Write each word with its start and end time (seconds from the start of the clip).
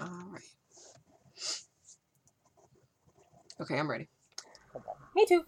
All 0.00 0.06
right. 0.32 0.42
Okay, 3.60 3.78
I'm 3.78 3.90
ready. 3.90 4.08
Me 5.14 5.26
too. 5.26 5.44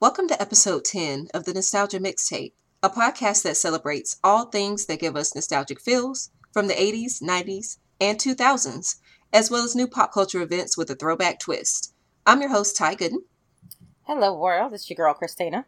Welcome 0.00 0.28
to 0.28 0.40
episode 0.40 0.86
10 0.86 1.28
of 1.34 1.44
the 1.44 1.52
Nostalgia 1.52 1.98
Mixtape, 1.98 2.52
a 2.82 2.88
podcast 2.88 3.42
that 3.42 3.58
celebrates 3.58 4.18
all 4.24 4.46
things 4.46 4.86
that 4.86 5.00
give 5.00 5.16
us 5.16 5.34
nostalgic 5.34 5.80
feels 5.80 6.30
from 6.50 6.68
the 6.68 6.74
80s, 6.74 7.22
90s, 7.22 7.76
and 8.00 8.18
2000s, 8.18 8.96
as 9.32 9.50
well 9.50 9.64
as 9.64 9.76
new 9.76 9.86
pop 9.86 10.12
culture 10.14 10.40
events 10.40 10.78
with 10.78 10.88
a 10.88 10.94
throwback 10.94 11.38
twist. 11.38 11.92
I'm 12.26 12.40
your 12.40 12.50
host, 12.50 12.74
Ty 12.76 12.96
Gooden. 12.96 13.18
Hello, 14.04 14.34
world. 14.34 14.72
It's 14.72 14.88
your 14.88 14.96
girl, 14.96 15.12
Christina. 15.12 15.66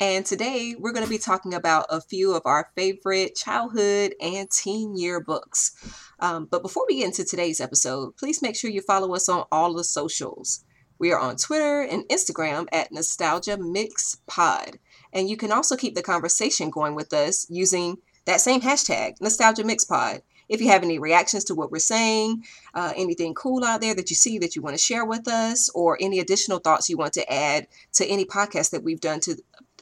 And 0.00 0.26
today 0.26 0.74
we're 0.78 0.92
going 0.92 1.04
to 1.04 1.10
be 1.10 1.18
talking 1.18 1.54
about 1.54 1.86
a 1.88 2.00
few 2.00 2.34
of 2.34 2.42
our 2.44 2.70
favorite 2.74 3.36
childhood 3.36 4.14
and 4.20 4.50
teen 4.50 4.96
year 4.96 5.20
books. 5.20 5.72
Um, 6.18 6.48
but 6.50 6.62
before 6.62 6.84
we 6.88 6.98
get 6.98 7.06
into 7.06 7.24
today's 7.24 7.60
episode, 7.60 8.16
please 8.16 8.42
make 8.42 8.56
sure 8.56 8.70
you 8.70 8.80
follow 8.80 9.14
us 9.14 9.28
on 9.28 9.44
all 9.52 9.72
the 9.72 9.84
socials. 9.84 10.64
We 10.98 11.12
are 11.12 11.18
on 11.18 11.36
Twitter 11.36 11.82
and 11.82 12.08
Instagram 12.08 12.66
at 12.72 12.90
Nostalgia 12.90 13.56
Mix 13.56 14.16
Pod. 14.26 14.78
And 15.12 15.28
you 15.28 15.36
can 15.36 15.52
also 15.52 15.76
keep 15.76 15.94
the 15.94 16.02
conversation 16.02 16.70
going 16.70 16.94
with 16.94 17.12
us 17.12 17.46
using 17.48 17.98
that 18.24 18.40
same 18.40 18.62
hashtag, 18.62 19.20
Nostalgia 19.20 19.64
Mix 19.64 19.84
Pod. 19.84 20.22
If 20.48 20.60
you 20.60 20.68
have 20.68 20.82
any 20.82 20.98
reactions 20.98 21.44
to 21.44 21.54
what 21.54 21.70
we're 21.70 21.78
saying, 21.78 22.44
uh, 22.74 22.92
anything 22.96 23.34
cool 23.34 23.64
out 23.64 23.80
there 23.80 23.94
that 23.94 24.10
you 24.10 24.16
see 24.16 24.38
that 24.38 24.54
you 24.54 24.62
want 24.62 24.76
to 24.76 24.82
share 24.82 25.04
with 25.04 25.26
us, 25.26 25.70
or 25.70 25.96
any 26.00 26.18
additional 26.18 26.58
thoughts 26.58 26.90
you 26.90 26.98
want 26.98 27.14
to 27.14 27.32
add 27.32 27.66
to 27.94 28.06
any 28.06 28.26
podcast 28.26 28.70
that 28.70 28.82
we've 28.82 29.00
done 29.00 29.20
to 29.20 29.36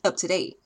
up 0.05 0.17
to 0.17 0.29
date. 0.29 0.59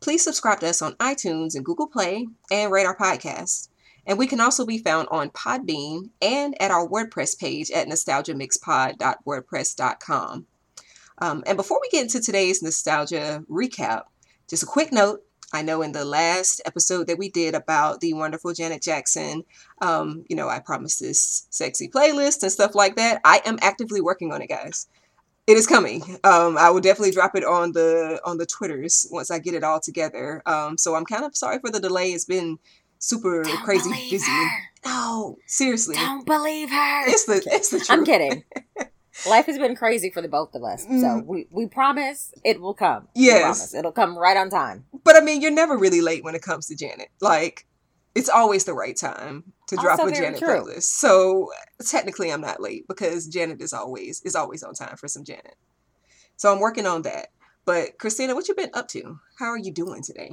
Please 0.00 0.22
subscribe 0.22 0.60
to 0.60 0.68
us 0.68 0.80
on 0.82 0.92
iTunes 0.94 1.56
and 1.56 1.64
Google 1.64 1.88
Play 1.88 2.28
and 2.50 2.70
rate 2.70 2.84
our 2.86 2.96
podcast. 2.96 3.68
And 4.06 4.18
we 4.18 4.26
can 4.26 4.40
also 4.40 4.64
be 4.64 4.78
found 4.78 5.08
on 5.10 5.28
Podbean 5.30 6.10
and 6.22 6.54
at 6.62 6.70
our 6.70 6.88
WordPress 6.88 7.38
page 7.38 7.70
at 7.70 7.88
nostalgiamixpod.wordpress.com. 7.88 10.46
Um, 11.20 11.42
and 11.46 11.56
before 11.56 11.80
we 11.80 11.88
get 11.90 12.04
into 12.04 12.20
today's 12.20 12.62
nostalgia 12.62 13.42
recap, 13.50 14.04
just 14.48 14.62
a 14.62 14.66
quick 14.66 14.92
note. 14.92 15.24
I 15.52 15.62
know 15.62 15.82
in 15.82 15.90
the 15.92 16.04
last 16.04 16.60
episode 16.66 17.06
that 17.06 17.16
we 17.18 17.30
did 17.30 17.54
about 17.54 18.00
the 18.00 18.12
wonderful 18.12 18.52
Janet 18.52 18.82
Jackson, 18.82 19.44
um, 19.80 20.24
you 20.28 20.36
know, 20.36 20.46
I 20.48 20.58
promised 20.60 21.00
this 21.00 21.46
sexy 21.50 21.88
playlist 21.88 22.42
and 22.42 22.52
stuff 22.52 22.74
like 22.74 22.96
that. 22.96 23.22
I 23.24 23.40
am 23.46 23.58
actively 23.62 24.02
working 24.02 24.30
on 24.30 24.42
it, 24.42 24.48
guys 24.48 24.88
it 25.48 25.56
is 25.56 25.66
coming. 25.66 26.02
Um, 26.22 26.56
I 26.58 26.70
will 26.70 26.80
definitely 26.80 27.10
drop 27.10 27.34
it 27.34 27.44
on 27.44 27.72
the 27.72 28.20
on 28.24 28.38
the 28.38 28.46
twitters 28.46 29.08
once 29.10 29.30
I 29.30 29.38
get 29.40 29.54
it 29.54 29.64
all 29.64 29.80
together. 29.80 30.42
Um, 30.46 30.78
so 30.78 30.94
I'm 30.94 31.04
kind 31.04 31.24
of 31.24 31.34
sorry 31.36 31.58
for 31.58 31.70
the 31.70 31.80
delay. 31.80 32.10
It's 32.12 32.24
been 32.26 32.58
super 33.00 33.42
Don't 33.42 33.64
crazy 33.64 33.90
busy. 34.10 34.30
her. 34.30 34.48
No, 34.84 35.38
seriously, 35.46 35.96
Don't 35.96 36.24
believe 36.26 36.70
her. 36.70 37.08
it's 37.08 37.24
the 37.24 37.42
it's 37.46 37.70
the 37.70 37.78
truth. 37.78 37.90
I'm 37.90 38.04
kidding. 38.04 38.44
Life 39.28 39.46
has 39.46 39.58
been 39.58 39.74
crazy 39.74 40.10
for 40.10 40.22
the 40.22 40.28
both 40.28 40.54
of 40.54 40.62
us. 40.62 40.82
So 40.84 40.88
Mm. 40.88 41.24
we, 41.26 41.46
we 41.50 41.66
promise 41.66 42.32
it 42.44 42.60
will 42.60 42.74
come. 42.74 43.08
Yes. 43.16 43.74
It'll 43.74 43.90
come 43.90 44.16
right 44.16 44.36
on 44.36 44.48
time. 44.48 44.84
But 45.02 45.16
I 45.16 45.20
mean, 45.20 45.42
you're 45.42 45.50
never 45.50 45.76
really 45.76 46.00
late 46.00 46.22
when 46.22 46.36
it 46.36 46.42
comes 46.42 46.68
to 46.68 46.76
Janet. 46.76 47.08
Like, 47.20 47.66
it's 48.14 48.28
always 48.28 48.64
the 48.64 48.74
right 48.74 48.96
time 48.96 49.52
to 49.68 49.76
drop 49.76 50.00
Also 50.00 50.12
a 50.12 50.12
Janet 50.12 50.38
true. 50.40 50.48
playlist. 50.48 50.84
So 50.84 51.50
technically, 51.86 52.32
I'm 52.32 52.40
not 52.40 52.60
late 52.60 52.86
because 52.88 53.26
Janet 53.26 53.62
is 53.62 53.72
always 53.72 54.20
is 54.22 54.34
always 54.34 54.62
on 54.62 54.74
time 54.74 54.96
for 54.96 55.08
some 55.08 55.24
Janet. 55.24 55.56
So 56.36 56.52
I'm 56.52 56.60
working 56.60 56.86
on 56.86 57.02
that. 57.02 57.28
But 57.64 57.98
Christina, 57.98 58.34
what 58.34 58.48
you 58.48 58.54
been 58.54 58.70
up 58.74 58.88
to? 58.88 59.20
How 59.38 59.46
are 59.46 59.58
you 59.58 59.72
doing 59.72 60.02
today? 60.02 60.32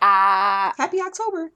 Uh 0.00 0.72
Happy 0.76 1.00
October. 1.00 1.52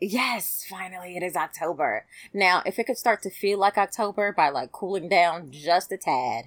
yes, 0.00 0.64
finally 0.68 1.16
it 1.16 1.22
is 1.22 1.36
October. 1.36 2.06
Now, 2.32 2.62
if 2.66 2.78
it 2.78 2.84
could 2.84 2.98
start 2.98 3.22
to 3.22 3.30
feel 3.30 3.58
like 3.58 3.78
October 3.78 4.32
by 4.32 4.48
like 4.50 4.72
cooling 4.72 5.08
down 5.08 5.50
just 5.50 5.92
a 5.92 5.96
tad, 5.96 6.46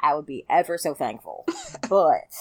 I 0.00 0.14
would 0.14 0.26
be 0.26 0.44
ever 0.50 0.76
so 0.78 0.94
thankful. 0.94 1.46
but 1.88 2.34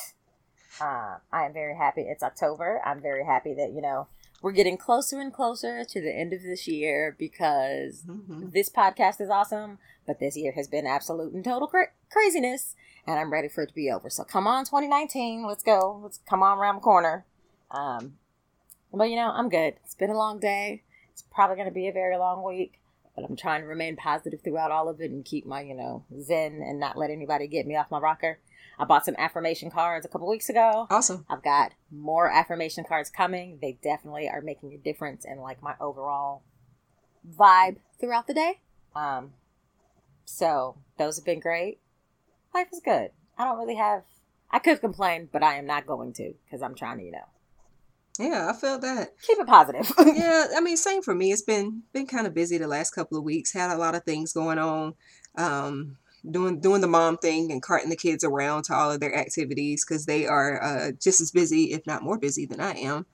uh, 0.82 1.18
I 1.32 1.46
am 1.46 1.54
very 1.54 1.76
happy 1.76 2.02
it's 2.02 2.24
October. 2.24 2.82
I'm 2.86 3.02
very 3.02 3.26
happy 3.26 3.54
that, 3.56 3.72
you 3.74 3.82
know, 3.82 4.08
we're 4.42 4.52
getting 4.52 4.78
closer 4.78 5.20
and 5.20 5.34
closer 5.34 5.84
to 5.84 6.02
the 6.02 6.12
end 6.16 6.34
of 6.34 6.42
this 6.42 6.68
year 6.68 7.16
because 7.18 8.04
Mhm. 8.04 8.52
this 8.52 8.70
podcast 8.70 9.20
is 9.22 9.30
awesome, 9.30 9.80
but 10.06 10.20
this 10.20 10.38
year 10.38 10.54
has 10.54 10.68
been 10.68 10.88
absolute 10.88 11.34
and 11.34 11.44
total 11.44 11.68
cra- 11.68 11.92
craziness, 12.10 12.76
and 13.06 13.20
I'm 13.20 13.32
ready 13.34 13.48
for 13.48 13.64
it 13.64 13.68
to 13.68 13.74
be 13.76 13.92
over. 13.92 14.10
So 14.10 14.24
come 14.24 14.48
on, 14.48 14.66
2019, 14.66 15.46
let's 15.46 15.64
go. 15.64 16.00
Let's 16.04 16.20
come 16.20 16.42
on 16.44 16.58
around 16.58 16.76
the 16.76 16.82
corner. 16.82 17.26
Um, 17.72 18.18
but 18.94 19.10
you 19.10 19.16
know, 19.16 19.30
I'm 19.32 19.50
good. 19.50 19.76
It's 19.84 19.96
been 19.96 20.10
a 20.10 20.18
long 20.18 20.40
day. 20.40 20.84
It's 21.12 21.22
probably 21.22 21.56
going 21.58 21.68
to 21.68 21.74
be 21.74 21.88
a 21.88 21.92
very 21.94 22.18
long 22.18 22.44
week, 22.44 22.80
but 23.16 23.26
I'm 23.26 23.36
trying 23.36 23.62
to 23.62 23.68
remain 23.68 23.96
positive 23.98 24.42
throughout 24.42 24.72
all 24.72 24.88
of 24.90 25.02
it 25.02 25.12
and 25.12 25.24
keep 25.26 25.46
my, 25.46 25.62
you 25.62 25.76
know, 25.76 26.06
zen 26.22 26.62
and 26.62 26.80
not 26.80 26.98
let 26.98 27.10
anybody 27.12 27.48
get 27.48 27.68
me 27.68 27.76
off 27.76 27.92
my 27.92 28.00
rocker. 28.00 28.40
I 28.80 28.86
bought 28.86 29.06
some 29.06 29.16
affirmation 29.18 29.70
cards 29.70 30.06
a 30.06 30.10
couple 30.10 30.28
weeks 30.30 30.48
ago. 30.50 30.88
Awesome. 30.90 31.26
I've 31.30 31.44
got 31.44 31.74
more 31.92 32.32
affirmation 32.32 32.86
cards 32.88 33.10
coming. 33.10 33.60
They 33.62 33.78
definitely 33.84 34.30
are 34.30 34.42
making 34.42 34.74
a 34.74 34.78
difference 34.78 35.26
in 35.26 35.40
like 35.40 35.62
my 35.62 35.74
overall 35.82 36.44
vibe 37.38 37.78
throughout 38.00 38.28
the 38.28 38.34
day. 38.34 38.62
Um, 38.96 39.34
so 40.26 40.78
those 40.98 41.18
have 41.18 41.26
been 41.26 41.40
great. 41.42 41.80
Life 42.56 42.68
is 42.74 42.82
good. 42.84 43.12
I 43.38 43.44
don't 43.44 43.58
really 43.60 43.76
have. 43.76 44.04
I 44.50 44.60
could 44.60 44.80
complain, 44.82 45.30
but 45.32 45.44
I 45.44 45.56
am 45.56 45.66
not 45.66 45.86
going 45.86 46.14
to 46.14 46.34
because 46.46 46.62
I'm 46.62 46.74
trying 46.74 46.98
to, 47.00 47.04
you 47.04 47.12
know, 47.12 47.28
Yeah, 48.18 48.50
I 48.50 48.54
felt 48.54 48.82
that. 48.82 49.10
keep 49.22 49.38
it 49.40 49.46
positive. 49.46 49.92
yeah, 50.16 50.48
I 50.56 50.62
mean, 50.62 50.78
same 50.78 51.02
for 51.04 51.14
me. 51.14 51.32
It's 51.32 51.42
been 51.44 51.84
been 51.94 52.08
kind 52.08 52.26
of 52.26 52.34
busy 52.34 52.58
the 52.58 52.68
last 52.68 52.92
couple 52.96 53.18
of 53.18 53.24
weeks. 53.24 53.54
Had 53.54 53.72
a 53.72 53.78
lot 53.78 53.94
of 53.96 54.04
things 54.04 54.34
going 54.34 54.58
on. 54.58 54.96
Um, 55.36 55.98
doing 56.30 56.60
doing 56.60 56.82
the 56.82 56.88
mom 56.88 57.18
thing 57.18 57.52
and 57.52 57.62
carting 57.62 57.90
the 57.90 57.96
kids 57.96 58.24
around 58.24 58.64
to 58.64 58.74
all 58.74 58.92
of 58.92 59.00
their 59.00 59.16
activities 59.16 59.86
because 59.86 60.06
they 60.06 60.26
are 60.28 60.62
uh, 60.64 60.92
just 61.00 61.22
as 61.22 61.32
busy, 61.32 61.74
if 61.74 61.86
not 61.86 62.04
more 62.04 62.18
busy, 62.18 62.46
than 62.46 62.60
I 62.60 62.74
am. 62.74 63.06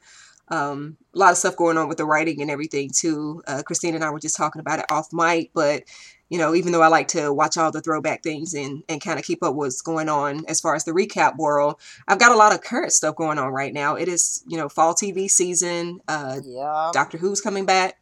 Um, 0.50 0.98
a 1.14 1.18
lot 1.18 1.32
of 1.32 1.38
stuff 1.38 1.58
going 1.58 1.78
on 1.78 1.88
with 1.88 1.98
the 1.98 2.06
writing 2.06 2.42
and 2.42 2.52
everything 2.52 2.92
too. 2.94 3.42
Uh, 3.48 3.64
Christine 3.64 3.96
and 3.96 4.04
I 4.04 4.12
were 4.12 4.20
just 4.20 4.38
talking 4.38 4.60
about 4.60 4.80
it 4.80 4.86
off 4.90 5.12
mic, 5.12 5.52
but 5.54 5.84
you 6.30 6.40
know, 6.40 6.56
even 6.56 6.72
though 6.72 6.82
I 6.82 6.88
like 6.88 7.08
to 7.10 7.32
watch 7.32 7.58
all 7.58 7.72
the 7.72 7.82
throwback 7.82 8.24
things 8.24 8.54
and 8.54 8.84
and 8.90 9.02
kind 9.02 9.20
of 9.20 9.26
keep 9.26 9.44
up 9.44 9.56
what's 9.56 9.82
going 9.82 10.10
on 10.10 10.46
as 10.48 10.60
far 10.60 10.76
as 10.76 10.84
the 10.84 10.92
recap 10.92 11.38
world, 11.38 11.80
I've 12.08 12.20
got 12.20 12.32
a 12.32 12.36
lot 12.36 12.54
of 12.54 12.62
current 12.62 12.92
stuff 12.92 13.16
going 13.16 13.40
on 13.40 13.54
right 13.54 13.74
now. 13.74 13.96
It 13.96 14.08
is 14.08 14.44
you 14.48 14.58
know 14.58 14.70
fall 14.70 14.94
TV 14.94 15.30
season. 15.30 16.00
Uh, 16.08 16.40
yeah. 16.44 16.92
Doctor 16.94 17.18
Who's 17.18 17.42
coming 17.42 17.66
back 17.66 17.98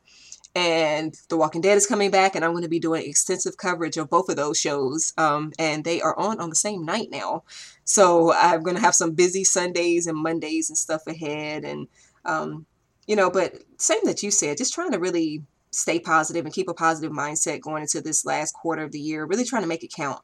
and 0.56 1.16
The 1.30 1.38
Walking 1.38 1.62
Dead 1.62 1.78
is 1.78 1.88
coming 1.88 2.12
back, 2.12 2.36
and 2.36 2.46
I'm 2.46 2.52
going 2.52 2.64
to 2.64 2.70
be 2.70 2.80
doing 2.80 3.08
extensive 3.08 3.58
coverage 3.58 3.98
of 3.98 4.10
both 4.10 4.30
of 4.30 4.36
those 4.36 4.60
shows. 4.60 5.14
Um, 5.18 5.52
and 5.58 5.84
they 5.84 6.02
are 6.02 6.18
on 6.18 6.40
on 6.40 6.50
the 6.50 6.56
same 6.56 6.86
night 6.86 7.10
now, 7.12 7.44
so 7.84 8.34
I'm 8.34 8.62
going 8.62 8.76
to 8.76 8.82
have 8.82 8.96
some 8.96 9.12
busy 9.14 9.44
Sundays 9.44 10.08
and 10.08 10.18
Mondays 10.18 10.70
and 10.70 10.78
stuff 10.78 11.08
ahead. 11.08 11.64
And 11.64 11.88
um, 12.26 12.66
you 13.08 13.16
know, 13.16 13.30
but 13.30 13.64
same 13.78 14.06
that 14.06 14.24
you 14.24 14.32
said, 14.32 14.58
just 14.58 14.74
trying 14.74 14.92
to 14.92 15.00
really 15.00 15.44
stay 15.72 16.00
positive 16.00 16.46
and 16.46 16.54
keep 16.54 16.70
a 16.70 16.74
positive 16.74 17.12
mindset 17.12 17.62
going 17.62 17.82
into 17.82 18.00
this 18.00 18.26
last 18.26 18.54
quarter 18.54 18.84
of 18.84 18.92
the 18.92 19.00
year. 19.00 19.26
Really 19.26 19.46
trying 19.46 19.64
to 19.64 19.68
make 19.68 19.84
it 19.84 19.94
count. 19.94 20.22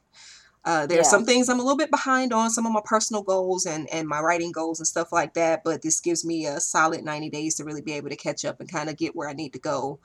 Uh, 0.64 0.86
there 0.86 1.00
are 1.00 1.04
some 1.04 1.24
things 1.24 1.48
I'm 1.48 1.58
a 1.58 1.62
little 1.62 1.76
bit 1.76 1.90
behind 1.90 2.32
on, 2.32 2.50
some 2.50 2.66
of 2.66 2.72
my 2.72 2.82
personal 2.84 3.22
goals 3.22 3.64
and, 3.64 3.88
and 3.90 4.06
my 4.06 4.20
writing 4.20 4.52
goals 4.52 4.78
and 4.78 4.86
stuff 4.86 5.10
like 5.10 5.34
that. 5.34 5.64
But 5.64 5.82
this 5.82 6.00
gives 6.00 6.24
me 6.24 6.46
a 6.46 6.60
solid 6.60 7.02
90 7.02 7.30
days 7.30 7.54
to 7.56 7.64
really 7.64 7.82
be 7.82 7.92
able 7.92 8.10
to 8.10 8.16
catch 8.16 8.44
up 8.44 8.60
and 8.60 8.70
kind 8.70 8.90
of 8.90 8.96
get 8.96 9.16
where 9.16 9.28
I 9.28 9.32
need 9.32 9.54
to 9.54 9.58
go. 9.58 10.00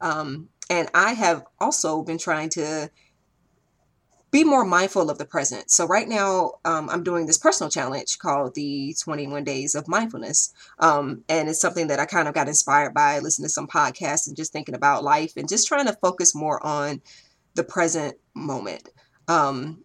Um, 0.00 0.48
and 0.70 0.88
I 0.94 1.12
have 1.12 1.44
also 1.60 2.02
been 2.02 2.18
trying 2.18 2.50
to 2.50 2.90
be 4.30 4.44
more 4.44 4.64
mindful 4.64 5.10
of 5.10 5.18
the 5.18 5.24
present. 5.24 5.70
So 5.70 5.86
right 5.86 6.06
now, 6.06 6.52
um, 6.64 6.90
I'm 6.90 7.02
doing 7.02 7.26
this 7.26 7.38
personal 7.38 7.70
challenge 7.70 8.18
called 8.18 8.54
the 8.54 8.94
21 9.02 9.44
Days 9.44 9.74
of 9.74 9.88
Mindfulness. 9.88 10.52
Um, 10.78 11.24
and 11.28 11.48
it's 11.48 11.60
something 11.60 11.86
that 11.86 11.98
I 11.98 12.04
kind 12.04 12.28
of 12.28 12.34
got 12.34 12.48
inspired 12.48 12.92
by 12.92 13.20
listening 13.20 13.46
to 13.46 13.52
some 13.52 13.66
podcasts 13.66 14.26
and 14.26 14.36
just 14.36 14.52
thinking 14.52 14.74
about 14.74 15.02
life 15.02 15.32
and 15.36 15.48
just 15.48 15.66
trying 15.66 15.86
to 15.86 15.96
focus 16.02 16.34
more 16.34 16.64
on 16.64 17.00
the 17.54 17.64
present 17.64 18.16
moment. 18.34 18.90
Um, 19.28 19.84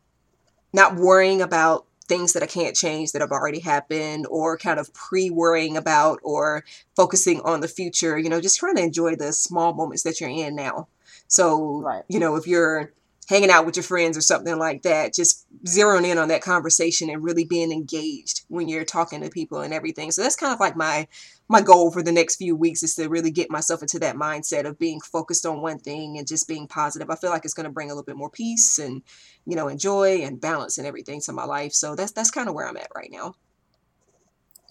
not 0.74 0.96
worrying 0.96 1.42
about 1.42 1.86
things 2.08 2.34
that 2.34 2.44
I 2.44 2.48
can't 2.48 2.76
change 2.76 3.12
that 3.12 3.22
have 3.22 3.32
already 3.32 3.60
happened 3.60 4.28
or 4.30 4.58
kind 4.58 4.80
of 4.80 4.94
pre 4.94 5.30
worrying 5.30 5.78
about 5.78 6.20
or 6.24 6.64
focusing 6.96 7.40
on 7.42 7.62
the 7.62 7.68
future, 7.68 8.18
you 8.18 8.30
know, 8.30 8.42
just 8.42 8.60
trying 8.60 8.76
to 8.76 8.84
enjoy 8.84 9.16
the 9.16 9.32
small 9.34 9.74
moments 9.74 10.04
that 10.04 10.20
you're 10.20 10.30
in 10.30 10.56
now. 10.56 10.88
So, 11.28 11.86
Right. 11.86 12.04
you 12.08 12.20
know, 12.20 12.36
if 12.36 12.48
you're 12.48 12.92
hanging 13.30 13.50
out 13.50 13.66
with 13.66 13.78
your 13.78 13.84
friends 13.84 14.18
or 14.18 14.22
something 14.22 14.58
like 14.58 14.82
that, 14.84 15.14
just 15.14 15.46
zeroing 15.66 16.06
in 16.06 16.18
on 16.18 16.28
that 16.28 16.42
conversation 16.42 17.10
and 17.10 17.24
really 17.24 17.46
being 17.46 17.72
engaged 17.72 18.42
when 18.50 18.68
you're 18.68 18.84
talking 18.84 19.22
to 19.22 19.30
people 19.30 19.62
and 19.62 19.74
everything. 19.74 20.12
So 20.12 20.22
that's 20.22 20.36
kind 20.36 20.54
of 20.54 20.60
like 20.60 20.76
my 20.76 21.08
my 21.50 21.62
goal 21.62 21.92
for 21.92 22.02
the 22.02 22.12
next 22.12 22.38
few 22.38 22.56
weeks 22.56 22.84
is 22.84 22.96
to 22.96 23.08
really 23.10 23.32
get 23.32 23.52
myself 23.52 23.82
into 23.82 24.00
that 24.00 24.16
mindset 24.16 24.66
of 24.66 24.80
being 24.80 25.02
focused 25.02 25.46
on 25.46 25.62
one 25.62 25.80
thing 25.80 26.18
and 26.18 26.28
just 26.28 26.48
being 26.48 26.68
positive. 26.68 27.10
I 27.10 27.16
feel 27.16 27.30
like 27.32 27.46
it's 27.46 27.54
going 27.54 27.66
to 27.66 27.72
bring 27.72 27.90
a 27.90 27.94
little 27.94 28.06
bit 28.06 28.16
more 28.18 28.30
peace 28.30 28.80
and 28.80 29.02
you 29.46 29.56
know 29.56 29.68
and 29.68 29.80
joy 29.80 30.22
and 30.24 30.40
balance 30.42 30.78
and 30.78 30.88
everything 30.88 31.22
to 31.22 31.34
my 31.34 31.46
life. 31.46 31.74
So 31.74 31.96
that's 31.96 32.12
that's 32.14 32.32
kind 32.32 32.48
of 32.50 32.56
where 32.56 32.68
I'm 32.68 32.78
at 32.78 32.92
right 32.96 33.12
now. 33.12 33.36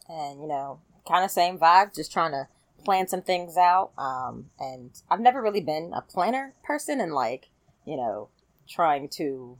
and 0.08 0.40
you 0.40 0.48
know, 0.48 0.80
kind 1.06 1.24
of 1.24 1.30
same 1.30 1.58
vibe. 1.58 1.94
Just 1.94 2.12
trying 2.12 2.32
to 2.32 2.48
plan 2.84 3.08
some 3.08 3.22
things 3.22 3.56
out. 3.56 3.92
Um, 3.98 4.50
and 4.58 4.90
I've 5.10 5.20
never 5.20 5.42
really 5.42 5.60
been 5.60 5.92
a 5.94 6.02
planner 6.02 6.54
person 6.64 7.00
and 7.00 7.12
like, 7.12 7.48
you 7.86 7.96
know, 7.96 8.28
trying 8.68 9.08
to 9.10 9.58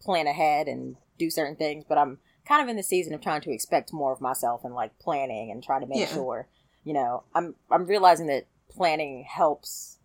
plan 0.00 0.26
ahead 0.26 0.68
and 0.68 0.96
do 1.18 1.30
certain 1.30 1.56
things, 1.56 1.84
but 1.88 1.98
I'm 1.98 2.18
kind 2.46 2.62
of 2.62 2.68
in 2.68 2.76
the 2.76 2.82
season 2.82 3.12
of 3.12 3.20
trying 3.20 3.40
to 3.42 3.52
expect 3.52 3.92
more 3.92 4.12
of 4.12 4.20
myself 4.20 4.64
and 4.64 4.74
like 4.74 4.98
planning 4.98 5.50
and 5.50 5.62
try 5.62 5.80
to 5.80 5.86
make 5.86 6.00
yeah. 6.00 6.06
sure, 6.06 6.48
you 6.84 6.94
know, 6.94 7.24
I'm 7.34 7.54
I'm 7.70 7.86
realizing 7.86 8.26
that 8.28 8.46
planning 8.70 9.24
helps 9.28 9.98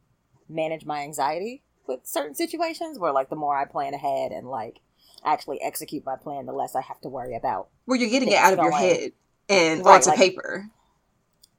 manage 0.50 0.86
my 0.86 1.02
anxiety 1.02 1.64
with 1.88 2.02
certain 2.04 2.36
situations 2.36 3.00
where 3.00 3.12
like 3.12 3.30
the 3.30 3.36
more 3.36 3.56
I 3.56 3.66
plan 3.66 3.94
ahead 3.94 4.32
and 4.32 4.48
like 4.48 4.80
actually 5.24 5.62
execute 5.62 6.06
my 6.06 6.16
plan, 6.16 6.46
the 6.46 6.54
less 6.54 6.76
I 6.76 6.82
have 6.82 7.02
to 7.02 7.10
worry 7.10 7.36
about. 7.36 7.70
Well, 7.86 8.00
you're 8.00 8.10
getting 8.10 8.32
it 8.32 8.38
out 8.38 8.54
of 8.54 8.60
going. 8.60 8.72
your 8.72 8.80
head 8.80 9.12
and 9.48 9.86
right, 9.86 9.96
onto 9.96 10.10
like, 10.10 10.18
paper. 10.18 10.70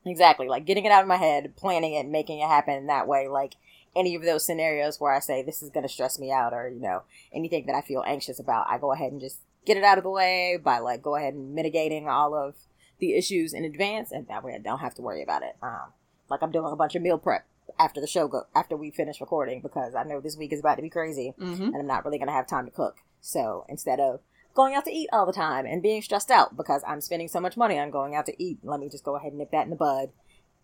Exactly, 0.05 0.49
like 0.49 0.65
getting 0.65 0.85
it 0.85 0.91
out 0.91 1.03
of 1.03 1.09
my 1.09 1.17
head, 1.17 1.57
planning 1.57 1.95
it, 1.95 2.09
making 2.09 2.41
it 2.41 2.49
happen 2.49 2.87
that 2.89 3.07
way. 3.07 3.29
Like 3.29 3.55
any 3.95 4.15
of 4.17 4.23
those 4.23 4.45
scenarios 4.45 4.99
where 4.99 5.13
I 5.13 5.21
say 5.21 5.43
this 5.43 5.63
is 5.63 5.71
going 5.71 5.87
to 5.87 5.93
stress 5.93 6.19
me 6.19 6.33
out, 6.33 6.53
or 6.53 6.69
you 6.69 6.81
know 6.81 7.03
anything 7.33 7.67
that 7.67 7.77
I 7.77 7.83
feel 7.83 8.03
anxious 8.05 8.41
about, 8.41 8.67
I 8.69 8.79
go 8.79 8.93
ahead 8.93 9.13
and 9.13 9.21
just 9.21 9.39
get 9.65 9.77
it 9.77 9.85
out 9.85 9.99
of 9.99 10.05
the 10.05 10.11
way 10.11 10.59
by 10.63 10.79
like 10.79 11.03
go 11.03 11.17
ahead 11.17 11.35
and 11.35 11.55
mitigating 11.55 12.09
all 12.09 12.35
of 12.35 12.55
the 12.99 13.17
issues 13.17 13.53
in 13.53 13.65
advance, 13.65 14.13
and 14.13 14.29
that 14.29 14.45
way 14.45 14.55
I 14.55 14.59
don't 14.59 14.81
have 14.81 14.95
to 14.95 15.03
worry 15.03 15.23
about 15.23 15.43
it. 15.43 15.57
Um, 15.63 15.93
like 16.29 16.43
I'm 16.43 16.53
doing 16.53 16.73
a 16.73 16.77
bunch 16.77 16.95
of 16.95 17.03
meal 17.03 17.19
prep 17.19 17.47
after 17.79 18.01
the 18.01 18.07
show 18.07 18.29
go 18.29 18.45
after 18.55 18.77
we 18.77 18.91
finish 18.91 19.21
recording 19.21 19.61
because 19.61 19.95
I 19.95 20.05
know 20.05 20.21
this 20.21 20.37
week 20.37 20.53
is 20.53 20.61
about 20.61 20.77
to 20.77 20.83
be 20.83 20.91
crazy, 20.91 21.35
mm-hmm. 21.39 21.63
and 21.63 21.77
I'm 21.77 21.87
not 21.87 22.05
really 22.05 22.19
going 22.19 22.29
to 22.29 22.35
have 22.35 22.47
time 22.47 22.67
to 22.67 22.71
cook. 22.71 22.99
So 23.21 23.65
instead 23.69 24.01
of 24.01 24.21
going 24.55 24.75
out 24.75 24.85
to 24.85 24.93
eat 24.93 25.09
all 25.13 25.27
the 25.27 25.33
time 25.33 25.67
and 25.67 25.83
being 25.83 26.03
stressed 26.03 26.31
out 26.31 26.57
because 26.57 26.83
I'm 26.87 27.01
spending 27.01 27.29
so 27.29 27.41
much 27.41 27.57
money 27.57 27.79
on 27.79 27.91
going 27.91 28.15
out 28.15 28.27
to 28.27 28.43
eat, 28.43 28.59
let 28.63 28.81
me 28.81 28.89
just 28.89 29.05
go 29.05 29.17
ahead 29.17 29.33
and 29.33 29.39
nip 29.39 29.51
that 29.53 29.65
in 29.65 29.71
the 29.71 29.77
bud 29.77 30.11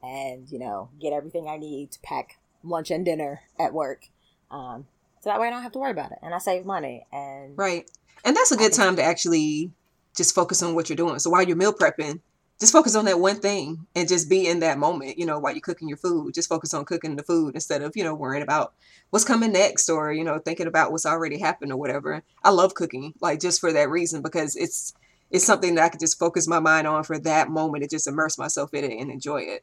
and, 0.02 0.50
you 0.50 0.58
know, 0.58 0.90
get 1.00 1.12
everything 1.12 1.48
I 1.48 1.56
need 1.56 1.92
to 1.92 2.00
pack 2.00 2.38
lunch 2.62 2.90
and 2.90 3.04
dinner 3.04 3.42
at 3.58 3.72
work. 3.72 4.06
Um, 4.50 4.86
so 5.20 5.30
that 5.30 5.40
way 5.40 5.48
I 5.48 5.50
don't 5.50 5.62
have 5.62 5.72
to 5.72 5.78
worry 5.78 5.90
about 5.90 6.12
it 6.12 6.18
and 6.22 6.34
I 6.34 6.38
save 6.38 6.64
money. 6.64 7.06
And 7.12 7.56
right. 7.56 7.90
And 8.25 8.37
that's 8.37 8.53
a 8.53 8.56
good 8.56 8.73
time 8.73 8.97
to 8.97 9.03
actually 9.03 9.70
just 10.17 10.35
focus 10.35 10.62
on 10.62 10.75
what 10.75 10.88
you're 10.88 10.97
doing. 10.97 11.19
So 11.19 11.31
while 11.31 11.43
you're 11.43 11.56
meal 11.56 11.73
prepping, 11.73 12.20
just 12.61 12.73
focus 12.73 12.97
on 12.97 13.05
that 13.05 13.20
one 13.20 13.37
thing 13.37 13.87
and 13.94 14.09
just 14.09 14.29
be 14.29 14.49
in 14.49 14.61
that 14.61 14.79
moment, 14.79 15.17
you 15.17 15.25
know, 15.25 15.38
while 15.38 15.53
you're 15.53 15.61
cooking 15.61 15.88
your 15.88 15.97
food. 15.97 16.35
Just 16.35 16.49
focus 16.49 16.75
on 16.75 16.85
cooking 16.85 17.15
the 17.15 17.23
food 17.23 17.55
instead 17.55 17.82
of, 17.82 17.97
you 17.97 18.03
know, 18.03 18.15
worrying 18.15 18.43
about 18.43 18.75
what's 19.11 19.25
coming 19.25 19.53
next 19.53 19.88
or, 19.88 20.12
you 20.12 20.25
know, 20.25 20.38
thinking 20.38 20.67
about 20.67 20.91
what's 20.91 21.06
already 21.06 21.38
happened 21.38 21.73
or 21.73 21.76
whatever. 21.76 22.23
I 22.43 22.50
love 22.50 22.75
cooking, 22.75 23.15
like 23.20 23.41
just 23.41 23.61
for 23.61 23.73
that 23.73 23.88
reason, 23.88 24.23
because 24.23 24.56
it's 24.56 24.93
it's 25.31 25.44
something 25.44 25.75
that 25.75 25.85
I 25.85 25.88
can 25.91 26.00
just 26.00 26.19
focus 26.19 26.49
my 26.49 26.59
mind 26.59 26.87
on 26.87 27.05
for 27.05 27.19
that 27.19 27.50
moment 27.50 27.82
and 27.82 27.91
just 27.91 28.09
immerse 28.09 28.38
myself 28.38 28.73
in 28.75 28.85
it 28.85 28.99
and 28.99 29.11
enjoy 29.11 29.43
it. 29.43 29.62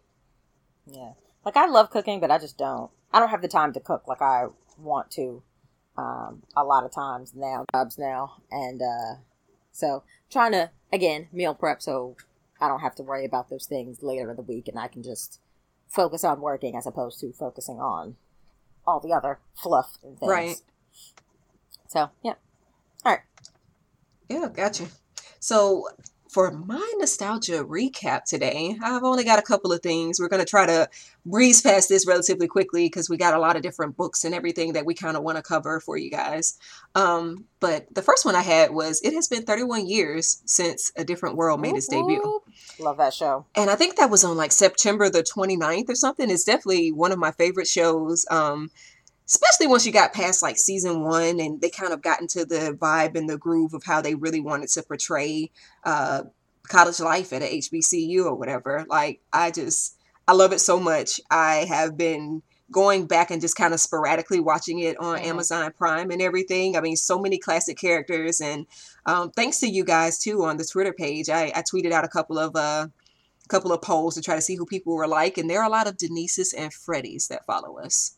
Yeah. 0.86 1.14
Like 1.44 1.58
I 1.58 1.66
love 1.66 1.90
cooking, 1.90 2.20
but 2.22 2.32
I 2.32 2.38
just 2.38 2.58
don't 2.58 2.92
I 3.12 3.20
don't 3.20 3.30
have 3.30 3.42
the 3.42 3.48
time 3.50 3.74
to 3.74 3.80
cook 3.80 4.08
like 4.08 4.22
I 4.22 4.48
want 4.78 5.12
to. 5.12 5.44
Um, 5.98 6.44
a 6.58 6.64
lot 6.64 6.84
of 6.84 6.94
times 6.94 7.34
now, 7.36 7.66
jobs 7.74 7.98
now, 7.98 8.42
and 8.52 8.82
uh, 8.82 9.16
so 9.72 10.04
trying 10.30 10.52
to 10.52 10.70
again 10.92 11.28
meal 11.32 11.54
prep 11.54 11.82
so 11.82 12.16
I 12.60 12.68
don't 12.68 12.82
have 12.82 12.96
to 12.96 13.04
worry 13.04 13.26
about 13.26 13.50
those 13.50 13.66
things 13.66 14.02
later 14.02 14.30
in 14.30 14.36
the 14.36 14.42
week 14.42 14.68
and 14.68 14.80
I 14.80 14.88
can 14.88 15.04
just 15.04 15.40
focus 15.88 16.24
on 16.24 16.42
working 16.42 16.76
as 16.76 16.88
opposed 16.88 17.20
to 17.22 17.32
focusing 17.34 17.80
on 17.80 18.16
all 18.88 19.00
the 19.00 19.14
other 19.14 19.40
fluff 19.56 19.98
and 20.04 20.18
things. 20.18 20.30
Right. 20.30 20.56
So, 21.88 22.10
yeah. 22.24 22.34
All 23.04 23.14
right. 23.14 23.22
Yeah, 24.30 24.48
gotcha. 24.54 24.86
So, 25.40 25.88
for 26.36 26.52
my 26.52 26.92
nostalgia 26.98 27.64
recap 27.64 28.26
today, 28.26 28.76
I've 28.84 29.06
only 29.06 29.24
got 29.24 29.40
a 29.40 29.42
couple 29.42 29.72
of 29.72 29.82
things. 29.82 30.20
We're 30.20 30.28
going 30.28 30.44
to 30.44 30.46
try 30.46 30.66
to 30.66 30.90
breeze 31.26 31.62
past 31.62 31.88
this 31.88 32.06
relatively 32.06 32.46
quickly 32.46 32.88
because 32.88 33.10
we 33.10 33.16
got 33.16 33.34
a 33.34 33.40
lot 33.40 33.56
of 33.56 33.62
different 33.62 33.96
books 33.96 34.26
and 34.26 34.36
everything 34.36 34.74
that 34.74 34.86
we 34.86 34.96
kind 34.96 35.16
of 35.16 35.24
want 35.24 35.38
to 35.38 35.42
cover 35.42 35.80
for 35.80 35.96
you 35.96 36.12
guys. 36.12 36.58
Um, 36.94 37.46
but 37.62 37.88
the 37.96 38.02
first 38.02 38.26
one 38.26 38.36
I 38.36 38.42
had 38.42 38.72
was 38.72 39.02
It 39.02 39.14
Has 39.14 39.30
Been 39.30 39.44
31 39.44 39.88
Years 39.88 40.42
Since 40.44 40.92
A 40.98 41.06
Different 41.06 41.38
World 41.38 41.62
made 41.62 41.78
its 41.78 41.88
debut. 41.88 42.42
Love 42.80 42.98
that 42.98 43.14
show. 43.14 43.46
And 43.56 43.70
I 43.70 43.76
think 43.76 43.96
that 43.96 44.10
was 44.10 44.26
on 44.26 44.36
like 44.36 44.52
September 44.52 45.10
the 45.10 45.24
29th 45.24 45.88
or 45.88 45.96
something. 45.96 46.30
It's 46.30 46.44
definitely 46.44 46.92
one 46.92 47.14
of 47.14 47.18
my 47.18 47.32
favorite 47.32 47.68
shows. 47.68 48.26
Um, 48.30 48.72
especially 49.28 49.68
once 49.68 49.86
you 49.86 49.92
got 49.92 50.14
past 50.14 50.44
like 50.44 50.58
season 50.58 51.04
one 51.04 51.40
and 51.40 51.60
they 51.62 51.70
kind 51.70 51.94
of 51.94 52.02
got 52.02 52.22
into 52.22 52.46
the 52.46 52.78
vibe 52.80 53.16
and 53.16 53.30
the 53.30 53.38
groove 53.38 53.74
of 53.74 53.84
how 53.84 54.02
they 54.02 54.16
really 54.16 54.40
wanted 54.40 54.70
to 54.70 54.84
portray 54.84 55.50
uh, 55.84 56.24
college 56.68 57.00
life 57.00 57.34
at 57.34 57.42
a 57.42 57.60
HBCU 57.60 58.26
or 58.26 58.36
whatever. 58.36 58.86
Like, 58.88 59.22
I 59.34 59.52
just, 59.52 59.98
I 60.28 60.34
love 60.34 60.54
it 60.54 60.60
so 60.60 60.80
much. 60.80 61.20
I 61.32 61.66
have 61.68 61.98
been 61.98 62.44
going 62.72 63.06
back 63.06 63.32
and 63.32 63.42
just 63.42 63.56
kind 63.56 63.74
of 63.74 63.80
sporadically 63.80 64.40
watching 64.40 64.80
it 64.80 64.98
on 65.00 65.18
mm-hmm. 65.18 65.30
Amazon 65.30 65.72
Prime 65.78 66.12
and 66.12 66.22
everything. 66.22 66.76
I 66.76 66.82
mean, 66.82 66.96
so 66.96 67.20
many 67.20 67.38
classic 67.38 67.78
characters. 67.78 68.42
And 68.42 68.66
um, 69.06 69.32
thanks 69.32 69.60
to 69.60 69.68
you 69.68 69.84
guys 69.84 70.20
too 70.20 70.44
on 70.44 70.58
the 70.58 70.66
Twitter 70.66 70.94
page. 70.94 71.30
I, 71.30 71.52
I 71.56 71.62
tweeted 71.62 71.92
out 71.92 72.06
a 72.06 72.10
couple 72.10 72.38
of, 72.38 72.56
uh, 72.56 72.88
couple 73.48 73.72
of 73.72 73.82
polls 73.82 74.16
to 74.16 74.22
try 74.22 74.36
to 74.36 74.42
see 74.42 74.56
who 74.56 74.66
people 74.66 74.96
were 74.96 75.08
like. 75.08 75.38
And 75.38 75.50
there 75.50 75.62
are 75.62 75.68
a 75.68 75.72
lot 75.72 75.88
of 75.88 75.98
Denises 75.98 76.54
and 76.58 76.72
Freddys 76.72 77.28
that 77.28 77.46
follow 77.46 77.78
us 77.78 78.15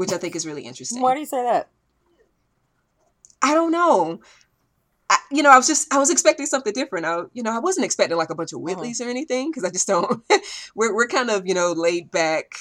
which 0.00 0.14
I 0.14 0.16
think 0.16 0.34
is 0.34 0.46
really 0.46 0.62
interesting. 0.62 1.02
Why 1.02 1.12
do 1.12 1.20
you 1.20 1.26
say 1.26 1.42
that? 1.42 1.68
I 3.42 3.52
don't 3.52 3.70
know. 3.70 4.22
I, 5.10 5.18
you 5.30 5.42
know, 5.42 5.50
I 5.50 5.58
was 5.58 5.66
just 5.66 5.92
I 5.92 5.98
was 5.98 6.08
expecting 6.08 6.46
something 6.46 6.72
different. 6.72 7.04
I, 7.04 7.24
you 7.34 7.42
know, 7.42 7.54
I 7.54 7.58
wasn't 7.58 7.84
expecting 7.84 8.16
like 8.16 8.30
a 8.30 8.34
bunch 8.34 8.54
of 8.54 8.60
uh-huh. 8.60 8.76
Whitleys 8.76 8.98
uh-huh. 8.98 9.08
or 9.08 9.10
anything 9.10 9.50
because 9.50 9.62
I 9.62 9.68
just 9.68 9.86
don't. 9.86 10.22
we're 10.74 10.94
we're 10.94 11.06
kind 11.06 11.28
of 11.28 11.46
you 11.46 11.52
know 11.52 11.72
laid 11.72 12.10
back, 12.10 12.52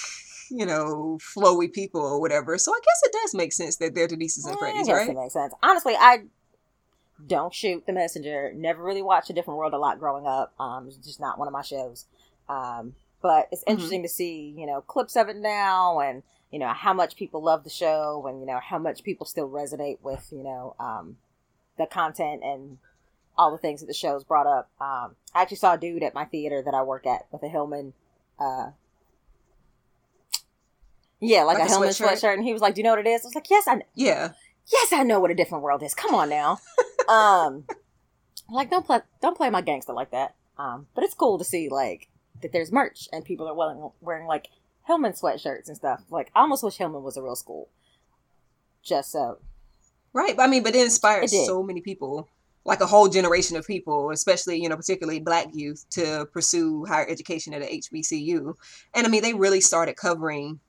you 0.49 0.65
know, 0.65 1.17
flowy 1.33 1.71
people 1.71 2.01
or 2.01 2.19
whatever. 2.19 2.57
So 2.57 2.73
I 2.73 2.79
guess 2.83 3.01
it 3.05 3.13
does 3.13 3.33
make 3.33 3.53
sense 3.53 3.77
that 3.77 3.95
they're 3.95 4.09
Denise's 4.09 4.45
and 4.45 4.57
Freddys, 4.57 4.89
right? 4.89 5.07
It 5.07 5.15
makes 5.15 5.31
sense. 5.31 5.53
Honestly, 5.63 5.93
I 5.97 6.23
don't 7.25 7.53
shoot 7.53 7.85
the 7.87 7.93
messenger. 7.93 8.51
Never 8.53 8.83
really 8.83 9.01
watched 9.01 9.29
A 9.29 9.33
Different 9.33 9.59
World 9.59 9.73
a 9.73 9.77
lot 9.77 9.97
growing 9.97 10.27
up. 10.27 10.53
Um, 10.59 10.89
it's 10.89 10.97
just 10.97 11.21
not 11.21 11.39
one 11.39 11.47
of 11.47 11.53
my 11.53 11.61
shows. 11.61 12.05
Um, 12.49 12.95
but 13.21 13.47
it's 13.53 13.61
mm-hmm. 13.61 13.71
interesting 13.71 13.99
mm-hmm. 13.99 14.07
to 14.07 14.09
see, 14.09 14.53
you 14.57 14.65
know, 14.65 14.81
clips 14.81 15.15
of 15.15 15.29
it 15.29 15.37
now 15.37 16.01
and 16.01 16.21
you 16.51 16.59
know 16.59 16.69
how 16.69 16.93
much 16.93 17.15
people 17.15 17.43
love 17.43 17.63
the 17.63 17.69
show 17.69 18.25
and 18.27 18.39
you 18.39 18.45
know 18.45 18.59
how 18.61 18.77
much 18.77 19.03
people 19.03 19.25
still 19.25 19.49
resonate 19.49 19.97
with 20.01 20.27
you 20.31 20.43
know 20.43 20.75
um, 20.79 21.17
the 21.77 21.85
content 21.85 22.41
and 22.43 22.77
all 23.37 23.51
the 23.51 23.57
things 23.57 23.79
that 23.79 23.87
the 23.87 23.93
show's 23.93 24.23
brought 24.23 24.47
up. 24.47 24.69
Um, 24.81 25.15
I 25.33 25.41
actually 25.41 25.57
saw 25.57 25.73
a 25.73 25.77
dude 25.77 26.03
at 26.03 26.13
my 26.13 26.25
theater 26.25 26.61
that 26.61 26.73
I 26.73 26.83
work 26.83 27.07
at 27.07 27.27
with 27.31 27.41
a 27.41 27.47
Hillman. 27.47 27.93
Uh, 28.37 28.71
yeah, 31.21 31.43
like, 31.43 31.57
like 31.57 31.63
a, 31.63 31.67
a 31.67 31.69
Hillman 31.69 31.89
sweatshirt? 31.89 32.07
sweatshirt, 32.07 32.33
and 32.33 32.43
he 32.43 32.53
was 32.53 32.61
like, 32.61 32.75
"Do 32.75 32.79
you 32.79 32.83
know 32.83 32.91
what 32.91 32.99
it 32.99 33.07
is?" 33.07 33.23
I 33.23 33.27
was 33.27 33.35
like, 33.35 33.49
"Yes, 33.49 33.67
I 33.67 33.75
know." 33.75 33.85
Yeah. 33.95 34.31
Yes, 34.71 34.93
I 34.93 35.03
know 35.03 35.19
what 35.19 35.31
a 35.31 35.35
different 35.35 35.63
world 35.63 35.81
is. 35.81 35.93
Come 35.93 36.13
on 36.13 36.29
now. 36.29 36.59
um, 37.09 37.65
like 38.51 38.69
don't 38.69 38.85
play 38.85 38.99
don't 39.21 39.37
play 39.37 39.49
my 39.49 39.61
gangster 39.61 39.93
like 39.93 40.11
that. 40.11 40.35
Um, 40.57 40.87
but 40.93 41.03
it's 41.03 41.13
cool 41.13 41.37
to 41.37 41.43
see 41.43 41.69
like 41.69 42.09
that 42.41 42.51
there's 42.51 42.71
merch 42.71 43.07
and 43.11 43.23
people 43.23 43.47
are 43.47 43.53
wearing 43.53 43.89
wearing 44.01 44.27
like 44.27 44.47
Hillman 44.89 45.13
sweatshirts 45.13 45.67
and 45.67 45.77
stuff. 45.77 46.01
Like, 46.09 46.31
I 46.35 46.41
almost 46.41 46.63
wish 46.63 46.77
Hillman 46.77 47.03
was 47.03 47.15
a 47.15 47.21
real 47.21 47.35
school. 47.35 47.69
Just 48.81 49.11
so. 49.11 49.37
Right. 50.13 50.33
I 50.39 50.47
mean, 50.47 50.63
but 50.63 50.73
it 50.73 50.83
inspired 50.83 51.25
it 51.25 51.29
so 51.29 51.61
many 51.61 51.79
people, 51.79 52.27
like 52.65 52.81
a 52.81 52.87
whole 52.87 53.07
generation 53.07 53.55
of 53.55 53.67
people, 53.67 54.09
especially, 54.09 54.59
you 54.59 54.67
know, 54.67 54.75
particularly 54.75 55.19
black 55.19 55.49
youth, 55.53 55.85
to 55.91 56.27
pursue 56.33 56.85
higher 56.85 57.07
education 57.07 57.53
at 57.53 57.61
a 57.61 57.65
HBCU. 57.65 58.55
And 58.95 59.05
I 59.05 59.09
mean, 59.11 59.21
they 59.21 59.35
really 59.35 59.61
started 59.61 59.95
covering 59.95 60.59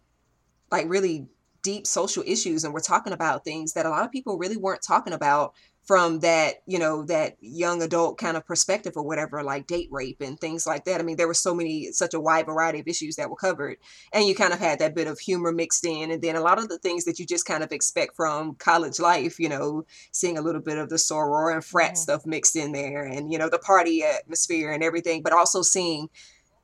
like 0.70 0.84
really 0.86 1.26
deep 1.62 1.86
social 1.86 2.22
issues 2.26 2.64
and 2.64 2.72
we're 2.72 2.80
talking 2.80 3.12
about 3.12 3.44
things 3.44 3.72
that 3.72 3.86
a 3.86 3.90
lot 3.90 4.04
of 4.04 4.10
people 4.10 4.38
really 4.38 4.56
weren't 4.56 4.82
talking 4.82 5.12
about 5.12 5.54
from 5.90 6.20
that 6.20 6.62
you 6.66 6.78
know 6.78 7.02
that 7.04 7.36
young 7.40 7.82
adult 7.82 8.18
kind 8.18 8.36
of 8.36 8.46
perspective 8.46 8.92
or 8.96 9.02
whatever 9.02 9.42
like 9.42 9.66
date 9.66 9.88
rape 9.90 10.20
and 10.20 10.38
things 10.38 10.66
like 10.66 10.84
that 10.84 11.00
i 11.00 11.02
mean 11.02 11.16
there 11.16 11.26
were 11.26 11.34
so 11.34 11.54
many 11.54 11.90
such 11.90 12.14
a 12.14 12.20
wide 12.20 12.46
variety 12.46 12.80
of 12.80 12.86
issues 12.86 13.16
that 13.16 13.28
were 13.28 13.36
covered 13.36 13.76
and 14.12 14.26
you 14.26 14.34
kind 14.34 14.52
of 14.52 14.58
had 14.58 14.78
that 14.78 14.94
bit 14.94 15.06
of 15.06 15.18
humor 15.18 15.52
mixed 15.52 15.84
in 15.84 16.10
and 16.10 16.22
then 16.22 16.36
a 16.36 16.40
lot 16.40 16.58
of 16.58 16.68
the 16.68 16.78
things 16.78 17.04
that 17.04 17.18
you 17.18 17.26
just 17.26 17.46
kind 17.46 17.64
of 17.64 17.72
expect 17.72 18.14
from 18.14 18.54
college 18.56 19.00
life 19.00 19.40
you 19.40 19.48
know 19.48 19.84
seeing 20.12 20.38
a 20.38 20.42
little 20.42 20.60
bit 20.60 20.78
of 20.78 20.88
the 20.90 20.96
soror 20.96 21.52
and 21.52 21.64
frat 21.64 21.88
mm-hmm. 21.88 21.96
stuff 21.96 22.26
mixed 22.26 22.56
in 22.56 22.72
there 22.72 23.04
and 23.04 23.32
you 23.32 23.38
know 23.38 23.48
the 23.48 23.58
party 23.58 24.04
atmosphere 24.04 24.70
and 24.70 24.84
everything 24.84 25.22
but 25.22 25.32
also 25.32 25.62
seeing 25.62 26.08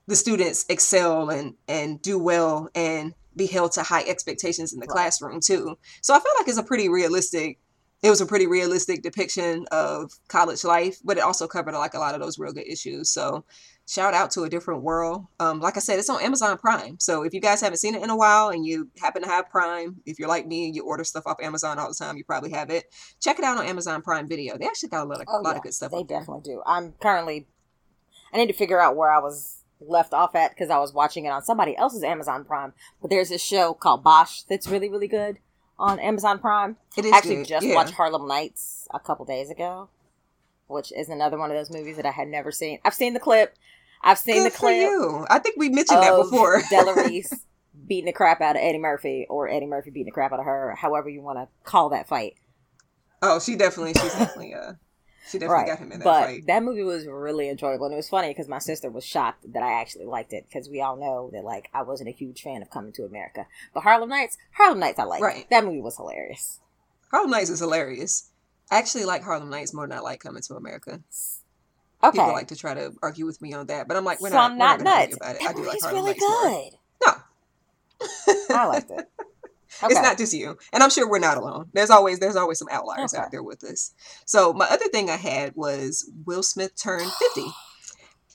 the 0.07 0.15
students 0.15 0.65
excel 0.69 1.31
and 1.31 1.55
and 1.67 2.01
do 2.03 2.19
well 2.19 2.69
and 2.75 3.15
be 3.37 3.47
held 3.47 3.73
to 3.73 3.83
high 3.83 4.05
expectations 4.05 4.73
in 4.73 4.81
the 4.81 4.87
right. 4.87 4.93
classroom 4.93 5.41
too 5.41 5.77
so 6.03 6.15
i 6.15 6.19
feel 6.19 6.33
like 6.39 6.49
it's 6.49 6.59
a 6.59 6.63
pretty 6.63 6.89
realistic 6.89 7.59
it 8.03 8.11
was 8.11 8.21
a 8.21 8.27
pretty 8.27 8.47
realistic 8.47 9.03
depiction 9.03 9.65
of 9.73 10.13
college 10.29 10.65
life, 10.65 10.99
but 11.03 11.17
it 11.17 11.23
also 11.23 11.47
covered 11.47 11.75
like 11.75 11.95
a 11.95 11.99
lot 11.99 12.15
of 12.15 12.21
those 12.21 12.39
real 12.39 12.53
good 12.53 12.67
issues. 12.67 13.09
So 13.09 13.45
shout 13.89 14.13
out 14.13 14.31
to 14.33 14.43
a 14.43 14.51
different 14.51 14.83
world. 14.83 15.27
Um, 15.41 15.61
like 15.61 15.77
I 15.77 15.81
said, 15.81 15.99
it's 15.99 16.11
on 16.11 16.23
Amazon 16.23 16.59
Prime. 16.59 16.99
So 17.01 17.23
if 17.23 17.33
you 17.33 17.41
guys 17.41 17.61
haven't 17.61 17.79
seen 17.79 17.95
it 17.95 18.03
in 18.03 18.11
a 18.11 18.17
while 18.17 18.51
and 18.51 18.67
you 18.67 18.91
happen 19.01 19.23
to 19.23 19.29
have 19.29 19.49
Prime, 19.49 19.97
if 20.05 20.19
you're 20.19 20.29
like 20.29 20.47
me 20.47 20.67
and 20.67 20.77
you 20.77 20.85
order 20.85 21.05
stuff 21.05 21.27
off 21.27 21.41
Amazon 21.43 21.79
all 21.79 21.89
the 21.89 21.95
time, 21.95 22.17
you 22.17 22.25
probably 22.25 22.51
have 22.51 22.71
it. 22.71 22.95
Check 23.21 23.39
it 23.39 23.45
out 23.45 23.57
on 23.57 23.67
Amazon 23.67 24.03
Prime 24.03 24.29
Video. 24.29 24.59
They 24.59 24.67
actually 24.67 24.91
got 24.91 25.05
a 25.05 25.09
lot 25.09 25.21
of, 25.21 25.27
oh, 25.29 25.41
a 25.41 25.43
lot 25.43 25.53
yeah, 25.53 25.57
of 25.57 25.63
good 25.63 25.75
stuff. 25.75 25.93
They 25.93 26.05
definitely 26.05 26.43
do. 26.45 26.63
I'm 26.67 26.93
currently. 27.01 27.47
I 28.33 28.37
need 28.37 28.49
to 28.49 28.53
figure 28.53 28.81
out 28.81 28.97
where 28.97 29.11
I 29.11 29.21
was 29.21 29.63
left 29.81 30.15
off 30.15 30.35
at 30.35 30.51
because 30.51 30.71
I 30.71 30.79
was 30.79 30.93
watching 30.93 31.25
it 31.25 31.31
on 31.31 31.43
somebody 31.43 31.77
else's 31.77 32.03
Amazon 32.03 32.45
Prime. 32.45 32.73
But 33.01 33.11
there's 33.11 33.29
this 33.29 33.43
show 33.43 33.75
called 33.75 34.03
Bosch 34.03 34.43
that's 34.43 34.69
really 34.69 34.89
really 34.89 35.09
good 35.09 35.39
on 35.79 35.99
Amazon 35.99 36.39
Prime. 36.39 36.77
It 36.97 37.05
is 37.05 37.13
Actually, 37.13 37.37
good, 37.37 37.47
just 37.49 37.67
yeah. 37.67 37.75
watched 37.75 37.95
Harlem 37.95 38.27
Nights 38.27 38.89
a 38.93 38.99
couple 39.01 39.25
days 39.25 39.51
ago, 39.51 39.89
which 40.69 40.93
is 40.93 41.09
another 41.09 41.39
one 41.39 41.51
of 41.51 41.57
those 41.57 41.71
movies 41.71 41.97
that 41.97 42.07
I 42.07 42.11
had 42.13 42.29
never 42.29 42.51
seen. 42.51 42.79
I've 42.85 42.95
seen 42.95 43.15
the 43.15 43.21
clip. 43.21 43.55
I've 44.03 44.19
seen 44.19 44.43
Good 44.43 44.53
the 44.53 44.57
clip 44.57 44.77
you. 44.77 45.27
I 45.29 45.39
think 45.39 45.57
we 45.57 45.69
mentioned 45.69 46.03
that 46.03 46.17
before. 46.17 46.63
Della 46.71 46.95
Reese 47.09 47.33
beating 47.87 48.07
the 48.07 48.13
crap 48.13 48.41
out 48.41 48.57
of 48.57 48.63
Eddie 48.63 48.79
Murphy, 48.79 49.27
or 49.29 49.49
Eddie 49.49 49.67
Murphy 49.67 49.91
beating 49.91 50.07
the 50.07 50.13
crap 50.13 50.33
out 50.33 50.39
of 50.39 50.45
her, 50.45 50.75
however 50.79 51.09
you 51.09 51.23
want 51.23 51.39
to 51.39 51.49
call 51.69 51.89
that 51.91 52.09
fight. 52.09 52.35
oh, 53.23 53.39
she 53.41 53.57
definitely, 53.57 53.95
she's 53.95 54.13
definitely, 54.15 54.55
uh, 54.55 54.73
she 55.29 55.39
definitely 55.39 55.55
right. 55.55 55.67
got 55.67 55.79
him 55.79 55.93
in 55.93 55.99
that 55.99 56.05
but 56.05 56.27
fight. 56.27 56.47
that 56.47 56.63
movie 56.63 56.83
was 56.83 57.07
really 57.07 57.49
enjoyable, 57.49 57.87
and 57.87 57.93
it 57.93 57.97
was 57.97 58.09
funny 58.09 58.29
because 58.29 58.49
my 58.49 58.59
sister 58.59 58.91
was 58.91 59.05
shocked 59.05 59.53
that 59.53 59.63
I 59.63 59.81
actually 59.81 60.07
liked 60.07 60.33
it 60.33 60.45
because 60.49 60.69
we 60.69 60.81
all 60.81 60.97
know 60.97 61.31
that 61.33 61.45
like 61.45 61.69
I 61.75 61.83
wasn't 61.83 62.09
a 62.09 62.13
huge 62.13 62.43
fan 62.43 62.63
of 62.63 62.71
Coming 62.71 62.93
to 62.93 63.05
America, 63.05 63.47
but 63.75 63.83
Harlem 63.83 64.09
Nights, 64.09 64.39
Harlem 64.53 64.79
Nights, 64.79 64.99
I 64.99 65.05
liked. 65.05 65.23
Right. 65.23 65.47
That 65.51 65.65
movie 65.65 65.81
was 65.81 65.97
hilarious. 65.97 66.61
Harlem 67.11 67.31
Nights 67.31 67.51
is 67.51 67.61
hilarious. 67.61 68.31
I 68.71 68.79
actually 68.79 69.05
like 69.05 69.23
Harlem 69.23 69.51
Nights 69.51 69.73
more 69.73 69.87
than 69.87 69.97
I 69.97 70.01
like 70.01 70.21
Coming 70.21 70.43
to 70.43 70.55
America. 70.55 71.01
Okay, 72.03 72.19
People 72.19 72.33
like 72.33 72.49
to 72.49 72.57
try 72.57 72.75
to 72.75 72.93
argue 73.03 73.25
with 73.27 73.41
me 73.41 73.53
on 73.55 73.67
that, 73.67 73.89
but 73.89 73.97
I'm 73.97 74.05
like, 74.05 74.21
we're 74.21 74.29
so 74.29 74.37
not, 74.37 74.51
I'm 74.53 74.59
we're 74.59 74.65
not 74.65 74.79
not 74.81 74.85
gonna 74.85 74.91
argue 74.91 75.07
nuts. 75.09 75.17
about 75.17 75.35
it. 75.37 75.41
That 75.41 75.49
I 75.49 75.53
do 75.55 75.67
like 75.67 75.81
Harlem 75.81 75.97
really 75.97 76.11
Nights 76.11 76.21
more. 76.21 76.51
good. 76.51 76.73
No, 78.49 78.57
I 78.57 78.67
liked 78.67 78.91
it. 78.91 79.11
Okay. 79.83 79.93
It's 79.93 80.03
not 80.03 80.19
just 80.19 80.33
you, 80.33 80.57
and 80.73 80.83
I'm 80.83 80.91
sure 80.91 81.09
we're 81.09 81.19
not 81.19 81.37
alone. 81.39 81.71
There's 81.73 81.91
always 81.91 82.19
there's 82.19 82.37
always 82.37 82.59
some 82.59 82.69
outliers 82.71 83.15
Okay. 83.15 83.23
out 83.23 83.31
there 83.31 83.43
with 83.43 83.65
us. 83.65 83.93
So 84.25 84.53
my 84.53 84.67
other 84.67 84.89
thing 84.89 85.11
I 85.11 85.17
had 85.17 85.55
was 85.57 86.11
Will 86.25 86.43
Smith 86.43 86.73
turned 86.81 87.11
50. 87.11 87.51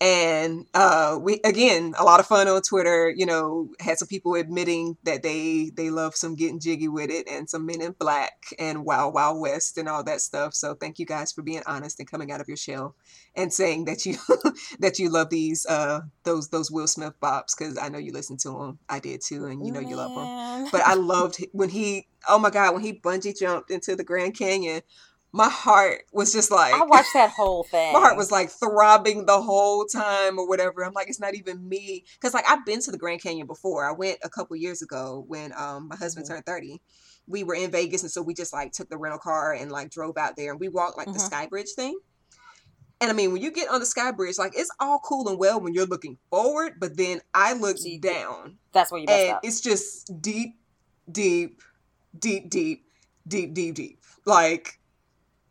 And 0.01 0.65
uh, 0.73 1.19
we 1.21 1.39
again 1.45 1.93
a 1.99 2.03
lot 2.03 2.19
of 2.19 2.25
fun 2.25 2.47
on 2.47 2.63
Twitter. 2.63 3.13
You 3.15 3.27
know, 3.27 3.69
had 3.79 3.99
some 3.99 4.07
people 4.07 4.33
admitting 4.33 4.97
that 5.03 5.21
they 5.21 5.71
they 5.75 5.91
love 5.91 6.15
some 6.15 6.35
getting 6.35 6.59
jiggy 6.59 6.87
with 6.87 7.11
it, 7.11 7.29
and 7.29 7.47
some 7.47 7.67
Men 7.67 7.83
in 7.83 7.91
Black 7.93 8.33
and 8.57 8.83
Wild 8.83 9.13
Wild 9.13 9.39
West 9.39 9.77
and 9.77 9.87
all 9.87 10.03
that 10.05 10.21
stuff. 10.21 10.55
So 10.55 10.73
thank 10.73 10.97
you 10.97 11.05
guys 11.05 11.31
for 11.31 11.43
being 11.43 11.61
honest 11.67 11.99
and 11.99 12.09
coming 12.09 12.31
out 12.31 12.41
of 12.41 12.47
your 12.47 12.57
shell 12.57 12.95
and 13.35 13.53
saying 13.53 13.85
that 13.85 14.05
you 14.07 14.17
that 14.79 14.97
you 14.97 15.09
love 15.09 15.29
these 15.29 15.67
uh 15.67 16.01
those 16.23 16.49
those 16.49 16.71
Will 16.71 16.87
Smith 16.87 17.13
bops 17.21 17.55
because 17.55 17.77
I 17.77 17.89
know 17.89 17.99
you 17.99 18.11
listen 18.11 18.37
to 18.37 18.49
them. 18.49 18.79
I 18.89 18.99
did 18.99 19.21
too, 19.21 19.45
and 19.45 19.63
you 19.63 19.71
know 19.71 19.79
you 19.79 19.95
love 19.95 20.15
them 20.15 20.69
but 20.71 20.81
I 20.81 20.93
loved 20.95 21.45
when 21.51 21.69
he 21.69 22.07
oh 22.27 22.39
my 22.39 22.49
god 22.49 22.73
when 22.73 22.83
he 22.83 22.93
bungee 22.93 23.37
jumped 23.37 23.71
into 23.71 23.95
the 23.95 24.03
Grand 24.03 24.37
Canyon 24.37 24.81
my 25.33 25.49
heart 25.49 26.03
was 26.11 26.33
just 26.33 26.51
like 26.51 26.73
I 26.73 26.83
watched 26.85 27.13
that 27.13 27.29
whole 27.37 27.63
thing. 27.63 27.93
my 27.93 27.99
heart 27.99 28.17
was 28.17 28.31
like 28.31 28.49
throbbing 28.49 29.25
the 29.25 29.41
whole 29.41 29.85
time 29.85 30.37
or 30.37 30.47
whatever 30.47 30.83
I'm 30.83 30.93
like 30.93 31.07
it's 31.09 31.19
not 31.19 31.35
even 31.35 31.67
me 31.67 32.03
because 32.19 32.33
like 32.33 32.45
I've 32.49 32.65
been 32.65 32.81
to 32.81 32.91
the 32.91 32.97
Grand 32.97 33.21
Canyon 33.21 33.47
before 33.47 33.87
I 33.87 33.91
went 33.93 34.17
a 34.23 34.29
couple 34.29 34.55
years 34.57 34.81
ago 34.81 35.23
when 35.27 35.53
um 35.57 35.87
my 35.87 35.95
husband 35.95 36.25
Mhm. 36.25 36.29
turned 36.29 36.45
30 36.45 36.81
we 37.27 37.43
were 37.43 37.55
in 37.55 37.71
Vegas 37.71 38.01
and 38.03 38.11
so 38.11 38.21
we 38.21 38.33
just 38.33 38.51
like 38.53 38.71
took 38.73 38.89
the 38.89 38.97
rental 38.97 39.19
car 39.19 39.53
and 39.53 39.71
like 39.71 39.89
drove 39.89 40.17
out 40.17 40.35
there 40.35 40.51
and 40.51 40.59
we 40.59 40.67
walked 40.67 40.97
like 40.97 41.07
the 41.13 41.19
Mhm. 41.19 41.21
sky 41.27 41.47
bridge 41.47 41.69
thing 41.75 41.97
and 42.99 43.09
I 43.09 43.13
mean 43.13 43.31
when 43.31 43.41
you 43.41 43.51
get 43.51 43.69
on 43.69 43.79
the 43.79 43.85
sky 43.85 44.11
bridge 44.11 44.37
like 44.37 44.53
it's 44.55 44.71
all 44.79 44.99
cool 44.99 45.29
and 45.29 45.39
well 45.39 45.61
when 45.61 45.73
you're 45.73 45.85
looking 45.85 46.17
forward 46.29 46.73
but 46.79 46.97
then 46.97 47.21
I 47.33 47.53
looked 47.53 47.79
So 47.79 47.89
down 48.01 48.57
That's 48.73 48.91
where 48.91 48.99
you 48.99 49.07
messed 49.07 49.27
and 49.27 49.35
up. 49.37 49.39
it's 49.43 49.61
just 49.61 50.21
deep, 50.21 50.55
deep, 51.11 51.61
deep, 52.17 52.49
deep, 52.49 52.85
deep, 53.27 53.53
deep, 53.53 53.75
deep. 53.75 53.99
Like 54.25 54.79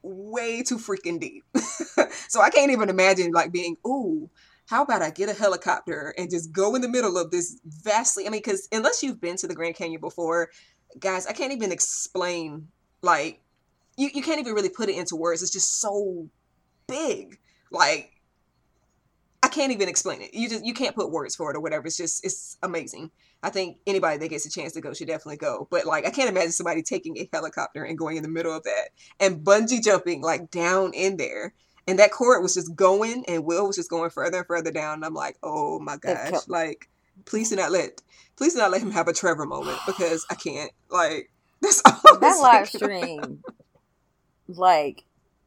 way 0.02 0.62
too 0.62 0.78
freaking 0.78 1.20
deep. 1.20 1.44
so 2.28 2.40
I 2.40 2.50
can't 2.50 2.72
even 2.72 2.88
imagine 2.88 3.32
like 3.32 3.52
being, 3.52 3.76
ooh, 3.86 4.30
how 4.66 4.82
about 4.82 5.02
I 5.02 5.10
get 5.10 5.28
a 5.28 5.34
helicopter 5.34 6.14
and 6.16 6.30
just 6.30 6.52
go 6.52 6.74
in 6.74 6.82
the 6.82 6.88
middle 6.88 7.18
of 7.18 7.30
this 7.30 7.60
vastly 7.64 8.26
I 8.26 8.30
mean, 8.30 8.40
because 8.40 8.68
unless 8.70 9.02
you've 9.02 9.20
been 9.20 9.36
to 9.38 9.48
the 9.48 9.54
Grand 9.54 9.74
Canyon 9.74 10.00
before, 10.00 10.50
guys, 10.98 11.26
I 11.26 11.32
can't 11.32 11.52
even 11.52 11.72
explain 11.72 12.68
like 13.02 13.40
you, 13.96 14.10
you 14.14 14.22
can't 14.22 14.40
even 14.40 14.54
really 14.54 14.68
put 14.68 14.88
it 14.88 14.96
into 14.96 15.16
words. 15.16 15.42
It's 15.42 15.50
just 15.50 15.80
so 15.80 16.28
big. 16.86 17.38
Like 17.70 18.19
can't 19.50 19.72
even 19.72 19.88
explain 19.88 20.22
it. 20.22 20.34
You 20.34 20.48
just 20.48 20.64
you 20.64 20.74
can't 20.74 20.94
put 20.94 21.10
words 21.10 21.36
for 21.36 21.50
it 21.50 21.56
or 21.56 21.60
whatever. 21.60 21.86
It's 21.86 21.96
just 21.96 22.24
it's 22.24 22.56
amazing. 22.62 23.10
I 23.42 23.50
think 23.50 23.78
anybody 23.86 24.18
that 24.18 24.28
gets 24.28 24.46
a 24.46 24.50
chance 24.50 24.72
to 24.74 24.80
go 24.80 24.92
should 24.92 25.08
definitely 25.08 25.38
go. 25.38 25.68
But 25.70 25.86
like 25.86 26.06
I 26.06 26.10
can't 26.10 26.30
imagine 26.30 26.52
somebody 26.52 26.82
taking 26.82 27.18
a 27.18 27.28
helicopter 27.32 27.84
and 27.84 27.98
going 27.98 28.16
in 28.16 28.22
the 28.22 28.28
middle 28.28 28.54
of 28.54 28.64
that 28.64 28.90
and 29.18 29.44
bungee 29.44 29.82
jumping 29.82 30.22
like 30.22 30.50
down 30.50 30.92
in 30.94 31.16
there. 31.16 31.54
And 31.86 31.98
that 31.98 32.12
cord 32.12 32.42
was 32.42 32.54
just 32.54 32.74
going 32.76 33.24
and 33.26 33.44
Will 33.44 33.66
was 33.66 33.76
just 33.76 33.90
going 33.90 34.10
further 34.10 34.38
and 34.38 34.46
further 34.46 34.70
down. 34.70 34.94
And 34.94 35.04
I'm 35.04 35.14
like, 35.14 35.36
oh 35.42 35.80
my 35.80 35.96
gosh. 35.96 36.46
Like, 36.46 36.88
please 37.24 37.50
do 37.50 37.56
not 37.56 37.72
let 37.72 38.00
please 38.36 38.54
do 38.54 38.58
not 38.58 38.70
let 38.70 38.80
him 38.80 38.90
have 38.90 39.06
a 39.06 39.12
Trevor 39.12 39.46
moment 39.46 39.78
because 39.86 40.26
I 40.30 40.34
can't. 40.34 40.72
Like 40.88 41.30
that's 41.60 41.82
all 41.84 42.18
that 42.18 42.40
live 42.40 42.68
stream, 42.68 43.42
like, 44.48 45.04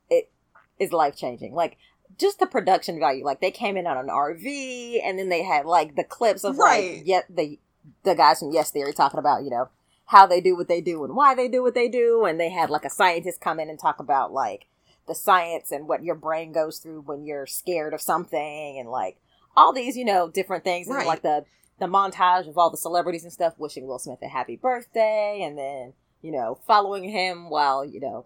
it 0.10 0.32
is 0.80 0.92
life 0.94 1.16
changing. 1.16 1.54
Like, 1.54 1.78
just 2.20 2.40
the 2.40 2.48
production 2.48 3.00
value. 3.00 3.26
Like, 3.26 3.42
they 3.42 3.52
came 3.52 3.78
in 3.78 3.88
on 3.88 3.98
an 3.98 4.08
RV, 4.08 5.02
and 5.04 5.18
then 5.18 5.30
they 5.30 5.44
had 5.44 5.66
like 5.66 5.96
the 5.96 6.04
clips 6.04 6.44
of 6.44 6.58
Right. 6.58 6.98
like 6.98 7.08
yet 7.08 7.26
the 7.30 7.60
the 8.04 8.16
guys 8.16 8.40
from 8.40 8.52
Yes 8.52 8.72
Theory 8.72 8.94
talking 8.94 9.20
about 9.20 9.44
you 9.44 9.50
know 9.50 9.70
how 10.06 10.26
they 10.26 10.42
do 10.42 10.56
what 10.56 10.68
they 10.68 10.82
do 10.82 11.04
and 11.04 11.16
why 11.16 11.34
they 11.36 11.48
do 11.48 11.62
what 11.64 11.74
they 11.74 11.90
do, 11.90 12.26
and 12.26 12.40
they 12.40 12.50
had 12.50 12.70
like 12.70 12.86
a 12.86 12.90
scientist 12.90 13.42
come 13.42 13.60
in 13.60 13.70
and 13.70 13.80
talk 13.80 14.00
about 14.00 14.32
like 14.32 14.68
the 15.08 15.16
science 15.16 15.72
and 15.72 15.88
what 15.88 16.04
your 16.04 16.16
brain 16.16 16.52
goes 16.54 16.80
through 16.80 17.02
when 17.02 17.26
you're 17.26 17.46
scared 17.48 17.94
of 17.94 18.02
something, 18.02 18.78
and 18.80 18.90
like 18.90 19.18
all 19.56 19.74
these 19.74 19.98
you 19.98 20.06
know 20.06 20.30
different 20.30 20.64
things, 20.64 20.88
and 20.88 21.06
like 21.06 21.22
the 21.22 21.46
the 21.80 21.86
montage 21.88 22.48
of 22.48 22.58
all 22.58 22.70
the 22.70 22.78
celebrities 22.78 23.24
and 23.24 23.34
stuff 23.34 23.54
wishing 23.58 23.88
Will 23.88 24.00
Smith 24.00 24.20
a 24.22 24.28
happy 24.28 24.56
birthday, 24.56 25.42
and 25.44 25.58
then 25.58 25.94
you 26.22 26.32
know, 26.32 26.58
following 26.66 27.04
him 27.04 27.50
while, 27.50 27.84
you 27.84 28.00
know, 28.00 28.26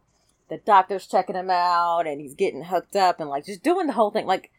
the 0.50 0.58
doctor's 0.58 1.08
checking 1.08 1.36
him 1.36 1.50
out 1.50 2.08
and 2.08 2.22
he's 2.22 2.34
getting 2.34 2.64
hooked 2.64 2.96
up 2.96 3.20
and 3.20 3.30
like 3.30 3.46
just 3.46 3.64
doing 3.64 3.88
the 3.88 3.94
whole 3.94 4.12
thing. 4.12 4.26
Like, 4.26 4.52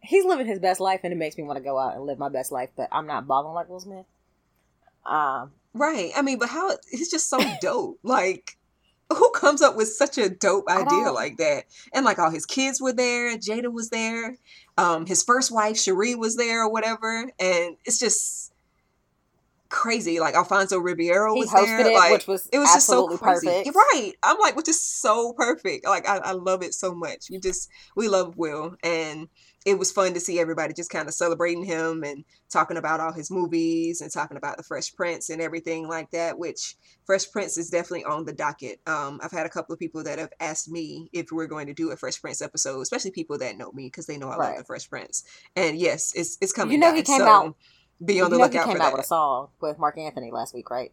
he's 0.00 0.24
living 0.24 0.46
his 0.46 0.58
best 0.58 0.80
life 0.80 1.00
and 1.04 1.12
it 1.12 1.16
makes 1.16 1.36
me 1.36 1.44
want 1.44 1.58
to 1.58 1.64
go 1.64 1.78
out 1.78 1.94
and 1.94 2.04
live 2.04 2.18
my 2.18 2.28
best 2.28 2.50
life, 2.50 2.70
but 2.76 2.88
I'm 2.90 3.06
not 3.06 3.26
balling 3.26 3.54
like 3.54 3.68
Will 3.68 3.80
Smith. 3.80 4.06
Um, 5.06 5.52
Right. 5.72 6.10
I 6.16 6.22
mean, 6.22 6.38
but 6.38 6.48
how 6.48 6.70
it's 6.70 7.10
just 7.10 7.28
so 7.28 7.38
dope. 7.60 7.98
Like, 8.10 8.56
who 9.12 9.30
comes 9.30 9.60
up 9.60 9.76
with 9.76 9.88
such 9.88 10.18
a 10.18 10.28
dope 10.28 10.68
idea 10.68 11.10
like 11.10 11.36
that? 11.38 11.64
And 11.92 12.04
like 12.04 12.18
all 12.18 12.30
his 12.30 12.46
kids 12.46 12.80
were 12.80 12.92
there, 12.92 13.36
Jada 13.36 13.72
was 13.72 13.90
there, 13.90 14.36
um, 14.78 15.06
his 15.06 15.22
first 15.22 15.50
wife, 15.50 15.76
Sheree, 15.76 16.16
was 16.16 16.36
there 16.36 16.62
or 16.64 16.70
whatever. 16.70 17.30
And 17.38 17.76
it's 17.84 17.98
just 17.98 18.49
crazy. 19.70 20.20
Like 20.20 20.34
Alfonso 20.34 20.78
Ribeiro 20.78 21.34
he 21.34 21.40
was 21.40 21.50
hosted 21.50 21.78
there. 21.78 21.90
it, 21.90 21.94
like 21.94 22.12
which 22.12 22.26
was 22.26 22.48
it 22.52 22.58
was 22.58 22.72
just 22.72 22.86
so 22.86 23.06
crazy. 23.16 23.46
perfect. 23.46 23.66
You're 23.66 23.74
right. 23.74 24.12
I'm 24.22 24.38
like, 24.38 24.56
which 24.56 24.68
is 24.68 24.80
so 24.80 25.32
perfect. 25.32 25.86
Like 25.86 26.06
I, 26.08 26.18
I 26.18 26.32
love 26.32 26.62
it 26.62 26.74
so 26.74 26.94
much. 26.94 27.30
We 27.30 27.38
just 27.38 27.70
we 27.96 28.08
love 28.08 28.36
Will 28.36 28.76
and 28.82 29.28
it 29.66 29.78
was 29.78 29.92
fun 29.92 30.14
to 30.14 30.20
see 30.20 30.40
everybody 30.40 30.72
just 30.72 30.90
kind 30.90 31.06
of 31.06 31.14
celebrating 31.14 31.64
him 31.64 32.02
and 32.02 32.24
talking 32.48 32.78
about 32.78 32.98
all 32.98 33.12
his 33.12 33.30
movies 33.30 34.00
and 34.00 34.10
talking 34.10 34.38
about 34.38 34.56
the 34.56 34.62
Fresh 34.62 34.94
Prince 34.94 35.28
and 35.28 35.42
everything 35.42 35.86
like 35.86 36.10
that, 36.12 36.38
which 36.38 36.76
Fresh 37.04 37.30
Prince 37.30 37.58
is 37.58 37.68
definitely 37.68 38.04
on 38.04 38.24
the 38.24 38.32
docket. 38.32 38.80
Um, 38.86 39.20
I've 39.22 39.32
had 39.32 39.44
a 39.44 39.50
couple 39.50 39.74
of 39.74 39.78
people 39.78 40.02
that 40.04 40.18
have 40.18 40.32
asked 40.40 40.70
me 40.70 41.10
if 41.12 41.30
we're 41.30 41.46
going 41.46 41.66
to 41.66 41.74
do 41.74 41.90
a 41.90 41.96
Fresh 41.96 42.22
Prince 42.22 42.40
episode, 42.40 42.80
especially 42.80 43.10
people 43.10 43.36
that 43.38 43.58
know 43.58 43.70
me 43.72 43.88
because 43.88 44.06
they 44.06 44.16
know 44.16 44.30
I 44.30 44.36
love 44.36 44.56
the 44.56 44.64
Fresh 44.64 44.88
Prince. 44.88 45.24
And 45.54 45.78
yes, 45.78 46.12
it's 46.14 46.38
it's 46.40 46.52
coming. 46.52 46.72
You 46.72 46.78
know 46.78 46.94
he 46.94 47.02
came 47.02 47.18
so 47.18 47.28
out- 47.28 47.56
Be 48.04 48.20
on 48.20 48.30
the 48.30 48.36
you 48.36 48.42
know 48.42 48.48
he 48.48 48.58
came 48.58 48.64
for 48.64 48.70
out 48.70 48.78
that. 48.78 48.92
with 48.92 49.02
a 49.02 49.06
song 49.06 49.48
with 49.60 49.78
Marc 49.78 49.98
Anthony 49.98 50.30
last 50.30 50.54
week, 50.54 50.70
right? 50.70 50.92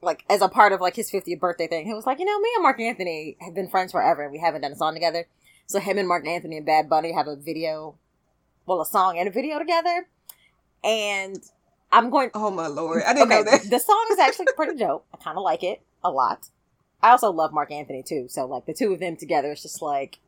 Like 0.00 0.24
as 0.28 0.42
a 0.42 0.48
part 0.48 0.72
of 0.72 0.80
like 0.80 0.96
his 0.96 1.10
50th 1.10 1.40
birthday 1.40 1.66
thing, 1.66 1.86
he 1.86 1.94
was 1.94 2.06
like, 2.06 2.18
you 2.18 2.24
know, 2.24 2.38
me 2.40 2.50
and 2.54 2.62
Marc 2.62 2.80
Anthony 2.80 3.36
have 3.40 3.54
been 3.54 3.68
friends 3.68 3.92
forever, 3.92 4.22
and 4.22 4.32
we 4.32 4.38
haven't 4.38 4.62
done 4.62 4.72
a 4.72 4.76
song 4.76 4.94
together. 4.94 5.26
So 5.66 5.80
him 5.80 5.98
and 5.98 6.06
Marc 6.06 6.26
Anthony 6.26 6.56
and 6.58 6.66
Bad 6.66 6.88
Bunny 6.88 7.12
have 7.12 7.26
a 7.26 7.36
video, 7.36 7.96
well, 8.66 8.80
a 8.80 8.86
song 8.86 9.18
and 9.18 9.28
a 9.28 9.32
video 9.32 9.58
together. 9.58 10.06
And 10.84 11.42
I'm 11.90 12.10
going. 12.10 12.30
Oh 12.34 12.50
my 12.50 12.66
lord, 12.66 13.02
I 13.06 13.14
didn't 13.14 13.32
okay, 13.32 13.42
know 13.42 13.50
that. 13.50 13.70
the 13.70 13.78
song 13.78 14.06
is 14.12 14.18
actually 14.18 14.46
pretty 14.56 14.76
dope. 14.76 15.06
I 15.12 15.16
kind 15.18 15.36
of 15.36 15.44
like 15.44 15.62
it 15.62 15.82
a 16.02 16.10
lot. 16.10 16.48
I 17.02 17.10
also 17.10 17.30
love 17.30 17.52
Marc 17.52 17.72
Anthony 17.72 18.02
too. 18.02 18.26
So 18.28 18.46
like 18.46 18.66
the 18.66 18.74
two 18.74 18.92
of 18.92 19.00
them 19.00 19.16
together, 19.16 19.50
it's 19.52 19.62
just 19.62 19.82
like 19.82 20.18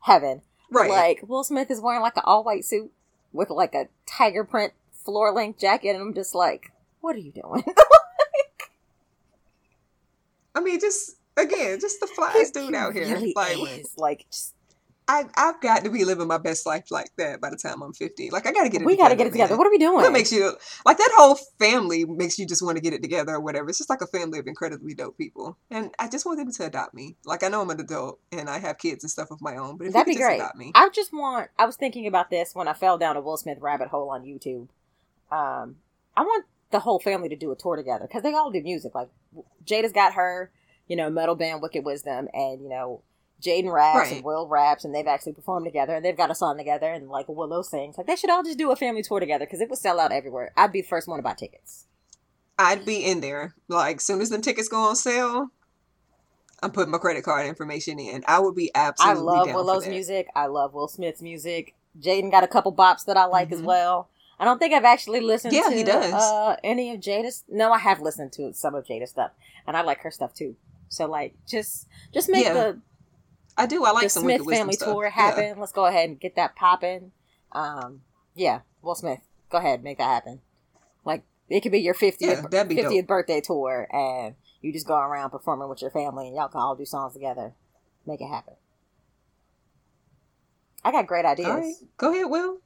heaven. 0.00 0.42
Right. 0.70 0.90
Like 0.90 1.28
Will 1.28 1.44
Smith 1.44 1.70
is 1.70 1.80
wearing 1.80 2.00
like 2.00 2.16
an 2.16 2.22
all 2.24 2.44
white 2.44 2.64
suit 2.64 2.90
with 3.32 3.50
like 3.50 3.74
a 3.74 3.88
tiger 4.06 4.44
print 4.44 4.72
floor 5.04 5.32
length 5.32 5.60
jacket, 5.60 5.90
and 5.90 6.00
I'm 6.00 6.14
just 6.14 6.34
like, 6.34 6.72
what 7.00 7.16
are 7.16 7.20
you 7.20 7.32
doing? 7.32 7.64
I 10.54 10.60
mean, 10.60 10.80
just 10.80 11.16
again, 11.36 11.80
just 11.80 12.00
the 12.00 12.06
flyest 12.06 12.52
dude 12.52 12.74
out 12.74 12.92
here. 12.92 13.06
really 13.06 13.32
like 13.34 13.56
is. 13.56 13.94
Like, 13.96 14.26
just, 14.30 14.54
I 15.08 15.24
I've 15.36 15.60
got 15.60 15.84
to 15.84 15.90
be 15.90 16.04
living 16.04 16.28
my 16.28 16.38
best 16.38 16.64
life 16.66 16.90
like 16.90 17.08
that 17.16 17.40
by 17.40 17.50
the 17.50 17.56
time 17.56 17.82
I'm 17.82 17.92
50. 17.92 18.30
Like 18.30 18.46
I 18.46 18.52
got 18.52 18.64
to 18.64 18.68
get 18.68 18.82
it. 18.82 18.86
We 18.86 18.96
got 18.96 19.08
to 19.08 19.16
get 19.16 19.26
it 19.26 19.30
together. 19.32 19.52
man. 19.52 19.58
What 19.58 19.66
are 19.66 19.70
we 19.70 19.78
doing? 19.78 19.94
What 19.94 20.12
makes 20.12 20.32
you 20.32 20.52
like 20.86 20.98
that 20.98 21.10
whole 21.16 21.36
family 21.58 22.04
makes 22.04 22.38
you 22.38 22.46
just 22.46 22.62
want 22.62 22.76
to 22.76 22.82
get 22.82 22.92
it 22.92 23.02
together 23.02 23.34
or 23.34 23.40
whatever. 23.40 23.68
It's 23.68 23.78
just 23.78 23.90
like 23.90 24.00
a 24.00 24.06
family 24.06 24.38
of 24.38 24.46
incredibly 24.46 24.94
dope 24.94 25.18
people, 25.18 25.56
and 25.70 25.90
I 25.98 26.08
just 26.08 26.24
want 26.24 26.38
them 26.38 26.52
to 26.52 26.66
adopt 26.66 26.94
me. 26.94 27.16
Like 27.24 27.42
I 27.42 27.48
know 27.48 27.62
I'm 27.62 27.70
an 27.70 27.80
adult 27.80 28.20
and 28.30 28.48
I 28.48 28.58
have 28.58 28.78
kids 28.78 29.02
and 29.02 29.10
stuff 29.10 29.30
of 29.30 29.40
my 29.40 29.56
own, 29.56 29.76
but 29.76 29.88
if 29.88 29.92
That'd 29.92 30.06
be 30.06 30.16
great. 30.16 30.36
adopt 30.36 30.56
me, 30.56 30.72
I 30.74 30.88
just 30.90 31.12
want. 31.12 31.48
I 31.58 31.66
was 31.66 31.76
thinking 31.76 32.06
about 32.06 32.30
this 32.30 32.54
when 32.54 32.68
I 32.68 32.72
fell 32.72 32.98
down 32.98 33.16
a 33.16 33.20
Will 33.20 33.36
Smith 33.36 33.58
rabbit 33.60 33.88
hole 33.88 34.10
on 34.10 34.22
YouTube. 34.22 34.68
Um, 35.32 35.76
I 36.16 36.22
want 36.22 36.44
the 36.70 36.80
whole 36.80 36.98
family 37.00 37.28
to 37.28 37.36
do 37.36 37.50
a 37.52 37.56
tour 37.56 37.76
together 37.76 38.06
because 38.06 38.22
they 38.22 38.32
all 38.34 38.50
do 38.50 38.62
music. 38.62 38.94
Like 38.94 39.08
Jada's 39.64 39.92
got 39.92 40.14
her, 40.14 40.50
you 40.88 40.96
know, 40.96 41.08
metal 41.10 41.34
band 41.34 41.62
Wicked 41.62 41.84
Wisdom, 41.84 42.28
and 42.34 42.60
you 42.62 42.68
know, 42.68 43.02
Jaden 43.42 43.72
raps 43.72 43.98
Right. 43.98 44.12
and 44.16 44.24
Will 44.24 44.46
raps, 44.46 44.84
and 44.84 44.94
they've 44.94 45.06
actually 45.06 45.32
performed 45.32 45.64
together, 45.66 45.94
and 45.96 46.04
they've 46.04 46.16
got 46.16 46.30
a 46.30 46.34
song 46.34 46.56
together, 46.58 46.90
and 46.92 47.08
like 47.08 47.28
Willow 47.28 47.62
sings. 47.62 47.96
Like 47.98 48.06
they 48.06 48.16
should 48.16 48.30
all 48.30 48.42
just 48.42 48.58
do 48.58 48.70
a 48.70 48.76
family 48.76 49.02
tour 49.02 49.20
together 49.20 49.46
because 49.46 49.60
it 49.60 49.68
would 49.70 49.78
sell 49.78 49.98
out 50.00 50.12
everywhere. 50.12 50.52
I'd 50.56 50.72
be 50.72 50.82
the 50.82 50.86
first 50.88 51.08
one 51.08 51.18
to 51.18 51.22
buy 51.22 51.34
tickets. 51.34 51.86
I'd 52.58 52.84
be 52.84 53.04
in 53.04 53.20
there. 53.20 53.54
Like 53.68 53.96
as 53.96 54.02
soon 54.04 54.20
as 54.20 54.28
them 54.30 54.42
tickets 54.42 54.68
go 54.68 54.78
on 54.80 54.96
sale, 54.96 55.48
I'm 56.62 56.70
putting 56.70 56.92
my 56.92 56.98
credit 56.98 57.24
card 57.24 57.46
information 57.46 57.98
in. 57.98 58.22
I 58.28 58.38
would 58.38 58.54
be 58.54 58.70
absolutely. 58.74 59.20
I 59.20 59.24
love 59.24 59.48
Willow's 59.54 59.88
music. 59.88 60.28
I 60.36 60.46
love 60.46 60.74
Will 60.74 60.88
Smith's 60.88 61.22
music. 61.22 61.74
Jaden 62.00 62.30
got 62.30 62.44
a 62.44 62.48
couple 62.48 62.72
bops 62.72 63.04
that 63.06 63.16
I 63.16 63.24
like 63.24 63.50
as 63.52 63.60
Mhm. 63.60 63.64
well. 63.64 64.08
I 64.42 64.44
don't 64.44 64.58
think 64.58 64.74
I've 64.74 64.84
actually 64.84 65.20
listened 65.20 65.54
Yeah, 65.54 65.68
to 65.68 65.74
he 65.76 65.84
does. 65.84 66.12
Uh, 66.12 66.56
any 66.64 66.92
of 66.92 67.00
Jada's. 67.00 67.44
No, 67.48 67.70
I 67.70 67.78
have 67.78 68.00
listened 68.00 68.32
to 68.32 68.52
some 68.52 68.74
of 68.74 68.84
Jada's 68.84 69.10
stuff, 69.10 69.30
and 69.68 69.76
I 69.76 69.82
like 69.82 70.00
her 70.00 70.10
stuff 70.10 70.34
too. 70.34 70.56
So 70.88 71.06
like, 71.06 71.36
just 71.46 71.86
just 72.12 72.28
make 72.28 72.46
Yeah, 72.46 72.52
the, 72.52 72.80
I 73.56 73.66
do. 73.66 73.84
I 73.84 73.92
like 73.92 74.02
the 74.02 74.08
some 74.08 74.24
Smith 74.24 74.42
family 74.50 74.74
stuff. 74.74 74.88
tour 74.88 75.04
Yeah. 75.04 75.10
happen. 75.10 75.60
Let's 75.60 75.70
go 75.70 75.86
ahead 75.86 76.08
and 76.08 76.18
get 76.18 76.34
that 76.34 76.56
popping. 76.56 77.12
Um, 77.52 78.00
yeah, 78.34 78.62
Will 78.82 78.96
Smith, 78.96 79.20
go 79.48 79.58
ahead, 79.58 79.84
make 79.84 79.98
that 79.98 80.08
happen. 80.08 80.40
Like 81.04 81.22
it 81.48 81.60
could 81.60 81.70
be 81.70 81.78
your 81.78 81.94
fiftieth 81.94 82.38
Yeah, 82.40 82.48
that'd 82.50 82.68
be 82.68 82.74
dope. 82.74 82.86
fiftieth 82.86 83.06
birthday 83.06 83.40
tour, 83.40 83.86
and 83.92 84.34
you 84.60 84.72
just 84.72 84.88
go 84.88 84.96
around 84.96 85.30
performing 85.30 85.68
with 85.68 85.82
your 85.82 85.92
family, 85.92 86.26
and 86.26 86.34
y'all 86.34 86.48
can 86.48 86.60
all 86.60 86.74
do 86.74 86.84
songs 86.84 87.12
together. 87.12 87.54
Make 88.04 88.20
it 88.20 88.26
happen. 88.26 88.54
I 90.84 90.90
got 90.90 91.06
great 91.06 91.24
ideas. 91.24 91.46
Right, 91.48 91.74
go 91.96 92.12
ahead, 92.12 92.28
Will. 92.28 92.58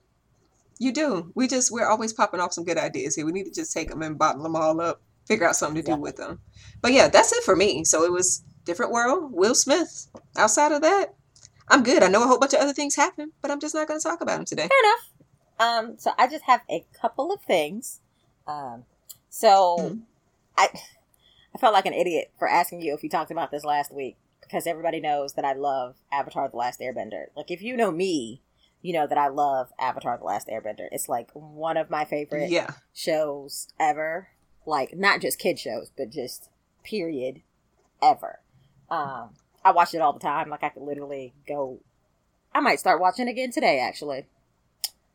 You 0.78 0.92
do. 0.92 1.33
We 1.35 1.49
just 1.49 1.71
we're 1.71 1.88
always 1.88 2.12
popping 2.12 2.40
off 2.40 2.52
some 2.52 2.64
good 2.64 2.78
ideas 2.78 3.16
here. 3.16 3.25
We 3.25 3.33
need 3.33 3.45
to 3.45 3.54
just 3.54 3.73
take 3.73 3.88
them 3.88 4.02
and 4.02 4.18
bottle 4.18 4.42
them 4.42 4.56
all 4.56 4.80
up, 4.80 5.00
figure 5.26 5.49
out 5.49 5.56
something 5.56 5.83
to 5.83 5.92
do 5.95 5.97
with 5.97 6.16
them. 6.16 6.40
But 6.83 6.92
yeah, 6.92 7.09
that's 7.09 7.33
it 7.33 7.45
for 7.45 7.56
me. 7.56 7.85
So 7.85 8.04
it 8.04 8.12
was 8.12 8.45
different 8.64 8.92
world. 8.92 9.33
Will 9.33 9.54
Smith. 9.54 10.09
Outside 10.37 10.73
of 10.73 10.83
that, 10.83 11.14
I'm 11.68 11.83
good. 11.83 12.02
I 12.02 12.09
know 12.09 12.25
a 12.25 12.26
whole 12.26 12.38
bunch 12.38 12.52
of 12.52 12.61
other 12.61 12.75
things 12.75 12.95
happen, 12.97 13.33
but 13.40 13.50
I'm 13.50 13.61
just 13.61 13.75
not 13.75 13.88
going 13.88 13.99
to 13.99 14.04
talk 14.06 14.21
about 14.21 14.37
them 14.37 14.45
today. 14.45 14.68
Fair 14.68 14.90
enough. 14.90 15.12
Um, 15.59 15.99
so 15.99 16.12
I 16.18 16.28
just 16.28 16.45
have 16.45 16.61
a 16.71 16.85
couple 17.00 17.33
of 17.33 17.40
things. 17.42 18.00
Um, 18.47 18.85
so 19.30 19.76
Mhm. 19.78 20.02
I 20.59 20.68
I 21.54 21.59
felt 21.59 21.73
like 21.73 21.87
an 21.87 21.95
idiot 21.95 22.33
for 22.38 22.49
asking 22.49 22.83
you 22.83 22.92
if 22.92 23.02
you 23.02 23.09
talked 23.09 23.30
about 23.30 23.50
this 23.50 23.64
last 23.64 23.90
week 23.95 24.16
because 24.42 24.66
everybody 24.66 25.00
knows 25.00 25.33
that 25.35 25.45
I 25.45 25.54
love 25.54 25.97
Avatar: 26.12 26.49
The 26.50 26.56
Last 26.56 26.80
Airbender. 26.80 27.26
Like 27.35 27.50
if 27.50 27.62
you 27.62 27.76
know 27.76 27.90
me, 27.90 28.42
you 28.87 28.93
know 28.93 29.07
that 29.07 29.19
I 29.19 29.26
love 29.28 29.71
Avatar: 29.81 30.16
The 30.16 30.25
Last 30.25 30.47
Airbender. 30.47 30.87
It's 30.93 31.09
like 31.09 31.31
one 31.33 31.76
of 31.76 31.90
my 31.90 32.05
favorite 32.05 32.50
Yeah. 32.50 32.71
shows 32.95 33.66
ever. 33.81 34.28
Like 34.64 34.97
not 34.97 35.21
just 35.21 35.38
kid 35.40 35.59
shows, 35.59 35.90
but 35.97 36.11
just 36.11 36.49
period 36.85 37.43
ever. 38.00 38.38
Um, 38.88 39.31
I 39.64 39.73
watch 39.73 39.93
it 39.93 40.00
all 40.00 40.12
the 40.12 40.21
time. 40.21 40.49
Like 40.50 40.62
I 40.62 40.69
could 40.69 40.85
literally 40.85 41.35
go. 41.49 41.81
I 42.55 42.61
might 42.61 42.78
start 42.78 43.00
watching 43.00 43.26
again 43.28 43.50
today. 43.50 43.81
Actually, 43.81 44.26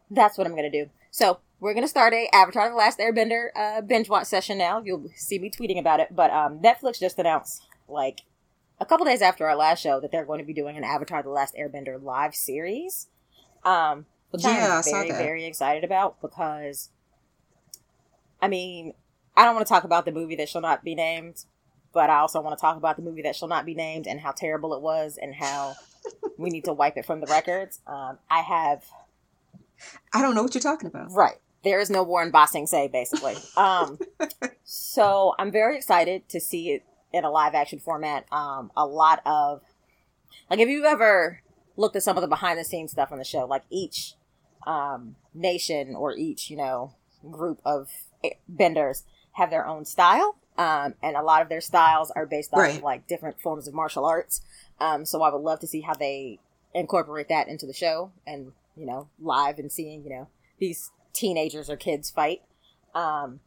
that's 0.09 0.37
what 0.37 0.45
I'm 0.47 0.55
gonna 0.55 0.69
do. 0.69 0.89
So 1.09 1.39
we're 1.61 1.73
gonna 1.73 1.87
start 1.87 2.13
a 2.13 2.27
Avatar: 2.33 2.69
The 2.69 2.75
Last 2.75 2.99
Airbender 2.99 3.47
uh, 3.55 3.79
binge 3.81 4.09
watch 4.09 4.25
session 4.27 4.57
now. 4.57 4.81
You'll 4.83 5.09
see 5.15 5.39
me 5.39 5.49
tweeting 5.49 5.79
about 5.79 6.01
it. 6.01 6.13
But 6.13 6.31
um, 6.31 6.59
Netflix 6.59 6.99
just 6.99 7.17
announced 7.19 7.63
like 7.87 8.21
a 8.81 8.85
couple 8.85 9.05
days 9.05 9.21
after 9.21 9.47
our 9.47 9.55
last 9.55 9.81
show 9.81 9.99
that 10.01 10.11
they're 10.11 10.25
going 10.25 10.39
to 10.39 10.45
be 10.45 10.53
doing 10.53 10.75
an 10.77 10.83
Avatar: 10.83 11.23
The 11.23 11.29
Last 11.29 11.55
Airbender 11.55 12.01
live 12.01 12.35
series. 12.35 13.07
Um, 13.63 14.05
which 14.31 14.43
Yeah, 14.43 14.81
I'm 14.85 14.91
very 14.91 15.11
very 15.11 15.45
excited 15.45 15.83
about 15.83 16.21
because 16.21 16.89
I 18.41 18.47
mean, 18.47 18.93
I 19.35 19.45
don't 19.45 19.55
want 19.55 19.67
to 19.67 19.71
talk 19.71 19.83
about 19.83 20.05
the 20.05 20.11
movie 20.11 20.35
that 20.37 20.49
shall 20.49 20.61
not 20.61 20.83
be 20.83 20.95
named, 20.95 21.45
but 21.93 22.09
I 22.09 22.19
also 22.19 22.41
want 22.41 22.57
to 22.57 22.61
talk 22.61 22.77
about 22.77 22.95
the 22.95 23.03
movie 23.03 23.21
that 23.21 23.35
shall 23.35 23.47
not 23.47 23.65
be 23.65 23.75
named 23.75 24.07
and 24.07 24.19
how 24.19 24.31
terrible 24.31 24.73
it 24.73 24.81
was 24.81 25.17
and 25.21 25.35
how 25.35 25.75
we 26.37 26.49
need 26.49 26.65
to 26.65 26.73
wipe 26.73 26.97
it 26.97 27.05
from 27.05 27.21
the 27.21 27.27
records. 27.27 27.79
Um, 27.85 28.17
I 28.29 28.39
have 28.39 28.83
I 30.13 30.21
don't 30.21 30.35
know 30.35 30.43
what 30.43 30.53
you're 30.53 30.61
talking 30.61 30.87
about. 30.87 31.11
right. 31.11 31.37
There 31.63 31.79
is 31.79 31.91
no 31.91 32.01
war 32.01 32.23
in 32.23 32.31
Ba 32.31 32.47
Sing 32.47 32.65
Se 32.65 32.87
basically. 32.87 33.35
Um, 33.55 33.99
so 34.63 35.35
I'm 35.37 35.51
very 35.51 35.77
excited 35.77 36.27
to 36.29 36.39
see 36.39 36.71
it 36.71 36.83
in 37.13 37.23
a 37.23 37.29
live 37.29 37.53
action 37.53 37.79
format. 37.79 38.25
Um, 38.31 38.71
a 38.75 38.85
lot 38.85 39.21
of 39.25 39.61
like 40.49 40.59
if 40.59 40.69
you've 40.69 40.85
ever 40.85 41.41
looked 41.77 41.95
at 41.95 42.03
some 42.03 42.17
of 42.17 42.21
the 42.21 42.27
behind 42.27 42.59
the 42.59 42.63
scenes 42.63 42.91
stuff 42.91 43.11
on 43.11 43.17
the 43.17 43.23
show, 43.23 43.45
like 43.45 43.63
each 43.69 44.15
um, 44.67 45.15
nation 45.33 45.95
or 45.95 46.15
each 46.15 46.49
you 46.49 46.57
know 46.57 46.93
group 47.29 47.59
of 47.65 47.89
benders 48.47 49.03
have 49.33 49.49
their 49.49 49.65
own 49.65 49.85
style, 49.85 50.35
um, 50.57 50.93
and 51.01 51.15
a 51.15 51.21
lot 51.23 51.41
of 51.41 51.49
their 51.49 51.61
styles 51.61 52.11
are 52.11 52.25
based 52.25 52.53
off 52.53 52.59
of 52.59 52.65
Right. 52.65 52.83
like 52.83 53.07
different 53.07 53.39
forms 53.41 53.67
of 53.67 53.73
martial 53.73 54.05
arts. 54.05 54.41
Um, 54.79 55.05
so 55.05 55.21
I 55.21 55.31
would 55.31 55.41
love 55.41 55.59
to 55.61 55.67
see 55.67 55.81
how 55.81 55.93
they 55.93 56.39
incorporate 56.73 57.29
that 57.29 57.47
into 57.47 57.65
the 57.65 57.73
show, 57.73 58.11
and 58.25 58.51
you 58.75 58.85
know, 58.85 59.09
live 59.19 59.59
and 59.59 59.71
seeing 59.71 60.03
you 60.03 60.09
know 60.09 60.27
these 60.59 60.91
teenagers 61.13 61.69
or 61.69 61.75
kids 61.77 62.09
fight, 62.09 62.41
um, 62.95 63.39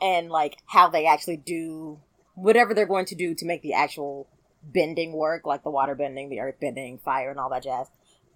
and 0.00 0.30
like 0.30 0.58
how 0.66 0.88
they 0.88 1.06
actually 1.06 1.36
do 1.36 2.00
whatever 2.34 2.72
they're 2.72 2.86
going 2.86 3.04
to 3.06 3.14
do 3.14 3.34
to 3.34 3.44
make 3.44 3.60
the 3.62 3.74
actual 3.74 4.26
bending 4.62 5.12
work, 5.12 5.46
like 5.46 5.62
the 5.62 5.70
water 5.70 5.94
bending, 5.94 6.28
the 6.28 6.40
earth 6.40 6.56
bending, 6.60 6.98
fire, 6.98 7.30
and 7.30 7.38
all 7.38 7.50
that 7.50 7.62
jazz. 7.62 7.88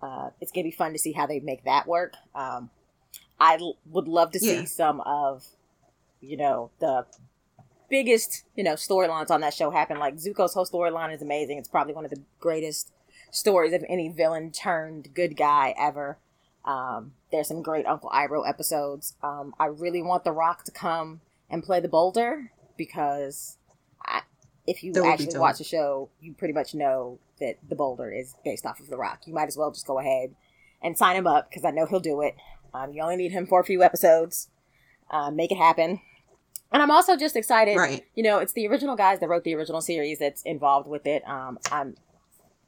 Uh, 0.02 0.30
it's 0.40 0.50
gonna 0.52 0.64
be 0.64 0.70
fun 0.70 0.92
to 0.92 0.98
see 0.98 1.12
how 1.12 1.26
they 1.26 1.40
make 1.40 1.64
that 1.64 1.86
work. 1.86 2.14
Um, 2.34 2.70
I 3.40 3.56
l- 3.56 3.76
would 3.86 4.08
love 4.08 4.30
to 4.32 4.38
see 4.40 4.56
Yeah. 4.60 4.64
some 4.64 5.00
of, 5.02 5.44
you 6.20 6.36
know, 6.36 6.70
the 6.78 7.06
biggest, 7.88 8.44
you 8.54 8.64
know, 8.64 8.74
storylines 8.74 9.30
on 9.30 9.40
that 9.42 9.54
show 9.54 9.70
happen. 9.70 9.98
Like 9.98 10.16
Zuko's 10.16 10.54
whole 10.54 10.66
storyline 10.66 11.14
is 11.14 11.22
amazing. 11.22 11.58
It's 11.58 11.68
probably 11.68 11.94
one 11.94 12.04
of 12.04 12.10
the 12.10 12.22
greatest 12.40 12.92
stories 13.30 13.72
of 13.72 13.84
any 13.88 14.08
villain 14.08 14.50
turned 14.52 15.14
good 15.14 15.36
guy 15.36 15.74
ever. 15.78 16.18
Um, 16.64 17.12
there's 17.30 17.48
some 17.48 17.62
great 17.62 17.86
Uncle 17.86 18.08
Iroh 18.10 18.48
episodes. 18.48 19.16
Um, 19.22 19.54
I 19.58 19.66
really 19.66 20.02
want 20.02 20.24
The 20.24 20.32
Rock 20.32 20.64
to 20.64 20.72
come 20.72 21.20
and 21.50 21.62
play 21.62 21.80
the 21.80 21.88
Boulder 21.88 22.52
because 22.76 23.58
if 24.66 24.82
you 24.82 24.92
be 24.92 25.00
actually 25.00 25.38
watch 25.38 25.58
the 25.58 25.64
show, 25.64 26.08
you 26.20 26.32
pretty 26.34 26.54
much 26.54 26.74
know 26.74 27.18
that 27.40 27.56
the 27.68 27.74
Boulder 27.74 28.10
is 28.10 28.34
based 28.44 28.64
off 28.64 28.80
of 28.80 28.88
The 28.88 28.96
Rock. 28.96 29.22
You 29.26 29.34
might 29.34 29.48
as 29.48 29.56
well 29.56 29.70
just 29.70 29.86
go 29.86 29.98
ahead 29.98 30.34
and 30.82 30.96
sign 30.96 31.16
him 31.16 31.26
up 31.26 31.50
because 31.50 31.64
I 31.64 31.70
know 31.70 31.86
he'll 31.86 32.00
do 32.00 32.20
it. 32.22 32.36
Um, 32.72 32.92
you 32.92 33.02
only 33.02 33.16
need 33.16 33.32
him 33.32 33.46
for 33.46 33.60
a 33.60 33.64
few 33.64 33.82
episodes. 33.82 34.48
Uh, 35.10 35.30
make 35.30 35.52
it 35.52 35.58
happen. 35.58 36.00
And 36.72 36.82
I'm 36.82 36.90
also 36.90 37.16
just 37.16 37.36
excited. 37.36 37.76
Right. 37.76 38.04
You 38.14 38.22
know, 38.24 38.38
it's 38.38 38.52
the 38.52 38.66
original 38.66 38.96
guys 38.96 39.20
that 39.20 39.28
wrote 39.28 39.44
the 39.44 39.54
original 39.54 39.80
series 39.80 40.18
that's 40.18 40.42
involved 40.42 40.88
with 40.88 41.06
it. 41.06 41.26
Um, 41.28 41.58
I'm, 41.70 41.96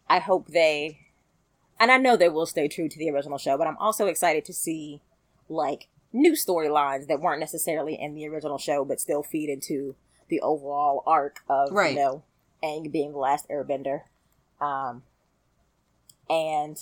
I 0.09 0.21
hope 0.21 0.49
they, 0.49 1.01
and 1.81 1.91
I 1.91 1.97
know 1.97 2.17
they 2.17 2.29
will 2.29 2.47
stay 2.47 2.69
true 2.69 2.89
to 2.89 2.99
the 2.99 3.11
original 3.11 3.39
show, 3.39 3.59
but 3.59 3.67
I'm 3.67 3.77
also 3.79 4.07
excited 4.07 4.45
to 4.45 4.53
see 4.53 5.03
like 5.49 5.89
new 6.13 6.33
storylines 6.33 7.09
that 7.09 7.21
weren't 7.21 7.41
necessarily 7.41 7.95
in 8.01 8.15
the 8.15 8.29
original 8.29 8.59
show, 8.59 8.85
but 8.85 9.01
still 9.01 9.23
feed 9.23 9.49
into 9.49 9.97
the 10.29 10.41
overall 10.41 11.03
arc 11.07 11.41
of 11.49 11.73
Right. 11.73 11.93
you 11.93 11.99
know 11.99 12.23
Aang 12.63 12.91
being 12.91 13.13
the 13.13 13.19
last 13.19 13.49
Airbender. 13.49 14.03
Um, 14.61 15.03
and 16.29 16.79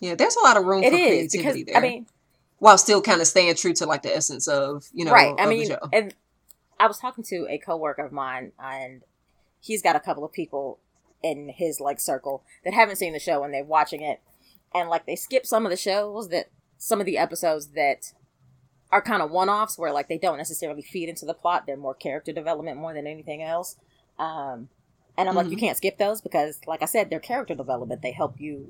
Yeah, 0.00 0.14
there's 0.14 0.36
a 0.36 0.40
lot 0.40 0.56
of 0.56 0.64
room 0.64 0.82
it 0.82 0.90
for 0.90 0.96
is 0.96 1.32
because 1.32 1.52
creativity 1.52 1.62
there. 1.64 1.76
I 1.76 1.80
mean, 1.80 2.06
while 2.58 2.78
still 2.78 3.02
kind 3.02 3.20
of 3.20 3.26
staying 3.26 3.54
true 3.54 3.72
to 3.74 3.86
like 3.86 4.02
the 4.02 4.14
essence 4.14 4.48
of 4.48 4.88
you 4.92 5.04
know 5.04 5.12
right 5.12 5.34
i 5.38 5.46
mean 5.46 5.76
and 5.92 6.14
i 6.80 6.86
was 6.86 6.98
talking 6.98 7.24
to 7.24 7.46
a 7.48 7.58
coworker 7.58 8.04
of 8.04 8.12
mine 8.12 8.52
and 8.58 9.02
he's 9.60 9.82
got 9.82 9.96
a 9.96 10.00
couple 10.00 10.24
of 10.24 10.32
people 10.32 10.78
in 11.22 11.48
his 11.48 11.80
like 11.80 12.00
circle 12.00 12.42
that 12.64 12.74
haven't 12.74 12.96
seen 12.96 13.12
the 13.12 13.18
show 13.18 13.42
and 13.44 13.52
they're 13.52 13.64
watching 13.64 14.02
it 14.02 14.20
and 14.74 14.88
like 14.88 15.06
they 15.06 15.16
skip 15.16 15.46
some 15.46 15.66
of 15.66 15.70
the 15.70 15.76
shows 15.76 16.28
that 16.28 16.48
some 16.78 17.00
of 17.00 17.06
the 17.06 17.18
episodes 17.18 17.68
that 17.68 18.12
are 18.92 19.02
kind 19.02 19.20
of 19.22 19.30
one-offs 19.30 19.76
where 19.78 19.92
like 19.92 20.08
they 20.08 20.18
don't 20.18 20.38
necessarily 20.38 20.82
feed 20.82 21.08
into 21.08 21.26
the 21.26 21.34
plot 21.34 21.64
they're 21.66 21.76
more 21.76 21.94
character 21.94 22.32
development 22.32 22.76
more 22.78 22.94
than 22.94 23.06
anything 23.06 23.42
else 23.42 23.76
um 24.18 24.68
and 25.18 25.28
i'm 25.28 25.34
like 25.34 25.46
Mhm. 25.46 25.50
you 25.52 25.56
can't 25.56 25.76
skip 25.76 25.98
those 25.98 26.20
because 26.20 26.60
like 26.66 26.82
i 26.82 26.86
said 26.86 27.10
they're 27.10 27.18
character 27.20 27.54
development 27.54 28.02
they 28.02 28.12
help 28.12 28.40
you 28.40 28.66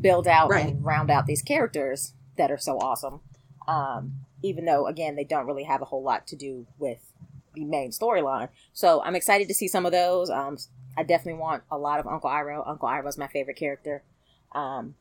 build 0.00 0.26
out 0.26 0.48
Right. 0.50 0.68
and 0.68 0.84
round 0.84 1.10
out 1.10 1.26
these 1.26 1.42
characters 1.42 2.14
that 2.36 2.50
are 2.50 2.58
so 2.58 2.78
awesome 2.78 3.20
um, 3.66 4.14
even 4.42 4.64
though 4.64 4.86
again 4.86 5.16
they 5.16 5.24
don't 5.24 5.46
really 5.46 5.64
have 5.64 5.82
a 5.82 5.86
whole 5.86 6.02
lot 6.02 6.26
to 6.28 6.36
do 6.36 6.66
with 6.78 7.12
the 7.54 7.64
main 7.64 7.90
storyline. 7.90 8.48
So 8.72 9.02
I'm 9.02 9.16
excited 9.16 9.48
to 9.48 9.54
see 9.54 9.66
some 9.68 9.84
of 9.84 9.90
those. 9.92 10.30
Um, 10.30 10.56
I 10.96 11.02
definitely 11.02 11.40
want 11.40 11.64
a 11.70 11.76
lot 11.76 11.98
of 11.98 12.06
Uncle 12.06 12.30
Iroh. 12.30 12.62
Uncle 12.66 12.88
Iroh's 12.88 13.18
my 13.18 13.26
favorite 13.26 13.56
character. 13.56 14.04
Um, 14.52 14.94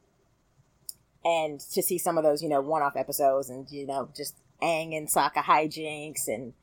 and 1.24 1.60
to 1.60 1.82
see 1.84 1.98
some 1.98 2.18
of 2.18 2.24
those, 2.24 2.42
you 2.42 2.50
know, 2.50 2.62
one-off 2.62 2.96
episodes, 2.96 3.50
and 3.50 3.70
you 3.70 3.86
know, 3.86 4.10
just 4.16 4.36
Aang 4.62 4.96
and 4.98 5.08
Sokka 5.08 5.44
hijinks, 5.44 6.28
and 6.28 6.54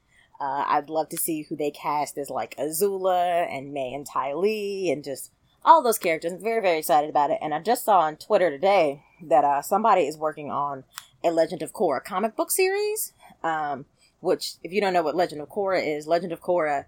uh, 0.40 0.64
I'd 0.66 0.90
love 0.90 1.08
to 1.10 1.16
see 1.16 1.42
who 1.42 1.56
they 1.56 1.70
cast 1.70 2.18
as 2.18 2.30
like 2.30 2.56
Azula 2.56 3.46
and 3.50 3.72
Mai 3.72 3.92
and 3.94 4.06
Ty 4.06 4.34
Lee, 4.34 4.90
and 4.90 5.04
just 5.04 5.32
all 5.64 5.82
those 5.82 5.98
characters. 5.98 6.32
I'm 6.32 6.42
very, 6.42 6.60
very 6.60 6.78
excited 6.78 7.08
about 7.08 7.30
it. 7.30 7.38
And 7.40 7.54
I 7.54 7.60
just 7.60 7.84
saw 7.84 8.00
on 8.00 8.16
Twitter 8.16 8.50
today 8.50 9.02
that 9.22 9.44
uh, 9.44 9.62
somebody 9.62 10.02
is 10.02 10.18
working 10.18 10.50
on 10.50 10.84
a 11.22 11.30
Legend 11.30 11.62
of 11.62 11.72
Korra 11.72 12.04
comic 12.04 12.36
book 12.36 12.50
series. 12.50 13.12
Um, 13.42 13.86
which, 14.24 14.54
if 14.62 14.72
you 14.72 14.80
don't 14.80 14.94
know 14.94 15.02
what 15.02 15.14
Legend 15.14 15.42
of 15.42 15.50
Korra 15.50 15.96
is, 15.96 16.06
Legend 16.06 16.32
of 16.32 16.40
Korra, 16.40 16.86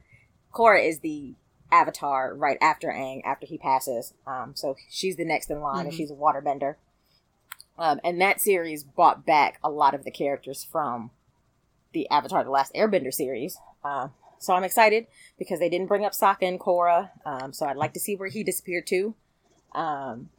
Korra 0.55 0.83
is 0.83 1.01
the 1.01 1.35
avatar 1.71 2.35
right 2.35 2.57
after 2.63 2.89
Aang, 2.89 3.21
after 3.27 3.47
he 3.47 3.59
passes. 3.59 4.15
Um, 4.27 4.53
so 4.57 4.75
she's 4.89 5.17
the 5.17 5.25
next 5.25 5.51
in 5.51 5.61
line, 5.61 5.81
mm-hmm. 5.81 5.89
and 5.89 5.95
she's 5.95 6.11
a 6.11 6.15
waterbender. 6.15 6.77
Um, 7.79 8.01
and 8.03 8.21
that 8.21 8.41
series 8.41 8.85
brought 8.85 9.27
back 9.27 9.59
a 9.63 9.71
lot 9.71 9.95
of 9.95 10.05
the 10.05 10.11
characters 10.11 10.65
from 10.65 11.11
the 11.93 12.09
Avatar: 12.11 12.45
The 12.45 12.51
Last 12.51 12.75
Airbender 12.75 13.13
series. 13.13 13.59
Uh, 13.85 14.09
so 14.39 14.55
I'm 14.55 14.65
excited 14.65 15.07
because 15.39 15.59
they 15.59 15.69
didn't 15.69 15.87
bring 15.87 16.05
up 16.05 16.13
Sokka 16.13 16.43
and 16.43 16.61
Korra. 16.61 17.11
Um, 17.25 17.53
so 17.53 17.67
I'd 17.67 17.77
like 17.77 17.95
to 17.95 18.01
see 18.01 18.17
where 18.17 18.29
he 18.29 18.43
disappeared 18.43 18.87
to. 18.89 19.15
Um, 19.73 20.31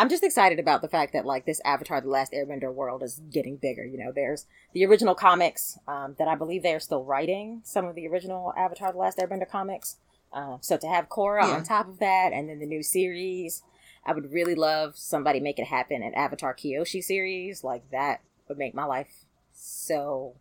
I'm 0.00 0.08
just 0.08 0.22
excited 0.22 0.60
about 0.60 0.80
the 0.80 0.88
fact 0.88 1.12
that 1.12 1.26
like 1.26 1.44
this 1.44 1.60
Avatar: 1.64 2.00
The 2.00 2.08
Last 2.08 2.32
Airbender 2.32 2.72
world 2.72 3.02
is 3.02 3.20
getting 3.30 3.56
bigger. 3.56 3.84
You 3.84 3.98
know, 3.98 4.12
there's 4.14 4.46
the 4.72 4.84
original 4.86 5.14
comics 5.14 5.78
um, 5.88 6.14
that 6.18 6.28
I 6.28 6.36
believe 6.36 6.62
they 6.62 6.74
are 6.74 6.80
still 6.80 7.04
writing 7.04 7.62
some 7.64 7.84
of 7.84 7.94
the 7.94 8.06
original 8.06 8.52
Avatar: 8.56 8.92
The 8.92 8.98
Last 8.98 9.18
Airbender 9.18 9.48
comics. 9.48 9.96
Uh, 10.32 10.58
so 10.60 10.76
to 10.76 10.86
have 10.86 11.08
Korra 11.08 11.42
yeah. 11.42 11.54
on 11.54 11.64
top 11.64 11.88
of 11.88 11.98
that, 11.98 12.32
and 12.32 12.48
then 12.48 12.58
the 12.58 12.66
new 12.66 12.82
series, 12.82 13.62
I 14.08 14.12
would 14.12 14.32
really 14.32 14.54
love 14.54 14.96
somebody 14.96 15.38
make 15.38 15.58
it 15.58 15.66
happen. 15.66 16.02
An 16.02 16.14
Avatar 16.14 16.54
Kyoshi 16.54 17.04
series 17.04 17.62
like 17.62 17.90
that 17.90 18.22
would 18.48 18.56
make 18.56 18.74
my 18.74 18.86
life 18.86 19.26
so 19.52 20.34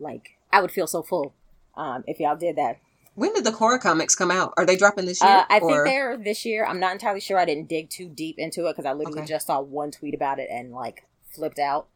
like 0.00 0.38
I 0.52 0.60
would 0.60 0.72
feel 0.72 0.88
so 0.88 1.00
full 1.00 1.34
um, 1.76 2.02
if 2.08 2.18
y'all 2.18 2.34
did 2.34 2.56
that. 2.56 2.80
When 3.14 3.32
did 3.32 3.44
the 3.44 3.52
Korra 3.52 3.80
comics 3.80 4.16
come 4.16 4.32
out? 4.32 4.54
Are 4.56 4.66
they 4.66 4.76
dropping 4.76 5.06
this 5.06 5.22
year? 5.22 5.30
Uh, 5.30 5.44
I 5.48 5.60
or? 5.60 5.70
think 5.70 5.84
they're 5.84 6.16
this 6.16 6.44
year. 6.44 6.66
I'm 6.66 6.80
not 6.80 6.92
entirely 6.94 7.20
sure. 7.20 7.38
I 7.38 7.44
didn't 7.44 7.68
dig 7.68 7.90
too 7.90 8.08
deep 8.08 8.40
into 8.40 8.66
it 8.66 8.72
because 8.72 8.86
I 8.86 8.92
literally 8.92 9.20
okay. 9.20 9.28
just 9.28 9.46
saw 9.46 9.60
one 9.60 9.92
tweet 9.92 10.14
about 10.14 10.40
it 10.40 10.48
and 10.50 10.72
like 10.72 11.06
flipped 11.30 11.60
out. 11.60 11.86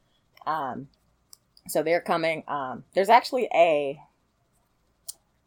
Um, 0.46 0.86
so 1.66 1.82
they're 1.82 2.00
coming. 2.00 2.44
Um, 2.46 2.84
there's 2.94 3.08
actually 3.08 3.48
a 3.52 4.00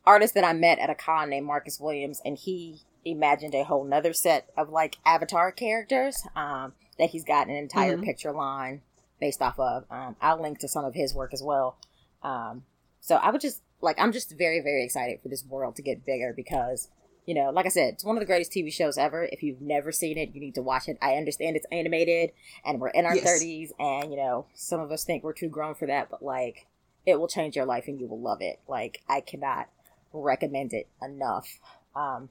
artist 0.06 0.34
that 0.34 0.44
I 0.44 0.52
met 0.52 0.80
at 0.80 0.90
a 0.90 0.96
con 0.96 1.30
named 1.30 1.48
Marcus 1.48 1.80
Williams, 1.80 2.22
and 2.26 2.38
he 2.38 2.82
imagined 3.06 3.56
a 3.56 3.64
whole 3.64 3.84
nother 3.84 4.14
set 4.14 4.50
of 4.58 4.70
like 4.70 4.98
avatar 5.06 5.52
characters 5.52 6.24
um, 6.36 6.74
that 6.98 7.10
he's 7.10 7.24
got 7.24 7.48
an 7.48 7.56
entire 7.56 7.96
mm-hmm. 7.96 8.04
picture 8.04 8.32
line 8.32 8.82
based 9.20 9.42
off 9.42 9.60
of. 9.60 9.86
Um, 9.90 10.16
I'll 10.22 10.42
link 10.42 10.60
to 10.60 10.68
some 10.68 10.86
of 10.86 10.94
his 10.94 11.14
work 11.14 11.34
as 11.34 11.42
well. 11.42 11.78
Um, 12.24 12.64
so 13.00 13.16
I 13.16 13.32
would 13.32 13.42
just 13.42 13.62
like 13.82 14.00
I'm 14.00 14.12
just 14.12 14.38
very 14.38 14.60
very 14.62 14.84
excited 14.84 15.22
for 15.22 15.30
this 15.30 15.46
world 15.46 15.76
to 15.78 15.82
get 15.82 16.06
bigger 16.06 16.34
because 16.36 16.90
you 17.26 17.36
know, 17.36 17.52
like 17.52 17.68
I 17.68 17.70
said, 17.70 17.94
it's 17.94 18.04
one 18.04 18.18
of 18.18 18.20
the 18.20 18.26
greatest 18.26 18.52
TV 18.52 18.74
shows 18.74 18.98
ever. 18.98 19.24
If 19.32 19.44
you've 19.44 19.62
never 19.62 19.92
seen 19.92 20.18
it, 20.18 20.34
you 20.34 20.42
need 20.42 20.56
to 20.56 20.62
watch 20.62 20.88
it. 20.88 20.98
I 21.02 21.14
understand 21.14 21.56
it's 21.56 21.68
animated 21.72 22.32
and 22.66 22.80
we're 22.80 22.90
in 22.90 23.06
our 23.06 23.16
yes. 23.16 23.44
30s 23.44 23.70
and 23.80 24.12
you 24.12 24.18
know, 24.18 24.48
some 24.56 24.80
of 24.80 24.92
us 24.92 25.04
think 25.04 25.24
we're 25.24 25.34
too 25.34 25.48
grown 25.48 25.76
for 25.76 25.86
that, 25.88 26.10
but 26.10 26.24
like 26.24 26.68
it 27.06 27.20
will 27.20 27.28
change 27.28 27.56
your 27.56 27.66
life 27.66 27.86
and 27.88 28.00
you 28.00 28.08
will 28.08 28.20
love 28.20 28.42
it. 28.42 28.60
Like 28.68 29.02
I 29.08 29.22
cannot 29.22 29.70
recommend 30.14 30.74
it 30.74 30.88
enough. 31.02 31.60
Um 31.96 32.30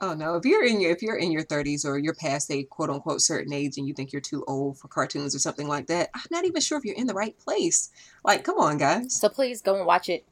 Oh 0.00 0.14
no! 0.14 0.36
If 0.36 0.44
you're 0.44 0.64
in 0.64 0.80
your 0.80 0.92
if 0.92 1.02
you're 1.02 1.16
in 1.16 1.32
your 1.32 1.42
30s 1.44 1.84
or 1.84 1.98
you're 1.98 2.14
past 2.14 2.50
a 2.52 2.62
quote 2.64 2.90
unquote 2.90 3.20
certain 3.20 3.52
age 3.52 3.78
and 3.78 3.88
you 3.88 3.94
think 3.94 4.12
you're 4.12 4.20
too 4.20 4.44
old 4.46 4.78
for 4.78 4.86
cartoons 4.88 5.34
or 5.34 5.40
something 5.40 5.66
like 5.66 5.88
that, 5.88 6.10
I'm 6.14 6.22
not 6.30 6.44
even 6.44 6.60
sure 6.60 6.78
if 6.78 6.84
you're 6.84 6.94
in 6.94 7.08
the 7.08 7.14
right 7.14 7.36
place. 7.38 7.90
Like, 8.24 8.44
come 8.44 8.58
on, 8.58 8.78
guys. 8.78 9.18
So 9.18 9.28
please 9.28 9.60
go 9.60 9.76
and 9.76 9.86
watch 9.86 10.08
it. 10.08 10.24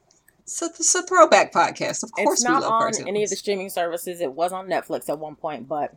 So 0.45 0.67
it's 0.67 0.95
a 0.95 1.03
throwback 1.03 1.51
podcast. 1.51 2.03
Of 2.03 2.13
course, 2.13 2.39
it's 2.39 2.43
not 2.43 2.63
on 2.63 2.69
cartoons. 2.69 3.07
any 3.07 3.23
of 3.23 3.29
the 3.29 3.35
streaming 3.35 3.69
services. 3.69 4.21
It 4.21 4.31
was 4.31 4.53
on 4.53 4.67
Netflix 4.67 5.09
at 5.09 5.19
one 5.19 5.35
point, 5.35 5.67
but 5.67 5.93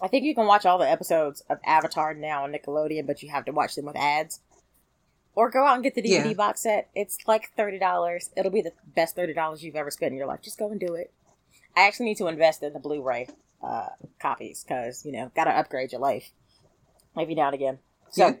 I 0.00 0.06
think 0.06 0.24
you 0.24 0.36
can 0.36 0.46
watch 0.46 0.64
all 0.64 0.78
the 0.78 0.88
episodes 0.88 1.42
of 1.50 1.58
Avatar 1.64 2.14
now 2.14 2.44
on 2.44 2.52
Nickelodeon, 2.52 3.06
but 3.06 3.24
you 3.24 3.30
have 3.30 3.44
to 3.46 3.52
watch 3.52 3.74
them 3.74 3.86
with 3.86 3.96
ads. 3.96 4.40
Or 5.34 5.50
go 5.50 5.66
out 5.66 5.74
and 5.74 5.82
get 5.82 5.96
the 5.96 6.02
DVD 6.02 6.26
yeah. 6.26 6.32
box 6.32 6.62
set. 6.62 6.88
It's 6.94 7.18
like 7.26 7.50
thirty 7.56 7.78
dollars. 7.78 8.30
It'll 8.36 8.52
be 8.52 8.62
the 8.62 8.72
best 8.94 9.16
thirty 9.16 9.34
dollars 9.34 9.64
you've 9.64 9.76
ever 9.76 9.90
spent 9.90 10.12
in 10.12 10.18
your 10.18 10.26
life. 10.28 10.40
Just 10.42 10.58
go 10.58 10.70
and 10.70 10.80
do 10.80 10.94
it. 10.94 11.12
I 11.76 11.86
actually 11.86 12.06
need 12.06 12.18
to 12.18 12.26
invest 12.26 12.62
in 12.62 12.72
the 12.72 12.78
Blu-ray 12.78 13.28
uh, 13.62 13.88
copies 14.20 14.64
because 14.64 15.04
you 15.04 15.12
know 15.12 15.30
gotta 15.36 15.50
upgrade 15.50 15.92
your 15.92 16.00
life 16.00 16.30
maybe 17.16 17.34
now 17.34 17.46
and 17.46 17.54
again. 17.54 17.78
So, 18.10 18.38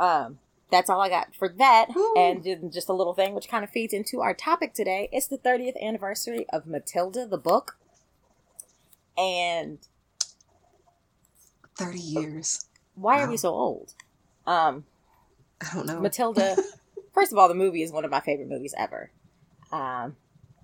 yeah. 0.00 0.24
um, 0.24 0.38
that's 0.70 0.88
all 0.88 1.00
I 1.00 1.08
got 1.08 1.34
for 1.34 1.48
that, 1.48 1.88
Ooh. 1.94 2.14
and 2.16 2.72
just 2.72 2.88
a 2.88 2.92
little 2.92 3.12
thing 3.12 3.34
which 3.34 3.48
kind 3.48 3.64
of 3.64 3.70
feeds 3.70 3.92
into 3.92 4.20
our 4.20 4.34
topic 4.34 4.72
today. 4.72 5.08
It's 5.12 5.26
the 5.26 5.38
30th 5.38 5.80
anniversary 5.80 6.46
of 6.52 6.66
Matilda 6.66 7.26
the 7.26 7.36
book, 7.36 7.76
and 9.18 9.78
30 11.76 11.98
years. 11.98 12.66
Why 12.94 13.16
wow. 13.16 13.24
are 13.24 13.30
we 13.30 13.36
so 13.36 13.50
old? 13.50 13.94
Um, 14.46 14.84
I 15.60 15.74
don't 15.74 15.86
know. 15.86 16.00
Matilda. 16.00 16.56
first 17.14 17.32
of 17.32 17.38
all, 17.38 17.48
the 17.48 17.54
movie 17.54 17.82
is 17.82 17.92
one 17.92 18.04
of 18.04 18.10
my 18.10 18.20
favorite 18.20 18.48
movies 18.48 18.74
ever. 18.76 19.10
Um, 19.72 20.16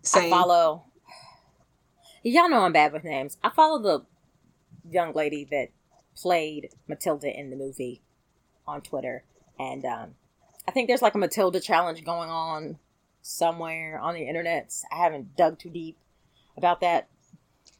Same. 0.03 0.33
I 0.33 0.37
follow 0.37 0.85
Y'all 2.23 2.51
know 2.51 2.61
I'm 2.61 2.73
bad 2.73 2.93
with 2.93 3.05
names. 3.05 3.39
I 3.43 3.49
follow 3.49 3.81
the 3.81 4.05
young 4.91 5.15
lady 5.15 5.47
that 5.51 5.69
played 6.15 6.71
Matilda 6.87 7.39
in 7.39 7.51
the 7.51 7.57
movie 7.57 8.03
on 8.67 8.83
Twitter, 8.83 9.25
and 9.59 9.85
um, 9.85 10.15
I 10.69 10.71
think 10.71 10.89
there's 10.89 11.03
like 11.03 11.15
a 11.15 11.19
Matilda 11.19 11.61
challenge 11.61 12.05
going 12.05 12.29
on 12.29 12.79
somewhere 13.23 13.99
on 13.99 14.15
the 14.15 14.29
internet. 14.29 14.75
I 14.93 14.97
haven't 14.97 15.35
dug 15.37 15.59
too 15.59 15.71
deep 15.71 15.97
about 16.57 16.81
that. 16.83 17.09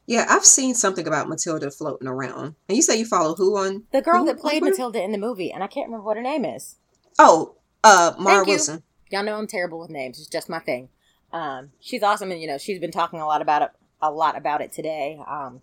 Yeah, 0.07 0.27
I've 0.29 0.45
seen 0.45 0.75
something 0.75 1.07
about 1.07 1.29
Matilda 1.29 1.71
floating 1.71 2.09
around. 2.09 2.57
And 2.69 2.77
you 2.77 2.83
say 2.83 2.99
you 2.99 3.05
follow 3.05 3.35
who 3.35 3.57
on 3.59 3.85
the 3.93 4.01
girl 4.01 4.25
that 4.25 4.41
played 4.41 4.63
Matilda 4.63 5.03
in 5.03 5.13
the 5.13 5.19
movie, 5.19 5.53
and 5.53 5.63
I 5.63 5.67
can't 5.67 5.87
remember 5.87 6.07
what 6.07 6.17
her 6.17 6.23
name 6.23 6.47
is. 6.47 6.77
Oh, 7.19 7.57
uh, 7.85 8.15
Mara 8.19 8.45
Wilson. 8.45 8.83
Y'all 9.11 9.23
know 9.23 9.37
I'm 9.37 9.47
terrible 9.47 9.79
with 9.79 9.91
names. 9.91 10.19
It's 10.19 10.29
just 10.29 10.49
my 10.49 10.61
thing. 10.61 10.89
Um, 11.33 11.73
she's 11.79 12.03
awesome, 12.03 12.33
and 12.33 12.41
you 12.41 12.47
know 12.47 12.59
she's 12.59 12.81
been 12.81 12.91
talking 12.91 13.21
a 13.21 13.27
lot 13.27 13.43
about 13.43 13.63
it 13.63 13.71
a 14.03 14.11
lot 14.11 14.37
about 14.37 14.61
it 14.61 14.73
today. 14.73 15.21
Um, 15.27 15.63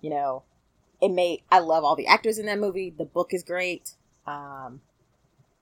you 0.00 0.10
know, 0.10 0.44
it 1.00 1.10
made 1.10 1.42
I 1.50 1.60
love 1.60 1.84
all 1.84 1.96
the 1.96 2.06
actors 2.06 2.38
in 2.38 2.46
that 2.46 2.58
movie. 2.58 2.90
The 2.96 3.04
book 3.04 3.32
is 3.32 3.42
great. 3.42 3.94
Um, 4.26 4.80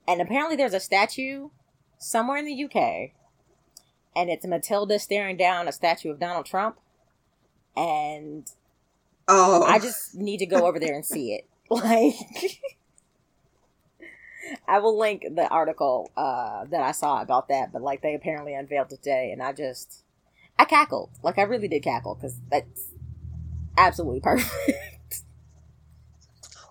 and 0.07 0.21
apparently 0.21 0.57
there's 0.57 0.75
a 0.75 0.81
statue 0.81 1.51
somewhere 1.99 2.39
in 2.39 2.47
the 2.47 2.65
UK, 2.65 3.13
and 4.17 4.31
it's 4.31 4.47
Matilda 4.47 4.99
staring 4.99 5.37
down 5.37 5.69
a 5.69 5.73
statue 5.73 6.11
of 6.11 6.19
Donald 6.19 6.47
Trump. 6.47 6.79
And 7.77 8.51
oh, 9.29 9.63
I 9.63 9.79
just 9.79 10.15
need 10.15 10.39
to 10.39 10.47
go 10.47 10.67
over 10.67 10.81
there 10.81 10.95
and 10.95 11.05
see 11.05 11.33
it. 11.33 11.47
Like, 11.71 12.15
I 14.67 14.79
will 14.79 14.99
link 14.99 15.23
the 15.35 15.47
article 15.49 16.11
uh, 16.17 16.65
that 16.65 16.81
I 16.81 16.93
saw 16.93 17.21
about 17.21 17.49
that. 17.49 17.75
But 17.75 17.83
like, 17.83 18.01
they 18.01 18.15
apparently 18.15 18.55
unveiled 18.55 18.91
it 18.91 19.03
today, 19.03 19.31
and 19.33 19.43
I 19.43 19.53
just 19.53 20.03
I 20.59 20.65
cackled. 20.65 21.11
Like 21.23 21.39
I 21.39 21.43
really 21.43 21.69
did 21.69 21.83
cackle 21.83 22.15
because 22.15 22.41
that's 22.51 22.91
absolutely 23.77 24.21
perfect. 24.21 24.61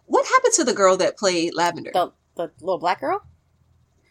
What 0.08 0.26
happened 0.26 0.54
to 0.54 0.64
the 0.64 0.74
girl 0.74 0.98
that 0.98 1.18
played 1.18 1.54
Lavender? 1.54 1.92
The 1.94 2.12
the 2.36 2.52
little 2.62 2.80
black 2.80 3.02
girl? 3.02 3.24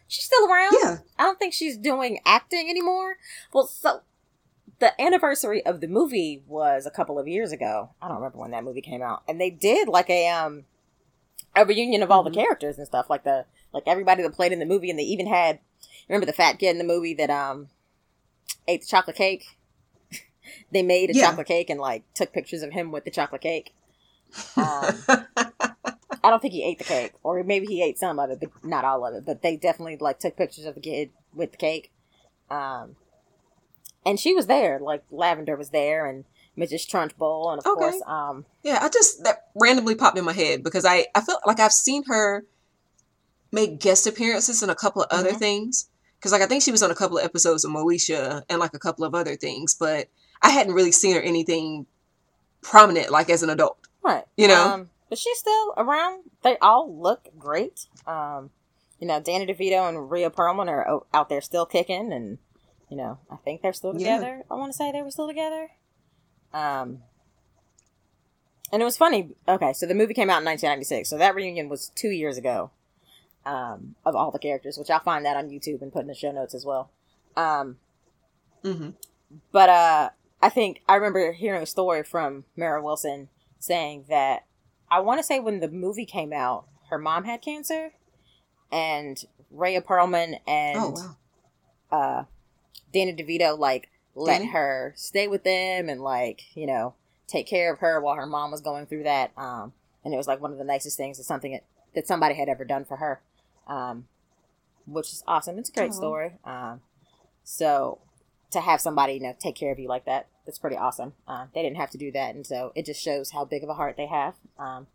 She's 0.07 0.25
still 0.25 0.49
around. 0.49 0.75
Yeah. 0.81 0.97
I 1.17 1.23
don't 1.23 1.37
think 1.37 1.53
she's 1.53 1.75
doing 1.75 2.19
acting 2.25 2.69
anymore. 2.69 3.17
Well, 3.51 3.67
so 3.67 4.01
the 4.79 4.99
anniversary 5.01 5.65
of 5.65 5.81
the 5.81 5.87
movie 5.87 6.43
was 6.47 6.85
a 6.85 6.91
couple 6.91 7.19
of 7.19 7.27
years 7.27 7.51
ago. 7.51 7.89
I 8.01 8.07
don't 8.07 8.17
remember 8.17 8.37
when 8.37 8.51
that 8.51 8.63
movie 8.63 8.81
came 8.81 9.01
out, 9.01 9.23
and 9.27 9.41
they 9.41 9.49
did 9.49 9.87
like 9.87 10.09
a 10.09 10.29
um 10.29 10.65
a 11.55 11.65
reunion 11.65 12.03
of 12.03 12.11
all 12.11 12.23
mm-hmm. 12.23 12.31
the 12.33 12.39
characters 12.39 12.77
and 12.77 12.85
stuff 12.85 13.09
like 13.09 13.23
the 13.23 13.45
like 13.73 13.83
everybody 13.87 14.21
that 14.21 14.33
played 14.33 14.51
in 14.51 14.59
the 14.59 14.65
movie, 14.65 14.91
and 14.91 14.99
they 14.99 15.03
even 15.03 15.25
had 15.25 15.59
remember 16.07 16.27
the 16.27 16.33
fat 16.33 16.59
kid 16.59 16.69
in 16.69 16.77
the 16.77 16.83
movie 16.83 17.15
that 17.15 17.31
um 17.31 17.69
ate 18.67 18.81
the 18.81 18.87
chocolate 18.87 19.15
cake 19.15 19.56
they 20.71 20.83
made 20.83 21.09
a 21.09 21.13
yeah. 21.13 21.27
chocolate 21.27 21.47
cake 21.47 21.69
and 21.69 21.79
like 21.79 22.03
took 22.13 22.33
pictures 22.33 22.61
of 22.61 22.71
him 22.71 22.91
with 22.91 23.05
the 23.05 23.11
chocolate 23.11 23.41
cake. 23.41 23.73
Um, 24.55 25.03
I 26.23 26.29
don't 26.29 26.41
think 26.41 26.53
he 26.53 26.63
ate 26.63 26.77
the 26.77 26.83
cake, 26.83 27.13
or 27.23 27.43
maybe 27.43 27.67
he 27.67 27.83
ate 27.83 27.97
some 27.97 28.19
of 28.19 28.29
it, 28.29 28.39
but 28.39 28.49
not 28.63 28.83
all 28.83 29.05
of 29.05 29.15
it. 29.15 29.25
But 29.25 29.41
they 29.41 29.55
definitely 29.55 29.97
like 29.99 30.19
took 30.19 30.35
pictures 30.35 30.65
of 30.65 30.75
the 30.75 30.81
kid 30.81 31.11
with 31.33 31.51
the 31.51 31.57
cake. 31.57 31.91
Um, 32.49 32.95
and 34.05 34.19
she 34.19 34.33
was 34.33 34.47
there, 34.47 34.79
like 34.79 35.03
Lavender 35.11 35.55
was 35.55 35.69
there, 35.69 36.05
and 36.05 36.25
Mrs. 36.57 36.87
Trunchbull, 36.87 37.51
and 37.51 37.59
of 37.59 37.65
okay. 37.65 37.79
course, 37.79 38.01
um, 38.07 38.45
yeah, 38.63 38.79
I 38.81 38.89
just 38.89 39.23
that 39.23 39.47
randomly 39.55 39.95
popped 39.95 40.17
in 40.17 40.25
my 40.25 40.33
head 40.33 40.63
because 40.63 40.85
I 40.85 41.05
I 41.13 41.21
felt 41.21 41.41
like 41.45 41.59
I've 41.59 41.73
seen 41.73 42.03
her 42.07 42.45
make 43.51 43.79
guest 43.79 44.07
appearances 44.07 44.63
in 44.63 44.69
a 44.69 44.75
couple 44.75 45.03
of 45.03 45.07
other 45.11 45.29
mm-hmm. 45.29 45.37
things 45.37 45.89
because 46.17 46.31
like 46.31 46.41
I 46.41 46.47
think 46.47 46.63
she 46.63 46.71
was 46.71 46.83
on 46.83 46.91
a 46.91 46.95
couple 46.95 47.17
of 47.17 47.25
episodes 47.25 47.63
of 47.63 47.71
Moesha 47.71 48.43
and 48.49 48.59
like 48.59 48.73
a 48.73 48.79
couple 48.79 49.05
of 49.05 49.13
other 49.13 49.35
things, 49.35 49.75
but 49.75 50.09
I 50.41 50.49
hadn't 50.49 50.73
really 50.73 50.91
seen 50.91 51.15
her 51.15 51.21
anything 51.21 51.85
prominent 52.61 53.09
like 53.09 53.29
as 53.29 53.43
an 53.43 53.49
adult. 53.49 53.77
Right. 54.03 54.25
You 54.35 54.47
know? 54.47 54.73
Um, 54.73 54.89
but 55.09 55.17
she's 55.17 55.37
still 55.37 55.73
around. 55.77 56.23
They 56.43 56.57
all 56.61 56.93
look 56.93 57.29
great. 57.37 57.85
Um, 58.05 58.49
you 58.99 59.07
know, 59.07 59.19
Danny 59.19 59.45
DeVito 59.45 59.87
and 59.87 60.09
Rhea 60.09 60.29
Perlman 60.29 60.67
are 60.67 61.03
out 61.13 61.29
there 61.29 61.41
still 61.41 61.65
kicking, 61.65 62.11
and 62.11 62.39
you 62.89 62.97
know, 62.97 63.19
I 63.29 63.35
think 63.37 63.61
they're 63.61 63.73
still 63.73 63.93
together. 63.93 64.37
Yeah. 64.37 64.43
I 64.49 64.55
want 64.55 64.71
to 64.71 64.77
say 64.77 64.91
they 64.91 65.01
were 65.01 65.11
still 65.11 65.27
together. 65.27 65.69
Um, 66.53 67.03
and 68.71 68.81
it 68.81 68.85
was 68.85 68.97
funny. 68.97 69.29
Okay, 69.47 69.73
so 69.73 69.85
the 69.85 69.93
movie 69.93 70.13
came 70.13 70.29
out 70.29 70.41
in 70.41 70.45
1996, 70.45 71.09
so 71.09 71.17
that 71.17 71.35
reunion 71.35 71.69
was 71.69 71.91
two 71.95 72.09
years 72.09 72.37
ago. 72.37 72.71
Um, 73.45 73.95
of 74.05 74.13
all 74.13 74.29
the 74.31 74.39
characters, 74.39 74.77
which 74.77 74.89
I'll 74.89 74.99
find 74.99 75.23
that 75.23 75.37
on 75.37 75.49
YouTube 75.49 75.81
and 75.81 75.93
put 75.93 76.01
in 76.01 76.07
the 76.07 76.13
show 76.13 76.33
notes 76.33 76.53
as 76.53 76.65
well. 76.65 76.91
Um, 77.37 77.77
mm-hmm. 78.61 78.89
But 79.53 79.69
uh, 79.69 80.09
I 80.41 80.49
think 80.49 80.81
I 80.87 80.95
remember 80.95 81.31
hearing 81.31 81.63
a 81.63 81.67
story 81.67 82.03
from 82.03 82.45
Mara 82.55 82.81
Wilson 82.81 83.29
saying 83.59 84.05
that 84.09 84.45
I 84.89 84.99
want 84.99 85.19
to 85.19 85.23
say 85.23 85.39
when 85.39 85.59
the 85.59 85.67
movie 85.67 86.05
came 86.05 86.31
out, 86.31 86.67
her 86.89 86.97
mom 86.97 87.23
had 87.25 87.41
cancer, 87.41 87.91
and 88.71 89.21
Rhea 89.51 89.81
Perlman 89.81 90.39
and 90.47 90.77
oh, 90.77 91.15
wow. 91.91 91.99
uh, 91.99 92.23
Danny 92.93 93.13
DeVito 93.13 93.57
like 93.57 93.89
let 94.15 94.39
Danny? 94.39 94.51
her 94.51 94.93
stay 94.95 95.27
with 95.27 95.43
them 95.43 95.89
and 95.89 96.01
like 96.01 96.43
you 96.55 96.67
know 96.67 96.93
take 97.27 97.47
care 97.47 97.73
of 97.73 97.79
her 97.79 97.99
while 97.99 98.15
her 98.15 98.25
mom 98.25 98.51
was 98.51 98.61
going 98.61 98.85
through 98.85 99.03
that. 99.03 99.31
Um, 99.37 99.73
and 100.03 100.13
it 100.13 100.17
was 100.17 100.27
like 100.27 100.41
one 100.41 100.51
of 100.51 100.57
the 100.57 100.63
nicest 100.63 100.97
things 100.97 101.17
that 101.17 101.25
something 101.25 101.51
that, 101.51 101.63
that 101.93 102.07
somebody 102.07 102.35
had 102.35 102.47
ever 102.47 102.63
done 102.63 102.85
for 102.85 102.97
her, 102.97 103.21
um, 103.67 104.07
which 104.85 105.11
is 105.11 105.23
awesome. 105.27 105.57
It's 105.57 105.69
a 105.69 105.73
great 105.73 105.93
story. 105.93 106.37
Um, 106.45 106.81
so 107.43 107.99
to 108.51 108.61
have 108.61 108.81
somebody 108.81 109.13
you 109.13 109.21
know 109.21 109.35
take 109.39 109.55
care 109.55 109.71
of 109.71 109.79
you 109.79 109.87
like 109.87 110.05
that, 110.05 110.27
that's 110.45 110.59
pretty 110.59 110.77
awesome. 110.77 111.13
Uh, 111.27 111.47
they 111.53 111.61
didn't 111.61 111.77
have 111.77 111.91
to 111.91 111.97
do 111.97 112.11
that, 112.11 112.35
and 112.35 112.45
so 112.45 112.71
it 112.75 112.85
just 112.85 113.01
shows 113.01 113.31
how 113.31 113.45
big 113.45 113.63
of 113.63 113.69
a 113.69 113.73
heart 113.73 113.95
they 113.97 114.07
have. 114.07 114.35
Um, 114.57 114.87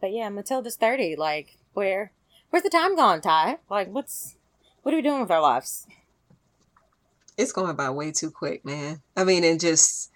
but 0.00 0.12
yeah, 0.12 0.28
Matilda's 0.28 0.76
thirty. 0.76 1.16
Like 1.16 1.56
where 1.74 2.12
where's 2.50 2.62
the 2.62 2.70
time 2.70 2.96
gone, 2.96 3.20
Ty? 3.20 3.58
Like 3.70 3.88
what's 3.88 4.36
what 4.82 4.92
are 4.92 4.98
we 4.98 5.02
doing 5.02 5.20
with 5.20 5.30
our 5.30 5.40
lives? 5.40 5.86
It's 7.36 7.52
going 7.52 7.76
by 7.76 7.90
way 7.90 8.12
too 8.12 8.30
quick, 8.30 8.64
man. 8.64 9.02
I 9.16 9.24
mean, 9.24 9.44
and 9.44 9.60
just 9.60 10.10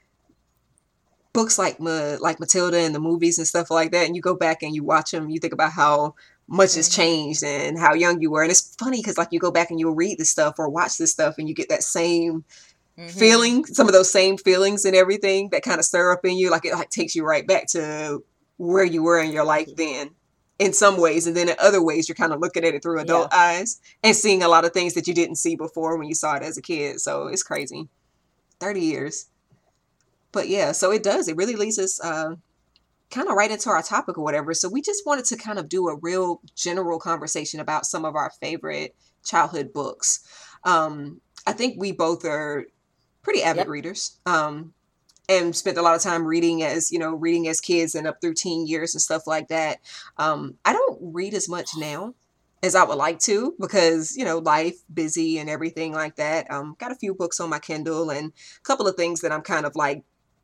books 1.33 1.59
like 1.59 1.79
like 1.79 2.41
Matilda 2.41 2.79
and 2.79 2.95
the 2.95 3.01
movies 3.01 3.39
and 3.39 3.47
stuff 3.47 3.71
like 3.71 3.93
that, 3.93 4.07
and 4.07 4.17
you 4.17 4.23
go 4.23 4.35
back 4.35 4.63
and 4.63 4.75
you 4.75 4.85
watch 4.85 5.11
them, 5.13 5.31
you 5.31 5.39
think 5.39 5.53
about 5.53 5.73
how 5.73 6.15
much 6.51 6.75
has 6.75 6.89
mm-hmm. 6.89 7.03
changed 7.03 7.45
and 7.45 7.79
how 7.79 7.95
young 7.95 8.21
you 8.21 8.31
were. 8.31 8.43
And 8.43 8.51
it's 8.51 8.75
funny 8.75 8.99
because 8.99 9.17
like 9.17 9.29
you 9.31 9.39
go 9.39 9.53
back 9.53 9.71
and 9.71 9.79
you'll 9.79 9.95
read 9.95 10.19
this 10.19 10.31
stuff 10.31 10.57
or 10.59 10.69
watch 10.69 10.99
this 10.99 11.13
stuff 11.13 11.37
and 11.39 11.49
you 11.49 11.55
get 11.55 11.69
that 11.69 11.83
same 11.83 12.45
mm-hmm. 13.01 13.19
feeling, 13.19 13.65
some 13.65 13.87
of 13.87 13.93
those 13.93 14.13
same 14.13 14.37
feelings 14.37 14.85
and 14.85 14.95
everything 14.95 15.49
that 15.51 15.63
kind 15.63 15.79
of 15.79 15.85
stir 15.85 16.13
up 16.13 16.25
in 16.25 16.37
you. 16.37 16.51
Like 16.51 16.65
it 16.65 16.75
like 16.75 16.91
takes 16.91 17.15
you 17.15 17.25
right 17.25 17.47
back 17.47 17.67
to 17.69 18.23
where 18.57 18.85
you 18.85 19.03
were 19.03 19.19
in 19.19 19.33
your 19.33 19.45
life 19.45 19.69
then 19.77 20.11
in 20.59 20.75
some 20.75 21.01
ways. 21.01 21.27
And 21.27 21.35
then 21.35 21.49
in 21.49 21.57
other 21.59 21.83
ways, 21.83 22.09
you're 22.09 22.15
kind 22.15 22.33
of 22.33 22.41
looking 22.41 22.65
at 22.65 22.75
it 22.75 22.83
through 22.83 23.01
adult 23.01 23.29
yeah. 23.33 23.39
eyes 23.39 23.81
and 24.05 24.15
seeing 24.15 24.43
a 24.43 24.49
lot 24.49 24.67
of 24.67 24.73
things 24.73 24.95
that 24.95 25.09
you 25.09 25.15
didn't 25.15 25.37
see 25.37 25.57
before 25.57 25.97
when 25.97 26.07
you 26.07 26.15
saw 26.15 26.37
it 26.37 26.43
as 26.43 26.59
a 26.59 26.63
kid. 26.63 27.01
So 27.01 27.27
it's 27.29 27.43
crazy. 27.43 27.89
30 28.61 28.81
years. 28.81 29.27
But 30.33 30.49
yeah, 30.49 30.73
so 30.73 30.93
it 30.93 31.03
does. 31.03 31.29
It 31.29 31.37
really 31.37 31.57
leads 31.57 31.79
us 31.79 31.99
uh, 32.05 32.37
kind 33.11 33.29
of 33.29 33.35
right 33.35 33.51
into 33.51 33.71
our 33.71 33.83
topic 33.83 34.19
or 34.19 34.25
whatever. 34.25 34.55
So 34.55 34.69
we 34.69 34.83
just 34.83 35.07
wanted 35.07 35.25
to 35.27 35.37
kind 35.37 35.59
of 35.59 35.69
do 35.69 35.89
a 35.89 35.97
real 35.97 36.41
general 36.55 36.99
conversation 36.99 37.59
about 37.59 37.87
some 37.87 38.05
of 38.05 38.15
our 38.15 38.31
favorite 38.41 38.95
childhood 39.25 39.73
books. 39.73 40.21
Um, 40.65 41.23
I 41.47 41.53
think 41.53 41.81
we 41.81 41.93
both 41.93 42.25
are 42.25 42.67
pretty 43.23 43.43
avid 43.43 43.61
yep. 43.61 43.69
readers. 43.69 44.19
Um, 44.27 44.75
and 45.31 45.55
spent 45.55 45.79
a 45.79 45.83
lot 45.83 45.95
of 45.95 46.03
time 46.03 46.27
reading 46.27 46.63
as 46.63 46.91
you 46.91 46.99
know 46.99 47.15
reading 47.15 47.47
as 47.47 47.61
kids 47.61 47.95
and 47.95 48.07
up 48.07 48.21
through 48.21 48.35
teen 48.35 48.67
years 48.67 48.95
and 48.95 49.01
stuff 49.01 49.27
like 49.27 49.49
that 49.49 49.79
um, 50.19 50.57
i 50.65 50.73
don't 50.73 50.99
read 51.01 51.35
as 51.35 51.49
much 51.49 51.71
now 51.79 52.13
as 52.65 52.75
i 52.75 52.83
would 52.83 52.97
like 52.97 53.21
to 53.21 53.55
because 53.61 54.17
you 54.17 54.25
know 54.25 54.39
life 54.39 54.81
busy 54.93 55.39
and 55.39 55.49
everything 55.49 55.93
like 55.93 56.17
that 56.17 56.51
um, 56.51 56.75
got 56.79 56.91
a 56.91 56.97
few 56.97 57.15
books 57.15 57.39
on 57.39 57.49
my 57.49 57.61
kindle 57.61 58.11
and 58.11 58.33
a 58.59 58.63
couple 58.65 58.89
of 58.89 58.97
things 58.97 59.21
that 59.21 59.31
i'm 59.31 59.43
kind 59.43 59.65
of 59.65 59.77
like 59.77 60.03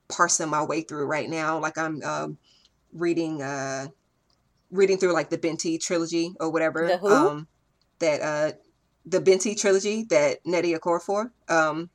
parsing 0.08 0.48
my 0.48 0.62
way 0.62 0.82
through 0.82 1.04
right 1.04 1.28
now 1.28 1.58
like 1.58 1.76
i'm 1.76 2.00
um, 2.04 2.38
reading 2.92 3.42
uh 3.42 3.86
reading 4.70 4.98
through 4.98 5.12
like 5.12 5.30
the 5.30 5.38
Binti 5.38 5.78
trilogy 5.78 6.34
or 6.40 6.50
whatever 6.50 6.86
the 6.86 6.98
who? 6.98 7.08
um 7.08 7.48
that 7.98 8.20
uh 8.20 8.52
the 9.04 9.20
Binti 9.20 9.54
trilogy 9.54 10.04
that 10.10 10.44
Nnedi 10.44 10.78
Okorafor 10.78 11.30
um 11.48 11.90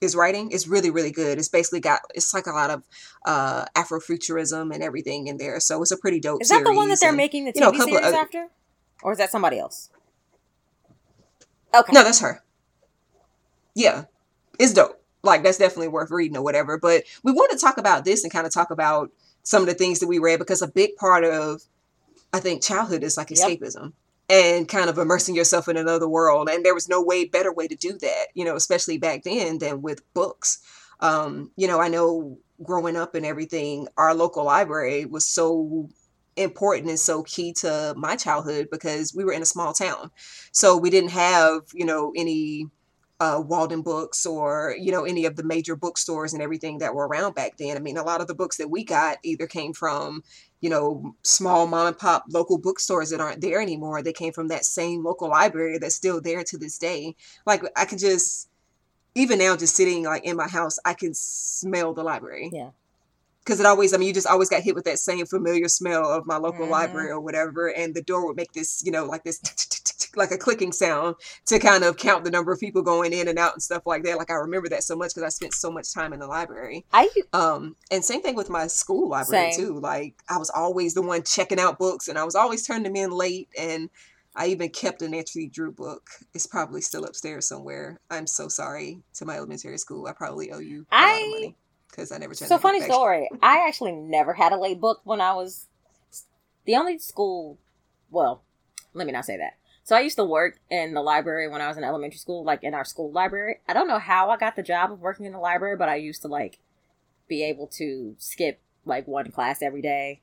is 0.00 0.16
writing 0.16 0.50
is 0.50 0.68
really 0.68 0.90
really 0.90 1.12
good. 1.12 1.38
It's 1.38 1.48
basically 1.48 1.80
got 1.80 2.00
it's 2.14 2.32
like 2.32 2.46
a 2.46 2.52
lot 2.52 2.70
of 2.70 2.82
uh 3.24 3.66
Afrofuturism 3.76 4.72
and 4.74 4.82
everything 4.82 5.26
in 5.26 5.36
there. 5.36 5.60
So 5.60 5.82
it's 5.82 5.90
a 5.90 5.96
pretty 5.96 6.20
dope. 6.20 6.42
Is 6.42 6.48
that 6.48 6.64
the 6.64 6.72
one 6.72 6.88
that 6.88 7.00
they're 7.00 7.10
and, 7.10 7.16
making 7.16 7.44
the 7.44 7.52
TV 7.52 7.56
you 7.56 7.72
know, 7.72 7.84
series 7.84 8.08
of, 8.08 8.14
after, 8.14 8.48
or 9.02 9.12
is 9.12 9.18
that 9.18 9.30
somebody 9.30 9.58
else? 9.58 9.90
Okay, 11.74 11.92
no, 11.92 12.02
that's 12.02 12.20
her. 12.20 12.42
Yeah, 13.74 14.04
it's 14.58 14.72
dope. 14.72 15.02
Like 15.22 15.42
that's 15.42 15.58
definitely 15.58 15.88
worth 15.88 16.10
reading 16.10 16.36
or 16.36 16.42
whatever. 16.42 16.78
But 16.78 17.04
we 17.22 17.32
want 17.32 17.52
to 17.52 17.58
talk 17.58 17.78
about 17.78 18.04
this 18.04 18.24
and 18.24 18.32
kind 18.32 18.46
of 18.46 18.52
talk 18.52 18.70
about 18.70 19.10
some 19.42 19.62
of 19.62 19.68
the 19.68 19.74
things 19.74 20.00
that 20.00 20.06
we 20.06 20.18
read 20.18 20.38
because 20.38 20.62
a 20.62 20.68
big 20.68 20.96
part 20.96 21.24
of 21.24 21.62
I 22.32 22.40
think 22.40 22.62
childhood 22.62 23.02
is 23.02 23.16
like 23.16 23.28
escapism. 23.28 23.92
And 24.30 24.68
kind 24.68 24.88
of 24.88 24.96
immersing 24.96 25.34
yourself 25.34 25.68
in 25.68 25.76
another 25.76 26.08
world. 26.08 26.48
And 26.48 26.64
there 26.64 26.74
was 26.74 26.88
no 26.88 27.02
way 27.02 27.24
better 27.24 27.52
way 27.52 27.66
to 27.66 27.74
do 27.74 27.98
that, 27.98 28.26
you 28.34 28.44
know, 28.44 28.54
especially 28.54 28.96
back 28.96 29.24
then 29.24 29.58
than 29.58 29.82
with 29.82 30.02
books. 30.14 30.60
Um, 31.00 31.50
you 31.56 31.66
know, 31.66 31.80
I 31.80 31.88
know 31.88 32.38
growing 32.62 32.96
up 32.96 33.16
and 33.16 33.26
everything, 33.26 33.88
our 33.96 34.14
local 34.14 34.44
library 34.44 35.04
was 35.04 35.26
so 35.26 35.88
important 36.36 36.88
and 36.88 36.98
so 36.98 37.24
key 37.24 37.52
to 37.54 37.92
my 37.96 38.14
childhood 38.14 38.68
because 38.70 39.14
we 39.14 39.24
were 39.24 39.32
in 39.32 39.42
a 39.42 39.46
small 39.46 39.72
town. 39.72 40.12
So 40.52 40.76
we 40.76 40.90
didn't 40.90 41.10
have, 41.10 41.62
you 41.74 41.84
know, 41.84 42.12
any 42.16 42.66
uh, 43.20 43.42
Walden 43.44 43.82
Books 43.82 44.24
or 44.24 44.74
you 44.78 44.90
know 44.90 45.04
any 45.04 45.26
of 45.26 45.36
the 45.36 45.42
major 45.42 45.76
bookstores 45.76 46.32
and 46.32 46.42
everything 46.42 46.78
that 46.78 46.94
were 46.94 47.06
around 47.06 47.34
back 47.34 47.58
then. 47.58 47.76
I 47.76 47.80
mean, 47.80 47.98
a 47.98 48.02
lot 48.02 48.22
of 48.22 48.26
the 48.26 48.34
books 48.34 48.56
that 48.56 48.70
we 48.70 48.82
got 48.82 49.18
either 49.22 49.46
came 49.46 49.74
from 49.74 50.22
you 50.60 50.70
know 50.70 51.14
small 51.22 51.66
mom 51.66 51.88
and 51.88 51.98
pop 51.98 52.24
local 52.30 52.58
bookstores 52.58 53.10
that 53.10 53.20
aren't 53.20 53.40
there 53.40 53.60
anymore. 53.60 54.02
They 54.02 54.12
came 54.12 54.32
from 54.32 54.48
that 54.48 54.64
same 54.64 55.04
local 55.04 55.28
library 55.28 55.78
that's 55.78 55.94
still 55.94 56.20
there 56.20 56.44
to 56.44 56.58
this 56.58 56.78
day. 56.78 57.16
Like 57.46 57.62
I 57.76 57.84
can 57.84 57.98
just 57.98 58.48
even 59.14 59.38
now, 59.38 59.56
just 59.56 59.74
sitting 59.74 60.04
like 60.04 60.24
in 60.24 60.36
my 60.36 60.48
house, 60.48 60.78
I 60.84 60.94
can 60.94 61.14
smell 61.14 61.94
the 61.94 62.04
library. 62.04 62.50
Yeah 62.52 62.70
because 63.44 63.60
it 63.60 63.66
always, 63.66 63.94
I 63.94 63.96
mean, 63.96 64.08
you 64.08 64.14
just 64.14 64.26
always 64.26 64.48
got 64.48 64.62
hit 64.62 64.74
with 64.74 64.84
that 64.84 64.98
same 64.98 65.26
familiar 65.26 65.68
smell 65.68 66.04
of 66.10 66.26
my 66.26 66.36
local 66.36 66.62
mm-hmm. 66.62 66.72
library 66.72 67.10
or 67.10 67.20
whatever, 67.20 67.68
and 67.68 67.94
the 67.94 68.02
door 68.02 68.26
would 68.26 68.36
make 68.36 68.52
this, 68.52 68.82
you 68.84 68.92
know, 68.92 69.06
like 69.06 69.24
this, 69.24 69.40
like 70.16 70.30
a 70.30 70.38
clicking 70.38 70.72
sound 70.72 71.16
to 71.46 71.58
kind 71.58 71.84
of 71.84 71.96
count 71.96 72.24
the 72.24 72.30
number 72.30 72.52
of 72.52 72.60
people 72.60 72.82
going 72.82 73.12
in 73.12 73.28
and 73.28 73.38
out 73.38 73.52
and 73.52 73.62
stuff 73.62 73.86
like 73.86 74.02
that. 74.04 74.18
Like 74.18 74.30
I 74.30 74.34
remember 74.34 74.68
that 74.68 74.82
so 74.82 74.96
much 74.96 75.14
because 75.14 75.22
I 75.22 75.28
spent 75.28 75.54
so 75.54 75.70
much 75.70 75.92
time 75.92 76.12
in 76.12 76.20
the 76.20 76.26
library. 76.26 76.84
I 76.92 77.08
um, 77.32 77.76
and 77.90 78.04
same 78.04 78.22
thing 78.22 78.34
with 78.34 78.50
my 78.50 78.66
school 78.66 79.08
library 79.08 79.52
same. 79.52 79.66
too. 79.66 79.80
Like 79.80 80.14
I 80.28 80.38
was 80.38 80.50
always 80.50 80.94
the 80.94 81.02
one 81.02 81.22
checking 81.22 81.60
out 81.60 81.78
books, 81.78 82.08
and 82.08 82.18
I 82.18 82.24
was 82.24 82.34
always 82.34 82.66
turning 82.66 82.84
them 82.84 82.96
in 82.96 83.10
late, 83.10 83.48
and 83.58 83.88
I 84.34 84.46
even 84.46 84.70
kept 84.70 85.02
a 85.02 85.08
Nancy 85.08 85.48
Drew 85.48 85.72
book. 85.72 86.08
It's 86.34 86.46
probably 86.46 86.80
still 86.80 87.04
upstairs 87.04 87.48
somewhere. 87.48 87.98
I'm 88.10 88.26
so 88.26 88.48
sorry 88.48 89.02
to 89.14 89.24
my 89.24 89.36
elementary 89.36 89.78
school. 89.78 90.06
I 90.06 90.12
probably 90.12 90.52
owe 90.52 90.60
you 90.60 90.82
a 90.92 90.96
I... 90.96 91.54
lot 91.98 92.04
of 92.04 92.10
money 92.10 92.10
because 92.10 92.12
I 92.12 92.18
never. 92.18 92.34
So 92.34 92.58
funny 92.58 92.80
story. 92.80 93.28
I 93.42 93.66
actually 93.66 93.92
never 93.92 94.34
had 94.34 94.52
a 94.52 94.56
late 94.56 94.80
book 94.80 95.00
when 95.04 95.20
I 95.20 95.34
was 95.34 95.66
the 96.64 96.76
only 96.76 96.98
school. 96.98 97.58
Well, 98.10 98.42
let 98.94 99.06
me 99.06 99.12
not 99.12 99.24
say 99.24 99.36
that. 99.36 99.56
So 99.84 99.96
I 99.96 100.00
used 100.00 100.16
to 100.16 100.24
work 100.24 100.58
in 100.70 100.94
the 100.94 101.02
library 101.02 101.48
when 101.48 101.60
I 101.60 101.68
was 101.68 101.76
in 101.76 101.84
elementary 101.84 102.18
school, 102.18 102.44
like 102.44 102.62
in 102.62 102.74
our 102.74 102.84
school 102.84 103.10
library. 103.10 103.60
I 103.68 103.72
don't 103.72 103.88
know 103.88 103.98
how 103.98 104.30
I 104.30 104.36
got 104.36 104.56
the 104.56 104.62
job 104.62 104.92
of 104.92 105.00
working 105.00 105.26
in 105.26 105.32
the 105.32 105.38
library, 105.38 105.76
but 105.76 105.88
I 105.88 105.96
used 105.96 106.22
to 106.22 106.28
like 106.28 106.58
be 107.28 107.42
able 107.44 107.66
to 107.68 108.14
skip 108.18 108.60
like 108.84 109.06
one 109.06 109.30
class 109.30 109.62
every 109.62 109.82
day 109.82 110.20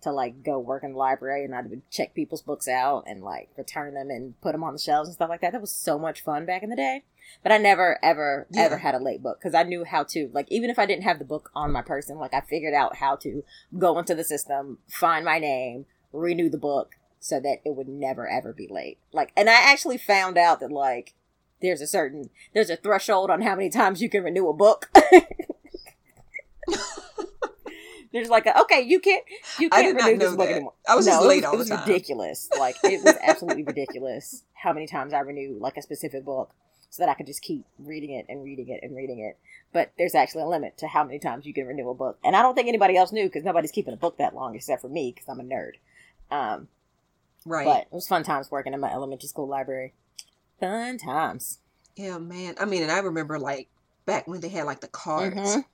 to 0.00 0.12
like 0.12 0.44
go 0.44 0.58
work 0.58 0.84
in 0.84 0.92
the 0.92 0.98
library 0.98 1.44
and 1.44 1.54
I'd 1.54 1.82
check 1.90 2.14
people's 2.14 2.42
books 2.42 2.68
out 2.68 3.04
and 3.06 3.22
like 3.22 3.50
return 3.56 3.94
them 3.94 4.10
and 4.10 4.40
put 4.40 4.52
them 4.52 4.62
on 4.62 4.72
the 4.72 4.78
shelves 4.78 5.08
and 5.08 5.14
stuff 5.14 5.28
like 5.28 5.40
that. 5.40 5.52
That 5.52 5.60
was 5.60 5.72
so 5.72 5.98
much 5.98 6.22
fun 6.22 6.46
back 6.46 6.62
in 6.62 6.70
the 6.70 6.76
day. 6.76 7.02
But 7.42 7.52
I 7.52 7.58
never, 7.58 7.98
ever, 8.02 8.46
yeah. 8.50 8.62
ever 8.62 8.78
had 8.78 8.94
a 8.94 9.02
late 9.02 9.22
book 9.22 9.38
because 9.38 9.54
I 9.54 9.62
knew 9.62 9.84
how 9.84 10.02
to, 10.04 10.30
like, 10.32 10.46
even 10.50 10.70
if 10.70 10.78
I 10.78 10.86
didn't 10.86 11.04
have 11.04 11.18
the 11.18 11.24
book 11.24 11.50
on 11.54 11.72
my 11.72 11.82
person, 11.82 12.16
like, 12.18 12.32
I 12.32 12.40
figured 12.40 12.72
out 12.74 12.96
how 12.96 13.16
to 13.16 13.44
go 13.76 13.98
into 13.98 14.14
the 14.14 14.24
system, 14.24 14.78
find 14.88 15.26
my 15.26 15.38
name, 15.38 15.84
renew 16.12 16.48
the 16.48 16.56
book 16.56 16.94
so 17.20 17.38
that 17.40 17.58
it 17.64 17.74
would 17.74 17.88
never, 17.88 18.26
ever 18.28 18.52
be 18.52 18.66
late. 18.68 18.98
Like, 19.12 19.32
and 19.36 19.50
I 19.50 19.70
actually 19.70 19.98
found 19.98 20.38
out 20.38 20.60
that, 20.60 20.72
like, 20.72 21.14
there's 21.60 21.82
a 21.82 21.86
certain, 21.86 22.30
there's 22.54 22.70
a 22.70 22.76
threshold 22.76 23.30
on 23.30 23.42
how 23.42 23.54
many 23.54 23.68
times 23.68 24.00
you 24.00 24.08
can 24.08 24.24
renew 24.24 24.48
a 24.48 24.54
book. 24.54 24.90
There's 28.12 28.28
like 28.28 28.46
okay, 28.46 28.80
you 28.82 29.00
can't 29.00 29.24
you 29.58 29.68
can't 29.70 29.96
renew 29.96 30.18
this 30.18 30.34
book 30.36 30.48
anymore. 30.48 30.72
I 30.88 30.94
was 30.96 31.06
no, 31.06 31.12
just 31.12 31.26
late 31.26 31.36
it 31.38 31.40
was, 31.40 31.44
all 31.46 31.54
it 31.54 31.58
was 31.58 31.70
ridiculous. 31.70 32.48
Like 32.58 32.76
it 32.84 33.02
was 33.04 33.16
absolutely 33.22 33.64
ridiculous 33.64 34.44
how 34.54 34.72
many 34.72 34.86
times 34.86 35.12
I 35.12 35.20
renew 35.20 35.58
like 35.60 35.76
a 35.76 35.82
specific 35.82 36.24
book. 36.24 36.50
so 36.90 37.02
that 37.02 37.10
I 37.10 37.14
could 37.14 37.26
just 37.26 37.42
keep 37.42 37.64
reading 37.78 38.12
it 38.12 38.24
and 38.30 38.42
reading 38.42 38.68
it 38.68 38.80
and 38.82 38.96
reading 38.96 39.18
it. 39.20 39.36
But 39.74 39.92
there's 39.98 40.14
actually 40.14 40.42
a 40.44 40.46
limit 40.48 40.78
to 40.78 40.86
how 40.88 41.04
many 41.04 41.18
times 41.18 41.44
you 41.44 41.52
can 41.52 41.66
renew 41.66 41.90
a 41.90 41.94
book, 41.94 42.18
and 42.24 42.34
I 42.34 42.40
don't 42.40 42.54
think 42.54 42.66
anybody 42.68 42.96
else 42.96 43.12
knew 43.12 43.24
because 43.26 43.44
nobody's 43.44 43.70
keeping 43.72 43.92
a 43.92 43.98
book 43.98 44.16
that 44.16 44.34
long 44.34 44.54
except 44.54 44.80
for 44.80 44.88
me 44.88 45.12
because 45.14 45.28
I'm 45.28 45.40
a 45.40 45.44
nerd. 45.44 45.72
Um, 46.30 46.68
Right. 47.44 47.64
but 47.66 47.80
it 47.82 47.92
was 47.92 48.08
fun 48.08 48.24
times 48.24 48.50
working 48.50 48.72
in 48.74 48.80
my 48.80 48.90
elementary 48.92 49.28
school 49.28 49.46
library. 49.46 49.92
Fun 50.60 50.98
times. 50.98 51.58
yeah, 51.96 52.18
man. 52.18 52.54
I 52.60 52.64
mean, 52.64 52.82
and 52.82 52.90
I 52.90 52.98
remember 53.00 53.38
like 53.38 53.68
back 54.06 54.26
when 54.26 54.40
they 54.40 54.48
had 54.48 54.64
like 54.64 54.80
the 54.80 54.88
cards 54.88 55.36
Mhm. 55.36 55.64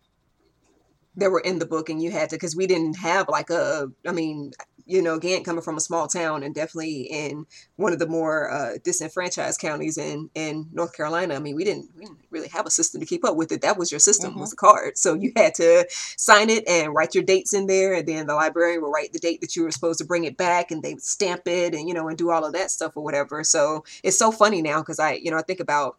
That 1.16 1.30
were 1.30 1.40
in 1.40 1.58
the 1.58 1.66
book, 1.66 1.88
and 1.88 2.02
you 2.02 2.10
had 2.10 2.30
to 2.30 2.36
because 2.36 2.56
we 2.56 2.66
didn't 2.66 2.98
have 2.98 3.28
like 3.28 3.50
a. 3.50 3.88
I 4.06 4.12
mean, 4.12 4.52
you 4.86 5.00
know, 5.00 5.14
again, 5.14 5.42
coming 5.44 5.62
from 5.62 5.76
a 5.76 5.80
small 5.80 6.06
town 6.08 6.42
and 6.42 6.54
definitely 6.54 7.02
in 7.02 7.46
one 7.76 7.92
of 7.92 7.98
the 7.98 8.06
more 8.06 8.50
uh, 8.50 8.72
disenfranchised 8.82 9.60
counties 9.60 9.96
in 9.96 10.28
in 10.34 10.68
North 10.72 10.94
Carolina. 10.94 11.34
I 11.34 11.38
mean, 11.38 11.56
we 11.56 11.64
didn't 11.64 11.88
we 11.96 12.04
didn't 12.04 12.18
really 12.30 12.48
have 12.48 12.66
a 12.66 12.70
system 12.70 13.00
to 13.00 13.06
keep 13.06 13.24
up 13.24 13.36
with 13.36 13.52
it. 13.52 13.62
That 13.62 13.78
was 13.78 13.90
your 13.90 14.00
system 14.00 14.38
was 14.38 14.50
the 14.50 14.56
card, 14.56 14.98
so 14.98 15.14
you 15.14 15.32
had 15.36 15.54
to 15.54 15.86
sign 15.90 16.50
it 16.50 16.68
and 16.68 16.94
write 16.94 17.14
your 17.14 17.24
dates 17.24 17.54
in 17.54 17.66
there, 17.66 17.94
and 17.94 18.06
then 18.06 18.26
the 18.26 18.34
librarian 18.34 18.82
would 18.82 18.90
write 18.90 19.12
the 19.12 19.18
date 19.18 19.40
that 19.40 19.56
you 19.56 19.62
were 19.62 19.70
supposed 19.70 20.00
to 20.00 20.04
bring 20.04 20.24
it 20.24 20.36
back, 20.36 20.70
and 20.70 20.82
they 20.82 20.94
would 20.94 21.02
stamp 21.02 21.42
it, 21.46 21.74
and 21.74 21.88
you 21.88 21.94
know, 21.94 22.08
and 22.08 22.18
do 22.18 22.30
all 22.30 22.44
of 22.44 22.52
that 22.52 22.70
stuff 22.70 22.96
or 22.96 23.04
whatever. 23.04 23.42
So 23.44 23.84
it's 24.02 24.18
so 24.18 24.30
funny 24.30 24.62
now 24.62 24.80
because 24.80 24.98
I, 24.98 25.12
you 25.14 25.30
know, 25.30 25.38
I 25.38 25.42
think 25.42 25.60
about 25.60 25.96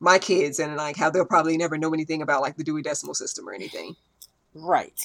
my 0.00 0.18
kids 0.18 0.58
and 0.58 0.76
like 0.76 0.96
how 0.96 1.08
they'll 1.08 1.24
probably 1.24 1.56
never 1.56 1.78
know 1.78 1.94
anything 1.94 2.20
about 2.20 2.42
like 2.42 2.56
the 2.56 2.64
Dewey 2.64 2.82
Decimal 2.82 3.14
System 3.14 3.48
or 3.48 3.54
anything 3.54 3.96
Right. 4.56 5.00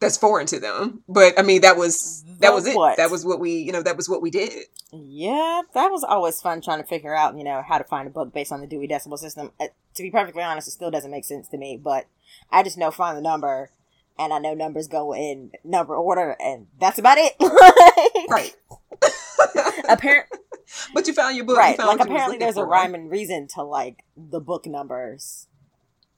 that's 0.00 0.16
foreign 0.16 0.46
to 0.48 0.58
them. 0.60 1.02
But 1.08 1.38
I 1.38 1.42
mean, 1.42 1.60
that 1.62 1.76
was 1.76 2.24
that 2.40 2.48
The 2.48 2.52
was 2.54 2.66
it. 2.66 2.74
what? 2.76 2.96
That 2.96 3.10
was 3.10 3.24
what 3.24 3.38
we, 3.40 3.52
you 3.58 3.72
know, 3.72 3.82
that 3.82 3.96
was 3.96 4.08
what 4.08 4.22
we 4.22 4.30
did. 4.30 4.52
Yeah, 4.92 5.62
that 5.74 5.88
was 5.90 6.02
always 6.02 6.40
fun 6.40 6.60
trying 6.60 6.80
to 6.82 6.86
figure 6.88 7.14
out, 7.14 7.36
you 7.38 7.44
know, 7.44 7.62
how 7.66 7.78
to 7.78 7.84
find 7.84 8.08
a 8.08 8.10
book 8.10 8.32
based 8.32 8.50
on 8.50 8.60
the 8.60 8.66
Dewey 8.66 8.86
Decimal 8.88 9.18
System. 9.18 9.52
Uh, 9.60 9.66
to 9.94 10.02
be 10.02 10.10
perfectly 10.10 10.42
honest, 10.42 10.66
it 10.68 10.72
still 10.72 10.90
doesn't 10.90 11.10
make 11.10 11.24
sense 11.24 11.46
to 11.48 11.56
me, 11.58 11.76
but 11.76 12.06
I 12.50 12.62
just 12.62 12.76
know 12.78 12.90
find 12.90 13.16
the 13.16 13.20
number, 13.22 13.70
and 14.18 14.32
I 14.32 14.38
know 14.38 14.54
numbers 14.54 14.88
go 14.88 15.14
in 15.14 15.52
number 15.62 15.94
order, 15.94 16.36
and 16.40 16.66
that's 16.80 16.98
about 16.98 17.18
it. 17.18 17.34
Right. 18.28 18.54
Apparently, 19.88 20.38
but 20.94 21.06
you 21.08 21.12
found 21.14 21.36
your 21.36 21.44
book. 21.44 21.56
right. 21.56 21.70
You 21.70 21.76
found 21.76 21.88
Like 21.88 21.98
what 22.00 22.08
you 22.08 22.12
was 22.14 22.20
apparently, 22.20 22.38
there's 22.38 22.56
a 22.56 22.64
rhyme 22.64 22.94
and 22.94 23.10
reason 23.10 23.48
to 23.54 23.62
like 23.62 24.04
the 24.16 24.40
book 24.40 24.66
numbers. 24.66 25.48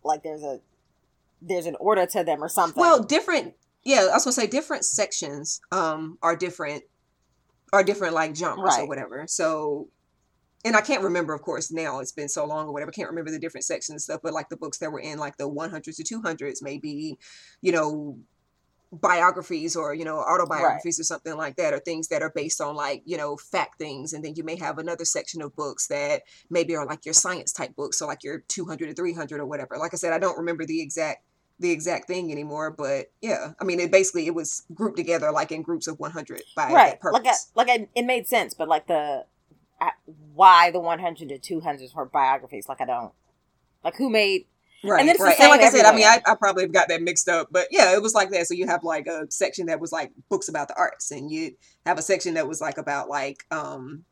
Like 0.05 0.23
there's 0.23 0.42
a 0.42 0.61
there's 1.42 1.66
an 1.66 1.76
order 1.81 2.07
to 2.07 2.24
them 2.24 2.42
or 2.42 2.48
something. 2.48 2.81
Well, 2.81 3.02
different. 3.02 3.55
Yeah, 3.85 4.09
I 4.11 4.14
was 4.14 4.24
gonna 4.24 4.33
say 4.33 4.46
different 4.46 4.85
sections 4.85 5.61
um 5.72 6.18
are 6.22 6.37
different 6.37 6.85
are 7.72 7.83
different 7.83 8.14
like 8.14 8.37
genres 8.37 8.78
or 8.78 8.87
whatever. 8.87 9.24
So 9.26 9.88
and 10.64 10.76
I 10.76 10.81
can't 10.81 11.02
remember, 11.02 11.35
of 11.35 11.42
course, 11.42 11.72
now 11.72 11.98
it's 11.98 12.12
been 12.12 12.28
so 12.28 12.44
long 12.44 12.68
or 12.68 12.72
whatever. 12.72 12.90
I 12.90 12.94
Can't 12.94 13.09
remember 13.09 13.33
the 13.33 13.38
different 13.40 13.64
sections 13.64 13.90
and 13.90 14.00
stuff, 14.00 14.20
but 14.22 14.33
like 14.33 14.48
the 14.48 14.57
books 14.57 14.78
that 14.78 14.92
were 14.92 15.00
in 15.00 15.18
like 15.18 15.37
the 15.37 15.50
100s 15.50 15.96
to 15.96 16.05
200s, 16.05 16.62
maybe, 16.62 17.18
you 17.62 17.72
know, 17.72 18.16
biographies 18.92 19.74
or 19.74 19.94
you 19.94 20.05
know 20.05 20.18
autobiographies 20.18 21.00
or 21.00 21.05
something 21.05 21.37
like 21.37 21.57
that, 21.57 21.72
or 21.72 21.78
things 21.78 22.09
that 22.09 22.22
are 22.22 22.31
based 22.35 22.61
on 22.61 22.76
like 22.76 23.02
you 23.07 23.16
know 23.16 23.37
fact 23.37 23.78
things. 23.78 24.12
And 24.12 24.24
then 24.24 24.35
you 24.37 24.44
may 24.44 24.57
have 24.57 24.78
another 24.78 25.05
section 25.05 25.40
of 25.42 25.57
books 25.57 25.87
that 25.88 26.22
maybe 26.50 26.76
are 26.76 26.87
like 26.87 27.05
your 27.05 27.14
science 27.14 27.52
type 27.52 27.74
books, 27.74 27.98
so 27.98 28.07
like 28.07 28.22
your 28.22 28.40
200 28.48 28.88
to 28.88 28.94
300 28.94 29.40
or 29.40 29.46
whatever. 29.46 29.78
Like 29.78 29.94
I 29.94 29.96
said, 29.96 30.12
I 30.12 30.18
don't 30.18 30.38
remember 30.38 30.66
the 30.66 30.81
exact 30.83 31.24
the 31.62 31.70
exact 31.70 32.07
thing 32.09 32.31
anymore, 32.31 32.70
but 32.70 33.11
yeah, 33.20 33.53
I 33.61 33.64
mean, 33.64 33.81
it 33.81 33.90
basically 33.90 34.27
it 34.27 34.35
was 34.35 34.64
grouped 34.75 34.96
together 34.96 35.33
like 35.33 35.51
in 35.53 35.62
groups 35.62 35.87
of 35.87 35.98
100 35.98 36.42
by 36.55 36.72
right. 36.72 36.98
Like 37.03 37.27
a, 37.27 37.35
like 37.55 37.88
it 37.94 38.05
made 38.05 38.29
sense, 38.29 38.53
but 38.55 38.68
like 38.68 38.87
the 38.87 39.25
why 40.35 40.70
the 40.70 40.81
100 40.81 41.29
to 41.29 41.61
200s 41.61 41.94
were 41.94 42.05
biographies. 42.05 42.68
Like 42.68 42.81
I 42.81 42.85
don't 42.85 43.12
like 43.83 43.96
who 43.96 44.11
made 44.11 44.46
Right, 44.85 45.09
And 45.09 45.20
right. 45.20 45.38
And 45.38 45.48
like 45.48 45.61
I 45.61 45.70
said, 45.70 45.85
I 45.85 45.94
mean, 45.94 46.05
I. 46.05 46.20
I 46.27 46.35
probably 46.35 46.64
have 46.64 46.72
got 46.72 46.88
that 46.88 47.03
mixed 47.03 47.29
up, 47.29 47.48
but 47.53 47.68
yeah, 47.70 47.94
it 47.94 48.03
was 48.03 48.14
like 48.14 48.31
that. 48.31 48.48
So 48.48 48.55
you 48.55 48.66
have 48.66 48.83
like 48.83 49.07
a 49.07 49.31
section 49.31 49.66
that 49.66 49.79
was 49.79 49.92
like 49.92 50.11
books 50.29 50.48
about 50.48 50.66
the 50.66 50.75
arts, 50.77 51.12
and 51.12 51.31
you 51.31 51.53
have 51.87 51.98
a 51.98 52.03
section 52.03 52.35
that 52.35 52.48
was 52.48 52.61
like 52.61 52.79
about 52.79 53.09
like 53.09 53.44
um 53.53 54.05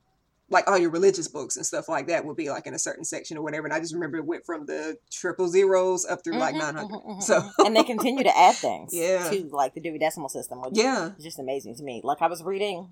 like 0.52 0.68
all 0.68 0.76
your 0.76 0.90
religious 0.90 1.28
books 1.28 1.56
and 1.56 1.64
stuff 1.64 1.88
like 1.88 2.08
that 2.08 2.24
would 2.24 2.36
be 2.36 2.50
like 2.50 2.66
in 2.66 2.74
a 2.74 2.78
certain 2.78 3.04
section 3.04 3.38
or 3.38 3.42
whatever. 3.42 3.66
And 3.66 3.72
I 3.74 3.78
just 3.78 3.94
remember 3.94 4.18
it 4.18 4.26
went 4.26 4.44
from 4.44 4.66
the 4.66 4.96
triple 5.10 5.48
zeros 5.48 6.04
up 6.04 6.24
through 6.24 6.38
like 6.38 6.54
Mhm, 6.54 6.58
900. 6.58 6.88
mhm, 6.90 7.06
mhm, 7.06 7.22
So 7.22 7.40
mhm. 7.40 7.66
and 7.66 7.76
they 7.76 7.84
continue 7.84 8.24
to 8.24 8.36
add 8.36 8.54
things 8.56 8.92
Yeah. 8.92 9.30
to 9.30 9.48
like 9.52 9.74
the 9.74 9.80
Dewey 9.80 9.98
Decimal 9.98 10.28
System, 10.28 10.60
which 10.60 10.72
yeah, 10.76 11.12
is 11.16 11.24
just 11.24 11.38
amazing 11.38 11.76
to 11.76 11.82
me. 11.84 12.00
Like 12.02 12.20
I 12.20 12.26
was 12.26 12.42
reading, 12.42 12.88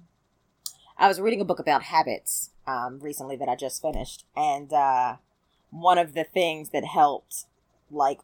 I 0.97 1.09
was 1.09 1.21
reading 1.21 1.41
a 1.41 1.45
book 1.45 1.59
about 1.59 1.83
habits 1.85 2.51
um, 2.67 3.01
recently 3.01 3.37
that 3.37 3.49
I 3.49 3.57
just 3.57 3.83
finished, 3.83 4.25
and 4.37 4.73
uh, 4.73 5.17
one 5.71 5.99
of 5.99 6.15
the 6.15 6.25
things 6.25 6.71
that 6.71 6.85
helped, 6.85 7.45
like 7.91 8.21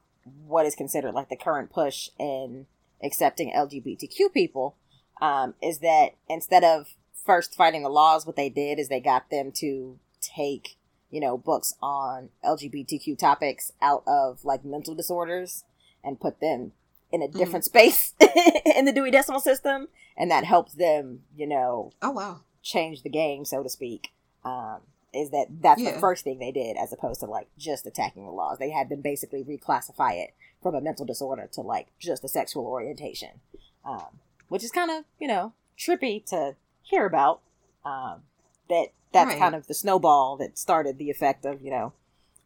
what 0.47 0.65
is 0.65 0.75
considered 0.75 1.13
like 1.13 1.29
the 1.29 1.37
current 1.37 1.71
push 1.73 2.09
in 2.19 2.67
accepting 3.03 3.53
LGBTQ 3.53 4.33
people, 4.33 4.77
um, 5.21 5.55
is 5.63 5.79
that 5.81 6.11
instead 6.29 6.63
of 6.63 6.95
first 7.25 7.55
fighting 7.55 7.83
the 7.83 7.89
laws, 7.89 8.27
what 8.27 8.37
they 8.37 8.49
did 8.49 8.79
is 8.79 8.89
they 8.89 9.01
got 9.01 9.31
them 9.31 9.53
to 9.57 9.99
take 10.21 10.77
you 11.11 11.21
know 11.21 11.37
books 11.39 11.75
on 11.83 12.31
LGBTQ 12.45 13.19
topics 13.19 13.73
out 13.81 14.03
of 14.07 14.45
like 14.45 14.65
mental 14.65 14.95
disorders 14.95 15.65
and 16.03 16.21
put 16.21 16.41
them 16.41 16.73
in 17.13 17.23
a 17.23 17.29
different 17.29 17.65
space 17.65 18.15
in 18.77 18.85
the 18.87 18.93
Dewey 18.93 19.11
Decimal 19.11 19.41
System, 19.41 19.89
and 20.17 20.31
that 20.31 20.45
helped 20.45 20.77
them, 20.79 21.21
you 21.37 21.47
know, 21.47 21.93
oh 22.03 22.11
wow, 22.11 22.41
change 22.63 23.03
the 23.03 23.09
game, 23.11 23.45
so 23.45 23.63
to 23.63 23.69
speak. 23.69 24.09
Um, 24.45 24.81
is 25.13 25.31
that 25.31 25.47
that's 25.63 25.81
Yeah. 25.81 25.93
the 25.93 26.01
first 26.01 26.25
thing 26.25 26.41
they 26.41 26.51
did, 26.51 26.77
as 26.77 26.93
opposed 26.93 27.21
to 27.21 27.27
like 27.27 27.47
just 27.57 27.87
attacking 27.87 28.25
the 28.25 28.33
laws. 28.33 28.59
They 28.59 28.71
had 28.71 28.89
them 28.89 29.01
basically 29.01 29.45
reclassify 29.45 30.15
it 30.25 30.35
from 30.61 30.75
a 30.75 30.81
mental 30.81 31.07
disorder 31.07 31.49
to 31.53 31.61
like 31.61 31.87
just 32.01 32.25
a 32.25 32.29
sexual 32.29 32.67
orientation, 32.67 33.41
um, 33.85 34.19
which 34.49 34.65
is 34.65 34.73
kind 34.73 34.91
of 34.91 35.05
you 35.21 35.29
know 35.29 35.53
trippy 35.79 36.25
to 36.27 36.57
hear 36.85 37.05
about. 37.07 37.41
Um, 37.85 38.23
that 38.69 38.89
that's 39.13 39.31
Right. 39.31 39.39
kind 39.39 39.55
of 39.55 39.67
the 39.67 39.75
snowball 39.75 40.37
that 40.39 40.57
started 40.59 40.97
the 40.99 41.11
effect 41.11 41.45
of 41.45 41.61
you 41.61 41.71
know 41.71 41.93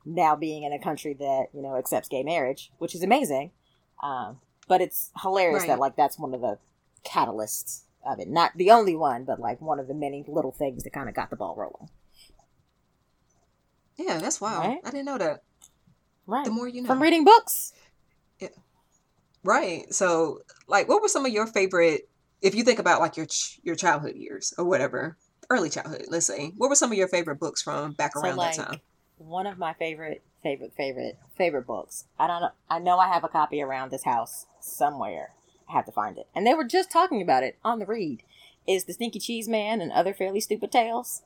now 0.04 0.34
being 0.34 0.62
in 0.62 0.72
a 0.72 0.78
country 0.78 1.12
that 1.14 1.48
you 1.52 1.60
know 1.62 1.76
accepts 1.76 2.08
gay 2.08 2.22
marriage, 2.22 2.72
which 2.78 2.94
is 2.94 3.02
amazing. 3.02 3.52
Um, 4.02 4.40
but 4.66 4.80
it's 4.80 5.10
hilarious 5.22 5.60
Right. 5.60 5.68
that 5.68 5.78
like 5.78 5.96
that's 5.96 6.18
one 6.18 6.32
of 6.34 6.40
the 6.40 6.58
catalysts 7.04 7.82
of 8.04 8.18
it. 8.20 8.28
Not 8.28 8.52
the 8.56 8.70
only 8.70 8.96
one, 8.96 9.24
but 9.24 9.38
like 9.40 9.60
one 9.60 9.78
of 9.80 9.86
the 9.88 9.94
many 9.94 10.24
little 10.26 10.52
things 10.52 10.82
that 10.84 10.92
kind 10.92 11.08
of 11.08 11.14
got 11.14 11.30
the 11.30 11.36
ball 11.36 11.54
rolling. 11.56 11.90
yeah, 13.96 14.18
that's 14.18 14.40
wild. 14.40 14.64
Right? 14.64 14.78
I 14.84 14.90
didn't 14.90 15.06
know 15.06 15.18
that. 15.18 15.42
Right. 16.26 16.44
The 16.44 16.50
more 16.52 16.68
you 16.68 16.82
know. 16.82 16.86
From 16.86 17.02
reading 17.02 17.24
books. 17.24 17.72
Yeah. 18.38 18.48
Right. 19.42 19.92
So, 19.92 20.40
like, 20.68 20.88
what 20.88 21.02
were 21.02 21.08
some 21.08 21.26
of 21.26 21.32
your 21.32 21.46
favorite, 21.46 22.08
if 22.42 22.54
you 22.54 22.64
think 22.64 22.78
about 22.78 23.00
like 23.00 23.16
your 23.16 23.26
ch- 23.26 23.60
your 23.62 23.74
childhood 23.74 24.16
years 24.16 24.54
or 24.58 24.64
whatever, 24.64 25.16
early 25.50 25.70
childhood, 25.70 26.06
let's 26.08 26.26
say, 26.26 26.52
what 26.56 26.68
were 26.68 26.76
some 26.76 26.92
of 26.92 26.98
your 26.98 27.08
favorite 27.08 27.40
books 27.40 27.62
from 27.62 27.92
back 27.92 28.14
So, 28.14 28.20
around 28.20 28.36
like, 28.36 28.56
that 28.56 28.66
time? 28.68 28.80
One 29.18 29.46
of 29.46 29.58
my 29.58 29.74
favorite, 29.74 30.22
favorite, 30.42 30.72
favorite, 30.76 31.18
favorite 31.36 31.66
books. 31.66 32.04
I 32.18 32.26
don't 32.26 32.40
know. 32.40 32.50
I 32.70 32.78
know 32.78 32.98
I 32.98 33.08
have 33.08 33.24
a 33.24 33.28
copy 33.28 33.60
around 33.60 33.90
this 33.90 34.04
house 34.04 34.46
somewhere. 34.60 35.30
I 35.68 35.72
have 35.72 35.86
to 35.86 35.92
find 35.92 36.16
it. 36.18 36.28
And 36.34 36.46
they 36.46 36.54
were 36.54 36.64
just 36.64 36.90
talking 36.90 37.20
about 37.20 37.42
it 37.42 37.58
on 37.64 37.78
the 37.78 37.86
read. 37.86 38.22
Is 38.66 38.84
The 38.84 38.92
Stinky 38.92 39.18
Cheese 39.18 39.48
Man 39.48 39.80
and 39.80 39.90
Other 39.90 40.12
Fairly 40.14 40.40
Stupid 40.40 40.70
Tales. 40.70 41.22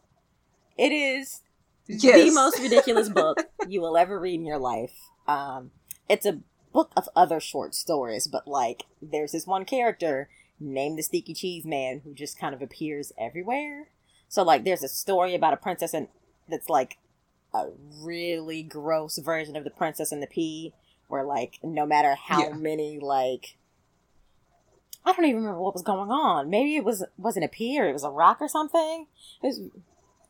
It 0.79 0.93
is 0.93 1.41
the 1.87 2.31
most 2.33 2.61
ridiculous 2.61 3.09
book 3.11 3.39
you 3.69 3.81
will 3.81 3.97
ever 3.97 4.19
read 4.19 4.37
in 4.37 4.47
your 4.47 4.59
life. 4.59 4.95
Um, 5.27 5.73
it's 6.09 6.25
a 6.25 6.41
book 6.73 6.93
of 6.97 7.09
other 7.15 7.41
short 7.41 7.75
stories, 7.75 8.27
but 8.27 8.47
like 8.47 8.85
there's 9.01 9.33
this 9.33 9.47
one 9.47 9.65
character 9.65 10.29
named 10.69 10.99
the 10.99 11.03
Stinky 11.03 11.35
Cheese 11.35 11.65
Man 11.65 12.01
who 12.05 12.15
just 12.15 12.39
kind 12.39 12.55
of 12.55 12.63
appears 12.63 13.13
everywhere. 13.19 13.89
So 14.29 14.43
like 14.43 14.65
there's 14.65 14.83
a 14.83 14.89
story 14.89 15.35
about 15.35 15.53
a 15.53 15.57
princess 15.57 15.93
and 15.95 16.09
that's 16.49 16.69
like 16.69 16.99
a 17.55 17.67
really 18.03 18.63
gross 18.63 19.19
version 19.19 19.57
of 19.57 19.65
the 19.65 19.71
Princess 19.71 20.11
and 20.13 20.23
the 20.23 20.27
Pea, 20.27 20.73
where 21.09 21.23
like 21.25 21.59
no 21.63 21.85
matter 21.87 22.15
how 22.15 22.49
Yeah. 22.49 22.55
many 22.55 22.99
like 22.99 23.57
I 25.05 25.13
don't 25.13 25.25
even 25.25 25.41
remember 25.41 25.61
what 25.61 25.75
was 25.75 25.83
going 25.83 26.11
on. 26.11 26.49
Maybe 26.49 26.77
it 26.77 26.85
was 26.85 27.05
wasn't 27.19 27.45
a 27.45 27.49
pea 27.49 27.81
or 27.81 27.89
it 27.89 27.93
was 27.93 28.05
a 28.05 28.11
rock 28.11 28.39
or 28.41 28.49
something. 28.49 29.07
Was 29.43 29.61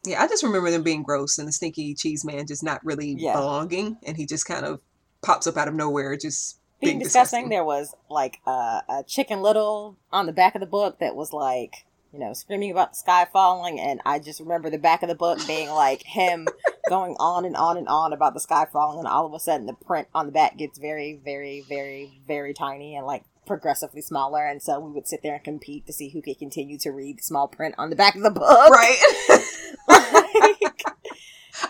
Yeah, 0.04 0.22
I 0.22 0.26
just 0.26 0.42
remember 0.42 0.70
them 0.70 0.82
being 0.82 1.02
gross 1.02 1.38
and 1.38 1.46
the 1.46 1.52
stinky 1.52 1.94
cheese 1.94 2.24
man 2.24 2.46
just 2.46 2.62
not 2.64 2.84
really 2.84 3.14
Yeah. 3.18 3.34
belonging, 3.34 3.98
and 4.02 4.16
he 4.16 4.26
just 4.26 4.46
kind 4.46 4.64
of 4.64 4.80
pops 5.22 5.46
up 5.46 5.56
out 5.56 5.68
of 5.68 5.74
nowhere, 5.74 6.16
just 6.16 6.58
being 6.82 6.98
being 6.98 6.98
disgusting. 7.02 7.40
disgusting. 7.40 7.48
There 7.50 7.64
was 7.64 7.94
like 8.10 8.40
uh, 8.46 8.80
a 8.88 9.04
Chicken 9.06 9.40
Little 9.42 9.96
on 10.12 10.26
the 10.26 10.32
back 10.32 10.54
of 10.54 10.60
the 10.60 10.66
book 10.66 10.98
that 11.00 11.14
was 11.14 11.32
like, 11.32 11.84
you 12.12 12.18
know, 12.18 12.32
screaming 12.34 12.70
about 12.70 12.90
the 12.92 12.96
sky 12.96 13.26
falling, 13.32 13.80
and 13.80 14.00
I 14.04 14.18
just 14.18 14.40
remember 14.40 14.68
the 14.68 14.78
back 14.78 15.02
of 15.02 15.08
the 15.08 15.14
book 15.14 15.38
being 15.46 15.70
like 15.70 16.02
him 16.02 16.46
going 16.88 17.16
on 17.18 17.44
and 17.44 17.56
on 17.56 17.76
and 17.76 17.88
on 17.88 18.12
about 18.12 18.34
the 18.34 18.40
sky 18.40 18.66
falling, 18.70 18.98
and 18.98 19.08
all 19.08 19.26
of 19.26 19.32
a 19.32 19.40
sudden 19.40 19.66
the 19.66 19.72
print 19.72 20.08
on 20.14 20.26
the 20.26 20.32
back 20.32 20.58
gets 20.58 20.78
very, 20.78 21.18
very, 21.24 21.64
very, 21.68 22.20
very 22.26 22.52
tiny 22.52 22.96
and 22.96 23.06
like 23.06 23.24
progressively 23.46 24.02
smaller, 24.02 24.46
and 24.46 24.62
so 24.62 24.78
we 24.78 24.92
would 24.92 25.08
sit 25.08 25.22
there 25.22 25.34
and 25.34 25.44
compete 25.44 25.86
to 25.86 25.92
see 25.92 26.10
who 26.10 26.20
could 26.20 26.38
continue 26.38 26.78
to 26.78 26.90
read 26.90 27.18
the 27.18 27.22
small 27.22 27.48
print 27.48 27.74
on 27.78 27.90
the 27.90 27.96
back 27.96 28.14
of 28.14 28.22
the 28.22 28.30
book. 28.30 28.70
Right. 28.70 28.98
Like, 29.88 30.56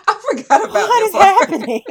I 0.07 0.21
forgot 0.29 0.69
about 0.69 0.73
what 0.73 1.03
is 1.03 1.13
happening? 1.13 1.83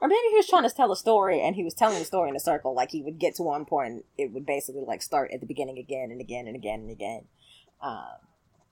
Or 0.00 0.08
maybe 0.08 0.28
he 0.30 0.36
was 0.36 0.46
trying 0.46 0.62
to 0.68 0.74
tell 0.74 0.90
a 0.92 0.96
story 0.96 1.40
and 1.40 1.54
he 1.56 1.64
was 1.64 1.74
telling 1.74 1.98
the 1.98 2.04
story 2.04 2.28
in 2.30 2.36
a 2.36 2.40
circle. 2.40 2.74
Like 2.74 2.90
he 2.90 3.02
would 3.02 3.18
get 3.18 3.34
to 3.36 3.42
one 3.42 3.64
point 3.64 3.88
and 3.92 4.02
it 4.18 4.32
would 4.32 4.46
basically 4.46 4.84
like 4.86 5.02
start 5.02 5.30
at 5.32 5.40
the 5.40 5.46
beginning 5.46 5.78
again 5.78 6.10
and 6.10 6.20
again 6.20 6.46
and 6.46 6.56
again 6.56 6.80
and 6.80 6.90
again. 6.90 7.24
Um, 7.80 8.16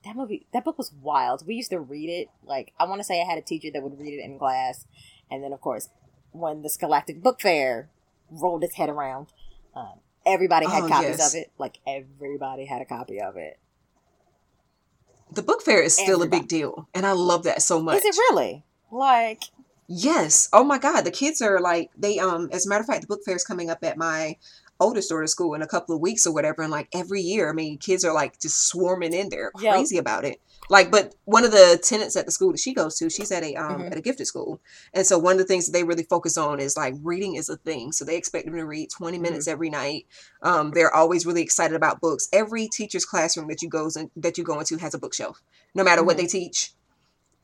that 0.03 0.15
movie, 0.15 0.45
that 0.53 0.63
book 0.63 0.77
was 0.77 0.91
wild. 1.01 1.45
We 1.47 1.55
used 1.55 1.71
to 1.71 1.79
read 1.79 2.09
it. 2.09 2.27
Like 2.43 2.73
I 2.79 2.85
want 2.85 2.99
to 2.99 3.03
say 3.03 3.21
I 3.21 3.25
had 3.25 3.37
a 3.37 3.41
teacher 3.41 3.69
that 3.73 3.81
would 3.83 3.99
read 3.99 4.13
it 4.13 4.23
in 4.23 4.37
class, 4.37 4.85
and 5.31 5.43
then 5.43 5.51
of 5.53 5.61
course 5.61 5.89
when 6.31 6.61
the 6.61 6.69
Scholastic 6.69 7.23
Book 7.23 7.39
Fair 7.41 7.89
rolled 8.29 8.63
its 8.63 8.75
head 8.75 8.89
around, 8.89 9.27
um, 9.75 9.99
everybody 10.25 10.67
had 10.67 10.83
Oh, 10.83 10.87
copies 10.89 11.17
yes. 11.17 11.33
of 11.33 11.39
it. 11.39 11.51
Like 11.57 11.79
everybody 11.87 12.65
had 12.65 12.81
a 12.81 12.85
copy 12.85 13.19
of 13.21 13.35
it. 13.37 13.57
The 15.31 15.41
book 15.41 15.63
fair 15.63 15.81
is 15.81 15.97
still 15.97 16.21
a 16.21 16.27
big 16.27 16.47
deal, 16.47 16.87
and 16.93 17.05
I 17.05 17.13
love 17.13 17.43
that 17.43 17.61
so 17.61 17.81
much. 17.81 17.97
Is 17.97 18.05
it 18.05 18.15
really? 18.29 18.63
Like 18.91 19.45
Yes. 19.87 20.49
Oh 20.51 20.63
my 20.63 20.77
God. 20.79 21.01
The 21.01 21.11
kids 21.11 21.41
are 21.41 21.59
like 21.59 21.91
they 21.97 22.17
um 22.19 22.49
as 22.51 22.65
a 22.65 22.69
matter 22.69 22.81
of 22.81 22.87
fact, 22.87 23.01
the 23.01 23.07
book 23.07 23.21
fair 23.25 23.35
is 23.35 23.43
coming 23.43 23.69
up 23.69 23.79
at 23.83 23.97
my 23.97 24.35
oldest 24.79 25.09
daughter's 25.09 25.31
school 25.31 25.53
in 25.53 25.61
a 25.61 25.67
couple 25.67 25.95
of 25.95 26.01
weeks 26.01 26.25
or 26.27 26.33
whatever. 26.33 26.61
And 26.61 26.71
like 26.71 26.89
every 26.93 27.21
year, 27.21 27.49
I 27.49 27.53
mean, 27.53 27.77
kids 27.77 28.03
are 28.03 28.13
like 28.13 28.39
just 28.41 28.67
swarming 28.67 29.13
in 29.13 29.29
there, 29.29 29.51
Yep. 29.59 29.73
crazy 29.73 29.97
about 29.97 30.25
it. 30.25 30.41
Like, 30.69 30.89
but 30.91 31.13
one 31.25 31.45
of 31.45 31.51
the 31.51 31.79
tenants 31.81 32.15
at 32.15 32.25
the 32.25 32.31
school 32.31 32.51
that 32.51 32.59
she 32.59 32.73
goes 32.73 32.97
to, 32.97 33.09
she's 33.09 33.31
at 33.31 33.43
a 33.43 33.55
um 33.55 33.83
Mhm. 33.83 33.91
at 33.91 33.97
a 33.97 34.01
gifted 34.01 34.25
school. 34.25 34.59
And 34.93 35.05
so 35.05 35.19
one 35.19 35.33
of 35.33 35.37
the 35.37 35.45
things 35.45 35.67
that 35.67 35.71
they 35.73 35.83
really 35.83 36.03
focus 36.03 36.35
on 36.37 36.59
is 36.59 36.75
like 36.75 36.95
reading 37.03 37.35
is 37.35 37.47
a 37.49 37.57
thing. 37.57 37.91
So 37.91 38.03
they 38.03 38.17
expect 38.17 38.45
them 38.47 38.55
to 38.55 38.65
read 38.65 38.89
20 38.89 39.19
minutes 39.19 39.47
every 39.47 39.69
night. 39.69 40.07
Um, 40.41 40.71
they're 40.71 40.93
always 40.93 41.25
really 41.27 41.43
excited 41.43 41.75
about 41.75 42.01
books. 42.01 42.27
Every 42.33 42.67
teacher's 42.67 43.05
classroom 43.05 43.47
that 43.49 43.61
you 43.61 43.69
goes 43.69 43.95
in, 43.95 44.09
that 44.17 44.37
you 44.39 44.43
go 44.43 44.59
into 44.59 44.77
has 44.77 44.95
a 44.95 44.97
bookshelf, 44.97 45.43
no 45.75 45.83
matter 45.83 46.03
what 46.03 46.15
Mhm. 46.17 46.21
they 46.21 46.27
teach 46.27 46.73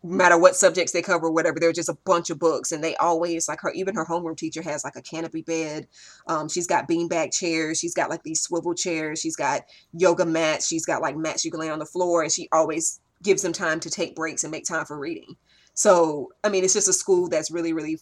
matter 0.04 0.38
what 0.38 0.56
subjects 0.56 0.92
they 0.92 1.02
cover, 1.02 1.30
whatever, 1.30 1.60
they're 1.60 1.72
just 1.72 1.90
a 1.90 1.98
bunch 2.06 2.30
of 2.30 2.40
books. 2.40 2.72
And 2.72 2.84
they 2.84 2.96
always 2.96 3.48
like 3.48 3.62
her, 3.62 3.72
even 3.74 3.96
her 3.96 4.06
homeroom 4.06 4.38
teacher 4.38 4.62
has 4.62 4.84
like 4.84 4.96
a 4.96 5.02
canopy 5.02 5.42
bed. 5.42 5.88
Um, 6.28 6.50
she's 6.50 6.68
got 6.68 6.88
beanbag 6.88 7.32
chairs. 7.34 7.80
She's 7.80 7.94
got 7.94 8.10
like 8.10 8.24
these 8.24 8.42
swivel 8.42 8.74
chairs. 8.74 9.20
She's 9.20 9.36
got 9.36 9.62
yoga 9.94 10.26
mats. 10.26 10.68
She's 10.68 10.86
got 10.86 11.02
like 11.02 11.16
mats 11.16 11.46
you 11.46 11.52
can 11.52 11.60
lay 11.60 11.70
on 11.70 11.80
the 11.80 11.86
floor. 11.86 12.24
And 12.24 12.32
she 12.32 12.48
always 12.52 13.00
gives 13.22 13.44
them 13.44 13.54
time 13.54 13.80
to 13.82 13.90
take 13.90 14.16
breaks 14.16 14.44
and 14.44 14.52
make 14.52 14.66
time 14.66 14.86
for 14.86 14.98
reading. 14.98 15.36
So, 15.74 16.32
I 16.44 16.50
mean, 16.50 16.64
it's 16.64 16.74
just 16.74 16.90
a 16.90 16.94
school 16.94 17.30
that's 17.30 17.52
really, 17.52 17.74
really 17.74 18.00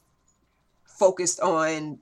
focused 0.85 1.39
on 1.41 1.99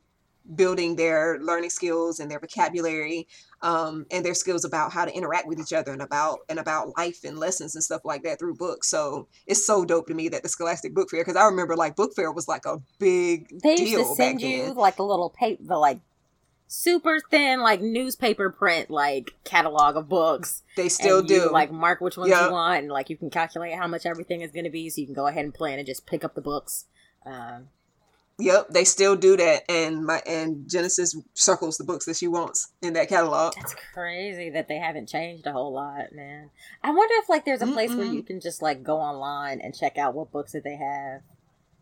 building 0.55 0.95
their 0.95 1.39
learning 1.41 1.69
skills 1.69 2.19
and 2.19 2.29
their 2.31 2.39
vocabulary 2.39 3.27
um, 3.61 4.05
and 4.11 4.25
their 4.25 4.33
skills 4.33 4.63
about 4.63 4.93
how 4.93 5.03
to 5.05 5.11
interact 5.15 5.47
with 5.47 5.59
each 5.59 5.73
other 5.73 5.91
and 5.91 6.01
about 6.01 6.39
and 6.49 6.59
about 6.59 6.95
life 6.97 7.23
and 7.23 7.37
lessons 7.37 7.75
and 7.75 7.83
stuff 7.83 8.01
like 8.05 8.23
that 8.23 8.39
through 8.39 8.55
books. 8.55 8.89
So 8.89 9.27
it's 9.45 9.65
so 9.65 9.83
dope 9.85 10.07
to 10.07 10.13
me 10.13 10.29
that 10.29 10.43
the 10.43 10.49
Scholastic 10.49 10.93
Book 10.93 11.09
Fair 11.09 11.21
because 11.21 11.35
I 11.35 11.45
remember 11.45 11.75
like 11.75 11.95
Book 11.95 12.13
Fair 12.15 12.31
was 12.31 12.47
like 12.47 12.65
a 12.65 12.77
big 12.99 13.49
they 13.61 13.75
deal 13.75 13.99
used 13.99 14.09
to 14.11 14.15
send 14.15 14.39
back 14.39 14.49
you 14.49 14.65
then. 14.67 14.75
like 14.75 14.99
a 14.99 15.03
little 15.03 15.29
paper, 15.29 15.63
the 15.63 15.77
like 15.77 15.99
super 16.69 17.19
thin 17.31 17.61
like 17.61 17.81
newspaper 17.81 18.49
print 18.49 18.89
like 18.89 19.31
catalog 19.43 19.95
of 19.95 20.07
books. 20.09 20.63
They 20.75 20.89
still 20.89 21.19
and 21.19 21.29
you, 21.29 21.39
do. 21.43 21.51
like 21.51 21.71
mark 21.71 22.01
which 22.01 22.17
ones 22.17 22.29
Yep. 22.29 22.45
you 22.47 22.51
want, 22.51 22.83
and 22.83 22.91
like 22.91 23.09
you 23.09 23.17
can 23.17 23.29
calculate 23.29 23.73
how 23.75 23.87
much 23.87 24.05
everything 24.05 24.41
is 24.41 24.51
going 24.51 24.65
to 24.65 24.69
be, 24.69 24.89
so 24.89 25.01
you 25.01 25.07
can 25.07 25.15
go 25.15 25.27
ahead 25.27 25.45
and 25.45 25.53
plan 25.53 25.79
and 25.79 25.85
just 25.87 26.05
pick 26.05 26.23
up 26.23 26.35
the 26.35 26.41
books. 26.41 26.85
Um, 27.25 27.69
yep, 28.39 28.67
they 28.69 28.83
still 28.83 29.15
do 29.15 29.37
that. 29.37 29.63
And 29.69 30.05
my 30.05 30.21
and 30.25 30.69
Genesis 30.69 31.15
circles 31.33 31.77
the 31.77 31.83
books 31.83 32.05
that 32.05 32.17
she 32.17 32.27
wants 32.27 32.71
in 32.81 32.93
that 32.93 33.09
catalog. 33.09 33.53
That's 33.55 33.75
crazy 33.93 34.49
that 34.51 34.67
they 34.67 34.77
haven't 34.77 35.07
changed 35.09 35.45
a 35.47 35.51
whole 35.51 35.73
lot, 35.73 36.11
man. 36.13 36.49
I 36.83 36.91
wonder 36.91 37.13
if 37.17 37.29
like 37.29 37.45
there's 37.45 37.61
a 37.61 37.67
place 37.67 37.93
where 37.93 38.05
Mm-mm. 38.05 38.15
you 38.15 38.23
can 38.23 38.39
just 38.39 38.61
like 38.61 38.83
go 38.83 38.97
online 38.97 39.59
and 39.61 39.75
check 39.75 39.97
out 39.97 40.13
what 40.13 40.31
books 40.31 40.51
that 40.53 40.63
they 40.63 40.75
have, 40.75 41.21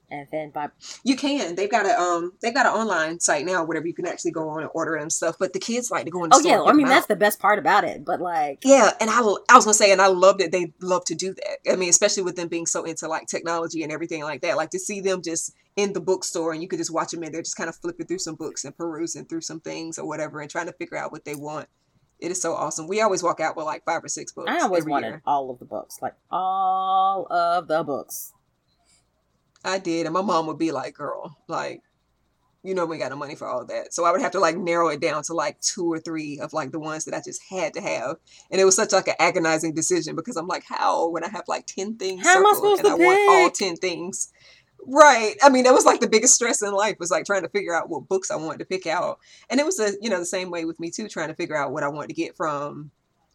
and 0.10 0.28
then 0.32 0.52
buy. 0.52 0.70
You 1.04 1.16
can. 1.16 1.56
They've 1.56 1.70
got 1.70 1.86
a 1.86 2.00
um. 2.00 2.34
They've 2.42 2.54
got 2.54 2.66
an 2.66 2.74
online 2.74 3.20
site 3.20 3.46
now, 3.46 3.64
whatever 3.64 3.88
you 3.88 3.94
can 3.94 4.06
actually 4.08 4.32
go 4.32 4.50
on 4.50 4.62
and 4.62 4.70
order 4.74 4.96
and 4.96 5.12
stuff. 5.12 5.36
But 5.40 5.54
the 5.54 5.60
kids 5.60 5.92
like 5.92 6.06
to 6.06 6.12
go 6.12 6.24
in 6.24 6.32
Oh 6.34 6.40
store. 6.40 6.52
yeah, 6.52 6.62
I 6.64 6.74
mean 6.74 6.88
that's 6.88 7.04
out. 7.06 7.08
the 7.10 7.16
best 7.16 7.40
part 7.40 7.60
about 7.60 7.84
it. 7.84 8.06
But 8.06 8.22
like, 8.22 8.60
Yeah, 8.64 8.92
and 9.00 9.10
I, 9.10 9.20
I 9.20 9.56
was 9.56 9.66
gonna 9.66 9.74
say, 9.74 9.92
and 9.92 10.02
I 10.02 10.08
love 10.08 10.38
that 10.38 10.52
they 10.52 10.74
love 10.82 11.06
to 11.06 11.16
do 11.16 11.34
that. 11.34 11.72
I 11.72 11.76
mean, 11.76 11.90
especially 11.90 12.24
with 12.24 12.36
them 12.36 12.48
being 12.48 12.66
so 12.66 12.84
into 12.84 13.08
like 13.08 13.28
technology 13.28 13.84
and 13.84 13.92
everything 13.92 14.24
like 14.24 14.42
that. 14.42 14.58
Like 14.58 14.70
to 14.72 14.80
see 14.80 15.02
them 15.02 15.22
just 15.22 15.54
in 15.76 15.94
the 15.94 16.02
bookstore 16.02 16.54
and 16.54 16.62
you 16.62 16.68
could 16.68 16.80
just 16.80 16.94
watch 16.94 17.12
them 17.12 17.24
in 17.24 17.32
there, 17.32 17.42
just 17.42 17.58
kind 17.58 17.70
of 17.70 17.76
flipping 17.76 18.06
through 18.08 18.20
some 18.20 18.36
books 18.36 18.64
and 18.66 18.76
perusing 18.78 19.26
through 19.26 19.42
some 19.42 19.60
things 19.60 19.98
or 20.00 20.08
whatever, 20.08 20.40
and 20.40 20.50
trying 20.50 20.68
to 20.68 20.74
figure 20.74 20.98
out 20.98 21.12
what 21.12 21.26
they 21.26 21.36
want. 21.36 21.68
It 22.18 22.32
is 22.32 22.42
so 22.42 22.54
awesome. 22.54 22.88
We 22.88 23.02
always 23.02 23.22
walk 23.22 23.42
out 23.42 23.58
with 23.58 23.66
like 23.66 23.84
five 23.84 24.02
or 24.02 24.08
six 24.08 24.32
books. 24.32 24.50
I 24.50 24.62
always 24.62 24.86
wanted 24.86 25.08
year. 25.08 25.22
all 25.26 25.52
of 25.52 25.60
the 25.60 25.66
books, 25.66 26.00
like 26.02 26.14
all 26.32 27.28
of 27.30 27.68
the 27.68 27.84
books. 27.84 28.32
I 29.66 29.80
did, 29.80 30.06
and 30.06 30.14
my 30.14 30.22
mom 30.22 30.48
would 30.48 30.58
be 30.58 30.72
like, 30.72 30.96
"Girl, 30.96 31.38
like." 31.48 31.82
You 32.64 32.74
know 32.74 32.88
we 32.88 32.98
got 32.98 33.12
no 33.12 33.16
money 33.16 33.36
for 33.36 33.48
all 33.48 33.64
that, 33.68 33.94
so 33.94 34.06
I 34.06 34.12
would 34.12 34.22
have 34.22 34.32
to 34.32 34.40
like 34.40 34.58
narrow 34.58 34.88
it 34.88 35.00
down 35.00 35.22
to 35.26 35.36
like 35.36 35.62
two 35.62 35.86
or 35.86 36.00
three 36.00 36.40
of 36.40 36.52
like 36.52 36.72
the 36.72 36.80
ones 36.80 37.06
that 37.06 37.14
I 37.14 37.22
just 37.24 37.40
had 37.48 37.76
to 37.76 37.82
have, 37.82 38.16
and 38.50 38.60
it 38.60 38.66
was 38.66 38.76
such 38.76 38.92
like 38.92 39.08
an 39.08 39.14
agonizing 39.20 39.76
decision 39.76 40.16
because 40.16 40.36
I'm 40.36 40.48
like, 40.48 40.64
how 40.68 41.10
when 41.10 41.24
I 41.24 41.30
have 41.30 41.44
like 41.48 41.68
ten 41.68 41.96
things 41.96 42.24
How 42.24 42.40
am 42.40 42.48
I 42.48 42.54
supposed 42.56 42.84
and 42.84 42.98
to 42.98 43.04
I 43.04 43.06
want 43.06 43.30
all 43.30 43.52
ten 43.52 43.76
things, 43.76 44.34
right? 44.88 45.36
I 45.44 45.50
mean, 45.50 45.66
that 45.66 45.76
was 45.76 45.86
like 45.86 46.00
the 46.00 46.10
biggest 46.10 46.34
stress 46.34 46.64
in 46.64 46.72
life 46.72 46.96
was 47.00 47.12
like 47.12 47.26
trying 47.26 47.44
to 47.44 47.50
figure 47.50 47.76
out 47.76 47.88
what 47.88 48.08
books 48.08 48.32
I 48.32 48.36
wanted 48.36 48.58
to 48.58 48.66
pick 48.66 48.88
out, 48.88 49.20
and 49.52 49.60
it 49.60 49.66
was 49.68 49.80
a 49.80 49.92
you 50.02 50.10
know 50.10 50.18
the 50.18 50.26
same 50.26 50.50
way 50.50 50.66
with 50.66 50.80
me 50.80 50.90
too, 50.90 51.08
trying 51.08 51.28
to 51.28 51.36
figure 51.36 51.56
out 51.56 51.72
what 51.72 51.84
I 51.84 51.88
wanted 51.90 52.08
to 52.08 52.16
get 52.16 52.36
from 52.36 52.90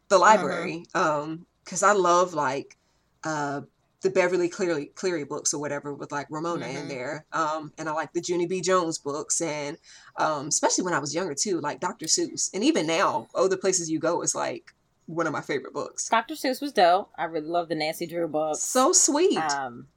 the 0.08 0.18
library, 0.18 0.86
um, 0.94 1.46
because 1.64 1.84
I 1.84 1.92
love 1.92 2.34
like 2.34 2.76
uh 3.22 3.60
the 4.02 4.10
Beverly 4.10 4.48
Cleary 4.48 4.86
Cleary 4.94 5.24
books 5.24 5.52
or 5.52 5.60
whatever 5.60 5.92
with 5.92 6.10
like 6.10 6.26
Ramona 6.30 6.66
in 6.66 6.86
Mhm. 6.86 6.88
there. 6.88 7.26
Um, 7.32 7.72
and 7.78 7.88
I 7.88 7.92
like 7.92 8.12
the 8.14 8.22
Junie 8.26 8.46
B. 8.46 8.60
Jones 8.60 8.96
books 8.98 9.40
and 9.40 9.76
um, 10.16 10.48
especially 10.48 10.84
when 10.84 10.94
I 10.94 10.98
was 10.98 11.14
younger 11.14 11.34
too, 11.34 11.60
like 11.60 11.80
Dr. 11.80 12.06
Seuss. 12.06 12.50
And 12.54 12.64
even 12.64 12.86
now, 12.86 13.28
Oh 13.34 13.46
the 13.48 13.56
Places 13.58 13.90
You 13.90 13.98
Go 13.98 14.22
is 14.22 14.34
like 14.34 14.72
one 15.06 15.26
of 15.26 15.32
my 15.32 15.40
favorite 15.42 15.74
books. 15.74 16.08
Dr. 16.08 16.34
Seuss 16.34 16.60
was 16.62 16.72
dope. 16.72 17.10
I 17.18 17.24
really 17.24 17.46
love 17.48 17.68
the 17.68 17.74
Nancy 17.74 18.06
Drew 18.06 18.26
books. 18.28 18.60
So 18.60 18.92
sweet. 18.92 19.36
um, 19.38 19.88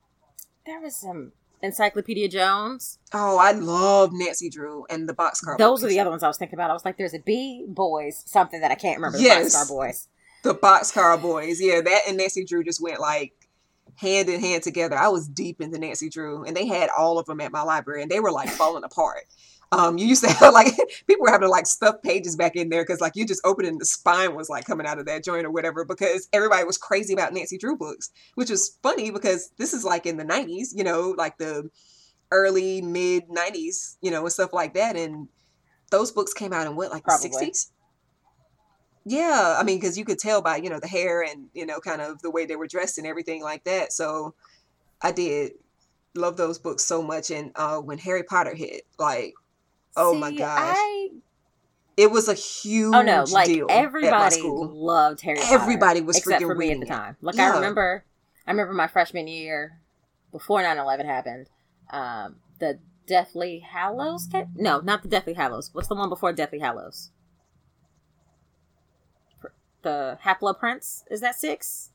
there 0.66 0.82
was 0.82 0.96
some 0.96 1.32
Encyclopedia 1.62 2.28
Jones. 2.28 3.00
oh, 3.14 3.38
I 3.38 3.52
love 3.54 4.10
Nancy 4.12 4.50
Drew 4.50 4.86
and 4.90 5.08
the 5.08 5.14
Boxcar. 5.14 5.58
Those 5.58 5.82
are 5.84 5.88
the 5.88 6.00
other 6.02 6.10
ones 6.10 6.24
I 6.24 6.28
was 6.28 6.38
thinking 6.38 6.56
about. 6.58 6.70
I 6.70 6.74
was 6.74 6.84
like, 6.84 6.98
there's 6.98 7.14
a 7.14 7.20
B 7.20 7.64
Boys, 7.68 8.22
something 8.26 8.60
that 8.60 8.70
I 8.72 8.76
can't 8.76 8.98
remember. 8.98 9.18
The 9.18 9.24
Yes. 9.24 9.56
Boxcar 9.56 9.70
Boys. 9.70 10.08
The 10.44 10.56
Boxcar 10.56 11.22
Boys. 11.22 11.62
Yeah, 11.62 11.80
that 11.80 12.02
and 12.08 12.18
Nancy 12.18 12.44
Drew 12.44 12.66
just 12.66 12.82
went 12.82 13.00
like 13.00 13.32
hand 13.96 14.30
in 14.30 14.40
hand 14.40 14.64
together. 14.64 14.98
I 14.98 15.08
was 15.10 15.28
deep 15.28 15.62
into 15.62 15.78
Nancy 15.78 16.10
Drew, 16.10 16.44
and 16.44 16.56
they 16.56 16.66
had 16.66 16.90
all 16.96 17.20
of 17.20 17.26
them 17.26 17.42
at 17.42 17.52
my 17.52 17.62
library, 17.62 18.02
and 18.02 18.12
they 18.12 18.20
were 18.20 18.32
like 18.32 18.50
falling 18.50 18.84
apart. 18.84 19.26
Um, 19.72 19.98
you 19.98 20.06
used 20.06 20.24
to 20.24 20.30
have 20.34 20.54
like 20.54 20.74
people 21.08 21.24
were 21.24 21.32
having 21.32 21.48
to 21.48 21.52
like 21.52 21.68
stuff 21.68 22.02
pages 22.02 22.36
back 22.36 22.56
in 22.56 22.70
there 22.70 22.84
because 22.84 23.02
like 23.02 23.16
you 23.16 23.26
just 23.26 23.46
opened 23.46 23.68
and 23.68 23.82
the 23.82 23.86
spine 23.86 24.36
was 24.36 24.50
like 24.50 24.66
coming 24.66 24.86
out 24.86 25.00
of 25.00 25.06
that 25.06 25.24
joint 25.24 25.46
or 25.46 25.52
whatever 25.52 25.86
because 25.86 26.28
everybody 26.34 26.64
was 26.64 26.78
crazy 26.78 27.14
about 27.14 27.34
Nancy 27.34 27.58
Drew 27.58 27.78
books, 27.78 28.12
which 28.36 28.50
was 28.50 28.78
funny 28.84 29.12
because 29.12 29.52
this 29.58 29.74
is 29.74 29.84
like 29.84 30.06
in 30.06 30.18
the 30.18 30.26
'90s, 30.26 30.70
you 30.74 30.84
know, 30.84 31.16
like 31.18 31.38
the 31.38 31.70
early 32.32 32.82
mid 32.82 33.30
'90s, 33.30 33.98
you 34.02 34.12
know, 34.12 34.22
and 34.22 34.32
stuff 34.32 34.54
like 34.54 34.74
that, 34.76 34.96
and 34.96 35.28
those 35.92 36.12
books 36.12 36.34
came 36.34 36.54
out 36.54 36.68
in 36.68 36.76
what 36.76 36.92
like 36.92 37.04
Probably. 37.04 37.30
the 37.30 37.36
'60s. 37.36 37.70
Yeah, 39.06 39.58
I 39.60 39.64
mean, 39.64 39.80
because 39.80 39.98
you 39.98 40.06
could 40.06 40.20
tell 40.20 40.42
by 40.42 40.58
you 40.58 40.70
know 40.70 40.80
the 40.80 40.88
hair 40.88 41.24
and 41.24 41.50
you 41.54 41.66
know 41.66 41.80
kind 41.80 42.02
of 42.02 42.22
the 42.22 42.32
way 42.32 42.46
they 42.46 42.56
were 42.56 42.68
dressed 42.68 42.98
and 42.98 43.08
everything 43.08 43.44
like 43.44 43.64
that. 43.66 43.92
So 43.94 44.34
I 45.02 45.12
did 45.12 45.54
love 46.16 46.38
those 46.38 46.60
books 46.60 46.86
so 46.86 47.02
much. 47.02 47.32
And 47.32 47.52
uh, 47.56 47.80
when 47.80 47.98
Harry 47.98 48.24
Potter 48.24 48.56
hit, 48.56 48.84
like, 48.98 49.34
oh 49.98 50.14
my 50.14 50.30
See, 50.30 50.38
gosh, 50.38 50.76
I 50.78 51.10
it 51.98 52.12
was 52.12 52.28
a 52.28 52.34
huge 52.34 52.96
oh 52.96 53.02
no, 53.02 53.24
like 53.30 53.48
deal 53.48 53.68
everybody 53.70 54.42
loved 54.42 55.22
Harry 55.22 55.38
Potter. 55.38 55.54
Everybody 55.54 56.02
was 56.02 56.18
except 56.18 56.42
freaking 56.42 56.48
for 56.48 56.56
me 56.56 56.72
at 56.72 56.80
the 56.80 56.86
time. 56.86 57.18
Like 57.22 57.36
Yeah. 57.36 57.52
I 57.52 57.56
remember, 57.56 58.06
I 58.48 58.52
remember 58.52 58.74
my 58.74 58.88
freshman 58.88 59.28
year 59.28 59.80
before 60.32 60.62
9-11 60.62 61.06
happened. 61.06 61.50
Um, 61.92 62.38
the 62.60 62.80
Deathly 63.06 63.60
Hallows. 63.60 64.28
No, 64.56 64.80
not 64.80 65.04
the 65.04 65.10
Deathly 65.10 65.34
Hallows. 65.34 65.70
What's 65.74 65.88
the 65.88 65.96
one 65.96 66.10
before 66.10 66.34
Deathly 66.34 66.60
Hallows? 66.60 67.12
The 69.84 70.18
Hapla 70.26 70.58
Prince. 70.58 71.04
Is 71.12 71.22
that 71.22 71.36
six? 71.36 71.92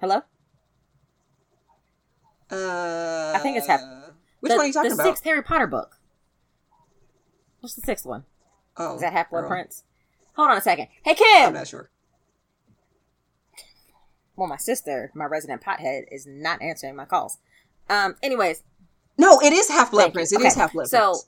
Hello. 0.00 0.22
Uh, 2.50 3.32
I 3.34 3.40
think 3.42 3.56
it's 3.56 3.66
hap- 3.66 3.80
Which 4.40 4.50
the, 4.50 4.56
one 4.56 4.64
are 4.64 4.66
you 4.68 4.72
talking 4.72 4.90
the 4.90 4.94
about? 4.94 5.04
sixth 5.06 5.24
Harry 5.24 5.42
Potter 5.42 5.66
book. 5.66 5.96
What's 7.60 7.74
the 7.74 7.80
sixth 7.82 8.06
one? 8.06 8.24
oh, 8.76 8.94
Is 8.94 9.00
that 9.00 9.12
Half 9.12 9.30
Blood 9.30 9.48
Prince? 9.48 9.82
Hold 10.36 10.50
on 10.50 10.56
a 10.56 10.60
second. 10.60 10.86
Hey 11.04 11.14
Kim. 11.14 11.48
I'm 11.48 11.54
not 11.54 11.66
sure. 11.66 11.90
Well, 14.36 14.48
my 14.48 14.58
sister, 14.58 15.10
my 15.14 15.24
resident 15.24 15.62
pothead, 15.62 16.02
is 16.12 16.26
not 16.28 16.60
answering 16.62 16.94
my 16.94 17.06
calls. 17.06 17.38
Um. 17.88 18.16
Anyways, 18.22 18.62
No, 19.18 19.40
it 19.40 19.52
is 19.52 19.68
Half 19.68 19.90
Blood 19.90 20.12
Prince. 20.12 20.30
It 20.32 20.40
is 20.42 20.52
Okay, 20.52 20.60
Half 20.60 20.72
Blood 20.74 20.88
so- 20.88 20.98
Prince. 21.12 21.26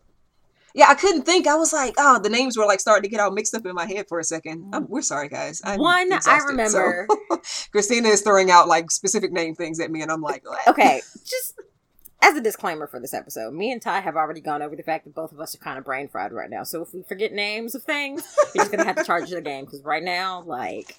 Yeah, 0.75 0.89
I 0.89 0.95
couldn't 0.95 1.23
think. 1.23 1.47
I 1.47 1.57
was 1.57 1.73
like, 1.73 1.95
oh, 1.99 2.21
the 2.21 2.29
names 2.29 2.57
were 2.57 2.67
like 2.67 2.81
starting 2.81 3.03
to 3.03 3.09
get 3.09 3.21
all 3.21 3.31
mixed 3.31 3.55
up 3.55 3.65
in 3.65 3.75
my 3.75 3.87
head 3.87 4.07
for 4.09 4.19
a 4.19 4.23
2nd 4.23 4.69
i 4.73 4.79
mm. 4.79 4.89
we're 4.89 5.03
sorry, 5.03 5.29
guys. 5.29 5.63
I'm 5.65 5.81
One, 5.81 6.13
I 6.13 6.39
remember. 6.47 7.07
so- 7.09 7.41
Christina 7.73 8.09
is 8.09 8.23
throwing 8.23 8.51
out 8.51 8.69
like 8.69 8.91
specific 8.91 9.33
name 9.33 9.55
things 9.55 9.81
at 9.81 9.91
me, 9.91 10.03
and 10.03 10.11
I'm 10.11 10.23
like, 10.23 10.45
what? 10.49 10.67
okay, 10.69 11.01
just 11.25 11.55
as 12.21 12.37
a 12.37 12.41
disclaimer 12.41 12.87
for 12.87 13.01
this 13.01 13.15
episode, 13.15 13.55
me 13.55 13.71
and 13.73 13.81
Ty 13.81 14.01
have 14.01 14.17
already 14.17 14.41
gone 14.41 14.61
over 14.61 14.77
the 14.77 14.83
fact 14.83 15.05
that 15.05 15.15
both 15.15 15.33
of 15.33 15.41
us 15.41 15.55
are 15.55 15.59
kind 15.59 15.79
of 15.79 15.85
brain 15.85 16.09
fried 16.09 16.33
right 16.33 16.51
now. 16.51 16.65
So 16.65 16.83
if 16.83 16.93
we 16.93 17.03
forget 17.03 17.33
names 17.33 17.75
of 17.75 17.83
things, 17.83 18.37
we're 18.55 18.63
just 18.63 18.71
gonna 18.71 18.85
have 18.85 18.97
to 18.97 19.05
charge 19.05 19.31
the 19.31 19.41
game 19.41 19.65
because 19.65 19.83
right 19.83 20.03
now, 20.03 20.43
like, 20.43 20.97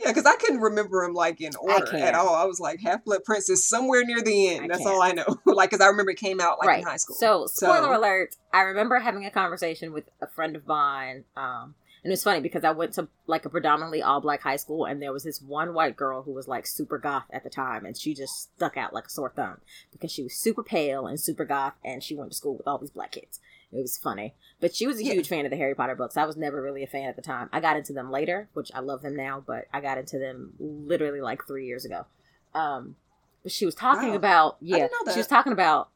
Yeah, 0.00 0.08
because 0.08 0.24
I 0.24 0.34
couldn't 0.36 0.60
remember 0.60 1.04
them 1.04 1.14
like 1.14 1.40
in 1.40 1.52
order 1.56 1.96
at 1.96 2.14
all. 2.14 2.34
I 2.34 2.44
was 2.44 2.60
like, 2.60 2.80
Half 2.80 3.04
Blood 3.04 3.24
Prince 3.24 3.48
is 3.48 3.66
somewhere 3.66 4.04
near 4.04 4.20
the 4.20 4.48
end. 4.48 4.64
I 4.64 4.68
That's 4.68 4.80
can't. 4.80 4.90
all 4.90 5.02
I 5.02 5.12
know. 5.12 5.24
like, 5.44 5.70
because 5.70 5.84
I 5.84 5.88
remember 5.88 6.10
it 6.12 6.18
came 6.18 6.40
out 6.40 6.58
like 6.58 6.68
right. 6.68 6.80
in 6.80 6.86
high 6.86 6.96
school. 6.96 7.16
So 7.16 7.46
spoiler 7.46 7.82
So- 7.94 7.98
alert! 7.98 8.36
I 8.52 8.62
remember 8.62 8.98
having 8.98 9.24
a 9.24 9.30
conversation 9.30 9.92
with 9.92 10.08
a 10.20 10.26
friend 10.26 10.56
of 10.56 10.66
mine. 10.66 11.24
Um, 11.36 11.74
and 12.04 12.12
it's 12.12 12.22
funny 12.24 12.40
because 12.40 12.64
I 12.64 12.70
went 12.70 12.92
to 12.94 13.08
like 13.26 13.44
a 13.44 13.48
predominantly 13.50 14.02
all 14.02 14.20
black 14.20 14.42
high 14.42 14.56
school, 14.56 14.84
and 14.84 15.00
there 15.02 15.12
was 15.12 15.24
this 15.24 15.40
one 15.42 15.74
white 15.74 15.96
girl 15.96 16.22
who 16.22 16.32
was 16.32 16.48
like 16.48 16.66
super 16.66 16.98
goth 16.98 17.24
at 17.30 17.44
the 17.44 17.50
time, 17.50 17.84
and 17.84 17.96
she 17.96 18.14
just 18.14 18.54
stuck 18.54 18.76
out 18.76 18.92
like 18.92 19.06
a 19.06 19.10
sore 19.10 19.30
thumb 19.34 19.60
because 19.92 20.10
she 20.12 20.22
was 20.22 20.34
super 20.34 20.62
pale 20.62 21.06
and 21.06 21.18
super 21.20 21.44
goth, 21.44 21.74
and 21.84 22.02
she 22.02 22.14
went 22.14 22.30
to 22.30 22.36
school 22.36 22.56
with 22.56 22.66
all 22.66 22.78
these 22.78 22.90
black 22.90 23.12
kids. 23.12 23.40
It 23.70 23.82
was 23.82 23.98
funny, 23.98 24.34
but 24.60 24.74
she 24.74 24.86
was 24.86 24.98
a 24.98 25.04
Yeah. 25.04 25.12
huge 25.12 25.28
fan 25.28 25.44
of 25.44 25.50
the 25.50 25.56
Harry 25.58 25.74
Potter 25.74 25.94
books. 25.94 26.16
I 26.16 26.24
was 26.24 26.38
never 26.38 26.62
really 26.62 26.82
a 26.82 26.86
fan 26.86 27.08
at 27.08 27.16
the 27.16 27.22
time. 27.22 27.50
I 27.52 27.60
got 27.60 27.76
into 27.76 27.92
them 27.92 28.10
later, 28.10 28.48
which 28.54 28.70
I 28.74 28.80
love 28.80 29.02
them 29.02 29.14
now, 29.14 29.42
but 29.46 29.66
I 29.74 29.80
got 29.82 29.98
into 29.98 30.18
them 30.18 30.54
literally 30.58 31.20
like 31.20 31.46
three 31.46 31.66
years 31.66 31.84
ago. 31.84 32.06
Um, 32.54 32.96
but 33.42 33.52
she 33.52 33.66
was 33.66 33.74
talking 33.74 34.10
Wow. 34.10 34.16
about 34.16 34.56
yeah, 34.60 34.88
she 35.12 35.18
was 35.18 35.26
talking 35.26 35.52
about 35.52 35.90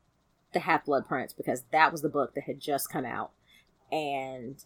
the 0.53 0.61
Half 0.61 0.85
Blood 0.85 1.09
Prince 1.09 1.33
because 1.33 1.63
that 1.73 1.91
was 1.93 2.03
the 2.03 2.11
book 2.11 2.35
that 2.35 2.45
had 2.45 2.61
just 2.61 2.91
come 2.91 3.07
out, 3.07 3.31
and 3.91 4.63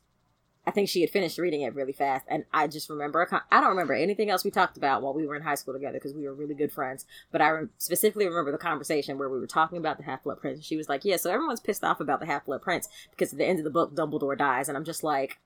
I 0.66 0.72
think 0.72 0.88
she 0.88 1.00
had 1.00 1.10
finished 1.10 1.38
reading 1.38 1.62
it 1.62 1.74
really 1.74 1.92
fast. 1.92 2.24
And 2.28 2.44
I 2.52 2.66
just 2.66 2.90
remember. 2.90 3.28
I 3.52 3.60
don't 3.60 3.70
remember 3.70 3.94
anything 3.94 4.30
else 4.30 4.44
we 4.44 4.50
talked 4.50 4.76
about 4.76 5.00
while 5.00 5.14
we 5.14 5.24
were 5.26 5.36
in 5.36 5.42
high 5.42 5.54
school 5.54 5.74
together 5.74 5.94
because 5.98 6.12
we 6.12 6.24
were 6.24 6.34
really 6.34 6.54
good 6.54 6.72
friends. 6.72 7.06
But 7.30 7.40
I 7.40 7.48
re- 7.50 7.68
specifically 7.78 8.26
remember 8.26 8.50
the 8.50 8.58
conversation 8.58 9.16
where 9.16 9.28
we 9.28 9.38
were 9.38 9.46
talking 9.46 9.78
about 9.78 9.96
the 9.96 10.02
Half 10.04 10.24
Blood 10.24 10.40
Prince. 10.40 10.56
And 10.56 10.64
she 10.64 10.76
was 10.76 10.88
like, 10.88 11.04
"Yeah, 11.04 11.16
so 11.18 11.30
everyone's 11.30 11.60
pissed 11.60 11.84
off 11.84 12.00
about 12.00 12.18
the 12.18 12.26
Half 12.26 12.46
Blood 12.46 12.62
Prince 12.62 12.88
because 13.12 13.32
at 13.32 13.38
the 13.38 13.44
end 13.46 13.58
of 13.58 13.64
the 13.64 13.70
book, 13.70 13.94
Dumbledore 13.94 14.36
dies," 14.36 14.68
and 14.68 14.76
I'm 14.76 14.84
just 14.84 15.04
like, 15.04 15.38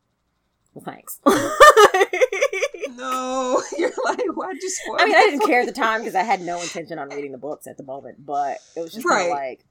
"Well, 0.73 0.85
thanks." 0.85 1.21
no, 2.97 3.63
you're 3.79 3.93
like, 4.05 4.25
why'd 4.35 4.57
you 4.61 4.71
spoil 4.71 4.97
I 5.01 5.05
mean, 5.05 5.15
I 5.17 5.21
didn't 5.31 5.47
care 5.47 5.61
at 5.61 5.67
the 5.67 5.73
time 5.73 6.01
because 6.01 6.15
I 6.15 6.23
had 6.23 6.41
no 6.41 6.61
intention 6.61 6.99
on 6.99 7.09
reading 7.11 7.33
the 7.33 7.39
books 7.39 7.67
at 7.67 7.77
the 7.77 7.83
moment, 7.83 8.25
but 8.25 8.59
it 8.77 8.81
was 8.81 8.93
just 8.93 9.07
Right. 9.07 9.31
like 9.31 9.65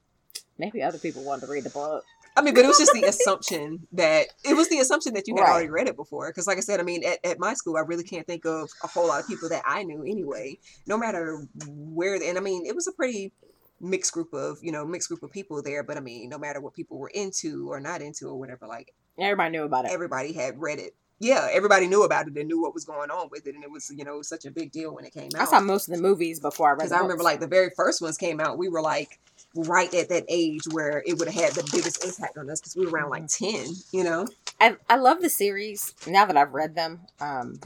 maybe 0.58 0.82
other 0.84 0.97
people 1.00 1.24
wanted 1.24 1.45
to 1.45 1.52
read 1.52 1.64
the 1.64 1.70
book. 1.70 2.04
I 2.40 2.42
mean, 2.44 2.54
but 2.54 2.64
it 2.64 2.68
was 2.68 2.78
just 2.80 2.94
the 2.94 3.04
assumption 3.04 3.88
that 3.94 4.28
it 4.44 4.56
was 4.56 4.70
the 4.70 4.80
assumption 4.80 5.14
that 5.14 5.28
you 5.28 5.36
had 5.36 5.44
Right. 5.44 5.52
already 5.52 5.70
read 5.70 5.88
it 5.88 5.96
before. 5.96 6.30
Because, 6.30 6.48
like 6.48 6.58
I 6.58 6.62
said, 6.62 6.80
I 6.80 6.84
mean, 6.84 7.04
at, 7.04 7.20
at 7.26 7.40
my 7.40 7.54
school, 7.54 7.78
I 7.78 7.82
really 7.82 8.04
can't 8.04 8.26
think 8.26 8.46
of 8.46 8.70
a 8.84 8.88
whole 8.88 9.08
lot 9.08 9.20
of 9.22 9.28
people 9.28 9.50
that 9.50 9.64
I 9.66 9.84
knew 9.84 10.02
anyway. 10.04 10.58
No 10.88 10.98
matter 10.98 11.46
where, 11.68 12.16
and 12.16 12.38
I 12.38 12.42
mean, 12.42 12.66
it 12.66 12.76
was 12.76 12.88
a 12.88 12.92
pretty 12.92 13.34
mixed 13.82 14.12
group 14.12 14.34
of 14.34 14.58
you 14.62 14.72
know 14.74 14.86
mixed 14.86 15.08
group 15.10 15.24
of 15.24 15.32
people 15.32 15.62
there. 15.62 15.84
But 15.84 15.98
I 15.98 16.00
mean, 16.02 16.30
no 16.30 16.38
matter 16.38 16.60
what 16.62 16.74
people 16.74 16.98
were 16.98 17.12
into 17.14 17.70
or 17.72 17.80
not 17.80 18.02
into 18.02 18.28
or 18.28 18.38
whatever, 18.40 18.68
like 18.68 18.94
Everybody 19.18 19.52
knew 19.52 19.64
about 19.64 19.86
it. 19.86 19.92
everybody 19.92 20.34
had 20.34 20.60
read 20.60 20.80
it. 20.80 20.96
Yeah, 21.22 21.50
everybody 21.52 21.88
knew 21.88 22.04
about 22.04 22.28
it 22.30 22.38
and 22.38 22.48
knew 22.48 22.62
what 22.62 22.74
was 22.74 22.86
going 22.86 23.12
on 23.12 23.28
with 23.30 23.46
it, 23.46 23.54
and 23.54 23.62
it 23.64 23.70
was 23.70 23.92
you 23.94 24.06
know 24.06 24.22
such 24.22 24.46
a 24.46 24.52
big 24.52 24.72
deal 24.72 24.96
when 24.96 25.04
it 25.04 25.14
came 25.14 25.30
out. 25.36 25.42
I 25.42 25.46
saw 25.46 25.60
most 25.60 25.90
of 25.90 25.96
the 25.96 26.02
movies 26.02 26.40
before 26.40 26.68
I 26.68 26.72
read. 26.72 26.78
Because 26.80 26.92
I 26.94 27.00
remember 27.00 27.24
like 27.24 27.42
the 27.42 27.48
very 27.48 27.72
first 27.76 28.02
ones 28.02 28.18
came 28.18 28.40
out, 28.40 28.58
we 28.58 28.70
were 28.70 28.82
like 28.82 29.20
right 29.56 29.93
at 29.93 30.10
that 30.10 30.26
age 30.28 30.62
where 30.72 31.04
it 31.06 31.18
would 31.18 31.28
have 31.28 31.43
had 31.43 31.54
the 31.54 31.70
biggest 31.72 32.04
impact 32.06 32.38
on 32.38 32.50
us 32.50 32.60
because 32.60 32.76
we 32.76 32.86
were 32.86 32.91
around 32.91 33.10
like 33.10 33.28
ten, 33.28 33.66
you 33.91 34.04
know. 34.04 34.28
I 34.62 34.76
I 34.89 34.95
love 34.97 35.22
the 35.22 35.30
series 35.30 35.93
now 36.08 36.26
that 36.26 36.38
I've 36.38 36.54
read 36.54 36.76
them. 36.76 37.02
Um, 37.20 37.60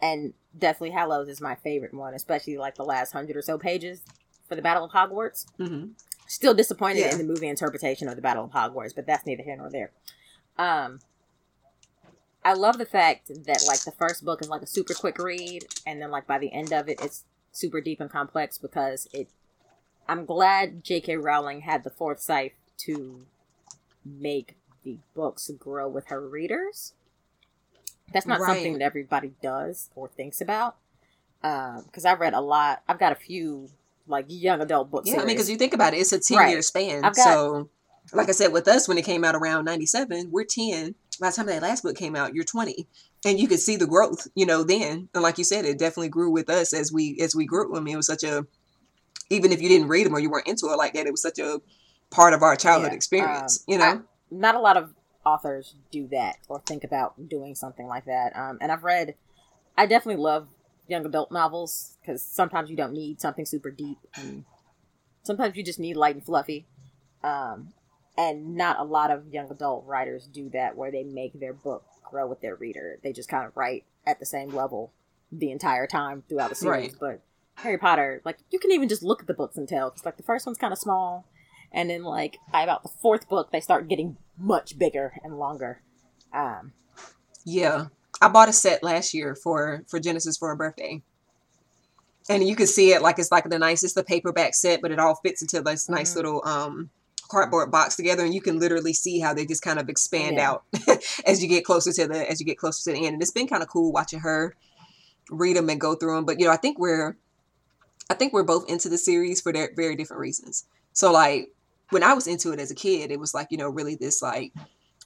and 0.00 0.34
Deathly 0.58 0.90
Hallows 0.90 1.28
is 1.28 1.40
my 1.40 1.54
favorite 1.54 1.94
one, 1.94 2.12
especially 2.14 2.58
like 2.58 2.74
the 2.74 2.84
last 2.84 3.12
hundred 3.12 3.36
or 3.36 3.42
so 3.42 3.56
pages 3.58 4.02
for 4.48 4.54
the 4.56 4.62
Battle 4.62 4.84
of 4.84 4.90
Hogwarts. 4.90 5.46
Mm-hmm. 5.58 5.92
Still 6.26 6.54
disappointed 6.54 7.00
Yeah. 7.00 7.12
in 7.12 7.18
the 7.18 7.24
movie 7.24 7.48
interpretation 7.48 8.08
of 8.08 8.16
the 8.16 8.22
Battle 8.22 8.44
of 8.44 8.50
Hogwarts, 8.50 8.94
but 8.94 9.06
that's 9.06 9.24
neither 9.26 9.42
here 9.42 9.56
nor 9.56 9.70
there. 9.70 9.90
Um, 10.58 11.00
I 12.44 12.54
love 12.54 12.78
the 12.78 12.86
fact 12.86 13.28
that 13.28 13.64
like 13.66 13.84
the 13.84 13.92
first 13.92 14.24
book 14.24 14.42
is 14.42 14.48
like 14.48 14.62
a 14.62 14.66
super 14.66 14.94
quick 14.94 15.18
read, 15.18 15.64
and 15.86 16.02
then 16.02 16.10
like 16.10 16.26
by 16.26 16.38
the 16.38 16.52
end 16.52 16.72
of 16.72 16.88
it, 16.88 17.00
it's 17.00 17.24
super 17.52 17.80
deep 17.80 18.00
and 18.00 18.10
complex 18.10 18.58
because 18.58 19.08
it. 19.12 19.28
I'm 20.08 20.24
glad 20.24 20.84
J.K. 20.84 21.16
Rowling 21.16 21.60
had 21.62 21.84
the 21.84 21.90
foresight 21.90 22.54
to 22.78 23.24
make 24.04 24.56
the 24.84 24.98
books 25.14 25.50
grow 25.58 25.88
with 25.88 26.06
her 26.08 26.26
readers. 26.26 26.92
That's 28.12 28.26
not 28.26 28.40
something 28.40 28.74
that 28.74 28.82
everybody 28.82 29.32
does 29.42 29.90
or 29.94 30.08
thinks 30.08 30.40
about. 30.40 30.76
Um, 31.42 31.82
because 31.86 32.04
I've 32.04 32.20
read 32.20 32.34
a 32.34 32.40
lot. 32.40 32.82
I've 32.88 32.98
got 32.98 33.12
a 33.12 33.16
few 33.16 33.70
like 34.06 34.26
young 34.28 34.60
adult 34.60 34.90
books. 34.90 35.08
Yeah, 35.08 35.16
I 35.16 35.18
mean, 35.18 35.28
because 35.28 35.48
you 35.50 35.56
think 35.56 35.72
about 35.74 35.94
it, 35.94 35.98
it's 35.98 36.12
a 36.12 36.20
ten 36.20 36.38
Right. 36.38 36.50
year 36.50 36.62
span. 36.62 37.02
Got- 37.02 37.16
so, 37.16 37.68
like 38.12 38.28
I 38.28 38.32
said, 38.32 38.52
with 38.52 38.68
us 38.68 38.86
when 38.88 38.98
it 38.98 39.04
came 39.04 39.24
out 39.24 39.34
around 39.34 39.64
ninety 39.64 39.86
seven, 39.86 40.30
we're 40.30 40.44
ten. 40.44 40.94
By 41.20 41.30
the 41.30 41.36
time 41.36 41.46
that 41.46 41.62
last 41.62 41.82
book 41.82 41.96
came 41.96 42.14
out, 42.16 42.34
you're 42.34 42.44
twenty, 42.44 42.86
and 43.24 43.38
you 43.40 43.48
could 43.48 43.60
see 43.60 43.76
the 43.76 43.86
growth, 43.86 44.28
you 44.34 44.44
know. 44.46 44.62
Then, 44.62 45.08
and 45.14 45.22
like 45.22 45.38
you 45.38 45.44
said, 45.44 45.64
it 45.64 45.78
definitely 45.78 46.08
grew 46.10 46.30
with 46.30 46.50
us 46.50 46.72
as 46.74 46.92
we 46.92 47.18
as 47.20 47.34
we 47.34 47.46
grew. 47.46 47.76
I 47.76 47.80
mean, 47.80 47.94
it 47.94 47.96
was 47.98 48.06
such 48.06 48.24
a 48.24 48.46
even 49.32 49.52
if 49.52 49.60
you 49.62 49.68
didn't 49.68 49.88
read 49.88 50.06
them 50.06 50.14
or 50.14 50.20
you 50.20 50.30
weren't 50.30 50.46
into 50.46 50.66
it 50.66 50.76
like 50.76 50.94
that, 50.94 51.06
it 51.06 51.10
was 51.10 51.22
such 51.22 51.38
a 51.38 51.60
part 52.10 52.34
of 52.34 52.42
our 52.42 52.54
childhood 52.56 52.90
Yeah, 52.90 52.96
experience, 52.96 53.64
um, 53.66 53.72
you 53.72 53.78
know. 53.78 54.02
not 54.30 54.54
a 54.54 54.60
lot 54.60 54.76
of 54.76 54.94
authors 55.24 55.76
do 55.90 56.06
that 56.08 56.36
or 56.48 56.60
think 56.66 56.84
about 56.84 57.28
doing 57.28 57.54
something 57.54 57.86
like 57.86 58.04
that. 58.04 58.36
Um, 58.36 58.58
and 58.60 58.70
I've 58.70 58.84
read, 58.84 59.14
I 59.76 59.86
definitely 59.86 60.22
love 60.22 60.48
young 60.88 61.06
adult 61.06 61.32
novels 61.32 61.96
because 62.00 62.22
sometimes 62.22 62.70
you 62.70 62.76
don't 62.76 62.92
need 62.92 63.20
something 63.20 63.46
super 63.46 63.70
deep, 63.70 63.98
and 64.16 64.44
sometimes 65.22 65.56
you 65.56 65.64
just 65.64 65.78
need 65.78 65.96
light 65.96 66.16
and 66.16 66.24
fluffy. 66.24 66.66
Um, 67.24 67.72
and 68.18 68.56
not 68.56 68.78
a 68.78 68.82
lot 68.82 69.10
of 69.10 69.32
young 69.32 69.50
adult 69.50 69.86
writers 69.86 70.26
do 70.26 70.50
that 70.50 70.76
where 70.76 70.90
they 70.90 71.02
make 71.02 71.38
their 71.40 71.54
book 71.54 71.84
grow 72.04 72.26
with 72.26 72.42
their 72.42 72.56
reader. 72.56 72.98
They 73.02 73.12
just 73.12 73.28
kind 73.28 73.46
of 73.46 73.56
write 73.56 73.84
at 74.06 74.18
the 74.20 74.26
same 74.26 74.50
level 74.50 74.92
the 75.30 75.50
entire 75.50 75.86
time 75.86 76.24
throughout 76.28 76.50
the 76.50 76.54
series. 76.56 76.92
Right. 76.92 77.00
But 77.00 77.22
Harry 77.56 77.78
Potter, 77.78 78.20
like 78.24 78.38
you 78.50 78.58
can 78.58 78.72
even 78.72 78.88
just 78.88 79.02
look 79.02 79.20
at 79.20 79.26
the 79.26 79.34
books 79.34 79.56
and 79.56 79.68
tell. 79.68 79.90
Because 79.90 80.04
like 80.04 80.16
the 80.16 80.22
first 80.22 80.46
one's 80.46 80.58
kind 80.58 80.72
of 80.72 80.78
small, 80.78 81.26
and 81.70 81.90
then 81.90 82.02
like 82.02 82.38
by 82.52 82.62
about 82.62 82.82
the 82.82 82.88
fourth 83.00 83.28
book, 83.28 83.50
they 83.52 83.60
start 83.60 83.88
getting 83.88 84.16
much 84.38 84.78
bigger 84.78 85.14
and 85.22 85.38
longer. 85.38 85.82
Um, 86.32 86.72
Yeah. 87.44 87.86
I 88.20 88.28
bought 88.28 88.48
a 88.48 88.52
set 88.52 88.82
last 88.82 89.14
year 89.14 89.34
for 89.34 89.84
for 89.88 89.98
Genesis 90.00 90.36
for 90.36 90.50
a 90.50 90.56
birthday. 90.56 91.02
And 92.28 92.46
you 92.46 92.54
can 92.54 92.68
see 92.68 92.92
it 92.92 93.02
like 93.02 93.18
it's 93.18 93.32
like 93.32 93.48
the 93.48 93.58
nicest 93.58 93.94
the 93.96 94.04
paperback 94.04 94.54
set, 94.54 94.80
but 94.80 94.92
it 94.92 94.98
all 95.00 95.16
fits 95.16 95.42
into 95.42 95.60
this 95.60 95.88
nice 95.88 96.12
Mhm. 96.12 96.16
little 96.16 96.42
um 96.46 96.90
cardboard 97.28 97.70
box 97.70 97.96
together 97.96 98.22
and 98.24 98.34
you 98.34 98.42
can 98.42 98.58
literally 98.58 98.92
see 98.92 99.18
how 99.18 99.32
they 99.32 99.46
just 99.46 99.62
kind 99.62 99.78
of 99.78 99.88
expand 99.88 100.36
Yeah. 100.36 100.50
out 100.50 100.64
as 101.26 101.42
you 101.42 101.48
get 101.48 101.64
closer 101.64 101.90
to 101.92 102.06
the 102.06 102.30
as 102.30 102.38
you 102.40 102.46
get 102.46 102.58
closer 102.58 102.90
to 102.90 102.96
the 102.96 103.06
end. 103.06 103.14
And 103.14 103.22
it's 103.22 103.30
been 103.32 103.48
kind 103.48 103.62
of 103.62 103.68
cool 103.68 103.90
watching 103.92 104.20
her 104.20 104.54
read 105.30 105.56
them 105.56 105.68
and 105.70 105.80
go 105.80 105.94
through 105.94 106.14
them. 106.14 106.24
But 106.24 106.38
you 106.38 106.46
know, 106.46 106.52
I 106.52 106.56
think 106.56 106.78
we're 106.78 107.16
I 108.12 108.14
think 108.14 108.34
we're 108.34 108.42
both 108.42 108.68
into 108.68 108.90
the 108.90 108.98
series 108.98 109.40
for 109.40 109.52
their 109.52 109.70
very 109.74 109.96
different 109.96 110.20
reasons. 110.20 110.66
So 110.92 111.10
like 111.10 111.50
when 111.88 112.02
I 112.02 112.12
was 112.12 112.26
into 112.26 112.52
it 112.52 112.60
as 112.60 112.70
a 112.70 112.74
kid, 112.74 113.10
it 113.10 113.18
was 113.18 113.32
like, 113.32 113.48
you 113.50 113.56
know, 113.56 113.70
really 113.70 113.94
this 113.94 114.20
like 114.20 114.52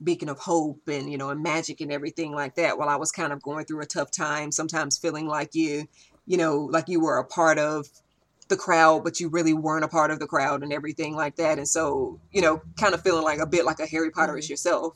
beacon 0.03 0.29
of 0.29 0.39
hope 0.39 0.81
and 0.89 1.11
you 1.11 1.17
know 1.17 1.31
and 1.31 1.43
magic 1.43 1.81
and 1.81 1.91
everything 1.91 2.33
like 2.33 2.55
that 2.57 2.77
while 2.77 2.91
i 2.91 2.97
was 2.97 3.11
kind 3.11 3.33
of 3.33 3.41
going 3.41 3.65
through 3.65 3.81
a 3.81 3.87
tough 3.87 4.11
time 4.11 4.53
sometimes 4.53 4.99
feeling 4.99 5.27
like 5.27 5.55
you 5.55 5.87
you 6.27 6.37
know 6.37 6.69
like 6.71 6.87
you 6.87 7.01
were 7.01 7.17
a 7.17 7.25
part 7.25 7.59
of 7.59 7.89
the 8.49 8.57
crowd 8.57 9.03
but 9.03 9.21
you 9.21 9.29
really 9.31 9.55
weren't 9.55 9.85
a 9.85 9.89
part 9.89 10.11
of 10.11 10.19
the 10.19 10.27
crowd 10.27 10.63
and 10.63 10.71
everything 10.71 11.17
like 11.17 11.37
that 11.37 11.57
and 11.57 11.67
so 11.67 12.21
you 12.31 12.43
know 12.43 12.61
kind 12.79 12.93
of 12.93 13.01
feeling 13.03 13.25
like 13.25 13.39
a 13.39 13.47
bit 13.47 13.65
like 13.65 13.81
a 13.81 13.87
harry 13.87 14.11
potter 14.11 14.37
is 14.37 14.45
mm-hmm. 14.45 14.53
yourself 14.53 14.95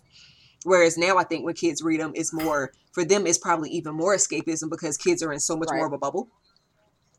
whereas 0.64 0.98
now 0.98 1.16
i 1.16 1.24
think 1.24 1.46
when 1.46 1.54
kids 1.54 1.82
read 1.82 1.98
them 1.98 2.12
it's 2.14 2.34
more 2.34 2.70
for 2.92 3.02
them 3.02 3.26
it's 3.26 3.38
probably 3.38 3.70
even 3.70 3.94
more 3.94 4.14
escapism 4.14 4.68
because 4.68 4.98
kids 4.98 5.22
are 5.22 5.32
in 5.32 5.40
so 5.40 5.56
much 5.56 5.70
Right. 5.70 5.78
more 5.78 5.86
of 5.86 5.94
a 5.94 5.98
bubble 5.98 6.28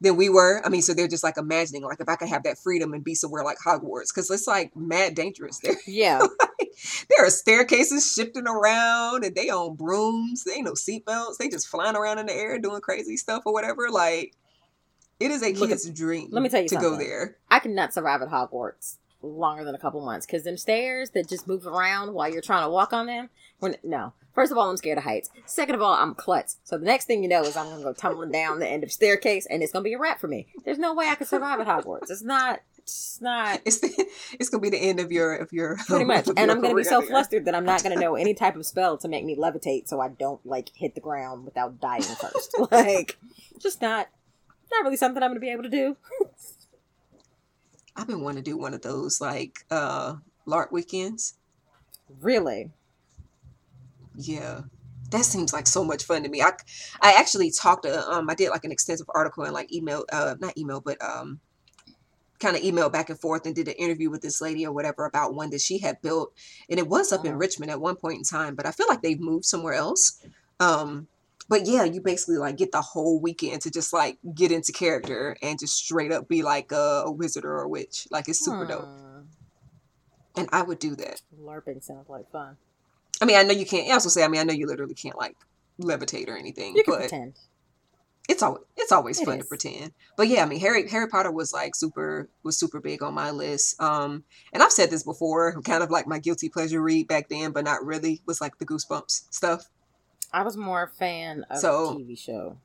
than 0.01 0.17
we 0.17 0.27
were 0.27 0.61
i 0.65 0.69
mean 0.69 0.81
so 0.81 0.93
they're 0.93 1.07
just 1.07 1.23
like 1.23 1.37
imagining 1.37 1.83
like 1.83 1.99
if 2.01 2.09
i 2.09 2.15
could 2.15 2.27
have 2.27 2.43
that 2.43 2.57
freedom 2.57 2.93
and 2.93 3.03
be 3.03 3.15
somewhere 3.15 3.43
like 3.43 3.57
hogwarts 3.65 4.13
because 4.13 4.29
it's 4.29 4.47
like 4.47 4.75
mad 4.75 5.15
dangerous 5.15 5.59
there 5.59 5.75
yeah, 5.87 6.19
there 7.09 7.25
are 7.25 7.29
staircases 7.29 8.11
shifting 8.11 8.47
around 8.47 9.23
and 9.23 9.35
they 9.35 9.49
on 9.49 9.75
brooms. 9.75 10.43
They 10.43 10.53
ain't 10.53 10.65
no 10.65 10.73
seatbelts. 10.73 11.37
They 11.37 11.49
just 11.49 11.67
flying 11.67 11.95
around 11.95 12.19
in 12.19 12.27
the 12.27 12.33
air 12.33 12.57
doing 12.59 12.81
crazy 12.81 13.17
stuff 13.17 13.43
or 13.45 13.53
whatever. 13.53 13.89
Like 13.89 14.33
it 15.19 15.31
is 15.31 15.43
a 15.43 15.53
Look 15.53 15.69
kid's 15.69 15.89
dream. 15.89 16.29
let 16.31 16.41
me 16.41 16.49
tell 16.49 16.61
you 16.61 16.69
to 16.69 16.75
go 16.75 16.97
there. 16.97 17.37
I 17.49 17.59
cannot 17.59 17.93
survive 17.93 18.21
at 18.21 18.29
Hogwarts 18.29 18.97
longer 19.21 19.63
than 19.63 19.75
a 19.75 19.79
couple 19.79 20.03
months 20.03 20.25
because 20.25 20.43
them 20.43 20.57
stairs 20.57 21.11
that 21.11 21.29
just 21.29 21.47
move 21.47 21.65
around 21.65 22.13
while 22.13 22.31
you're 22.31 22.41
trying 22.41 22.63
to 22.63 22.69
walk 22.69 22.93
on 22.93 23.05
them. 23.05 23.29
When 23.59 23.75
no, 23.83 24.13
first 24.33 24.51
of 24.51 24.57
all, 24.57 24.69
I'm 24.69 24.77
scared 24.77 24.97
of 24.97 25.03
heights. 25.03 25.29
Second 25.45 25.75
of 25.75 25.81
all, 25.81 25.93
I'm 25.93 26.15
klutz. 26.15 26.57
So 26.63 26.77
the 26.77 26.85
next 26.85 27.05
thing 27.05 27.23
you 27.23 27.29
know 27.29 27.43
is 27.43 27.55
I'm 27.55 27.69
gonna 27.69 27.83
go 27.83 27.93
tumbling 27.93 28.31
down 28.31 28.59
the 28.59 28.67
end 28.67 28.83
of 28.83 28.91
staircase, 28.91 29.45
and 29.49 29.61
it's 29.61 29.71
gonna 29.71 29.83
be 29.83 29.93
a 29.93 29.99
wrap 29.99 30.19
for 30.19 30.27
me. 30.27 30.47
There's 30.65 30.79
no 30.79 30.93
way 30.93 31.07
I 31.07 31.15
can 31.15 31.27
survive 31.27 31.59
at 31.59 31.67
Hogwarts. 31.67 32.09
It's 32.09 32.23
not. 32.23 32.61
It's 32.77 33.21
not. 33.21 33.61
It's 33.65 33.79
the, 33.79 34.07
it's 34.39 34.49
gonna 34.49 34.61
be 34.61 34.69
the 34.69 34.77
end 34.77 34.99
of 34.99 35.11
your 35.11 35.35
of 35.35 35.53
your 35.53 35.77
Pretty 35.87 36.05
much. 36.05 36.27
And 36.35 36.51
I'm 36.51 36.61
to 36.61 36.75
be 36.75 36.83
so 36.83 37.01
flustered 37.01 37.45
that 37.45 37.55
I'm 37.55 37.65
not 37.65 37.81
to 37.81 37.95
know 37.95 38.15
any 38.15 38.33
type 38.33 38.55
of 38.55 38.65
spell 38.65 38.97
to 38.99 39.07
make 39.07 39.23
me 39.23 39.35
levitate 39.35 39.87
so 39.87 40.01
I 40.01 40.09
don't, 40.09 40.43
like, 40.45 40.69
hit 40.75 40.95
the 40.95 41.01
ground 41.01 41.45
without 41.45 41.79
dying 41.79 42.01
first. 42.01 42.55
like, 42.71 43.17
just 43.59 43.81
not, 43.81 44.07
not 44.71 44.83
really 44.83 44.97
something 44.97 45.21
I'm 45.21 45.33
to 45.35 45.39
be 45.39 45.51
able 45.51 45.63
to 45.63 45.69
do. 45.69 45.95
I've 47.95 48.07
been 48.07 48.21
wanting 48.21 48.43
to 48.43 48.49
do 48.49 48.57
one 48.57 48.73
of 48.73 48.81
those 48.81 49.19
like 49.21 49.65
uh 49.69 50.15
LARP 50.47 50.71
weekends. 50.71 51.35
Really? 52.21 52.71
Yeah. 54.15 54.61
That 55.11 55.25
seems 55.25 55.51
like 55.51 55.67
so 55.67 55.83
much 55.83 56.03
fun 56.05 56.23
to 56.23 56.29
me. 56.29 56.41
I 56.41 56.51
I 57.01 57.13
actually 57.13 57.51
talked 57.51 57.83
to 57.83 58.09
um 58.09 58.29
I 58.29 58.35
did 58.35 58.49
like 58.49 58.63
an 58.63 58.71
extensive 58.71 59.09
article 59.13 59.43
and 59.43 59.53
like 59.53 59.73
email 59.73 60.05
uh 60.11 60.35
not 60.39 60.57
email 60.57 60.79
but 60.81 61.01
um 61.03 61.39
kind 62.39 62.55
of 62.55 62.63
email 62.63 62.89
back 62.89 63.09
and 63.09 63.19
forth 63.19 63.45
and 63.45 63.53
did 63.53 63.67
an 63.67 63.75
interview 63.75 64.09
with 64.09 64.21
this 64.21 64.41
lady 64.41 64.65
or 64.65 64.71
whatever 64.71 65.05
about 65.05 65.35
one 65.35 65.51
that 65.51 65.61
she 65.61 65.77
had 65.77 66.01
built 66.01 66.33
and 66.69 66.79
it 66.79 66.87
was 66.87 67.11
up 67.11 67.23
in. 67.25 67.35
Richmond 67.35 67.71
at 67.71 67.79
one 67.81 67.95
point 67.95 68.17
in 68.17 68.23
time 68.23 68.55
but 68.55 68.65
I 68.65 68.71
feel 68.71 68.87
like 68.89 69.01
they've 69.01 69.19
moved 69.19 69.45
somewhere 69.45 69.73
else. 69.73 70.25
Um 70.59 71.07
but 71.51 71.67
yeah, 71.67 71.83
you 71.83 71.99
basically 71.99 72.37
like 72.37 72.55
get 72.55 72.71
the 72.71 72.81
whole 72.81 73.19
weekend 73.19 73.61
to 73.63 73.69
just 73.69 73.91
like 73.91 74.17
get 74.33 74.53
into 74.53 74.71
character 74.71 75.35
and 75.41 75.59
just 75.59 75.75
straight 75.75 76.09
up 76.13 76.29
be 76.29 76.43
like 76.43 76.71
a, 76.71 77.03
a 77.07 77.11
wizard 77.11 77.43
or 77.43 77.57
a 77.61 77.67
witch. 77.67 78.07
Like 78.09 78.29
it's 78.29 78.39
super 78.39 78.65
dope. 78.65 78.85
Hmm. 78.85 79.19
And 80.37 80.47
I 80.53 80.61
would 80.61 80.79
do 80.79 80.95
that. 80.95 81.21
LARPing 81.37 81.83
sounds 81.83 82.07
like 82.07 82.31
fun. 82.31 82.55
I 83.21 83.25
mean, 83.25 83.35
I 83.35 83.43
know 83.43 83.51
you 83.51 83.65
can't. 83.65 83.89
I 83.89 83.95
also 83.95 84.07
say, 84.07 84.23
I 84.23 84.29
mean, 84.29 84.39
I 84.39 84.45
know 84.45 84.53
you 84.53 84.65
literally 84.65 84.93
can't 84.93 85.17
like 85.17 85.35
levitate 85.77 86.29
or 86.29 86.37
anything, 86.37 86.73
You 86.73 86.85
can 86.85 86.93
but 86.93 86.99
pretend. 87.01 87.33
it's 88.29 88.41
always 88.41 88.63
it's 88.77 88.93
always 88.93 89.19
It 89.19 89.25
fun 89.25 89.39
is. 89.39 89.43
to 89.43 89.49
pretend. 89.49 89.91
But 90.15 90.29
yeah, 90.29 90.43
I 90.43 90.45
mean, 90.45 90.61
Harry 90.61 90.87
Harry 90.87 91.09
Potter 91.09 91.31
was 91.33 91.51
like 91.51 91.75
super 91.75 92.29
was 92.43 92.57
super 92.57 92.79
big 92.79 93.03
on 93.03 93.13
my 93.13 93.29
list. 93.31 93.75
Um, 93.81 94.23
and 94.53 94.63
I've 94.63 94.71
said 94.71 94.89
this 94.89 95.03
before, 95.03 95.61
kind 95.63 95.83
of 95.83 95.91
like 95.91 96.07
my 96.07 96.19
guilty 96.19 96.47
pleasure 96.47 96.81
read 96.81 97.09
back 97.09 97.27
then, 97.27 97.51
but 97.51 97.65
not 97.65 97.83
really. 97.85 98.21
Was 98.25 98.39
like 98.39 98.57
the 98.57 98.65
Goosebumps 98.65 99.23
stuff. 99.31 99.67
I 100.33 100.43
was 100.43 100.55
more 100.57 100.83
a 100.83 100.87
fan 100.87 101.45
of 101.49 101.59
So- 101.59 101.93
the 101.93 102.03
TV 102.03 102.17
show. 102.17 102.57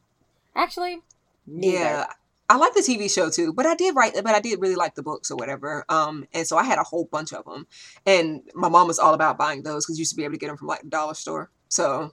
Actually, 0.55 1.03
neither. 1.47 1.79
Yeah. 1.79 2.07
I 2.49 2.57
like 2.59 2.75
the 2.75 2.81
TV 2.81 3.13
show 3.13 3.29
too, 3.29 3.53
but 3.53 3.67
I 3.67 3.75
did 3.75 3.97
write, 3.97 4.15
but 4.15 4.27
I 4.35 4.39
did 4.39 4.61
really 4.61 4.77
like 4.77 4.95
the 4.95 5.03
books 5.03 5.33
or 5.33 5.37
whatever. 5.37 5.85
Um, 5.89 6.29
and 6.33 6.47
so 6.47 6.57
I 6.57 6.63
had 6.63 6.79
a 6.79 6.85
whole 6.85 7.07
bunch 7.11 7.33
of 7.33 7.45
them, 7.45 7.67
and 8.07 8.43
my 8.55 8.69
mom 8.69 8.87
was 8.87 9.01
all 9.01 9.15
about 9.15 9.37
buying 9.37 9.65
those 9.65 9.85
because 9.85 9.99
you 9.99 10.03
used 10.03 10.13
to 10.13 10.17
be 10.17 10.23
able 10.23 10.35
to 10.35 10.39
get 10.39 10.47
them 10.47 10.57
from 10.57 10.69
like 10.69 10.83
the 10.83 10.89
dollar 10.89 11.15
store. 11.15 11.51
So 11.69 12.13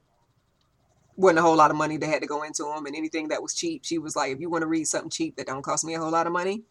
wasn't 1.16 1.38
a 1.38 1.44
whole 1.44 1.56
lot 1.56 1.70
of 1.70 1.78
money 1.78 1.98
that 1.98 2.08
had 2.08 2.22
to 2.24 2.28
go 2.28 2.42
into 2.42 2.64
them, 2.64 2.88
and 2.88 2.96
anything 2.96 3.28
that 3.28 3.44
was 3.44 3.54
cheap, 3.54 3.86
she 3.86 4.00
was 4.00 4.16
like, 4.16 4.32
if 4.32 4.40
you 4.40 4.50
want 4.50 4.64
to 4.64 4.68
read 4.68 4.86
something 4.88 5.12
cheap 5.12 5.36
that 5.36 5.46
don't 5.46 5.62
cost 5.62 5.86
me 5.86 5.94
a 5.94 6.00
whole 6.00 6.10
lot 6.10 6.26
of 6.26 6.34
money, 6.34 6.64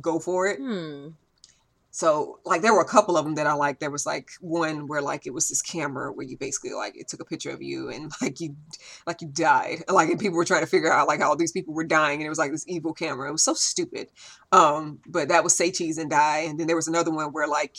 go 0.00 0.18
for 0.18 0.48
it. 0.48 0.58
Hmm. 0.58 1.10
So 1.96 2.40
like 2.44 2.60
there 2.60 2.74
were 2.74 2.82
a 2.82 2.84
couple 2.84 3.16
of 3.16 3.24
them 3.24 3.36
that 3.36 3.46
I 3.46 3.54
liked. 3.54 3.80
There 3.80 3.90
was 3.90 4.04
like 4.04 4.28
one 4.42 4.86
where 4.86 5.00
like 5.00 5.26
it 5.26 5.32
was 5.32 5.48
this 5.48 5.62
camera 5.62 6.12
where 6.12 6.26
you 6.26 6.36
basically 6.36 6.74
like 6.74 6.94
it 6.94 7.08
took 7.08 7.20
a 7.20 7.24
picture 7.24 7.48
of 7.48 7.62
you 7.62 7.88
and 7.88 8.12
like 8.20 8.38
you 8.38 8.54
like 9.06 9.22
you 9.22 9.28
died. 9.28 9.82
Like 9.88 10.10
and 10.10 10.20
people 10.20 10.36
were 10.36 10.44
trying 10.44 10.60
to 10.60 10.66
figure 10.66 10.92
out 10.92 11.08
like 11.08 11.20
how 11.20 11.34
these 11.36 11.52
people 11.52 11.72
were 11.72 11.84
dying 11.84 12.18
and 12.18 12.26
it 12.26 12.28
was 12.28 12.36
like 12.36 12.50
this 12.50 12.68
evil 12.68 12.92
camera. 12.92 13.30
It 13.30 13.32
was 13.32 13.44
so 13.44 13.54
stupid. 13.54 14.10
Um 14.52 14.98
but 15.06 15.28
that 15.28 15.42
was 15.42 15.56
say 15.56 15.70
cheese 15.70 15.96
and 15.96 16.10
die. 16.10 16.40
And 16.40 16.60
then 16.60 16.66
there 16.66 16.76
was 16.76 16.86
another 16.86 17.10
one 17.10 17.32
where 17.32 17.48
like 17.48 17.78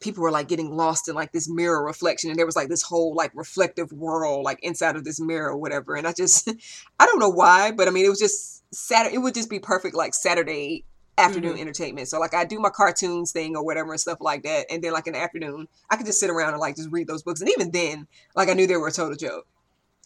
people 0.00 0.24
were 0.24 0.32
like 0.32 0.48
getting 0.48 0.74
lost 0.76 1.08
in 1.08 1.14
like 1.14 1.30
this 1.30 1.48
mirror 1.48 1.84
reflection 1.84 2.30
and 2.30 2.38
there 2.40 2.46
was 2.46 2.56
like 2.56 2.68
this 2.68 2.82
whole 2.82 3.14
like 3.14 3.30
reflective 3.32 3.92
world 3.92 4.44
like 4.44 4.58
inside 4.64 4.96
of 4.96 5.04
this 5.04 5.20
mirror 5.20 5.50
or 5.50 5.56
whatever. 5.56 5.94
And 5.94 6.08
I 6.08 6.12
just 6.12 6.50
I 6.98 7.06
don't 7.06 7.20
know 7.20 7.30
why, 7.30 7.70
but 7.70 7.86
I 7.86 7.92
mean 7.92 8.06
it 8.06 8.10
was 8.10 8.18
just 8.18 8.64
Saturday 8.74 9.14
it 9.14 9.18
would 9.18 9.34
just 9.34 9.50
be 9.50 9.60
perfect 9.60 9.94
like 9.94 10.14
Saturday 10.14 10.84
afternoon 11.18 11.52
mm-hmm. 11.52 11.60
entertainment. 11.60 12.08
So 12.08 12.18
like 12.18 12.34
I 12.34 12.44
do 12.44 12.58
my 12.58 12.70
cartoons 12.70 13.32
thing 13.32 13.56
or 13.56 13.64
whatever 13.64 13.92
and 13.92 14.00
stuff 14.00 14.18
like 14.20 14.42
that. 14.44 14.66
And 14.70 14.82
then 14.82 14.92
like 14.92 15.06
in 15.06 15.12
the 15.12 15.20
afternoon, 15.20 15.68
I 15.90 15.96
could 15.96 16.06
just 16.06 16.20
sit 16.20 16.30
around 16.30 16.52
and 16.52 16.60
like 16.60 16.76
just 16.76 16.90
read 16.90 17.06
those 17.06 17.22
books. 17.22 17.40
And 17.40 17.50
even 17.50 17.70
then, 17.70 18.06
like 18.34 18.48
I 18.48 18.54
knew 18.54 18.66
they 18.66 18.76
were 18.76 18.88
a 18.88 18.92
total 18.92 19.16
joke. 19.16 19.46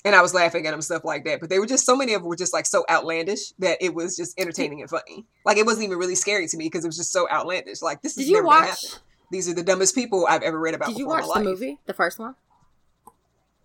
And 0.04 0.14
I 0.14 0.22
was 0.22 0.34
laughing 0.34 0.66
at 0.66 0.70
them 0.70 0.82
stuff 0.82 1.04
like 1.04 1.24
that. 1.24 1.40
But 1.40 1.50
they 1.50 1.59
were 1.59 1.66
just 1.66 1.84
so 1.84 1.96
many 1.96 2.14
of 2.14 2.22
them 2.22 2.28
were 2.28 2.36
just 2.36 2.52
like 2.52 2.66
so 2.66 2.84
outlandish 2.88 3.52
that 3.59 3.78
it 3.80 3.94
was 3.94 4.16
just 4.16 4.38
entertaining 4.38 4.80
and 4.80 4.90
funny. 4.90 5.24
Like 5.44 5.57
it 5.57 5.66
wasn't 5.66 5.86
even 5.86 5.98
really 5.98 6.14
scary 6.14 6.46
to 6.48 6.57
me 6.57 6.66
because 6.66 6.84
it 6.84 6.88
was 6.88 6.96
just 6.96 7.12
so 7.12 7.28
outlandish. 7.30 7.82
Like 7.82 8.02
this 8.02 8.14
Did 8.14 8.22
is 8.22 8.28
you 8.28 8.34
never 8.34 8.46
gonna 8.46 8.68
watch? 8.68 8.84
These 9.30 9.48
are 9.48 9.54
the 9.54 9.64
dumbest 9.64 9.94
people 9.94 10.26
I've 10.28 10.42
ever 10.42 10.59
read 10.59 10.74
about. 10.74 10.88
Did 10.88 10.98
you 10.98 11.09
watch 11.09 11.24
the 11.32 11.42
movie, 11.42 11.80
the 11.86 11.94
first 11.94 12.18
one? 12.18 12.36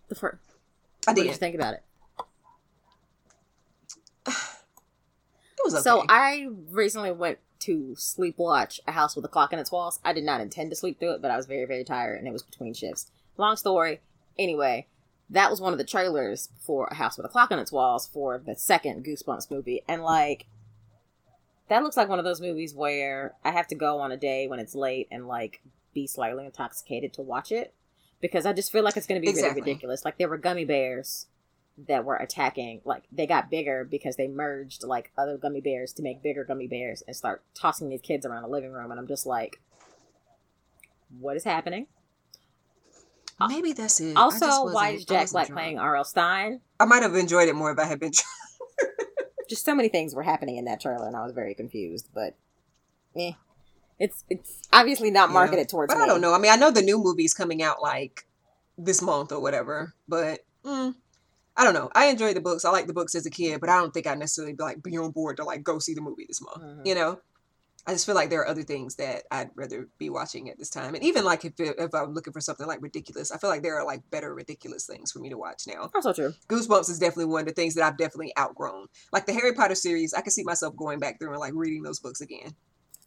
The 0.07 0.15
first. 0.15 0.41
I 1.07 1.11
What 1.11 1.15
did 1.15 1.25
you 1.25 1.31
did. 1.31 1.39
think 1.39 1.55
about 1.55 1.75
it? 1.75 1.83
It 5.61 5.65
was 5.65 5.73
okay. 5.75 5.83
So 5.83 6.05
I 6.09 6.47
recently 6.71 7.11
went 7.11 7.37
to 7.59 7.95
sleep 7.95 8.37
watch 8.37 8.81
A 8.87 8.91
House 8.91 9.15
with 9.15 9.23
a 9.25 9.27
Clock 9.27 9.53
in 9.53 9.59
Its 9.59 9.71
Walls. 9.71 9.99
I 10.03 10.13
did 10.13 10.23
not 10.23 10.41
intend 10.41 10.71
to 10.71 10.75
sleep 10.75 10.99
through 10.99 11.13
it, 11.15 11.21
but 11.21 11.29
I 11.31 11.37
was 11.37 11.45
very, 11.45 11.65
very 11.65 11.83
tired 11.83 12.17
and 12.17 12.27
it 12.27 12.33
was 12.33 12.41
between 12.43 12.73
shifts. 12.73 13.11
Long 13.37 13.55
story. 13.55 14.01
Anyway, 14.39 14.87
that 15.29 15.51
was 15.51 15.61
one 15.61 15.71
of 15.71 15.77
the 15.77 15.85
trailers 15.85 16.49
for 16.59 16.87
A 16.87 16.95
House 16.95 17.17
with 17.17 17.25
a 17.25 17.29
Clock 17.29 17.51
in 17.51 17.59
Its 17.59 17.71
Walls 17.71 18.07
for 18.07 18.39
the 18.39 18.55
second 18.55 19.05
Goosebumps 19.05 19.51
movie. 19.51 19.83
And 19.87 20.03
like, 20.03 20.47
that 21.69 21.83
looks 21.83 21.97
like 21.97 22.09
one 22.09 22.19
of 22.19 22.25
those 22.25 22.41
movies 22.41 22.73
where 22.73 23.35
I 23.43 23.51
have 23.51 23.67
to 23.67 23.75
go 23.75 23.99
on 23.99 24.11
a 24.11 24.17
day 24.17 24.47
when 24.47 24.59
it's 24.59 24.75
late 24.75 25.07
and 25.11 25.27
like 25.27 25.61
be 25.93 26.07
slightly 26.07 26.45
intoxicated 26.45 27.13
to 27.13 27.21
watch 27.21 27.51
it. 27.51 27.73
Because 28.19 28.45
I 28.45 28.53
just 28.53 28.71
feel 28.71 28.83
like 28.83 28.97
it's 28.97 29.07
going 29.07 29.19
to 29.19 29.25
be 29.25 29.29
Exactly. 29.29 29.61
really 29.61 29.71
ridiculous. 29.71 30.05
Like, 30.05 30.17
there 30.17 30.29
were 30.29 30.37
gummy 30.37 30.65
bears 30.65 31.25
that 31.87 32.05
were 32.05 32.15
attacking 32.15 32.81
like 32.85 33.03
they 33.11 33.25
got 33.25 33.49
bigger 33.49 33.83
because 33.83 34.15
they 34.15 34.27
merged 34.27 34.83
like 34.83 35.11
other 35.17 35.37
gummy 35.37 35.61
bears 35.61 35.93
to 35.93 36.03
make 36.03 36.21
bigger 36.21 36.43
gummy 36.43 36.67
bears 36.67 37.01
and 37.07 37.15
start 37.15 37.43
tossing 37.53 37.89
these 37.89 38.01
kids 38.01 38.25
around 38.25 38.43
the 38.43 38.47
living 38.49 38.71
room 38.71 38.91
and 38.91 38.99
i'm 38.99 39.07
just 39.07 39.25
like 39.25 39.59
what 41.19 41.35
is 41.35 41.43
happening 41.43 41.87
maybe 43.47 43.73
that's 43.73 43.99
it. 43.99 44.15
Also 44.15 44.71
why 44.71 44.89
is 44.91 45.05
jack 45.05 45.31
black 45.31 45.47
playing 45.49 45.79
R.L. 45.79 46.03
Stine 46.03 46.61
I 46.79 46.85
might 46.85 47.01
have 47.01 47.15
enjoyed 47.15 47.47
it 47.49 47.55
more 47.55 47.71
if 47.71 47.79
I 47.79 47.85
had 47.85 47.99
been. 47.99 48.11
just 49.49 49.65
so 49.65 49.73
many 49.75 49.89
things 49.89 50.13
were 50.15 50.23
happening 50.23 50.57
in 50.57 50.65
that 50.65 50.79
trailer 50.79 51.07
and 51.07 51.15
i 51.15 51.23
was 51.23 51.33
very 51.33 51.53
confused 51.53 52.07
but 52.13 52.35
eh. 53.17 53.31
it's 53.99 54.23
it's 54.29 54.61
obviously 54.71 55.11
not 55.11 55.29
Yeah. 55.29 55.33
marketed 55.33 55.67
towards 55.69 55.91
But 55.93 55.97
me 55.99 56.03
I 56.05 56.07
don't 56.07 56.21
know. 56.21 56.33
I 56.33 56.37
mean, 56.37 56.51
I 56.51 56.55
know 56.55 56.71
the 56.71 56.81
new 56.81 56.97
movie's 56.97 57.33
coming 57.33 57.61
out 57.61 57.81
like 57.81 58.25
this 58.77 59.01
month 59.01 59.31
or 59.31 59.39
whatever. 59.41 59.93
But 60.07 60.45
mm, 60.63 60.95
I 61.61 61.63
don't 61.63 61.75
know. 61.75 61.91
I 61.93 62.07
enjoy 62.07 62.33
the 62.33 62.41
books. 62.41 62.65
I 62.65 62.71
like 62.71 62.87
the 62.87 62.93
books 62.93 63.13
as 63.13 63.27
a 63.27 63.29
kid, 63.29 63.61
but 63.61 63.69
I 63.69 63.77
don't 63.79 63.93
think 63.93 64.07
I 64.07 64.15
necessarily 64.15 64.53
be 64.53 64.63
like 64.63 64.81
be 64.81 64.97
on 64.97 65.11
board 65.11 65.37
to 65.37 65.43
like 65.43 65.61
go 65.61 65.77
see 65.77 65.93
the 65.93 66.01
movie 66.01 66.25
this 66.27 66.41
month. 66.41 66.63
Mhm. 66.63 66.87
You 66.87 66.95
know, 66.95 67.19
I 67.85 67.91
just 67.93 68.07
feel 68.07 68.15
like 68.15 68.31
there 68.31 68.39
are 68.41 68.47
other 68.47 68.63
things 68.63 68.95
that 68.95 69.25
I'd 69.29 69.51
rather 69.53 69.87
be 69.99 70.09
watching 70.09 70.49
at 70.49 70.57
this 70.57 70.71
time. 70.71 70.95
And 70.95 71.03
even 71.03 71.23
like 71.23 71.45
if 71.45 71.59
it, 71.59 71.75
if 71.77 71.93
I'm 71.93 72.15
looking 72.15 72.33
for 72.33 72.41
something 72.41 72.65
like 72.65 72.81
ridiculous, 72.81 73.31
I 73.31 73.37
feel 73.37 73.51
like 73.51 73.61
there 73.61 73.77
are 73.79 73.85
like 73.85 74.01
better 74.09 74.33
ridiculous 74.33 74.87
things 74.87 75.11
for 75.11 75.19
me 75.19 75.29
to 75.29 75.37
watch 75.37 75.67
now. 75.67 75.91
also 75.93 76.13
true 76.13 76.33
Goosebumps 76.49 76.89
is 76.89 76.97
definitely 76.97 77.25
one 77.25 77.41
of 77.41 77.47
the 77.47 77.53
things 77.53 77.75
that 77.75 77.83
I've 77.83 77.97
definitely 77.97 78.33
outgrown. 78.39 78.87
Like 79.13 79.27
the 79.27 79.33
Harry 79.33 79.53
Potter 79.53 79.75
series, 79.75 80.15
I 80.15 80.21
can 80.21 80.31
see 80.31 80.43
myself 80.43 80.75
going 80.75 80.97
back 80.99 81.19
through 81.19 81.29
and 81.29 81.39
like 81.39 81.53
reading 81.53 81.83
those 81.83 81.99
books 81.99 82.21
again. 82.21 82.55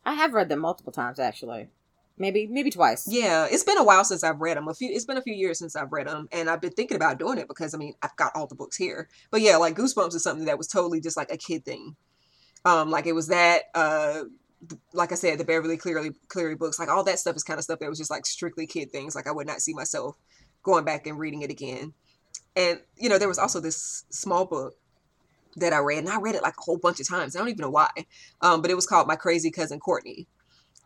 i 0.04 0.14
have 0.14 0.32
read 0.32 0.48
them 0.48 0.60
multiple 0.60 0.92
times 0.92 1.18
actually 1.18 1.70
maybe 2.16 2.46
maybe 2.46 2.70
twice 2.70 3.06
Yeah, 3.08 3.46
it's 3.50 3.64
been 3.64 3.78
a 3.78 3.84
while 3.84 4.04
since 4.04 4.22
I've 4.22 4.40
read 4.40 4.56
them. 4.56 4.68
A 4.68 4.74
few, 4.74 4.90
it's 4.90 5.04
been 5.04 5.16
a 5.16 5.22
few 5.22 5.34
years 5.34 5.58
since 5.58 5.76
I've 5.76 5.92
read 5.92 6.06
them, 6.06 6.28
and 6.32 6.48
I've 6.48 6.60
been 6.60 6.72
thinking 6.72 6.96
about 6.96 7.18
doing 7.18 7.38
it 7.38 7.48
because 7.48 7.74
I 7.74 7.78
mean 7.78 7.94
I've 8.02 8.16
got 8.16 8.32
all 8.34 8.46
the 8.46 8.54
books 8.54 8.76
here. 8.76 9.08
But 9.30 9.40
yeah, 9.40 9.56
like 9.56 9.76
Goosebumps 9.76 10.14
is 10.14 10.22
something 10.22 10.46
that 10.46 10.58
was 10.58 10.68
totally 10.68 11.00
just 11.00 11.16
like 11.16 11.32
a 11.32 11.36
kid 11.36 11.64
thing. 11.64 11.96
Um, 12.64 12.90
like 12.90 13.06
it 13.06 13.12
was 13.12 13.28
that. 13.28 13.64
Uh, 13.74 14.24
like 14.94 15.12
I 15.12 15.14
said, 15.14 15.38
the 15.38 15.44
Beverly 15.44 15.76
Clearly 15.76 16.12
Cleary 16.28 16.54
books, 16.54 16.78
like 16.78 16.88
all 16.88 17.04
that 17.04 17.18
stuff 17.18 17.36
is 17.36 17.42
kind 17.42 17.58
of 17.58 17.64
stuff 17.64 17.80
that 17.80 17.88
was 17.88 17.98
just 17.98 18.10
like 18.10 18.24
strictly 18.24 18.66
kid 18.66 18.90
things. 18.90 19.14
Like 19.14 19.26
I 19.26 19.32
would 19.32 19.46
not 19.46 19.60
see 19.60 19.74
myself 19.74 20.16
going 20.62 20.84
back 20.84 21.06
and 21.06 21.18
reading 21.18 21.42
it 21.42 21.50
again. 21.50 21.92
And 22.56 22.80
you 22.96 23.08
know, 23.08 23.18
there 23.18 23.28
was 23.28 23.38
also 23.38 23.60
this 23.60 24.04
small 24.10 24.46
book 24.46 24.74
that 25.56 25.72
I 25.72 25.78
read, 25.78 25.98
and 25.98 26.08
I 26.08 26.18
read 26.18 26.34
it 26.34 26.42
like 26.42 26.54
a 26.58 26.62
whole 26.62 26.78
bunch 26.78 27.00
of 27.00 27.08
times. 27.08 27.36
I 27.36 27.38
don't 27.38 27.48
even 27.48 27.62
know 27.62 27.70
why. 27.70 27.90
Um, 28.40 28.62
but 28.62 28.70
it 28.70 28.74
was 28.74 28.86
called 28.86 29.06
My 29.06 29.16
Crazy 29.16 29.50
Cousin 29.50 29.80
Courtney, 29.80 30.26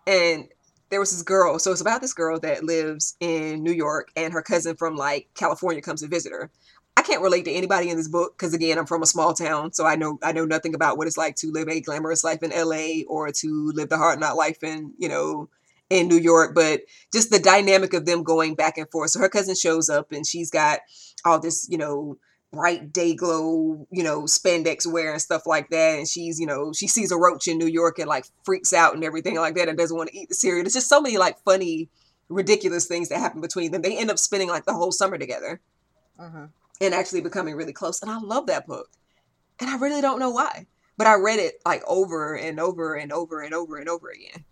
and 0.07 0.49
there 0.91 1.01
was 1.01 1.11
this 1.11 1.23
girl. 1.23 1.59
So 1.59 1.73
it's 1.73 1.81
about 1.81 2.01
this 2.01 2.15
girl 2.15 2.39
that 2.41 2.65
lives 2.65 3.17
in 3.21 3.63
New 3.63 3.73
York, 3.73 4.11
and 4.17 4.33
her 4.33 4.43
cousin 4.43 4.77
from 4.77 4.97
like 4.97 5.29
California 5.35 5.83
comes 5.83 6.01
to 6.03 6.09
visit 6.09 6.33
her. 6.33 6.51
I 6.97 7.03
can't 7.03 7.23
relate 7.23 7.45
to 7.45 7.53
anybody 7.53 7.91
in 7.91 7.97
this 7.97 8.09
book 8.09 8.37
because 8.37 8.55
again, 8.55 8.77
I'm 8.77 8.87
from 8.87 9.03
a 9.03 9.07
small 9.07 9.33
town, 9.33 9.73
so 9.73 9.87
I 9.87 9.95
know 9.97 10.19
I 10.23 10.33
know 10.33 10.45
nothing 10.45 10.75
about 10.75 10.99
what 10.99 11.07
it's 11.07 11.17
like 11.17 11.37
to 11.37 11.53
live 11.53 11.69
a 11.69 11.81
glamorous 11.81 12.25
life 12.25 12.43
in 12.43 12.51
LA 12.51 13.03
or 13.07 13.31
to 13.31 13.73
live 13.75 13.89
the 13.89 13.97
hard 13.97 14.19
not 14.19 14.37
life 14.37 14.65
in 14.65 14.95
you 14.99 15.09
know 15.09 15.49
in 15.91 16.09
New 16.09 16.19
York. 16.19 16.55
But 16.55 16.81
just 17.13 17.31
the 17.31 17.39
dynamic 17.39 17.95
of 17.95 18.05
them 18.05 18.25
going 18.25 18.57
back 18.57 18.79
and 18.79 18.91
forth. 18.91 19.11
So 19.11 19.21
her 19.21 19.29
cousin 19.29 19.55
shows 19.55 19.89
up, 19.89 20.11
and 20.11 20.27
she's 20.27 20.51
got 20.51 20.81
all 21.25 21.39
this 21.39 21.69
you 21.71 21.79
know 21.79 22.19
bright 22.53 22.93
Day-Glo, 22.93 23.87
you 23.91 24.03
know, 24.03 24.23
spandex 24.23 24.91
wear 24.91 25.13
and 25.13 25.21
stuff 25.23 25.47
like 25.47 25.71
that. 25.71 25.99
And 25.99 26.09
she's, 26.09 26.41
you 26.41 26.47
know, 26.47 26.73
she 26.73 26.89
sees 26.89 27.13
a 27.13 27.17
roach 27.17 27.49
in 27.49 27.59
New 27.59 27.67
York 27.67 27.99
and 27.99 28.09
like 28.09 28.27
freaks 28.45 28.73
out 28.73 28.95
and 28.95 29.05
everything 29.05 29.37
like 29.37 29.55
that 29.57 29.69
and 29.69 29.77
doesn't 29.77 29.97
want 29.97 30.11
to 30.11 30.19
eat 30.19 30.29
the 30.29 30.35
cereal. 30.35 30.65
It's 30.65 30.75
just 30.75 30.89
so 30.89 31.01
many 31.01 31.19
like 31.19 31.39
funny, 31.45 31.89
ridiculous 32.29 32.87
things 32.87 33.09
that 33.11 33.19
happen 33.19 33.41
between 33.41 33.73
them. 33.73 33.83
They 33.83 33.99
end 33.99 34.11
up 34.11 34.19
spending 34.19 34.49
like 34.49 34.65
the 34.65 34.75
whole 34.75 34.93
summer 34.93 35.19
together 35.19 35.61
hmm 36.19 36.47
and 36.81 36.95
actually 36.95 37.21
becoming 37.21 37.57
really 37.57 37.73
close. 37.73 38.03
And 38.03 38.11
I 38.11 38.19
love 38.19 38.47
that 38.47 38.67
book. 38.67 38.89
And 39.61 39.69
I 39.69 39.77
really 39.79 40.01
don't 40.01 40.21
know 40.21 40.31
why. 40.31 40.67
But 40.97 41.07
I 41.07 41.15
read 41.15 41.39
it 41.39 41.61
like 41.67 41.83
over 41.87 42.37
and 42.37 42.61
over 42.61 42.95
and 42.95 43.13
over 43.13 43.41
and 43.43 43.55
over 43.55 43.77
and 43.77 43.89
over 43.89 44.11
again. 44.11 44.45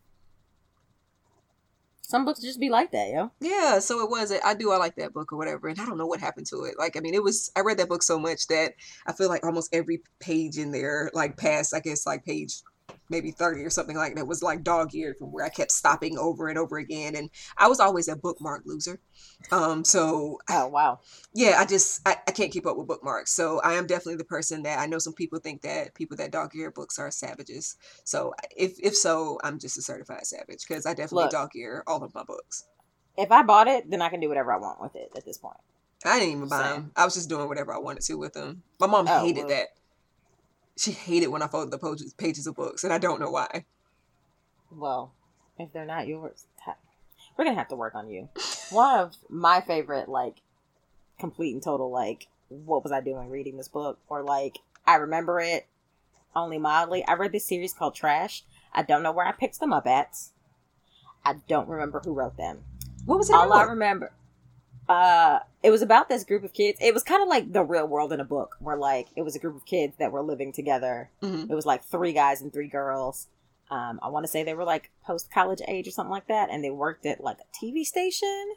Some 2.08 2.24
books 2.24 2.40
just 2.40 2.60
be 2.60 2.70
like 2.70 2.92
that, 2.92 3.08
yo. 3.08 3.32
Yeah, 3.40 3.80
so 3.80 4.00
it 4.00 4.08
was. 4.08 4.32
I 4.32 4.54
do. 4.54 4.70
I 4.70 4.76
like 4.76 4.94
that 4.94 5.12
book 5.12 5.32
or 5.32 5.36
whatever, 5.36 5.66
and 5.66 5.80
I 5.80 5.84
don't 5.84 5.98
know 5.98 6.06
what 6.06 6.20
happened 6.20 6.46
to 6.46 6.62
it. 6.62 6.76
Like, 6.78 6.96
I 6.96 7.00
mean, 7.00 7.14
it 7.14 7.22
was. 7.22 7.50
I 7.56 7.62
read 7.62 7.78
that 7.78 7.88
book 7.88 8.04
so 8.04 8.16
much 8.16 8.46
that 8.46 8.74
I 9.08 9.12
feel 9.12 9.28
like 9.28 9.44
almost 9.44 9.74
every 9.74 10.02
page 10.20 10.56
in 10.56 10.70
there, 10.70 11.10
like 11.14 11.36
past, 11.36 11.74
I 11.74 11.80
guess, 11.80 12.06
like 12.06 12.24
page 12.24 12.62
maybe 13.08 13.30
30 13.30 13.62
or 13.62 13.70
something 13.70 13.96
like 13.96 14.14
that 14.14 14.26
was 14.26 14.42
like 14.42 14.62
dog 14.62 14.94
eared 14.94 15.16
from 15.16 15.32
where 15.32 15.44
I 15.44 15.48
kept 15.48 15.72
stopping 15.72 16.18
over 16.18 16.48
and 16.48 16.58
over 16.58 16.78
again. 16.78 17.16
And 17.16 17.30
I 17.56 17.68
was 17.68 17.80
always 17.80 18.08
a 18.08 18.16
bookmark 18.16 18.62
loser. 18.64 19.00
Um, 19.52 19.84
so 19.84 20.38
oh 20.50 20.66
wow. 20.68 21.00
Yeah, 21.34 21.56
I 21.58 21.66
just 21.66 22.06
I, 22.06 22.16
I 22.26 22.32
can't 22.32 22.52
keep 22.52 22.66
up 22.66 22.76
with 22.76 22.88
bookmarks. 22.88 23.32
So 23.32 23.60
I 23.60 23.74
am 23.74 23.86
definitely 23.86 24.16
the 24.16 24.24
person 24.24 24.62
that 24.64 24.78
I 24.78 24.86
know 24.86 24.98
some 24.98 25.14
people 25.14 25.38
think 25.38 25.62
that 25.62 25.94
people 25.94 26.16
that 26.16 26.32
dog 26.32 26.54
ear 26.54 26.70
books 26.70 26.98
are 26.98 27.10
savages. 27.10 27.76
So 28.04 28.34
if 28.56 28.78
if 28.82 28.96
so, 28.96 29.38
I'm 29.44 29.58
just 29.58 29.78
a 29.78 29.82
certified 29.82 30.26
savage 30.26 30.64
because 30.66 30.86
I 30.86 30.94
definitely 30.94 31.28
dog 31.30 31.50
ear 31.54 31.84
all 31.86 32.02
of 32.02 32.14
my 32.14 32.24
books. 32.24 32.66
If 33.16 33.32
I 33.32 33.42
bought 33.42 33.68
it, 33.68 33.90
then 33.90 34.02
I 34.02 34.08
can 34.08 34.20
do 34.20 34.28
whatever 34.28 34.52
I 34.52 34.58
want 34.58 34.80
with 34.80 34.94
it 34.94 35.10
at 35.16 35.24
this 35.24 35.38
point. 35.38 35.56
I 36.04 36.18
didn't 36.18 36.36
even 36.36 36.48
buy 36.48 36.62
Same. 36.62 36.72
them. 36.72 36.92
I 36.96 37.04
was 37.04 37.14
just 37.14 37.28
doing 37.28 37.48
whatever 37.48 37.74
I 37.74 37.78
wanted 37.78 38.02
to 38.02 38.14
with 38.14 38.34
them. 38.34 38.62
My 38.78 38.86
mom 38.86 39.06
oh, 39.08 39.24
hated 39.24 39.46
well. 39.46 39.48
that 39.48 39.68
she 40.76 40.92
hated 40.92 41.28
when 41.28 41.42
I 41.42 41.48
folded 41.48 41.70
the 41.70 42.12
pages 42.16 42.46
of 42.46 42.54
books, 42.54 42.84
and 42.84 42.92
I 42.92 42.98
don't 42.98 43.20
know 43.20 43.30
why. 43.30 43.64
Well, 44.70 45.12
if 45.58 45.72
they're 45.72 45.86
not 45.86 46.06
yours, 46.06 46.46
we're 47.36 47.44
gonna 47.44 47.56
have 47.56 47.68
to 47.68 47.76
work 47.76 47.94
on 47.94 48.08
you. 48.08 48.28
One 48.70 48.98
of 48.98 49.16
my 49.28 49.60
favorite, 49.60 50.08
like, 50.08 50.36
complete 51.18 51.52
and 51.52 51.62
total, 51.62 51.90
like, 51.90 52.28
what 52.48 52.82
was 52.82 52.92
I 52.92 53.00
doing 53.00 53.28
reading 53.28 53.56
this 53.56 53.68
book? 53.68 53.98
Or 54.08 54.22
like, 54.22 54.58
I 54.86 54.96
remember 54.96 55.40
it 55.40 55.66
only 56.34 56.58
mildly. 56.58 57.04
I 57.06 57.14
read 57.14 57.32
this 57.32 57.46
series 57.46 57.72
called 57.72 57.94
Trash. 57.94 58.44
I 58.72 58.82
don't 58.82 59.02
know 59.02 59.12
where 59.12 59.26
I 59.26 59.32
picked 59.32 59.58
them 59.58 59.72
up 59.72 59.86
at. 59.86 60.16
I 61.24 61.36
don't 61.48 61.68
remember 61.68 62.00
who 62.04 62.12
wrote 62.12 62.36
them. 62.36 62.64
What 63.04 63.18
was 63.18 63.30
it? 63.30 63.34
All 63.34 63.46
about? 63.46 63.66
I 63.66 63.70
remember 63.70 64.12
uh 64.88 65.40
it 65.62 65.70
was 65.70 65.82
about 65.82 66.08
this 66.08 66.24
group 66.24 66.44
of 66.44 66.52
kids. 66.52 66.78
It 66.80 66.94
was 66.94 67.02
kind 67.02 67.22
of 67.22 67.28
like 67.28 67.52
the 67.52 67.64
real 67.64 67.86
world 67.86 68.12
in 68.12 68.20
a 68.20 68.24
book 68.24 68.56
where 68.60 68.76
like 68.76 69.08
it 69.16 69.22
was 69.22 69.34
a 69.34 69.38
group 69.38 69.56
of 69.56 69.66
kids 69.66 69.94
that 69.98 70.12
were 70.12 70.22
living 70.22 70.52
together. 70.52 71.10
Mm-hmm. 71.22 71.50
it 71.50 71.54
was 71.54 71.66
like 71.66 71.84
three 71.84 72.12
guys 72.12 72.40
and 72.40 72.52
three 72.52 72.68
girls. 72.68 73.28
Um 73.70 73.98
i 74.02 74.08
want 74.08 74.24
to 74.24 74.30
say 74.30 74.44
they 74.44 74.54
were 74.54 74.64
like 74.64 74.90
post 75.04 75.30
college 75.32 75.60
age 75.66 75.88
or 75.88 75.90
something 75.90 76.10
like 76.10 76.28
that 76.28 76.50
and 76.50 76.62
they 76.62 76.70
worked 76.70 77.04
at 77.06 77.22
like 77.22 77.38
a 77.40 77.64
tv 77.64 77.84
station? 77.84 78.54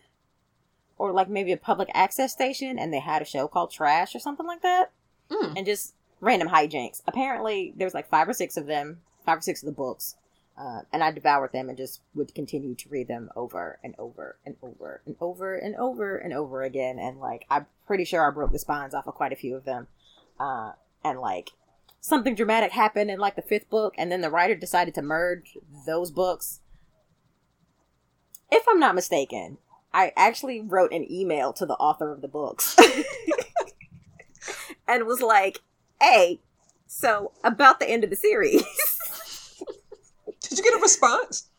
Or 0.97 1.13
like 1.13 1.29
maybe 1.29 1.53
a 1.53 1.57
public 1.57 1.89
access 1.93 2.33
station 2.33 2.77
and 2.77 2.93
they 2.93 2.99
had 2.99 3.21
a 3.21 3.25
show 3.25 3.47
called 3.47 3.71
trash 3.71 4.13
or 4.13 4.19
something 4.19 4.45
like 4.45 4.61
that? 4.61 4.91
Mm. 5.31 5.57
and 5.57 5.65
just 5.65 5.93
random 6.21 6.49
hijinks. 6.49 7.01
Apparently 7.07 7.73
there 7.75 7.85
was 7.85 7.93
like 7.93 8.09
five 8.09 8.27
or 8.27 8.33
six 8.33 8.57
of 8.57 8.65
them 8.65 8.99
five 9.25 9.37
or 9.37 9.41
six 9.41 9.61
of 9.61 9.67
the 9.67 9.71
books 9.71 10.15
uh, 10.59 10.81
and 10.91 11.01
I 11.01 11.11
devoured 11.11 11.53
them 11.53 11.69
and 11.69 11.77
just 11.77 12.01
would 12.13 12.35
continue 12.35 12.75
to 12.75 12.89
read 12.89 13.07
them 13.07 13.29
over 13.35 13.79
and 13.81 13.95
over 13.97 14.37
and 14.45 14.57
over 14.61 15.01
and 15.05 15.15
over 15.21 15.55
and 15.55 15.75
over 15.77 16.17
and 16.17 16.33
over 16.33 16.63
again. 16.63 16.99
And 16.99 17.17
like, 17.17 17.45
I'm 17.49 17.65
pretty 17.87 18.03
sure 18.03 18.27
I 18.27 18.33
broke 18.33 18.51
the 18.51 18.59
spines 18.59 18.93
off 18.93 19.07
of 19.07 19.15
quite 19.15 19.31
a 19.31 19.37
few 19.37 19.55
of 19.55 19.63
them. 19.63 19.87
Uh, 20.37 20.73
and 21.03 21.19
like, 21.19 21.51
something 22.01 22.35
dramatic 22.35 22.71
happened 22.71 23.09
in 23.09 23.19
like 23.19 23.37
the 23.37 23.41
fifth 23.41 23.69
book, 23.69 23.93
and 23.97 24.11
then 24.11 24.19
the 24.19 24.29
writer 24.29 24.55
decided 24.55 24.93
to 24.95 25.01
merge 25.01 25.57
those 25.87 26.11
books. 26.11 26.59
If 28.51 28.65
I'm 28.67 28.79
not 28.79 28.95
mistaken, 28.95 29.59
I 29.93 30.11
actually 30.17 30.59
wrote 30.59 30.91
an 30.91 31.09
email 31.09 31.53
to 31.53 31.65
the 31.65 31.75
author 31.75 32.11
of 32.11 32.21
the 32.21 32.27
books 32.27 32.75
and 34.87 35.05
was 35.05 35.21
like, 35.21 35.61
hey, 36.01 36.41
so 36.85 37.31
about 37.45 37.79
the 37.79 37.89
end 37.89 38.03
of 38.03 38.09
the 38.09 38.15
series. 38.17 38.63
Did 40.41 40.57
you 40.57 40.63
get 40.63 40.73
a 40.73 40.81
response? 40.81 41.49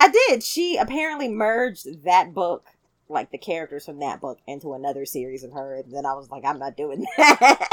I 0.00 0.08
did. 0.08 0.42
She 0.42 0.76
apparently 0.76 1.28
merged 1.28 2.04
that 2.04 2.34
book, 2.34 2.66
like 3.08 3.30
the 3.30 3.38
characters 3.38 3.86
from 3.86 4.00
that 4.00 4.20
book, 4.20 4.38
into 4.46 4.74
another 4.74 5.06
series 5.06 5.42
of 5.44 5.52
her. 5.52 5.76
And 5.76 5.92
then 5.92 6.06
I 6.06 6.14
was 6.14 6.30
like, 6.30 6.44
I'm 6.44 6.58
not 6.58 6.76
doing 6.76 7.06
that. 7.16 7.68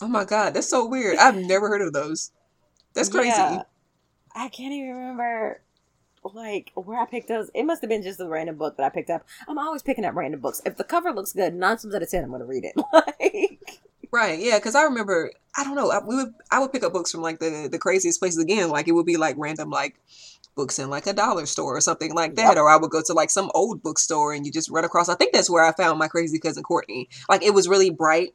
Oh 0.00 0.08
my 0.08 0.24
god, 0.24 0.54
that's 0.54 0.68
so 0.68 0.86
weird. 0.86 1.16
I've 1.18 1.36
never 1.36 1.68
heard 1.68 1.82
of 1.82 1.92
those. 1.92 2.30
That's 2.94 3.08
crazy. 3.08 3.28
Yeah. 3.28 3.62
I 4.34 4.48
can't 4.48 4.72
even 4.72 4.90
remember 4.94 5.60
like 6.34 6.72
where 6.74 7.00
I 7.00 7.06
picked 7.06 7.28
those. 7.28 7.50
It 7.54 7.64
must 7.64 7.80
have 7.82 7.88
been 7.88 8.02
just 8.02 8.20
a 8.20 8.28
random 8.28 8.56
book 8.56 8.76
that 8.76 8.84
I 8.84 8.88
picked 8.88 9.10
up. 9.10 9.26
I'm 9.48 9.58
always 9.58 9.82
picking 9.82 10.04
up 10.04 10.14
random 10.14 10.40
books. 10.40 10.60
If 10.64 10.76
the 10.76 10.84
cover 10.84 11.12
looks 11.12 11.32
good, 11.32 11.54
nine 11.54 11.76
times 11.78 11.94
out 11.94 12.02
of 12.02 12.10
ten, 12.10 12.24
I'm 12.24 12.30
going 12.30 12.40
to 12.40 12.46
read 12.46 12.64
it. 12.64 12.74
like, 12.92 13.80
Right. 14.10 14.38
Yeah. 14.38 14.58
Because 14.58 14.74
I 14.74 14.84
remember, 14.84 15.32
I 15.56 15.64
don't 15.64 15.74
know, 15.74 15.90
I, 15.90 16.04
we 16.04 16.16
would 16.16 16.34
I 16.50 16.60
would 16.60 16.72
pick 16.72 16.82
up 16.82 16.92
books 16.92 17.12
from 17.12 17.22
like 17.22 17.40
the 17.40 17.68
the 17.70 17.78
craziest 17.78 18.20
places 18.20 18.42
again. 18.42 18.70
Like 18.70 18.88
it 18.88 18.92
would 18.92 19.06
be 19.06 19.16
like 19.16 19.36
random 19.38 19.70
like 19.70 20.00
books 20.54 20.78
in 20.78 20.90
like 20.90 21.06
a 21.06 21.12
dollar 21.12 21.46
store 21.46 21.76
or 21.76 21.80
something 21.80 22.14
like 22.14 22.34
that. 22.36 22.54
Yep. 22.54 22.56
Or 22.56 22.68
I 22.68 22.76
would 22.76 22.90
go 22.90 23.02
to 23.02 23.12
like 23.12 23.30
some 23.30 23.50
old 23.54 23.82
bookstore 23.82 24.32
and 24.32 24.44
you 24.44 24.52
just 24.52 24.70
run 24.70 24.84
across. 24.84 25.08
I 25.08 25.14
think 25.14 25.32
that's 25.32 25.50
where 25.50 25.64
I 25.64 25.72
found 25.72 25.98
my 25.98 26.08
crazy 26.08 26.38
cousin 26.38 26.62
Courtney. 26.62 27.08
Like 27.28 27.42
it 27.42 27.54
was 27.54 27.68
really 27.68 27.90
bright. 27.90 28.34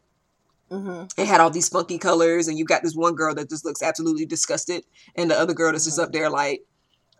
Mm-hmm. 0.72 1.22
It 1.22 1.28
had 1.28 1.40
all 1.40 1.52
these 1.52 1.70
funky 1.70 2.00
colors, 2.00 2.48
and 2.48 2.58
you 2.58 2.66
got 2.66 2.82
this 2.82 2.96
one 2.96 3.14
girl 3.14 3.36
that 3.36 3.50
just 3.50 3.64
looks 3.64 3.84
absolutely 3.84 4.26
disgusted, 4.26 4.84
and 5.16 5.30
the 5.30 5.40
other 5.40 5.54
girl 5.54 5.72
that's 5.72 5.84
mm-hmm. 5.84 5.90
just 5.90 6.00
up 6.00 6.12
there 6.12 6.32
like 6.32 6.64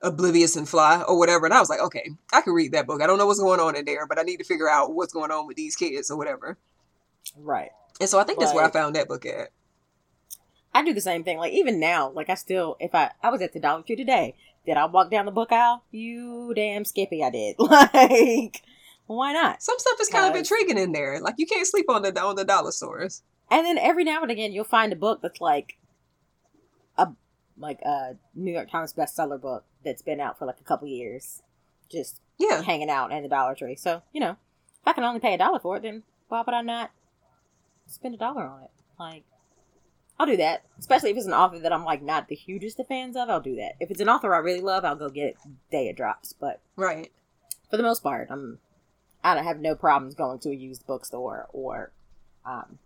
oblivious 0.02 0.56
and 0.56 0.68
fly 0.68 1.02
or 1.08 1.18
whatever. 1.18 1.46
And 1.46 1.54
I 1.54 1.60
was 1.60 1.70
like, 1.70 1.80
okay, 1.80 2.10
I 2.32 2.42
can 2.42 2.54
read 2.54 2.74
that 2.74 2.88
book. 2.88 3.02
I 3.02 3.08
don't 3.08 3.18
know 3.18 3.26
what's 3.26 3.40
going 3.40 3.60
on 3.60 3.76
in 3.76 3.86
there, 3.86 4.06
but 4.08 4.20
I 4.20 4.24
need 4.24 4.38
to 4.38 4.44
figure 4.44 4.70
out 4.70 4.94
what's 4.94 5.14
going 5.14 5.32
on 5.32 5.48
with 5.48 5.58
these 5.58 5.76
kids 5.76 6.12
or 6.12 6.18
whatever. 6.18 6.58
Right. 7.38 7.72
And 8.00 8.10
so 8.10 8.20
I 8.20 8.24
think 8.24 8.40
that's 8.40 8.54
where 8.54 8.66
I 8.66 8.72
found 8.72 8.96
that 8.96 9.08
book 9.08 9.26
at. 9.26 9.50
I 10.74 10.84
do 10.84 10.94
the 10.94 11.02
same 11.02 11.24
thing. 11.24 11.38
Like 11.38 11.54
even 11.54 11.80
now, 11.80 12.10
like 12.10 12.30
I 12.30 12.36
still, 12.36 12.78
if 12.80 12.96
I 12.96 13.12
I 13.22 13.30
was 13.30 13.42
at 13.42 13.54
the 13.54 13.60
Dollar 13.60 13.84
Tree 13.84 13.96
today, 13.96 14.36
did 14.66 14.78
I 14.78 14.86
walk 14.86 15.12
down 15.12 15.26
the 15.26 15.32
book 15.32 15.52
aisle? 15.52 15.84
You 15.92 16.54
damn 16.56 16.86
skippy, 16.86 17.24
I 17.24 17.30
did. 17.30 17.56
like, 17.60 18.64
why 19.06 19.34
not? 19.34 19.62
Some 19.62 19.78
stuff 19.78 20.00
is 20.02 20.10
kind 20.10 20.30
of 20.30 20.36
intriguing 20.36 20.78
in 20.78 20.92
there. 20.92 21.20
Like 21.22 21.36
you 21.38 21.46
can't 21.46 21.68
sleep 21.68 21.90
on 21.90 22.02
the 22.02 22.20
on 22.20 22.36
the 22.36 22.46
dollar 22.46 22.72
stores. 22.72 23.22
And 23.52 23.66
then 23.66 23.78
every 23.78 24.04
now 24.04 24.22
and 24.24 24.32
again, 24.32 24.52
you'll 24.52 24.64
find 24.64 24.92
a 24.92 24.96
book 24.96 25.22
that's 25.22 25.42
like 25.42 25.78
a 26.98 27.10
like 27.58 27.82
a 27.82 28.16
New 28.34 28.52
York 28.52 28.72
Times 28.72 28.94
bestseller 28.94 29.40
book 29.40 29.66
that's 29.84 30.02
been 30.02 30.20
out 30.20 30.40
for 30.40 30.46
like 30.46 30.60
a 30.60 30.64
couple 30.64 30.88
years, 30.88 31.44
just 31.92 32.22
yeah, 32.40 32.64
hanging 32.64 32.90
out 32.90 33.12
in 33.12 33.22
the 33.22 33.30
Dollar 33.30 33.54
Tree. 33.54 33.76
So 33.76 34.02
you 34.12 34.20
know, 34.20 34.32
if 34.32 34.88
I 34.88 34.94
can 34.94 35.04
only 35.04 35.20
pay 35.20 35.36
a 35.36 35.38
dollar 35.38 35.60
for 35.60 35.78
it, 35.78 35.84
then 35.84 36.04
why 36.30 36.42
would 36.44 36.56
I 36.56 36.62
not 36.62 36.90
spend 37.88 38.16
a 38.16 38.18
dollar 38.18 38.44
on 38.44 38.64
it. 38.64 38.72
Like, 39.00 39.24
I'll 40.20 40.26
do 40.26 40.38
that. 40.38 40.64
Especially 40.80 41.12
if 41.12 41.18
it's 41.18 41.26
an 41.26 41.34
author 41.34 41.60
that 41.60 41.74
I'm 41.74 41.84
like 41.84 42.02
not 42.02 42.28
the 42.28 42.36
hugest 42.36 42.80
of 42.80 42.88
fans 42.88 43.16
of. 43.16 43.30
I'll 43.30 43.42
do 43.42 43.56
that. 43.56 43.74
If 43.80 43.92
it's 43.92 44.02
an 44.02 44.10
author 44.10 44.34
I 44.34 44.40
really 44.40 44.62
love, 44.62 44.86
I'll 44.86 44.96
go 44.96 45.10
get 45.10 45.28
it 45.28 45.38
day 45.72 45.88
it 45.88 45.98
drops. 45.98 46.34
But 46.34 46.62
right, 46.76 47.12
for 47.70 47.78
the 47.78 47.84
most 47.84 48.04
part, 48.04 48.28
I'm 48.30 48.60
I 49.24 49.36
don't 49.36 49.46
have 49.46 49.60
no 49.60 49.76
problems 49.76 50.16
going 50.16 50.40
to 50.40 50.50
a 50.50 50.56
used 50.56 50.86
bookstore 50.86 51.48
or, 51.54 51.92
um, 52.46 52.80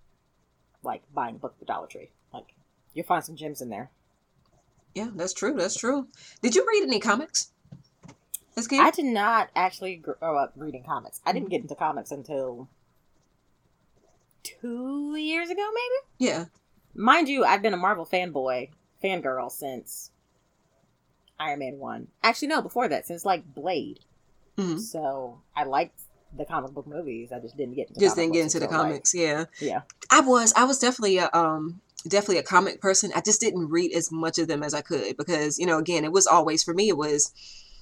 like 0.83 1.01
buying 1.13 1.35
a 1.35 1.39
book 1.39 1.53
at 1.55 1.59
the 1.59 1.65
Dollar 1.65 1.87
Tree. 1.87 2.11
Like, 2.31 2.53
you'll 2.93 3.07
find 3.07 3.23
some 3.23 3.35
gems 3.35 3.61
in 3.61 3.69
there. 3.69 3.89
Yeah, 4.93 5.09
that's 5.15 5.33
true. 5.33 5.53
That's 5.53 5.75
true. 5.77 6.07
Did 6.41 6.55
you 6.55 6.65
read 6.67 6.83
any 6.83 6.99
comics? 6.99 7.51
I 8.71 8.89
did 8.89 9.05
not 9.05 9.49
actually 9.55 9.97
grow 9.97 10.35
up 10.35 10.53
reading 10.55 10.83
comics. 10.83 11.21
I 11.25 11.31
didn't 11.31 11.49
get 11.49 11.61
into 11.61 11.75
comics 11.75 12.09
until 12.09 12.67
two 14.61 15.15
years 15.15 15.49
ago, 15.49 15.67
maybe. 15.73 16.29
Yeah. 16.31 16.45
Mind 16.95 17.29
you, 17.29 17.45
I've 17.45 17.61
been 17.61 17.73
a 17.73 17.77
Marvel 17.77 18.05
fanboy, 18.05 18.69
fangirl 19.03 19.51
since 19.51 20.11
Iron 21.39 21.59
Man 21.59 21.77
one. 21.77 22.07
Actually, 22.23 22.49
no, 22.49 22.61
before 22.61 22.87
that, 22.87 23.05
since 23.05 23.25
like 23.25 23.53
Blade. 23.53 23.99
Mm-hmm. 24.57 24.79
So 24.79 25.41
I 25.55 25.65
liked 25.65 26.01
the 26.35 26.45
comic 26.45 26.71
book 26.71 26.87
movies. 26.87 27.31
I 27.31 27.39
just 27.39 27.55
didn't 27.57 27.75
get 27.75 27.89
into 27.89 27.99
just 27.99 28.15
didn't 28.15 28.33
get 28.33 28.43
into 28.43 28.59
the 28.59 28.67
comics. 28.67 29.13
Like, 29.13 29.23
yeah, 29.23 29.45
yeah. 29.59 29.81
I 30.11 30.21
was 30.21 30.53
I 30.55 30.63
was 30.63 30.79
definitely 30.79 31.17
a 31.17 31.29
um 31.33 31.81
definitely 32.07 32.39
a 32.39 32.43
comic 32.43 32.81
person. 32.81 33.11
I 33.15 33.21
just 33.21 33.39
didn't 33.39 33.69
read 33.69 33.93
as 33.93 34.11
much 34.11 34.39
of 34.39 34.47
them 34.47 34.63
as 34.63 34.73
I 34.73 34.81
could 34.81 35.17
because 35.17 35.59
you 35.59 35.65
know 35.65 35.77
again 35.77 36.03
it 36.03 36.11
was 36.11 36.27
always 36.27 36.63
for 36.63 36.73
me 36.73 36.89
it 36.89 36.97
was 36.97 37.31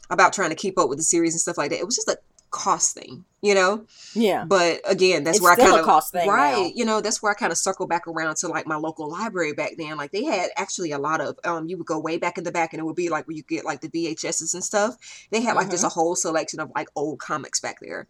about 0.09 0.34
trying 0.34 0.49
to 0.49 0.55
keep 0.55 0.78
up 0.78 0.89
with 0.89 0.97
the 0.97 1.03
series 1.03 1.34
and 1.34 1.41
stuff 1.41 1.57
like 1.57 1.72
that. 1.72 1.80
It 1.80 1.86
was 1.86 1.95
just 1.95 2.09
a 2.09 2.18
cost 2.55 2.95
thing, 2.95 3.25
you 3.41 3.53
know? 3.53 3.85
Yeah. 4.13 4.45
But 4.45 4.79
again, 4.89 5.25
that's 5.25 5.37
it's 5.37 5.43
where 5.43 5.51
I 5.51 5.57
kind 5.57 5.77
of 5.77 5.85
cost 5.85 6.13
thing 6.13 6.27
right, 6.27 6.67
now. 6.67 6.71
you 6.73 6.85
know, 6.85 7.01
that's 7.01 7.21
where 7.21 7.31
I 7.31 7.35
kind 7.35 7.51
of 7.51 7.57
circle 7.57 7.85
back 7.85 8.07
around 8.07 8.37
to 8.37 8.47
like 8.47 8.65
my 8.65 8.77
local 8.77 9.11
library 9.11 9.51
back 9.53 9.73
then. 9.77 9.97
Like 9.97 10.11
they 10.11 10.23
had 10.23 10.49
actually 10.55 10.91
a 10.91 10.97
lot 10.97 11.19
of 11.19 11.37
um 11.43 11.67
you 11.67 11.77
would 11.77 11.85
go 11.85 11.99
way 11.99 12.17
back 12.17 12.37
in 12.37 12.45
the 12.45 12.51
back 12.51 12.73
and 12.73 12.79
it 12.79 12.85
would 12.85 12.95
be 12.95 13.09
like 13.09 13.27
where 13.27 13.35
you 13.35 13.43
get 13.43 13.65
like 13.65 13.81
the 13.81 13.89
VHSs 13.89 14.53
and 14.53 14.63
stuff. 14.63 14.95
They 15.31 15.41
had 15.41 15.55
like 15.55 15.65
mm-hmm. 15.65 15.71
just 15.71 15.83
a 15.83 15.89
whole 15.89 16.15
selection 16.15 16.61
of 16.61 16.71
like 16.73 16.87
old 16.95 17.19
comics 17.19 17.59
back 17.59 17.77
there. 17.81 18.07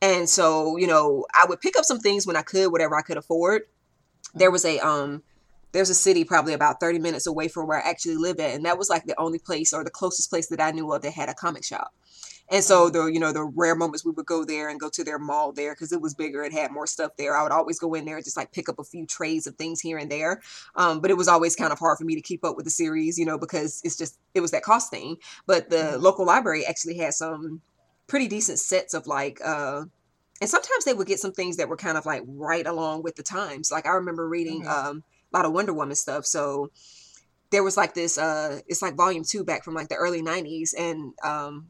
And 0.00 0.28
so, 0.28 0.78
you 0.78 0.86
know, 0.86 1.26
I 1.34 1.44
would 1.46 1.60
pick 1.60 1.78
up 1.78 1.84
some 1.84 2.00
things 2.00 2.26
when 2.26 2.36
I 2.36 2.42
could, 2.42 2.72
whatever 2.72 2.96
I 2.96 3.02
could 3.02 3.18
afford. 3.18 3.62
There 4.34 4.50
was 4.50 4.64
a 4.64 4.78
um 4.78 5.22
there's 5.72 5.90
a 5.90 5.94
city 5.94 6.24
probably 6.24 6.54
about 6.54 6.78
30 6.78 7.00
minutes 7.00 7.26
away 7.26 7.48
from 7.48 7.66
where 7.66 7.84
I 7.84 7.90
actually 7.90 8.16
live 8.16 8.38
at. 8.38 8.54
And 8.54 8.64
that 8.64 8.78
was 8.78 8.88
like 8.88 9.04
the 9.04 9.20
only 9.20 9.40
place 9.40 9.72
or 9.72 9.82
the 9.82 9.90
closest 9.90 10.30
place 10.30 10.46
that 10.48 10.60
I 10.60 10.70
knew 10.70 10.90
of 10.92 11.02
that 11.02 11.12
had 11.12 11.28
a 11.28 11.34
comic 11.34 11.64
shop. 11.64 11.92
And 12.50 12.62
so 12.62 12.90
the 12.90 13.06
you 13.06 13.18
know 13.18 13.32
the 13.32 13.44
rare 13.44 13.74
moments 13.74 14.04
we 14.04 14.12
would 14.12 14.26
go 14.26 14.44
there 14.44 14.68
and 14.68 14.78
go 14.78 14.90
to 14.90 15.02
their 15.02 15.18
mall 15.18 15.52
there 15.52 15.72
because 15.72 15.92
it 15.92 16.00
was 16.00 16.14
bigger, 16.14 16.42
it 16.42 16.52
had 16.52 16.70
more 16.70 16.86
stuff 16.86 17.12
there. 17.16 17.36
I 17.36 17.42
would 17.42 17.52
always 17.52 17.78
go 17.78 17.94
in 17.94 18.04
there 18.04 18.16
and 18.16 18.24
just 18.24 18.36
like 18.36 18.52
pick 18.52 18.68
up 18.68 18.78
a 18.78 18.84
few 18.84 19.06
trays 19.06 19.46
of 19.46 19.56
things 19.56 19.80
here 19.80 19.96
and 19.96 20.10
there. 20.10 20.42
Um, 20.76 21.00
but 21.00 21.10
it 21.10 21.16
was 21.16 21.28
always 21.28 21.56
kind 21.56 21.72
of 21.72 21.78
hard 21.78 21.98
for 21.98 22.04
me 22.04 22.14
to 22.14 22.20
keep 22.20 22.44
up 22.44 22.56
with 22.56 22.66
the 22.66 22.70
series, 22.70 23.18
you 23.18 23.24
know, 23.24 23.38
because 23.38 23.80
it's 23.82 23.96
just 23.96 24.18
it 24.34 24.40
was 24.40 24.50
that 24.50 24.62
cost 24.62 24.90
thing. 24.90 25.16
But 25.46 25.70
the 25.70 25.76
mm-hmm. 25.76 26.02
local 26.02 26.26
library 26.26 26.66
actually 26.66 26.98
had 26.98 27.14
some 27.14 27.62
pretty 28.06 28.28
decent 28.28 28.58
sets 28.58 28.92
of 28.92 29.06
like 29.06 29.40
uh 29.42 29.84
and 30.40 30.50
sometimes 30.50 30.84
they 30.84 30.92
would 30.92 31.06
get 31.06 31.20
some 31.20 31.32
things 31.32 31.56
that 31.56 31.68
were 31.68 31.76
kind 31.76 31.96
of 31.96 32.04
like 32.04 32.22
right 32.26 32.66
along 32.66 33.02
with 33.02 33.16
the 33.16 33.22
times. 33.22 33.70
Like 33.72 33.86
I 33.86 33.92
remember 33.92 34.28
reading 34.28 34.64
Mhm. 34.64 34.68
um 34.68 35.04
a 35.32 35.36
lot 35.38 35.46
of 35.46 35.52
Wonder 35.52 35.72
Woman 35.72 35.96
stuff. 35.96 36.26
So 36.26 36.70
there 37.50 37.62
was 37.64 37.76
like 37.76 37.94
this 37.94 38.18
uh 38.18 38.60
it's 38.66 38.82
like 38.82 38.96
volume 38.96 39.24
two 39.24 39.44
back 39.44 39.64
from 39.64 39.74
like 39.74 39.88
the 39.88 39.94
early 39.94 40.20
nineties 40.20 40.74
and 40.74 41.14
um 41.24 41.68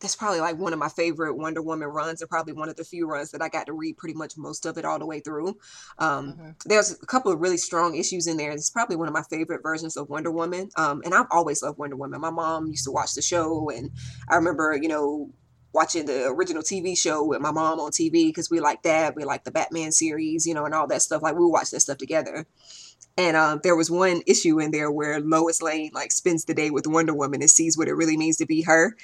that's 0.00 0.16
probably 0.16 0.40
like 0.40 0.58
one 0.58 0.72
of 0.72 0.78
my 0.78 0.88
favorite 0.90 1.34
Wonder 1.34 1.62
Woman 1.62 1.88
runs 1.88 2.20
and 2.20 2.28
probably 2.28 2.52
one 2.52 2.68
of 2.68 2.76
the 2.76 2.84
few 2.84 3.06
runs 3.06 3.30
that 3.30 3.40
I 3.42 3.48
got 3.48 3.66
to 3.66 3.72
read 3.72 3.96
pretty 3.96 4.14
much 4.14 4.34
most 4.36 4.66
of 4.66 4.76
it 4.76 4.84
all 4.84 4.98
the 4.98 5.06
way 5.06 5.20
through. 5.20 5.56
Um 5.98 6.34
Mhm. 6.34 6.54
there's 6.66 6.92
a 6.92 7.06
couple 7.06 7.32
of 7.32 7.40
really 7.40 7.56
strong 7.56 7.96
issues 7.96 8.26
in 8.26 8.36
there. 8.36 8.50
It's 8.50 8.70
probably 8.70 8.96
one 8.96 9.08
of 9.08 9.14
my 9.14 9.22
favorite 9.22 9.62
versions 9.62 9.96
of 9.96 10.08
Wonder 10.08 10.30
Woman. 10.30 10.68
Um, 10.76 11.02
and 11.04 11.14
I've 11.14 11.26
always 11.30 11.62
loved 11.62 11.78
Wonder 11.78 11.96
Woman. 11.96 12.20
My 12.20 12.30
mom 12.30 12.66
used 12.68 12.84
to 12.84 12.90
watch 12.90 13.14
the 13.14 13.22
show, 13.22 13.70
and 13.70 13.90
I 14.28 14.36
remember, 14.36 14.76
you 14.80 14.88
know, 14.88 15.30
watching 15.72 16.06
the 16.06 16.26
original 16.28 16.62
TV 16.62 16.94
show 16.94 17.22
with 17.24 17.40
my 17.40 17.50
mom 17.50 17.78
on 17.80 17.90
TV 17.92 18.28
because 18.28 18.50
we 18.50 18.60
like 18.60 18.82
that. 18.82 19.14
We 19.14 19.24
like 19.24 19.44
the 19.44 19.50
Batman 19.50 19.92
series, 19.92 20.46
you 20.46 20.54
know, 20.54 20.64
and 20.64 20.74
all 20.74 20.86
that 20.86 21.02
stuff. 21.02 21.22
Like 21.22 21.36
we 21.36 21.46
watch 21.46 21.70
that 21.70 21.80
stuff 21.80 21.98
together. 21.98 22.46
And 23.18 23.36
um, 23.36 23.60
there 23.62 23.76
was 23.76 23.90
one 23.90 24.22
issue 24.26 24.60
in 24.60 24.70
there 24.72 24.90
where 24.90 25.20
Lois 25.20 25.62
Lane 25.62 25.90
like 25.94 26.12
spends 26.12 26.44
the 26.44 26.54
day 26.54 26.70
with 26.70 26.86
Wonder 26.86 27.14
Woman 27.14 27.40
and 27.40 27.50
sees 27.50 27.76
what 27.76 27.88
it 27.88 27.94
really 27.94 28.16
means 28.16 28.36
to 28.38 28.46
be 28.46 28.62
her. 28.62 28.94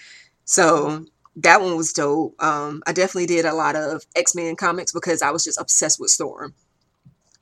So 0.45 1.07
that 1.37 1.61
one 1.61 1.77
was 1.77 1.93
dope. 1.93 2.35
Um, 2.43 2.83
I 2.87 2.93
definitely 2.93 3.27
did 3.27 3.45
a 3.45 3.55
lot 3.55 3.77
of 3.77 4.05
X 4.17 4.35
Men 4.35 4.57
comics 4.57 4.93
because 4.93 5.23
I 5.23 5.31
was 5.31 5.45
just 5.45 5.61
obsessed 5.61 6.01
with 6.01 6.11
Storm. 6.11 6.55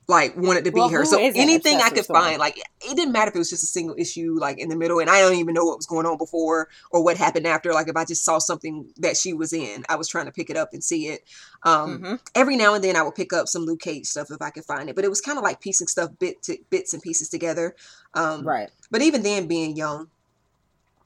Like 0.07 0.35
wanted 0.35 0.65
to 0.65 0.71
be 0.71 0.79
Well, 0.79 0.89
her. 0.89 1.05
So 1.05 1.19
anything 1.19 1.77
I 1.77 1.89
could 1.89 2.05
find, 2.05 2.37
like 2.37 2.57
it 2.57 2.95
didn't 2.97 3.13
matter 3.13 3.29
if 3.29 3.35
it 3.35 3.39
was 3.39 3.49
just 3.49 3.63
a 3.63 3.67
single 3.67 3.95
issue, 3.97 4.35
like 4.37 4.57
in 4.57 4.67
the 4.67 4.75
middle, 4.75 4.99
and 4.99 5.09
I 5.09 5.21
don't 5.21 5.35
even 5.35 5.53
know 5.53 5.63
what 5.63 5.77
was 5.77 5.85
going 5.85 6.05
on 6.05 6.17
before 6.17 6.67
or 6.89 7.01
what 7.03 7.15
happened 7.15 7.47
after. 7.47 7.71
Like 7.71 7.87
if 7.87 7.95
I 7.95 8.03
just 8.03 8.25
saw 8.25 8.37
something 8.37 8.91
that 8.97 9.15
she 9.15 9.31
was 9.31 9.53
in, 9.53 9.85
I 9.87 9.95
was 9.95 10.09
trying 10.09 10.25
to 10.25 10.31
pick 10.31 10.49
it 10.49 10.57
up 10.57 10.73
and 10.73 10.83
see 10.83 11.07
it. 11.07 11.21
Um, 11.63 11.99
Mhm. 11.99 12.19
every 12.35 12.57
now 12.57 12.73
and 12.73 12.83
then 12.83 12.97
I 12.97 13.03
would 13.03 13.15
pick 13.15 13.31
up 13.31 13.47
some 13.47 13.63
Luke 13.63 13.79
Cage 13.79 14.05
stuff 14.05 14.31
if 14.31 14.41
I 14.41 14.49
could 14.49 14.65
find 14.65 14.89
it, 14.89 14.95
but 14.95 15.05
it 15.05 15.09
was 15.09 15.21
kind 15.21 15.37
of 15.37 15.45
like 15.45 15.61
piecing 15.61 15.87
stuff 15.87 16.11
bit 16.19 16.41
to, 16.43 16.57
bits 16.69 16.93
and 16.93 17.01
pieces 17.01 17.29
together. 17.29 17.75
Um, 18.13 18.43
Right. 18.43 18.69
but 18.89 19.01
even 19.01 19.23
then, 19.23 19.47
being 19.47 19.77
young 19.77 20.09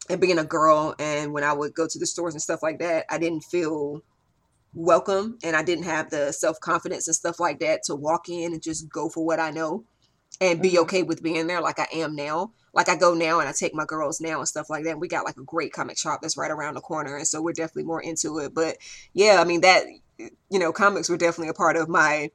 and 0.09 0.21
being 0.21 0.39
a 0.39 0.43
girl, 0.45 0.95
and 0.99 1.33
when 1.33 1.43
I 1.43 1.53
would 1.53 1.73
go 1.73 1.87
to 1.87 1.99
the 1.99 2.05
stores 2.07 2.33
and 2.35 2.41
stuff 2.41 2.63
like 2.63 2.79
that, 2.79 3.05
I 3.09 3.17
didn't 3.17 3.41
feel 3.43 4.01
welcome 4.73 5.37
and 5.43 5.55
I 5.55 5.63
didn't 5.63 5.85
have 5.85 6.09
the 6.09 6.31
self 6.33 6.59
confidence 6.59 7.07
and 7.07 7.15
stuff 7.15 7.39
like 7.39 7.59
that 7.59 7.83
to 7.85 7.95
walk 7.95 8.29
in 8.29 8.53
and 8.53 8.61
just 8.61 8.89
go 8.89 9.09
for 9.09 9.25
what 9.25 9.39
I 9.39 9.51
know 9.51 9.85
and 10.41 10.61
be 10.61 10.73
Mhm. 10.73 10.79
okay 10.79 11.03
with 11.03 11.23
being 11.23 11.47
there 11.47 11.61
like 11.61 11.79
I 11.79 11.87
am 11.93 12.15
now. 12.15 12.53
Like 12.73 12.89
I 12.89 12.95
go 12.97 13.13
now 13.13 13.39
and 13.39 13.49
I 13.49 13.53
take 13.53 13.73
my 13.73 13.85
girls 13.85 14.21
now 14.21 14.39
and 14.39 14.47
stuff 14.47 14.69
like 14.69 14.83
that. 14.85 14.99
We 14.99 15.07
got 15.07 15.25
like 15.25 15.37
a 15.37 15.43
great 15.43 15.73
comic 15.73 15.97
shop 15.97 16.21
that's 16.21 16.37
right 16.37 16.51
around 16.51 16.75
the 16.75 16.81
corner. 16.81 17.17
And 17.17 17.27
so 17.27 17.41
we're 17.41 17.53
definitely 17.53 17.85
more 17.85 18.01
into 18.01 18.39
it. 18.39 18.53
But 18.53 18.77
yeah, 19.13 19.41
I 19.41 19.45
mean, 19.45 19.61
that, 19.61 19.85
you 20.17 20.59
know, 20.59 20.73
comics 20.73 21.09
were 21.09 21.17
definitely 21.17 21.49
a 21.49 21.53
part 21.53 21.77
of 21.77 21.89
my 21.89 22.31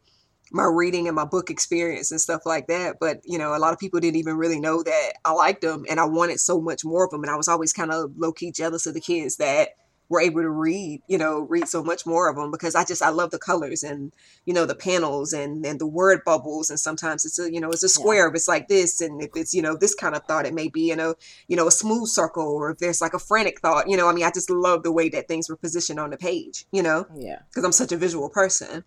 my 0.50 0.64
reading 0.64 1.06
and 1.06 1.14
my 1.14 1.24
book 1.24 1.50
experience 1.50 2.10
and 2.10 2.20
stuff 2.20 2.42
like 2.44 2.66
that. 2.66 2.96
But 3.00 3.20
you 3.24 3.38
know, 3.38 3.54
a 3.56 3.58
lot 3.58 3.72
of 3.72 3.78
people 3.78 4.00
didn't 4.00 4.16
even 4.16 4.36
really 4.36 4.60
know 4.60 4.82
that 4.82 5.12
I 5.24 5.32
liked 5.32 5.62
them, 5.62 5.84
and 5.88 6.00
I 6.00 6.04
wanted 6.04 6.40
so 6.40 6.60
much 6.60 6.84
more 6.84 7.04
of 7.04 7.10
them. 7.10 7.22
And 7.22 7.30
I 7.30 7.36
was 7.36 7.48
always 7.48 7.72
kind 7.72 7.92
of 7.92 8.12
low 8.16 8.32
key 8.32 8.50
jealous 8.52 8.86
of 8.86 8.94
the 8.94 9.00
kids 9.00 9.36
that 9.36 9.70
were 10.08 10.20
able 10.20 10.42
to 10.42 10.50
read, 10.50 11.00
you 11.06 11.16
know, 11.16 11.42
read 11.42 11.68
so 11.68 11.84
much 11.84 12.04
more 12.04 12.28
of 12.28 12.34
them 12.34 12.50
because 12.50 12.74
I 12.74 12.84
just 12.84 13.00
I 13.00 13.10
love 13.10 13.30
the 13.30 13.38
colors 13.38 13.84
and 13.84 14.12
you 14.44 14.52
know 14.52 14.66
the 14.66 14.74
panels 14.74 15.32
and 15.32 15.64
and 15.64 15.80
the 15.80 15.86
word 15.86 16.22
bubbles. 16.26 16.68
And 16.68 16.80
sometimes 16.80 17.24
it's 17.24 17.38
a 17.38 17.52
you 17.52 17.60
know 17.60 17.70
it's 17.70 17.84
a 17.84 17.86
Yeah. 17.86 17.90
square 18.02 18.28
if 18.28 18.34
it's 18.34 18.48
like 18.48 18.66
this, 18.66 19.00
and 19.00 19.22
if 19.22 19.30
it's 19.36 19.54
you 19.54 19.62
know 19.62 19.76
this 19.76 19.94
kind 19.94 20.16
of 20.16 20.24
thought, 20.24 20.46
it 20.46 20.54
may 20.54 20.66
be 20.66 20.90
in 20.90 20.98
a 20.98 21.14
you 21.46 21.56
know 21.56 21.68
a 21.68 21.70
smooth 21.70 22.08
circle, 22.08 22.44
or 22.44 22.70
if 22.72 22.78
there's 22.78 23.00
like 23.00 23.14
a 23.14 23.20
frantic 23.20 23.60
thought. 23.60 23.88
You 23.88 23.96
know, 23.96 24.08
I 24.08 24.12
mean, 24.12 24.24
I 24.24 24.32
just 24.32 24.50
love 24.50 24.82
the 24.82 24.90
way 24.90 25.08
that 25.10 25.28
things 25.28 25.48
were 25.48 25.54
positioned 25.56 26.00
on 26.00 26.10
the 26.10 26.16
page. 26.16 26.66
You 26.72 26.82
know, 26.82 27.06
Yeah. 27.16 27.42
because 27.48 27.62
I'm 27.62 27.70
such 27.70 27.92
a 27.92 27.96
visual 27.96 28.28
person. 28.30 28.82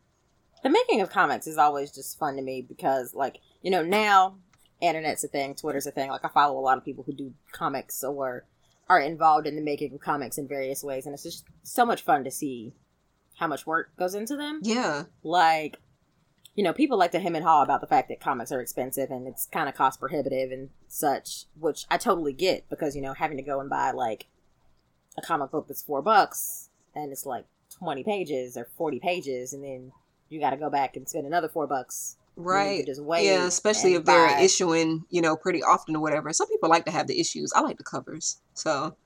The 0.64 0.70
making 0.70 1.01
of 1.01 1.09
comics 1.09 1.47
is 1.47 1.57
always 1.57 1.91
just 1.91 2.18
fun 2.18 2.36
to 2.36 2.41
me 2.41 2.61
because 2.61 3.14
like 3.14 3.38
you 3.61 3.70
know 3.72 3.84
now 3.84 4.36
internet's 4.82 5.24
a 5.24 5.28
thing 5.28 5.55
twitter's 5.55 5.86
a 5.88 5.91
thing 5.91 6.09
like 6.09 6.26
i 6.26 6.30
follow 6.30 6.57
a 6.59 6.61
lot 6.61 6.78
of 6.78 6.84
people 6.86 7.03
who 7.03 7.14
do 7.14 7.34
comics 7.51 8.03
or 8.03 8.45
are 8.89 8.99
involved 8.99 9.47
in 9.47 9.55
the 9.55 9.61
making 9.61 9.93
of 9.93 9.99
comics 10.01 10.38
in 10.38 10.47
various 10.47 10.84
ways 10.84 11.05
and 11.05 11.14
it's 11.14 11.24
just 11.24 11.45
so 11.64 11.86
much 11.86 12.01
fun 12.01 12.24
to 12.24 12.32
see 12.32 12.74
how 13.38 13.47
much 13.47 13.66
work 13.66 13.95
goes 13.97 14.14
into 14.16 14.36
them 14.36 14.59
Yeah. 14.61 15.03
like 15.24 15.78
you 16.55 16.64
know 16.64 16.74
people 16.74 16.97
like 16.97 17.11
to 17.11 17.20
hem 17.20 17.36
and 17.36 17.45
haw 17.45 17.64
about 17.64 17.82
the 17.82 17.88
fact 17.88 18.09
that 18.09 18.20
comics 18.20 18.51
are 18.51 18.61
expensive 18.61 19.09
and 19.09 19.28
it's 19.28 19.45
kind 19.45 19.70
of 19.70 19.76
cost 19.76 19.99
prohibitive 19.99 20.51
and 20.51 20.70
such 20.88 21.45
which 21.59 21.86
i 21.89 21.97
totally 21.97 22.34
get 22.34 22.70
because 22.70 22.95
you 22.95 23.01
know 23.01 23.14
having 23.14 23.38
to 23.38 23.43
go 23.43 23.59
and 23.59 23.70
buy 23.70 23.91
like 23.91 24.28
a 25.18 25.22
comic 25.22 25.49
book 25.51 25.68
that's 25.68 25.82
four 25.82 26.01
bucks 26.01 26.70
and 26.93 27.11
it's 27.11 27.26
like 27.26 27.45
20 27.80 28.03
pages 28.03 28.55
or 28.57 28.68
40 28.78 28.99
pages 28.99 29.53
and 29.53 29.64
then 29.64 29.91
you 30.34 30.40
got 30.40 30.50
to 30.50 30.58
go 30.58 30.70
back 30.70 30.96
and 30.96 31.08
spend 31.08 31.26
another 31.28 31.48
four 31.48 31.68
bucks 31.68 32.18
when 32.36 32.46
you 32.46 32.62
could 32.64 32.76
Right. 32.78 32.86
just 32.86 33.02
wait 33.02 33.26
Yeah, 33.26 33.46
especially 33.46 33.94
if 33.94 34.06
they're 34.06 34.40
issuing, 34.40 35.06
you 35.10 35.22
know, 35.22 35.36
pretty 35.36 35.62
often 35.64 35.96
or 35.96 36.02
whatever. 36.02 36.34
Some 36.34 36.48
people 36.50 36.70
like 36.70 36.86
to 36.86 36.92
have 36.92 37.08
the 37.08 37.20
issues. 37.20 37.54
I 37.54 37.62
like 37.62 37.78
the 37.78 37.84
covers. 37.84 38.40
So, 38.54 38.98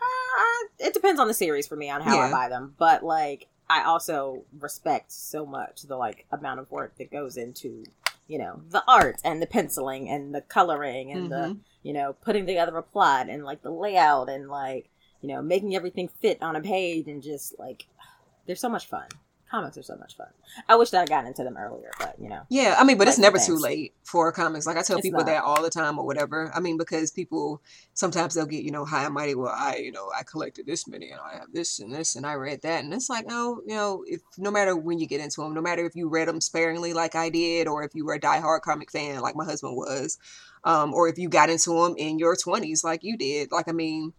Uh, 0.00 0.68
it 0.78 0.94
depends 0.94 1.20
on 1.20 1.28
the 1.28 1.34
series 1.34 1.66
for 1.66 1.76
me 1.76 1.90
on 1.90 2.00
how 2.02 2.18
I 2.18 2.30
buy 2.30 2.48
them, 2.48 2.74
but 2.78 3.02
like 3.02 3.48
I 3.68 3.82
also 3.82 4.44
respect 4.58 5.12
so 5.12 5.44
much 5.44 5.82
the 5.82 5.96
like 5.96 6.26
amount 6.30 6.60
of 6.60 6.70
work 6.70 6.96
that 6.98 7.10
goes 7.10 7.36
into 7.36 7.84
you 8.26 8.38
know 8.38 8.60
the 8.70 8.82
art 8.86 9.16
and 9.24 9.40
the 9.40 9.46
penciling 9.46 10.08
and 10.08 10.34
the 10.34 10.40
coloring 10.40 11.12
and 11.12 11.30
the 11.30 11.36
mhm. 11.36 11.58
you 11.82 11.92
know 11.92 12.12
putting 12.12 12.46
together 12.46 12.76
a 12.76 12.82
plot 12.82 13.28
and 13.28 13.44
like 13.44 13.62
the 13.62 13.70
layout 13.70 14.28
and 14.28 14.48
like 14.48 14.90
you 15.20 15.28
know 15.28 15.40
making 15.42 15.74
everything 15.74 16.08
fit 16.08 16.42
on 16.42 16.56
a 16.56 16.60
page 16.60 17.08
and 17.08 17.22
just 17.22 17.58
like 17.58 17.86
they're 18.46 18.56
so 18.56 18.68
much 18.68 18.86
fun. 18.86 19.08
Comics 19.56 19.78
are 19.78 19.82
so 19.82 19.96
much 19.96 20.16
fun. 20.18 20.26
I 20.68 20.76
wish 20.76 20.90
that 20.90 21.00
I 21.00 21.06
got 21.06 21.24
into 21.24 21.42
them 21.42 21.56
earlier, 21.56 21.90
but 21.98 22.16
you 22.20 22.28
know. 22.28 22.42
yeah, 22.50 22.76
I 22.78 22.84
mean, 22.84 22.98
but 22.98 23.08
it's 23.08 23.18
never 23.18 23.38
things. 23.38 23.46
too 23.46 23.56
late 23.56 23.94
for 24.04 24.30
comics. 24.30 24.66
Like 24.66 24.76
I 24.76 24.82
tell 24.82 24.98
It's 24.98 25.06
people 25.06 25.20
not. 25.20 25.26
that 25.28 25.42
all 25.44 25.62
the 25.62 25.70
time 25.70 25.98
or 25.98 26.04
whatever. 26.04 26.50
I 26.54 26.60
mean, 26.60 26.76
because 26.76 27.10
people 27.10 27.62
sometimes 27.94 28.34
they'll 28.34 28.44
get, 28.44 28.64
you 28.64 28.70
know, 28.70 28.84
high 28.84 29.04
and 29.06 29.14
mighty. 29.14 29.34
Well, 29.34 29.54
I, 29.56 29.76
you 29.76 29.92
know, 29.92 30.10
I 30.14 30.24
collected 30.24 30.66
this 30.66 30.86
many 30.86 31.10
and 31.10 31.20
I 31.20 31.38
have 31.38 31.52
this 31.54 31.80
and 31.80 31.90
this 31.90 32.16
and 32.16 32.26
I 32.26 32.34
read 32.34 32.60
that. 32.62 32.84
And 32.84 32.92
it's 32.92 33.08
like, 33.08 33.26
no, 33.26 33.62
you 33.66 33.74
know, 33.74 34.04
if 34.06 34.20
no 34.36 34.50
matter 34.50 34.76
when 34.76 34.98
you 34.98 35.06
get 35.06 35.22
into 35.22 35.40
them, 35.40 35.54
no 35.54 35.62
matter 35.62 35.86
if 35.86 35.96
you 35.96 36.06
read 36.10 36.28
them 36.28 36.42
sparingly 36.42 36.92
like 36.92 37.14
I 37.14 37.30
did 37.30 37.66
or 37.66 37.82
if 37.82 37.94
you 37.94 38.04
were 38.04 38.14
a 38.14 38.20
diehard 38.20 38.60
comic 38.60 38.92
fan 38.92 39.20
like 39.20 39.36
my 39.36 39.46
husband 39.46 39.74
was, 39.74 40.18
um, 40.64 40.92
or 40.92 41.08
if 41.08 41.16
you 41.16 41.30
got 41.30 41.48
into 41.48 41.70
them 41.82 41.94
in 41.96 42.18
your 42.18 42.36
20s 42.36 42.84
like 42.84 43.02
you 43.04 43.16
did, 43.16 43.52
like, 43.52 43.68
I 43.68 43.72
mean, 43.72 44.12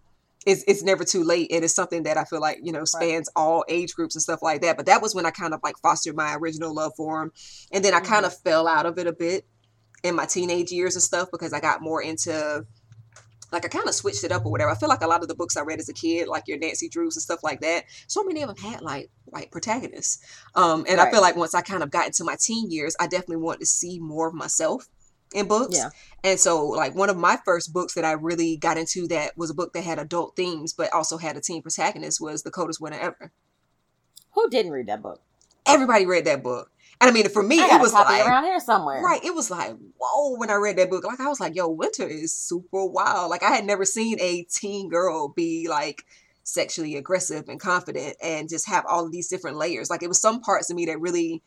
it's, 0.48 0.64
it's 0.66 0.82
never 0.82 1.04
too 1.04 1.26
late 1.26 1.52
and 1.52 1.64
it's 1.64 1.76
something 1.76 2.04
that 2.04 2.18
i 2.18 2.24
feel 2.24 2.40
like 2.40 2.58
you 2.64 2.72
know 2.72 2.86
spans 2.86 3.30
all 3.36 3.66
age 3.68 3.94
groups 3.94 4.16
and 4.16 4.22
stuff 4.22 4.42
like 4.42 4.62
that 4.62 4.78
but 4.78 4.86
that 4.86 5.02
was 5.02 5.14
when 5.14 5.26
i 5.26 5.30
kind 5.30 5.54
of 5.54 5.60
like 5.62 5.78
fostered 5.80 6.16
my 6.16 6.36
original 6.36 6.74
love 6.74 6.94
for 6.96 7.22
him 7.22 7.32
and 7.72 7.84
then 7.84 7.94
i 7.94 8.00
kind 8.00 8.26
of 8.26 8.36
fell 8.42 8.68
out 8.68 8.86
of 8.86 8.98
it 8.98 9.08
a 9.08 9.14
bit 9.14 9.46
in 10.04 10.16
my 10.16 10.26
teenage 10.26 10.72
years 10.72 10.96
and 10.96 11.04
stuff 11.04 11.28
because 11.32 11.52
i 11.52 11.60
got 11.60 11.82
more 11.82 12.02
into 12.02 12.66
like 13.52 13.66
i 13.66 13.68
kind 13.68 13.88
of 13.88 13.94
switched 13.94 14.24
it 14.24 14.32
up 14.32 14.46
or 14.46 14.52
whatever. 14.52 14.72
I 14.72 14.76
feel 14.76 14.90
like 14.90 15.02
a 15.02 15.08
lot 15.08 15.22
of 15.22 15.28
the 15.28 15.36
books 15.36 15.58
i 15.58 15.62
read 15.62 15.80
as 15.80 15.90
a 15.90 15.94
kid 15.94 16.30
like 16.30 16.48
your 16.48 16.58
nancy 16.58 16.88
drews 16.88 17.18
and 17.18 17.24
stuff 17.24 17.44
like 17.44 17.60
that 17.60 17.84
so 18.08 18.24
many 18.24 18.42
of 18.42 18.48
them 18.48 18.72
had 18.72 18.82
like 18.82 19.10
white 19.26 19.52
protagonists 19.52 20.24
um 20.56 20.86
and 20.88 21.02
i 21.02 21.12
feel 21.12 21.22
like 21.22 21.36
once 21.36 21.54
i 21.54 21.62
kind 21.62 21.84
of 21.84 21.92
got 21.92 22.06
into 22.06 22.24
my 22.24 22.38
teen 22.40 22.72
years 22.72 22.96
i 23.02 23.08
definitely 23.08 23.38
wanted 23.38 23.60
to 23.60 23.66
see 23.66 24.00
more 24.00 24.30
of 24.30 24.34
myself 24.34 24.88
in 25.34 25.48
books 25.48 25.76
Yeah. 25.78 25.90
and 26.24 26.40
so, 26.40 26.66
like, 26.66 26.96
one 26.96 27.10
of 27.10 27.18
my 27.18 27.38
first 27.46 27.74
books 27.74 27.94
that 27.96 28.06
I 28.06 28.14
really 28.14 28.58
got 28.58 28.78
into 28.78 29.08
that 29.10 29.38
was 29.38 29.50
a 29.50 29.54
book 29.54 29.74
that 29.74 29.84
had 29.84 30.00
adult 30.00 30.36
themes, 30.36 30.74
but 30.74 30.94
also 30.94 31.18
had 31.18 31.36
a 31.38 31.42
teen 31.42 31.62
protagonist 31.62 32.22
was 32.22 32.44
The 32.44 32.52
Coldest 32.52 32.80
Winter 32.80 33.00
Ever. 33.00 33.32
Who 34.34 34.50
didn't 34.50 34.72
read 34.72 34.88
that 34.88 35.02
book? 35.02 35.22
Everybody 35.66 36.06
read 36.06 36.26
that 36.26 36.44
book. 36.44 36.72
And 37.00 37.10
I 37.10 37.14
mean, 37.14 37.30
for 37.30 37.44
me, 37.44 37.58
it 37.60 37.80
was 37.82 37.94
like, 37.94 38.26
around 38.26 38.46
here 38.46 38.60
somewhere. 38.60 39.02
right, 39.04 39.24
it 39.24 39.36
was 39.36 39.52
like, 39.52 39.76
whoa, 40.00 40.36
when 40.38 40.50
I 40.50 40.56
read 40.56 40.78
that 40.78 40.90
book. 40.90 41.04
Like, 41.04 41.20
I 41.20 41.28
was 41.28 41.40
like, 41.40 41.56
yo, 41.56 41.68
winter 41.68 42.08
is 42.08 42.34
super 42.34 42.86
wild. 42.86 43.30
Like, 43.30 43.44
I 43.44 43.52
had 43.52 43.66
never 43.66 43.86
seen 43.86 44.18
a 44.20 44.44
teen 44.50 44.90
girl 44.90 45.28
be 45.30 45.68
like, 45.70 46.06
sexually 46.48 46.96
aggressive 46.96 47.50
and 47.50 47.60
confident 47.60 48.16
and 48.24 48.48
just 48.48 48.70
have 48.70 48.86
all 48.88 49.06
of 49.06 49.12
these 49.12 49.28
different 49.28 49.58
layers. 49.58 49.90
Like 49.90 50.02
it 50.02 50.08
was 50.08 50.22
some 50.22 50.40
parts 50.40 50.70
of 50.70 50.78
me 50.78 50.86
that 50.86 51.02
really 51.02 51.44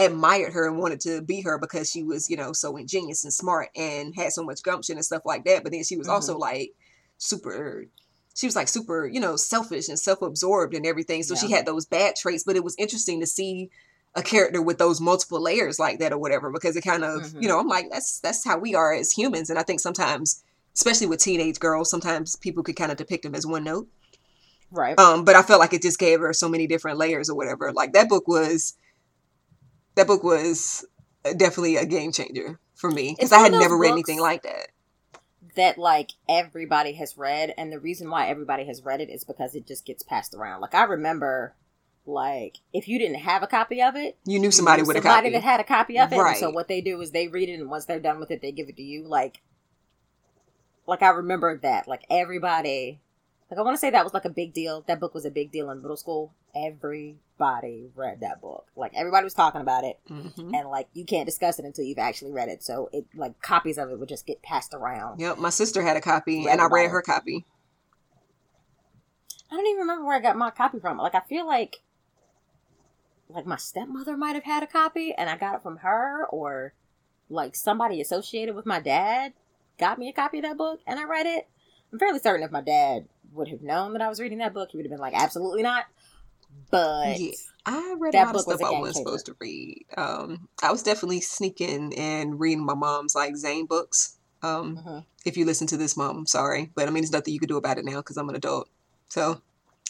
admired 0.00 0.52
her 0.52 0.66
and 0.66 0.78
wanted 0.78 1.00
to 1.00 1.22
be 1.22 1.40
her 1.42 1.58
because 1.58 1.90
she 1.90 2.02
was, 2.02 2.28
you 2.30 2.36
know, 2.36 2.52
so 2.52 2.76
ingenious 2.76 3.24
and 3.24 3.32
smart 3.32 3.68
and 3.76 4.14
had 4.14 4.32
so 4.32 4.42
much 4.44 4.62
gumption 4.62 4.96
and 4.96 5.04
stuff 5.04 5.22
like 5.24 5.44
that. 5.44 5.62
But 5.62 5.72
then 5.72 5.84
she 5.84 5.96
was 5.96 6.08
also 6.08 6.36
like 6.38 6.72
super 7.18 7.86
she 8.34 8.46
was 8.46 8.56
like 8.56 8.68
super, 8.68 9.06
you 9.06 9.20
know, 9.20 9.36
selfish 9.36 9.88
and 9.88 9.98
self-absorbed 9.98 10.74
and 10.74 10.86
everything. 10.86 11.22
So 11.22 11.34
she 11.34 11.50
had 11.50 11.66
those 11.66 11.84
bad 11.84 12.14
traits, 12.16 12.44
but 12.44 12.56
it 12.56 12.64
was 12.64 12.76
interesting 12.78 13.20
to 13.20 13.26
see 13.26 13.70
a 14.14 14.22
character 14.22 14.62
with 14.62 14.78
those 14.78 15.00
multiple 15.00 15.40
layers 15.40 15.78
like 15.78 15.98
that 15.98 16.12
or 16.12 16.18
whatever 16.18 16.50
because 16.50 16.76
it 16.76 16.82
kind 16.82 17.04
of, 17.04 17.22
Mhm. 17.22 17.42
you 17.42 17.48
know, 17.48 17.58
I'm 17.60 17.68
like 17.68 17.90
that's 17.90 18.18
that's 18.20 18.44
how 18.44 18.58
we 18.58 18.74
are 18.74 18.92
as 18.92 19.12
humans 19.12 19.50
and 19.50 19.58
I 19.58 19.62
think 19.62 19.80
sometimes 19.80 20.42
especially 20.74 21.06
with 21.08 21.20
teenage 21.20 21.58
girls, 21.58 21.90
sometimes 21.90 22.36
people 22.36 22.62
could 22.62 22.76
kind 22.76 22.92
of 22.92 22.96
depict 22.96 23.24
them 23.24 23.34
as 23.34 23.46
one 23.46 23.64
note. 23.64 23.88
Right. 24.70 24.98
Um, 24.98 25.24
but 25.24 25.34
I 25.34 25.42
felt 25.42 25.60
like 25.60 25.72
it 25.72 25.82
just 25.82 25.98
gave 25.98 26.20
her 26.20 26.32
so 26.32 26.48
many 26.48 26.66
different 26.66 26.96
layers 26.96 27.28
or 27.28 27.34
whatever. 27.34 27.72
Like 27.72 27.92
that 27.94 28.08
book 28.08 28.28
was, 28.28 28.74
that 29.94 30.06
book 30.06 30.22
was 30.24 30.84
uh, 31.24 31.32
definitely 31.32 31.76
a 31.76 31.86
game 31.86 32.12
changer 32.12 32.58
for 32.74 32.90
me 32.90 33.14
because 33.16 33.32
I 33.32 33.38
had 33.40 33.52
never 33.52 33.76
read 33.76 33.92
anything 33.92 34.20
like 34.20 34.42
that. 34.44 34.68
that 35.56 35.76
like 35.78 36.10
everybody 36.28 36.92
has 36.94 37.18
read 37.18 37.52
and 37.58 37.72
the 37.72 37.78
reason 37.80 38.08
why 38.10 38.28
everybody 38.28 38.64
has 38.66 38.82
read 38.82 39.00
it 39.00 39.10
is 39.10 39.24
because 39.24 39.54
it 39.54 39.66
just 39.66 39.84
gets 39.84 40.02
passed 40.02 40.34
around. 40.34 40.60
Like 40.60 40.74
i 40.74 40.84
remember 40.84 41.54
like 42.06 42.56
if 42.72 42.88
you 42.88 42.98
didn't 42.98 43.18
have 43.20 43.42
a 43.42 43.46
copy 43.46 43.82
of 43.82 43.94
it 43.96 44.16
You 44.24 44.38
knew 44.38 44.50
somebody 44.50 44.80
you 44.80 44.84
knew 44.84 44.88
with 44.88 44.96
a 44.96 45.02
somebody 45.02 45.28
copy. 45.28 45.34
that 45.34 45.42
had 45.42 45.60
a 45.60 45.64
copy 45.64 45.98
of 45.98 46.10
it 46.12 46.16
and 46.18 46.36
so 46.38 46.50
what 46.50 46.66
they 46.68 46.80
do 46.80 46.98
is 47.02 47.10
they 47.10 47.28
read 47.28 47.48
it 47.50 47.60
and 47.60 47.68
once 47.68 47.84
they're 47.84 48.00
done 48.00 48.18
with 48.18 48.30
it 48.30 48.40
they 48.40 48.52
give 48.52 48.68
it 48.68 48.76
to 48.76 48.82
you. 48.82 49.04
Like 49.06 49.42
like 50.86 51.02
i 51.02 51.10
remember 51.10 51.58
that. 51.58 51.86
Like 51.86 52.04
everybody 52.10 53.00
like 53.50 53.58
i 53.58 53.62
want 53.62 53.74
to 53.74 53.78
say 53.80 53.90
that 53.90 54.04
was 54.04 54.14
like 54.14 54.24
a 54.24 54.30
big 54.30 54.54
deal. 54.54 54.82
That 54.88 54.98
book 55.00 55.14
was 55.14 55.26
a 55.26 55.30
big 55.30 55.52
deal 55.52 55.70
in 55.70 55.82
middle 55.82 55.96
school 55.98 56.32
everybody 56.54 57.90
read 57.94 58.20
that 58.20 58.40
book 58.40 58.66
like 58.76 58.92
everybody 58.94 59.24
was 59.24 59.34
talking 59.34 59.60
about 59.60 59.84
it 59.84 59.98
Mhm. 60.08 60.54
and 60.58 60.68
like 60.68 60.88
you 60.92 61.04
can't 61.04 61.26
discuss 61.26 61.58
it 61.58 61.64
until 61.64 61.84
you've 61.84 61.98
actually 61.98 62.32
read 62.32 62.48
it 62.48 62.62
so 62.62 62.88
it 62.92 63.06
like 63.14 63.40
copies 63.40 63.78
of 63.78 63.90
it 63.90 63.98
would 63.98 64.08
just 64.08 64.26
get 64.26 64.42
passed 64.42 64.74
around 64.74 65.20
Yep, 65.20 65.38
my 65.38 65.50
sister 65.50 65.82
had 65.82 65.96
a 65.96 66.00
copy, 66.00 66.44
Read 66.44 66.52
and 66.52 66.60
I 66.60 66.66
read 66.66 66.86
it. 66.86 66.90
her 66.90 67.02
copy. 67.02 67.44
I 69.50 69.56
don't 69.56 69.66
even 69.66 69.80
remember 69.80 70.04
where 70.04 70.16
I 70.16 70.20
got 70.20 70.36
my 70.36 70.50
copy 70.50 70.78
from. 70.78 70.98
Like 70.98 71.14
I 71.14 71.20
feel 71.20 71.46
like 71.46 71.80
like 73.28 73.46
my 73.46 73.56
stepmother 73.56 74.16
might 74.16 74.34
have 74.34 74.44
had 74.44 74.62
a 74.62 74.66
copy 74.66 75.14
and 75.16 75.30
I 75.30 75.36
got 75.36 75.54
it 75.54 75.62
from 75.62 75.78
her 75.78 76.26
or 76.26 76.74
like 77.28 77.54
somebody 77.54 78.00
associated 78.00 78.54
with 78.56 78.66
my 78.66 78.80
dad 78.80 79.32
got 79.78 79.98
me 79.98 80.08
a 80.08 80.12
copy 80.12 80.38
of 80.38 80.44
that 80.44 80.56
book 80.58 80.80
and 80.86 80.98
I 80.98 81.04
read 81.04 81.26
it. 81.26 81.48
I'm 81.92 81.98
fairly 81.98 82.18
certain 82.18 82.44
if 82.44 82.50
my 82.50 82.60
dad 82.60 83.06
would 83.32 83.48
have 83.48 83.62
known 83.62 83.92
that 83.92 84.02
I 84.02 84.08
was 84.08 84.20
reading 84.20 84.38
that 84.38 84.52
book, 84.54 84.70
he 84.72 84.76
would 84.76 84.86
have 84.86 84.90
been 84.90 85.00
like, 85.00 85.14
absolutely 85.14 85.62
not. 85.62 85.84
But 86.70 87.18
Yeah. 87.20 87.32
I 87.66 87.94
read 87.98 88.14
That 88.14 88.22
a 88.22 88.26
lot 88.26 88.34
of 88.36 88.40
stuff 88.42 88.62
I 88.62 88.70
wasn't 88.70 88.96
supposed 88.96 89.26
to 89.26 89.36
read. 89.38 89.84
Um, 89.96 90.48
I 90.62 90.72
was 90.72 90.82
definitely 90.82 91.20
sneaking 91.20 91.94
and 91.96 92.40
reading 92.40 92.64
my 92.64 92.74
mom's 92.74 93.14
like 93.14 93.36
Zane 93.36 93.66
books. 93.66 94.16
Um, 94.42 94.78
Mhm. 94.78 95.04
if 95.26 95.36
you 95.36 95.44
listen 95.44 95.66
to 95.68 95.76
this, 95.76 95.96
mom, 95.96 96.16
I'm 96.16 96.26
sorry, 96.26 96.70
but 96.74 96.88
I 96.88 96.90
mean, 96.90 97.02
there's 97.02 97.12
nothing 97.12 97.34
you 97.34 97.40
can 97.40 97.48
do 97.48 97.58
about 97.58 97.76
it 97.78 97.84
now 97.84 97.96
because 97.96 98.16
I'm 98.16 98.28
an 98.30 98.34
adult. 98.36 98.68
So, 99.08 99.42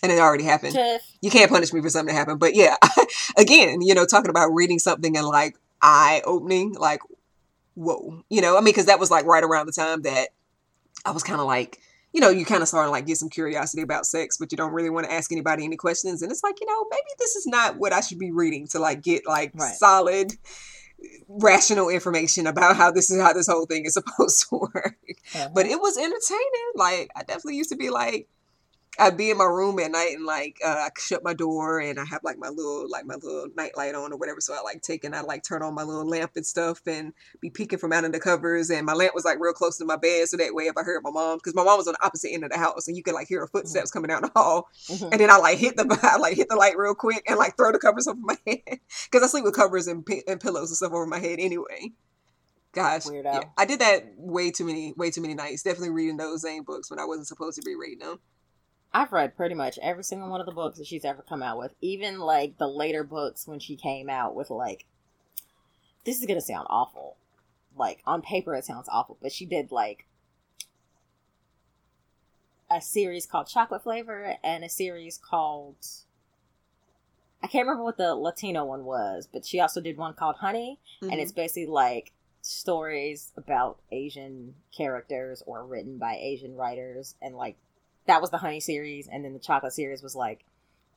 and 0.03 0.11
it 0.11 0.19
already 0.19 0.45
happened. 0.45 0.75
You 1.21 1.31
can't 1.31 1.51
punish 1.51 1.73
me 1.73 1.81
for 1.81 1.91
something 1.91 2.13
that 2.13 2.19
happened. 2.19 2.41
But 2.41 2.55
yeah, 2.57 2.77
again, 3.37 3.83
you 3.83 3.95
know, 3.95 4.05
talking 4.05 4.31
about 4.31 4.53
reading 4.53 4.79
something 4.79 5.17
and 5.17 5.27
like 5.27 5.57
eye 5.81 6.23
opening, 6.25 6.73
like, 6.75 7.01
whoa, 7.75 8.25
you 8.29 8.41
know, 8.41 8.57
I 8.57 8.61
mean, 8.61 8.67
because 8.67 8.87
that 8.87 8.99
was 8.99 9.11
like 9.11 9.27
right 9.27 9.45
around 9.45 9.67
the 9.67 9.73
time 9.73 10.03
that 10.03 10.31
I 11.05 11.13
was 11.13 11.23
kind 11.23 11.41
of 11.41 11.47
like, 11.47 11.79
you 12.13 12.21
know, 12.21 12.29
you 12.31 12.45
kind 12.45 12.63
of 12.63 12.69
starting 12.69 12.89
to 12.89 12.93
like 12.93 13.07
get 13.07 13.17
some 13.19 13.29
curiosity 13.31 13.83
about 13.83 14.07
sex, 14.07 14.37
but 14.37 14.51
you 14.53 14.57
don't 14.57 14.73
really 14.73 14.91
want 14.91 15.07
to 15.07 15.13
ask 15.13 15.31
anybody 15.31 15.65
any 15.65 15.77
questions. 15.77 16.23
And 16.23 16.31
it's 16.33 16.43
like, 16.43 16.61
you 16.61 16.67
know, 16.67 16.87
maybe 16.91 17.09
this 17.19 17.37
is 17.37 17.47
not 17.47 17.77
what 17.77 17.93
I 17.93 18.01
should 18.01 18.19
be 18.19 18.33
reading 18.33 18.67
to 18.69 18.79
like 18.79 19.03
get 19.03 19.27
like 19.27 19.53
Right. 19.55 19.75
solid, 19.75 20.33
rational 21.29 21.89
information 21.89 22.47
about 22.47 22.77
how 22.77 22.91
this 22.91 23.11
is 23.11 23.21
how 23.21 23.33
this 23.33 23.47
whole 23.47 23.67
thing 23.67 23.85
is 23.85 23.95
supposed 24.01 24.47
to 24.49 24.57
work. 24.57 24.97
Uh-huh. 25.35 25.49
But 25.55 25.67
it 25.67 25.81
was 25.81 25.97
entertaining. 25.97 26.71
Like 26.75 27.11
I 27.17 27.21
definitely 27.21 27.57
used 27.57 27.71
to 27.71 27.77
be 27.77 27.91
like, 27.91 28.29
I'd 29.01 29.17
be 29.17 29.31
in 29.31 29.39
my 29.39 29.45
room 29.45 29.79
at 29.79 29.91
night 29.91 30.13
and 30.15 30.27
like 30.27 30.59
uh, 30.65 30.69
I 30.69 30.91
shut 30.99 31.25
my 31.25 31.33
door 31.33 31.81
and 31.81 31.99
I 31.99 32.05
have 32.05 32.23
like 32.23 32.39
my 32.39 32.49
little 32.49 32.87
like 32.89 33.07
my 33.07 33.15
little 33.15 33.49
night 33.57 33.77
light 33.77 33.95
on 33.95 34.13
or 34.13 34.17
whatever. 34.19 34.41
So 34.41 34.53
I 34.55 34.61
like 34.63 34.83
take 34.83 35.05
and 35.05 35.17
I 35.17 35.23
like 35.23 35.43
turn 35.43 35.63
on 35.63 35.75
my 35.75 35.83
little 35.83 36.07
lamp 36.07 36.33
and 36.37 36.47
stuff 36.47 36.81
and 36.87 37.15
be 37.41 37.49
peeking 37.49 37.79
from 37.79 37.93
out 37.93 38.05
of 38.05 38.13
the 38.13 38.21
covers. 38.21 38.71
And 38.71 38.85
my 38.85 38.93
lamp 38.93 39.15
was 39.15 39.25
like 39.25 39.39
real 39.41 39.55
close 39.55 39.79
to 39.79 39.87
my 39.87 39.97
bed, 39.97 40.29
so 40.29 40.37
that 40.37 40.55
way 40.55 40.65
if 40.65 40.77
I 40.77 40.83
heard 40.83 41.03
my 41.03 41.11
mom, 41.11 41.39
because 41.39 41.55
my 41.55 41.65
mom 41.65 41.79
was 41.79 41.89
on 41.89 41.95
the 41.99 42.05
opposite 42.07 42.31
end 42.31 42.45
of 42.45 42.51
the 42.51 42.59
house 42.59 42.87
and 42.87 42.97
you 42.97 43.03
could 43.03 43.15
like 43.15 43.29
hear 43.29 43.41
her 43.41 43.49
footsteps 43.49 43.91
coming 43.91 44.09
down 44.09 44.23
the 44.23 44.31
hall. 44.37 44.69
Mhm. 44.91 45.09
And 45.13 45.21
then 45.21 45.31
I 45.31 45.39
like 45.39 45.59
hit 45.59 45.77
the 45.77 45.87
I 46.03 46.19
like 46.19 46.37
hit 46.37 46.49
the 46.51 46.57
light 46.57 46.77
real 46.77 46.95
quick 46.95 47.23
and 47.27 47.39
like 47.39 47.57
throw 47.57 47.73
the 47.73 47.79
covers 47.79 48.07
over 48.07 48.21
my 48.21 48.37
head 48.47 48.81
because 49.11 49.23
I 49.23 49.27
sleep 49.29 49.45
with 49.45 49.55
covers 49.57 49.87
and, 49.87 50.07
and 50.29 50.41
pillows 50.41 50.71
and 50.71 50.77
stuff 50.77 50.93
over 50.93 51.07
my 51.07 51.19
head 51.19 51.39
anyway. 51.41 51.93
Gosh, 52.73 53.07
yeah, 53.33 53.41
I 53.57 53.65
did 53.65 53.81
that 53.81 54.13
way 54.17 54.51
too 54.53 54.65
many 54.65 54.93
way 54.97 55.11
too 55.11 55.21
many 55.23 55.35
nights. 55.35 55.63
Definitely 55.63 55.91
reading 55.91 56.17
those 56.19 56.43
same 56.43 56.63
books 56.63 56.91
when 56.91 57.01
I 57.01 57.05
wasn't 57.05 57.27
supposed 57.27 57.57
to 57.57 57.63
be 57.63 57.75
reading 57.75 57.99
them. 58.07 58.21
I've 58.93 59.13
read 59.13 59.37
pretty 59.37 59.55
much 59.55 59.79
every 59.81 60.03
single 60.03 60.29
one 60.29 60.41
of 60.41 60.47
the 60.47 60.53
books 60.53 60.79
that 60.79 60.87
she's 60.87 61.05
ever 61.05 61.23
come 61.23 61.43
out 61.43 61.59
with. 61.59 61.75
Even 61.81 62.19
like 62.19 62.59
the 62.59 62.67
later 62.67 63.05
books 63.05 63.47
when 63.47 63.61
she 63.61 63.77
came 63.77 64.11
out 64.11 64.35
with 64.35 64.51
like 64.51 64.85
this 66.05 66.19
is 66.19 66.27
gonna 66.27 66.41
sound 66.41 66.67
awful. 66.71 67.17
Like 67.77 68.03
on 68.07 68.21
paper 68.23 68.55
it 68.55 68.65
sounds 68.65 68.89
awful, 68.91 69.17
but 69.23 69.33
she 69.33 69.47
did 69.47 69.71
like 69.71 70.07
a 72.71 72.81
series 72.81 73.27
called 73.27 73.49
Chocolate 73.49 73.83
Flavor 73.83 74.37
and 74.43 74.65
a 74.65 74.69
series 74.69 75.19
called 75.19 75.77
I 77.43 77.47
can't 77.47 77.67
remember 77.67 77.85
what 77.85 77.97
the 77.97 78.15
Latino 78.15 78.65
one 78.67 78.85
was, 78.85 79.27
but 79.33 79.47
she 79.47 79.61
also 79.61 79.81
did 79.81 79.97
one 79.97 80.13
called 80.13 80.37
Honey, 80.37 80.79
and 81.01 81.13
Mhm. 81.13 81.19
it's 81.21 81.33
basically 81.33 81.67
like 81.67 82.13
stories 82.43 83.33
about 83.37 83.79
Asian 83.91 84.55
characters 84.73 85.43
or 85.47 85.65
written 85.65 85.97
by 85.97 86.17
Asian 86.17 86.55
writers, 86.55 87.15
and 87.23 87.35
like 87.37 87.57
that 88.11 88.21
was 88.21 88.31
the 88.31 88.39
Honey 88.39 88.61
series, 88.61 89.07
and 89.07 89.25
then 89.25 89.33
the 89.33 89.39
Chocolate 89.39 89.73
series 89.73 90.03
was 90.03 90.17
like 90.17 90.45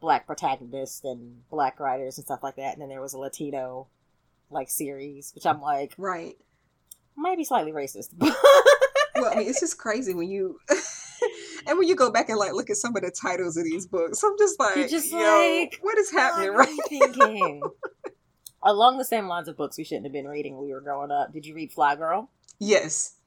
black 0.02 0.26
protagonists 0.26 1.04
and 1.04 1.48
black 1.50 1.80
writers 1.80 2.18
and 2.18 2.26
stuff 2.26 2.42
like 2.42 2.56
that, 2.56 2.74
and 2.74 2.82
then 2.82 2.90
there 2.90 3.02
was 3.02 3.14
a 3.14 3.20
Latino 3.20 3.88
like 4.50 4.70
series, 4.70 5.32
which 5.36 5.46
I'm 5.46 5.62
like 5.62 5.94
right. 5.98 6.36
might 7.16 7.38
be 7.38 7.44
slightly 7.44 7.72
racist. 7.72 8.10
Well, 9.16 9.32
I 9.32 9.36
mean, 9.36 9.48
it's 9.48 9.60
just 9.60 9.78
crazy 9.78 10.16
when 10.16 10.28
you 10.28 10.58
and 11.68 11.78
when 11.78 11.88
you 11.88 11.96
go 11.96 12.10
back 12.10 12.30
and 12.30 12.38
like 12.40 12.54
look 12.54 12.72
at 12.72 12.78
some 12.78 12.96
of 12.96 13.04
the 13.04 13.12
titles 13.12 13.58
of 13.58 13.64
these 13.64 13.86
books. 13.86 14.24
I'm 14.24 14.36
just 14.40 14.60
like, 14.60 14.90
just 14.90 15.12
yo, 15.12 15.20
like, 15.20 15.78
what 15.82 16.00
is 16.00 16.12
happening 16.12 16.54
what 16.54 16.68
right 16.68 16.80
thinking? 16.90 17.62
Along 18.64 18.98
the 18.98 19.06
same 19.06 19.28
lines 19.28 19.48
of 19.48 19.56
books 19.56 19.78
we 19.78 19.84
shouldn't 19.84 20.06
have 20.06 20.14
been 20.14 20.28
reading 20.28 20.56
when 20.56 20.66
we 20.66 20.74
were 20.74 20.82
growing 20.82 21.12
up. 21.12 21.32
Did 21.32 21.46
you 21.46 21.54
read 21.54 21.72
Fly 21.72 21.96
Girl? 21.96 22.32
Yes, 22.60 23.18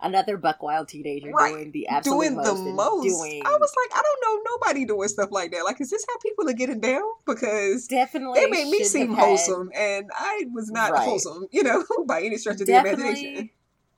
Another 0.00 0.36
buck 0.36 0.62
wild 0.62 0.86
teenager 0.88 1.30
Right. 1.32 1.52
doing 1.54 1.72
the 1.72 1.88
absolute 1.88 2.16
doing 2.26 2.36
most 2.36 2.64
the 2.64 2.72
most. 2.72 3.02
Doing 3.04 3.42
I 3.44 3.56
was 3.56 3.74
like, 3.76 3.98
I 3.98 4.02
don't 4.02 4.20
know 4.44 4.50
nobody 4.54 4.84
doing 4.84 5.08
stuff 5.08 5.30
like 5.32 5.50
that. 5.50 5.64
Like, 5.64 5.80
is 5.80 5.90
this 5.90 6.06
how 6.08 6.16
people 6.18 6.48
are 6.48 6.52
getting 6.52 6.78
down? 6.80 7.02
Because 7.26 7.88
definitely 7.88 8.40
it 8.40 8.50
made 8.50 8.70
me 8.70 8.84
seem 8.84 9.12
had- 9.12 9.24
wholesome, 9.24 9.70
and 9.74 10.08
I 10.14 10.44
was 10.52 10.70
not 10.70 10.92
Right. 10.92 11.02
wholesome, 11.02 11.48
you 11.50 11.64
know, 11.64 11.84
by 12.06 12.22
any 12.22 12.36
stretch 12.36 12.60
of 12.60 12.66
the 12.68 12.78
imagination. 12.78 13.50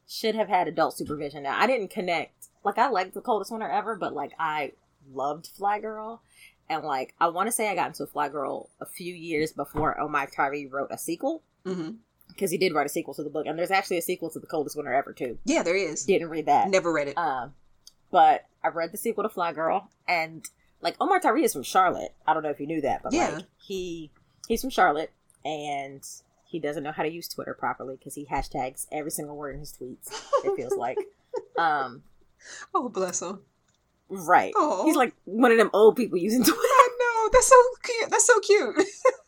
should 0.08 0.34
have 0.34 0.48
had 0.48 0.68
adult 0.68 0.96
supervision. 0.96 1.42
Now 1.42 1.58
I 1.60 1.66
didn't 1.66 1.90
connect. 1.90 2.46
Like 2.64 2.78
I 2.78 2.88
liked 2.88 3.12
the 3.14 3.20
coldest 3.20 3.50
winter 3.52 3.68
ever, 3.68 3.94
but 3.96 4.14
like 4.14 4.32
I 4.38 4.72
loved 5.12 5.48
Fly 5.48 5.80
Girl, 5.80 6.22
and 6.68 6.82
like 6.82 7.14
I 7.20 7.28
want 7.28 7.46
to 7.48 7.52
say 7.52 7.68
I 7.68 7.74
got 7.74 7.88
into 7.88 8.06
Fly 8.06 8.28
Girl 8.30 8.70
a 8.80 8.86
few 8.86 9.12
years 9.14 9.52
before 9.52 10.00
Omar 10.00 10.28
Tyree 10.34 10.66
wrote 10.66 10.88
a 10.90 10.96
sequel 10.98 11.42
hmm 11.66 11.90
because 12.32 12.50
he 12.50 12.58
did 12.58 12.72
write 12.74 12.86
a 12.86 12.90
sequel 12.90 13.14
to 13.14 13.22
the 13.22 13.30
book, 13.30 13.46
and 13.46 13.58
there's 13.58 13.70
actually 13.70 13.98
a 13.98 14.02
sequel 14.02 14.30
to 14.30 14.38
the 14.40 14.46
coldest 14.46 14.76
winter 14.76 14.92
ever 14.92 15.12
too. 15.12 15.38
Yeah, 15.44 15.62
there 15.62 15.76
is. 15.76 16.04
Didn't 16.04 16.30
read 16.30 16.46
that. 16.46 16.68
Never 16.70 16.92
read 16.92 17.08
it. 17.08 17.18
Um, 17.18 17.54
but 18.10 18.46
I 18.64 18.68
read 18.68 18.92
the 18.92 18.98
sequel 18.98 19.22
to 19.24 19.28
Fly 19.28 19.52
Girl, 19.52 19.88
and 20.08 20.44
like 20.80 20.96
Omar 21.00 21.20
Tyree 21.20 21.44
is 21.44 21.52
from 21.52 21.62
Charlotte. 21.62 22.14
I 22.26 22.34
don't 22.34 22.42
know 22.42 22.50
if 22.50 22.60
you 22.60 22.66
knew 22.66 22.80
that, 22.82 23.02
but 23.02 23.12
Yeah. 23.12 23.30
like 23.36 23.44
he 23.58 24.10
he's 24.48 24.60
from 24.60 24.70
Charlotte, 24.70 25.12
and 25.44 26.02
he 26.46 26.58
doesn't 26.58 26.82
know 26.82 26.92
how 26.92 27.02
to 27.04 27.10
use 27.10 27.28
Twitter 27.28 27.54
properly 27.54 27.96
because 27.96 28.14
he 28.14 28.24
hashtags 28.26 28.86
every 28.90 29.10
single 29.10 29.36
word 29.36 29.54
in 29.54 29.60
his 29.60 29.72
tweets. 29.72 30.10
It 30.44 30.56
feels 30.56 30.74
like, 30.76 30.98
um, 31.58 32.02
oh, 32.74 32.88
bless 32.88 33.22
him. 33.22 33.40
right. 34.08 34.52
Oh, 34.56 34.84
He's 34.84 34.96
like 34.96 35.14
one 35.26 35.52
of 35.52 35.58
them 35.58 35.70
old 35.72 35.94
people 35.96 36.18
using 36.18 36.42
Twitter. 36.42 36.58
I 36.60 36.88
know. 36.98 37.30
That's 37.32 37.46
so 37.46 37.62
cute. 37.84 38.10
That's 38.10 38.26
so 38.26 38.40
cute. 38.40 38.76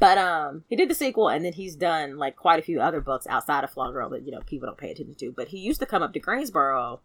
But 0.00 0.18
um, 0.18 0.64
he 0.68 0.76
did 0.76 0.90
the 0.90 0.94
sequel, 0.94 1.28
and 1.28 1.44
then 1.44 1.52
he's 1.52 1.76
done 1.76 2.18
like 2.18 2.36
quite 2.36 2.58
a 2.58 2.62
few 2.62 2.80
other 2.80 3.00
books 3.00 3.26
outside 3.28 3.64
of 3.64 3.70
Fly 3.70 3.90
Girl 3.92 4.10
that 4.10 4.22
you 4.22 4.32
know 4.32 4.40
people 4.40 4.66
don't 4.66 4.78
pay 4.78 4.90
attention 4.90 5.14
to. 5.16 5.32
But 5.32 5.48
he 5.48 5.58
used 5.58 5.80
to 5.80 5.86
come 5.86 6.02
up 6.02 6.12
to 6.12 6.20
Greensboro 6.20 7.00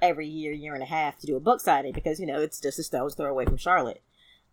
every 0.00 0.26
year, 0.26 0.52
year 0.52 0.74
and 0.74 0.82
a 0.82 0.86
half 0.86 1.18
to 1.20 1.26
do 1.26 1.36
a 1.36 1.40
book 1.40 1.60
signing 1.60 1.92
because 1.92 2.20
you 2.20 2.26
know 2.26 2.40
it's 2.40 2.60
just 2.60 2.78
a 2.78 2.82
stone's 2.82 3.14
throw 3.14 3.30
away 3.30 3.44
from 3.44 3.56
Charlotte. 3.56 4.02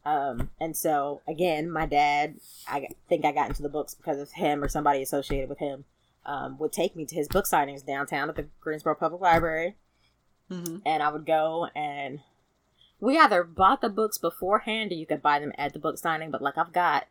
Um, 0.05 0.49
and 0.59 0.75
so 0.75 1.21
again, 1.27 1.69
my 1.69 1.85
dad, 1.85 2.35
I 2.67 2.87
think 3.09 3.25
I 3.25 3.31
got 3.31 3.49
into 3.49 3.61
the 3.61 3.69
books 3.69 3.93
because 3.93 4.19
of 4.19 4.31
him 4.31 4.63
or 4.63 4.69
somebody 4.69 5.01
associated 5.01 5.49
with 5.49 5.59
him. 5.59 5.85
Um, 6.25 6.57
would 6.59 6.73
take 6.73 6.95
me 6.95 7.05
to 7.05 7.15
his 7.15 7.27
book 7.27 7.45
signings 7.45 7.85
downtown 7.85 8.29
at 8.29 8.35
the 8.35 8.47
Greensboro 8.61 8.93
Public 8.95 9.21
Library, 9.21 9.75
hmm 10.49 10.77
and 10.85 11.01
I 11.01 11.11
would 11.11 11.25
go 11.25 11.67
and 11.75 12.19
we 12.99 13.17
either 13.17 13.43
bought 13.43 13.81
the 13.81 13.89
books 13.89 14.17
beforehand 14.17 14.91
or 14.91 14.95
you 14.95 15.05
could 15.05 15.21
buy 15.21 15.39
them 15.39 15.53
at 15.57 15.73
the 15.73 15.79
book 15.79 15.97
signing. 15.97 16.29
But 16.29 16.41
like 16.41 16.57
I've 16.57 16.73
got 16.73 17.07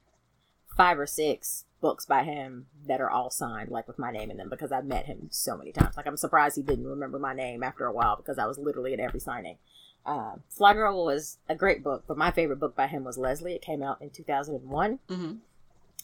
five 0.79 0.99
or 0.99 1.07
six 1.07 1.67
books 1.83 2.07
by 2.07 2.23
him 2.23 2.67
that 2.87 3.03
are 3.03 3.11
all 3.11 3.31
signed, 3.31 3.71
like 3.71 3.87
with 3.87 3.99
my 3.99 4.11
name 4.11 4.31
in 4.31 4.39
them, 4.39 4.49
because 4.49 4.73
I've 4.73 4.87
met 4.87 5.05
him 5.05 5.29
so 5.31 5.59
many 5.59 5.73
times. 5.73 5.97
Like 5.97 6.07
I'm 6.07 6.17
surprised 6.17 6.57
he 6.57 6.63
didn't 6.63 6.87
remember 6.87 7.19
my 7.19 7.35
name 7.35 7.63
after 7.63 7.85
a 7.85 7.93
while 7.93 8.17
because 8.17 8.39
I 8.39 8.47
was 8.47 8.59
literally 8.59 8.95
at 8.95 9.01
every 9.01 9.21
signing. 9.21 9.59
Um, 10.07 10.43
Fly 10.49 10.73
Girl 10.73 11.05
was 11.05 11.37
a 11.51 11.55
great 11.55 11.85
book, 11.85 12.05
but 12.09 12.17
my 12.17 12.31
favorite 12.31 12.61
book 12.61 12.75
by 12.75 12.87
him 12.87 13.05
was 13.05 13.19
Leslie. 13.19 13.53
It 13.53 13.61
came 13.61 13.83
out 13.83 14.01
in 14.01 14.09
2001 14.09 15.01
hmm 15.09 15.33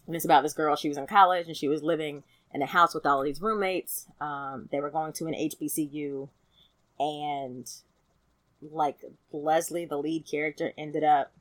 and 0.06 0.14
it's 0.14 0.24
about 0.24 0.42
this 0.42 0.52
girl. 0.52 0.76
She 0.76 0.88
was 0.88 0.98
in 0.98 1.06
college 1.06 1.46
and 1.46 1.56
she 1.56 1.68
was 1.68 1.82
living 1.82 2.24
in 2.52 2.62
a 2.62 2.66
house 2.66 2.94
with 2.94 3.06
all 3.06 3.22
these 3.22 3.40
roommates. 3.40 4.06
Um, 4.20 4.68
they 4.70 4.80
were 4.80 4.90
going 4.90 5.12
to 5.14 5.26
an 5.26 5.34
HBCU, 5.34 6.28
and 6.98 7.70
like 8.60 8.98
Leslie, 9.32 9.86
the 9.86 9.96
lead 9.96 10.26
character, 10.26 10.72
ended 10.76 11.04
up 11.04 11.32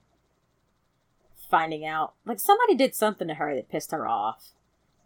finding 1.54 1.86
out 1.86 2.16
like 2.26 2.40
somebody 2.40 2.74
did 2.74 2.96
something 2.96 3.28
to 3.28 3.36
her 3.36 3.54
that 3.54 3.70
pissed 3.70 3.92
her 3.92 4.08
off, 4.08 4.54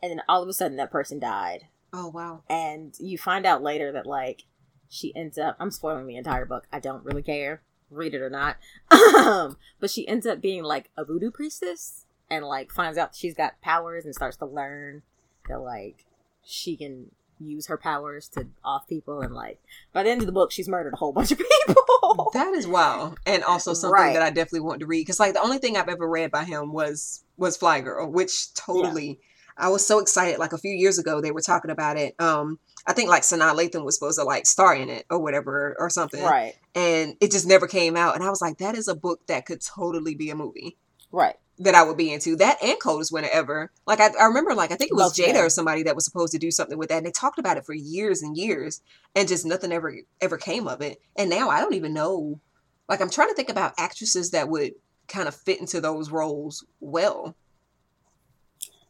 and 0.01 0.09
then 0.09 0.21
all 0.29 0.41
of 0.41 0.47
a 0.47 0.53
sudden 0.53 0.77
that 0.77 0.89
person 0.89 1.19
died. 1.19 1.67
Oh 1.91 2.07
wow. 2.07 2.43
And 2.49 2.95
you 2.99 3.17
find 3.17 3.45
out 3.45 3.61
later 3.61 3.91
that 3.91 4.05
like 4.05 4.43
she 4.87 5.13
ends 5.13 5.37
up 5.37 5.57
I'm 5.59 5.71
spoiling 5.71 6.07
the 6.07 6.15
entire 6.15 6.45
book. 6.45 6.65
I 6.71 6.79
don't 6.79 7.03
really 7.03 7.21
care. 7.21 7.63
Read 7.89 8.13
it 8.13 8.21
or 8.21 8.29
not. 8.29 8.55
Um, 9.17 9.57
but 9.81 9.89
she 9.89 10.07
ends 10.07 10.25
up 10.25 10.39
being 10.39 10.63
like 10.63 10.89
a 10.95 11.03
voodoo 11.03 11.31
priestess 11.31 12.05
and 12.29 12.45
like 12.45 12.71
finds 12.71 12.97
out 12.97 13.13
she's 13.13 13.33
got 13.33 13.59
powers 13.61 14.05
and 14.05 14.15
starts 14.15 14.37
to 14.37 14.45
learn 14.45 15.01
that 15.49 15.59
like 15.59 16.05
she 16.45 16.77
can 16.77 17.11
use 17.39 17.67
her 17.67 17.77
powers 17.77 18.27
to 18.29 18.47
off 18.63 18.87
people 18.87 19.21
and 19.21 19.33
like 19.33 19.59
by 19.93 20.03
the 20.03 20.09
end 20.09 20.21
of 20.21 20.25
the 20.25 20.31
book 20.31 20.51
she's 20.51 20.67
murdered 20.67 20.93
a 20.93 20.97
whole 20.97 21.13
bunch 21.13 21.31
of 21.31 21.37
people. 21.37 21.75
That 22.33 22.53
is 22.53 22.67
wow 22.67 23.15
and 23.25 23.43
also 23.43 23.73
something 23.73 23.93
right. 23.93 24.13
that 24.13 24.21
i 24.21 24.29
definitely 24.29 24.61
want 24.61 24.79
to 24.79 24.85
read 24.85 25.01
because 25.01 25.19
like 25.19 25.33
the 25.33 25.41
only 25.41 25.57
thing 25.57 25.75
i've 25.75 25.89
ever 25.89 26.07
read 26.07 26.31
by 26.31 26.43
him 26.43 26.71
was 26.71 27.23
was 27.37 27.57
fly 27.57 27.81
girl 27.81 28.09
which 28.09 28.53
totally 28.53 29.07
yeah. 29.07 29.65
i 29.65 29.69
was 29.69 29.85
so 29.85 29.99
excited 29.99 30.39
like 30.39 30.53
a 30.53 30.57
few 30.57 30.71
years 30.71 30.97
ago 30.97 31.19
they 31.19 31.31
were 31.31 31.41
talking 31.41 31.71
about 31.71 31.97
it. 31.97 32.15
Um 32.19 32.59
i 32.85 32.93
think 32.93 33.09
like 33.09 33.23
sanaa 33.23 33.55
lathan 33.55 33.83
was 33.83 33.95
supposed 33.95 34.19
to 34.19 34.23
like 34.23 34.45
star 34.45 34.75
in 34.75 34.89
it 34.89 35.05
or 35.09 35.19
whatever 35.19 35.75
or 35.79 35.89
something. 35.89 36.23
Right. 36.23 36.55
And 36.75 37.15
it 37.19 37.31
just 37.31 37.47
never 37.47 37.67
came 37.67 37.97
out. 37.97 38.15
And 38.15 38.23
i 38.23 38.29
was 38.29 38.41
like 38.41 38.57
that 38.59 38.75
is 38.75 38.87
a 38.87 38.95
book 38.95 39.25
that 39.27 39.45
could 39.45 39.61
totally 39.61 40.15
be 40.15 40.29
a 40.29 40.35
movie. 40.35 40.77
Right 41.11 41.35
that 41.59 41.75
I 41.75 41.83
would 41.83 41.97
be 41.97 42.13
into. 42.13 42.35
That 42.35 42.61
and 42.61 42.79
Coldest 42.79 43.11
Winter 43.11 43.29
Ever. 43.31 43.71
Like 43.85 43.99
I, 43.99 44.09
I 44.19 44.25
remember 44.25 44.53
like 44.53 44.71
I 44.71 44.75
think 44.75 44.91
it 44.91 44.95
was 44.95 45.03
Love 45.03 45.13
Jada 45.13 45.33
that. 45.33 45.43
or 45.43 45.49
somebody 45.49 45.83
that 45.83 45.95
was 45.95 46.05
supposed 46.05 46.33
to 46.33 46.39
do 46.39 46.51
something 46.51 46.77
with 46.77 46.89
that 46.89 46.97
and 46.97 47.05
they 47.05 47.11
talked 47.11 47.39
about 47.39 47.57
it 47.57 47.65
for 47.65 47.73
years 47.73 48.21
and 48.21 48.37
years 48.37 48.81
and 49.15 49.27
just 49.27 49.45
nothing 49.45 49.71
ever 49.71 49.95
ever 50.21 50.37
came 50.37 50.67
of 50.67 50.81
it. 50.81 51.01
And 51.15 51.29
now 51.29 51.49
I 51.49 51.59
don't 51.59 51.73
even 51.73 51.93
know 51.93 52.39
like 52.87 53.01
I'm 53.01 53.09
trying 53.09 53.29
to 53.29 53.35
think 53.35 53.49
about 53.49 53.73
actresses 53.77 54.31
that 54.31 54.49
would 54.49 54.73
kind 55.07 55.27
of 55.27 55.35
fit 55.35 55.59
into 55.59 55.81
those 55.81 56.11
roles 56.11 56.65
well. 56.79 57.35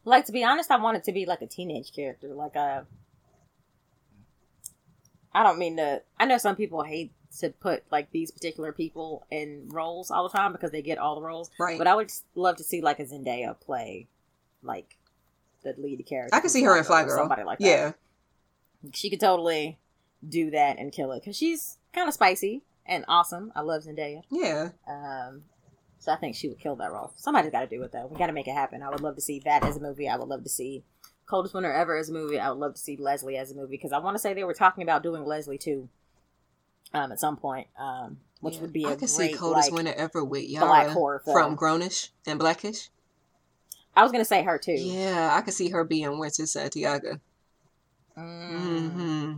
Like 0.04 0.26
to 0.26 0.32
be 0.32 0.44
honest, 0.44 0.72
I 0.72 0.78
wanted 0.78 1.04
to 1.06 1.12
be 1.12 1.26
like 1.26 1.42
a 1.42 1.48
teenage 1.48 1.94
character, 1.94 2.34
like 2.34 2.56
a 2.56 2.86
I 5.34 5.44
don't 5.44 5.60
mean 5.60 5.78
to 5.78 6.02
I 6.20 6.26
know 6.26 6.38
some 6.38 6.56
people 6.56 6.84
hate 6.84 7.12
to 7.40 7.50
put 7.50 7.84
like 7.92 8.12
these 8.12 8.32
particular 8.32 8.72
people 8.72 9.26
in 9.30 9.70
roles 9.70 10.12
all 10.12 10.28
the 10.28 10.36
time 10.36 10.52
because 10.52 10.72
they 10.72 10.82
get 10.82 10.98
all 10.98 11.16
the 11.16 11.22
roles. 11.22 11.50
Right. 11.60 11.78
But 11.78 11.88
I 11.88 11.96
would 11.96 12.12
love 12.36 12.58
to 12.58 12.64
see 12.64 12.82
like 12.82 13.00
a 13.00 13.06
Zendaya 13.06 13.60
play 13.60 14.08
like 14.64 14.98
the 15.64 15.76
lead 15.78 16.06
character. 16.06 16.36
I 16.36 16.40
can 16.40 16.50
see 16.50 16.64
her 16.64 16.78
in 16.78 16.84
Fly 16.84 17.04
Girl. 17.04 17.18
Somebody 17.18 17.44
like 17.44 17.60
that. 17.60 17.66
Yeah. 17.66 17.92
She 18.94 19.10
could 19.10 19.20
totally 19.20 19.78
do 20.28 20.52
that 20.52 20.78
and 20.80 20.92
kill 20.92 21.12
it 21.12 21.22
because 21.22 21.36
she's 21.36 21.78
kind 21.94 22.08
of 22.08 22.14
spicy 22.14 22.64
and 22.86 23.06
awesome. 23.08 23.52
I 23.56 23.62
love 23.62 23.84
Zendaya. 23.84 24.24
Yeah. 24.32 24.70
Um. 24.88 25.44
So 26.00 26.12
I 26.12 26.16
think 26.16 26.36
she 26.36 26.48
would 26.48 26.60
kill 26.60 26.76
that 26.78 26.92
role. 26.92 27.12
Somebody's 27.18 27.52
got 27.52 27.62
to 27.62 27.68
do 27.68 27.82
it 27.84 27.92
though. 27.92 28.08
We 28.08 28.18
got 28.18 28.28
to 28.28 28.34
make 28.34 28.48
it 28.48 28.54
happen. 28.54 28.84
I 28.84 28.90
would 28.90 29.02
love 29.02 29.16
to 29.16 29.22
see 29.22 29.40
that 29.46 29.64
as 29.64 29.78
a 29.78 29.80
movie. 29.80 30.08
I 30.08 30.16
would 30.16 30.28
love 30.28 30.44
to 30.44 30.50
see 30.50 30.84
Coldest 31.26 31.54
Winter 31.54 31.74
Ever 31.74 31.98
as 31.98 32.10
a 32.10 32.14
movie. 32.14 32.40
I 32.40 32.50
would 32.50 32.60
love 32.60 32.76
to 32.76 32.80
see 32.80 32.98
Leslie 32.98 33.36
as 33.36 33.52
a 33.52 33.56
movie 33.56 33.76
because 33.76 33.92
I 33.92 33.98
want 33.98 34.16
to 34.16 34.20
say 34.20 34.34
they 34.34 34.44
were 34.44 34.54
talking 34.54 34.84
about 34.84 35.04
doing 35.04 35.26
Leslie 35.26 35.58
too 35.58 35.90
um, 36.94 37.12
at 37.12 37.20
some 37.20 37.38
point, 37.38 37.68
um, 37.80 38.18
which 38.42 38.56
yeah. 38.56 38.62
would 38.62 38.74
be 38.74 38.84
a 38.84 38.88
I 38.88 38.92
could 38.92 39.00
great, 39.00 39.10
see 39.10 39.34
coldest 39.34 39.72
like, 39.72 39.78
winter 39.78 39.94
ever 39.96 40.24
with 40.24 40.44
Yara 40.44 40.92
from 41.24 41.58
Grownish 41.58 42.10
and 42.26 42.40
Blackish. 42.40 42.90
I 43.96 44.04
was 44.04 44.12
gonna 44.12 44.26
say 44.26 44.44
her 44.44 44.58
too. 44.58 44.74
Yeah, 44.74 45.32
I 45.34 45.42
could 45.42 45.54
see 45.54 45.70
her 45.70 45.84
being 45.84 46.20
Winter 46.20 46.46
Santiago. 46.46 47.20
Mm. 48.18 48.52
Mm-hmm. 48.52 49.34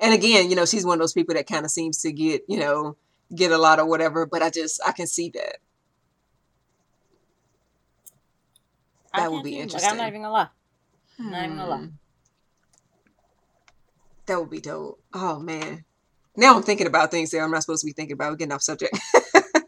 And 0.00 0.14
again, 0.14 0.50
you 0.50 0.56
know, 0.56 0.64
she's 0.64 0.84
one 0.84 0.94
of 0.94 1.00
those 1.00 1.12
people 1.12 1.34
that 1.34 1.46
kind 1.46 1.64
of 1.64 1.70
seems 1.70 2.02
to 2.02 2.12
get, 2.12 2.42
you 2.48 2.58
know, 2.58 2.96
get 3.34 3.52
a 3.52 3.58
lot 3.58 3.78
of 3.78 3.86
whatever. 3.86 4.26
But 4.26 4.42
I 4.42 4.50
just, 4.50 4.80
I 4.86 4.92
can 4.92 5.06
see 5.06 5.30
that. 5.30 5.56
That 9.14 9.30
would 9.30 9.44
be 9.44 9.58
interesting. 9.58 9.90
Like, 9.90 9.92
I'm 9.92 9.98
not 9.98 10.08
even 10.08 10.22
gonna 10.22 10.32
lie. 10.32 10.48
Hmm. 11.16 11.30
Not 11.30 11.44
even 11.44 11.56
gonna 11.56 11.70
lie. 11.70 11.78
Hmm. 11.78 11.88
That 14.26 14.40
would 14.40 14.50
be 14.50 14.60
dope. 14.60 15.00
Oh 15.12 15.38
man. 15.38 15.84
Now 16.36 16.56
I'm 16.56 16.62
thinking 16.62 16.86
about 16.86 17.10
things 17.10 17.30
that 17.30 17.40
I'm 17.40 17.50
not 17.50 17.62
supposed 17.62 17.82
to 17.82 17.86
be 17.86 17.92
thinking 17.92 18.14
about. 18.14 18.30
We're 18.30 18.36
getting 18.36 18.52
off 18.52 18.62
subject. 18.62 18.98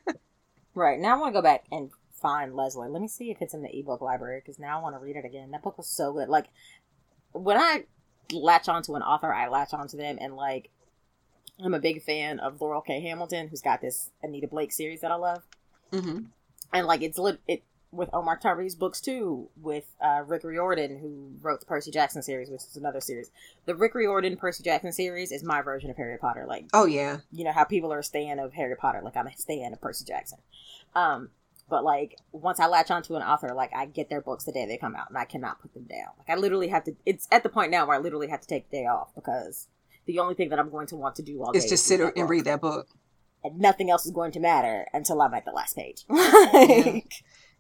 right 0.74 0.98
now, 0.98 1.16
I 1.16 1.18
want 1.18 1.34
to 1.34 1.38
go 1.38 1.42
back 1.42 1.64
and 1.70 1.90
find 2.20 2.54
Leslie. 2.54 2.88
Let 2.88 3.02
me 3.02 3.08
see 3.08 3.30
if 3.30 3.40
it's 3.40 3.54
in 3.54 3.62
the 3.62 3.78
ebook 3.78 4.00
library 4.00 4.40
because 4.40 4.58
now 4.58 4.78
I 4.78 4.82
want 4.82 4.96
to 4.96 4.98
read 4.98 5.16
it 5.16 5.24
again. 5.24 5.50
That 5.52 5.62
book 5.62 5.78
was 5.78 5.86
so 5.86 6.12
good. 6.12 6.28
Like 6.28 6.46
when 7.32 7.56
I 7.56 7.84
latch 8.32 8.68
onto 8.68 8.94
an 8.94 9.02
author, 9.02 9.32
I 9.32 9.48
latch 9.48 9.72
onto 9.72 9.96
them, 9.96 10.18
and 10.20 10.34
like 10.34 10.70
I'm 11.62 11.74
a 11.74 11.78
big 11.78 12.02
fan 12.02 12.40
of 12.40 12.60
Laurell 12.60 12.84
K. 12.84 13.00
Hamilton, 13.00 13.48
who's 13.48 13.62
got 13.62 13.80
this 13.80 14.10
Anita 14.22 14.48
Blake 14.48 14.72
series 14.72 15.00
that 15.00 15.10
I 15.10 15.16
love. 15.16 15.42
Mm-hmm. 15.92 16.24
And 16.72 16.86
like 16.86 17.02
it's 17.02 17.18
lit, 17.18 17.40
it 17.46 17.62
with 17.96 18.10
Omar 18.12 18.38
Tyree's 18.38 18.74
books 18.74 19.00
too, 19.00 19.48
with 19.60 19.86
uh, 20.00 20.22
Rick 20.26 20.44
Riordan, 20.44 20.98
who 20.98 21.32
wrote 21.40 21.60
the 21.60 21.66
Percy 21.66 21.90
Jackson 21.90 22.22
series, 22.22 22.50
which 22.50 22.62
is 22.62 22.76
another 22.76 23.00
series. 23.00 23.30
The 23.64 23.74
Rick 23.74 23.94
Riordan 23.94 24.36
Percy 24.36 24.62
Jackson 24.62 24.92
series 24.92 25.32
is 25.32 25.42
my 25.42 25.62
version 25.62 25.90
of 25.90 25.96
Harry 25.96 26.18
Potter. 26.18 26.44
Like, 26.48 26.66
oh 26.72 26.86
yeah, 26.86 27.18
you 27.32 27.44
know 27.44 27.52
how 27.52 27.64
people 27.64 27.92
are 27.92 28.00
a 28.00 28.04
stan 28.04 28.38
of 28.38 28.54
Harry 28.54 28.76
Potter. 28.76 29.00
Like 29.02 29.16
I'm 29.16 29.26
a 29.26 29.36
stan 29.36 29.72
of 29.72 29.80
Percy 29.80 30.04
Jackson. 30.04 30.38
Um, 30.94 31.30
but 31.68 31.84
like 31.84 32.16
once 32.32 32.60
I 32.60 32.66
latch 32.66 32.90
onto 32.90 33.16
an 33.16 33.22
author, 33.22 33.52
like 33.54 33.74
I 33.74 33.86
get 33.86 34.08
their 34.08 34.20
books 34.20 34.44
the 34.44 34.52
day 34.52 34.66
they 34.66 34.76
come 34.76 34.94
out, 34.94 35.08
and 35.08 35.18
I 35.18 35.24
cannot 35.24 35.60
put 35.60 35.74
them 35.74 35.84
down. 35.84 36.10
Like 36.18 36.30
I 36.30 36.36
literally 36.40 36.68
have 36.68 36.84
to. 36.84 36.96
It's 37.04 37.26
at 37.32 37.42
the 37.42 37.48
point 37.48 37.70
now 37.70 37.86
where 37.86 37.96
I 37.96 38.00
literally 38.00 38.28
have 38.28 38.40
to 38.40 38.46
take 38.46 38.70
the 38.70 38.78
day 38.78 38.86
off 38.86 39.14
because 39.14 39.68
the 40.06 40.18
only 40.20 40.34
thing 40.34 40.48
that 40.50 40.58
I'm 40.58 40.70
going 40.70 40.86
to 40.88 40.96
want 40.96 41.16
to 41.16 41.22
do 41.22 41.42
all 41.42 41.52
day 41.52 41.58
is 41.58 41.66
just 41.68 41.84
sit 41.84 42.00
and 42.00 42.14
book. 42.14 42.28
read 42.28 42.44
that 42.44 42.60
book. 42.60 42.88
And 43.44 43.58
nothing 43.58 43.90
else 43.90 44.06
is 44.06 44.12
going 44.12 44.32
to 44.32 44.40
matter 44.40 44.86
until 44.92 45.20
I'm 45.20 45.34
at 45.34 45.44
the 45.44 45.52
last 45.52 45.76
page. 45.76 46.04
like, 46.08 46.24
yeah. 46.54 47.00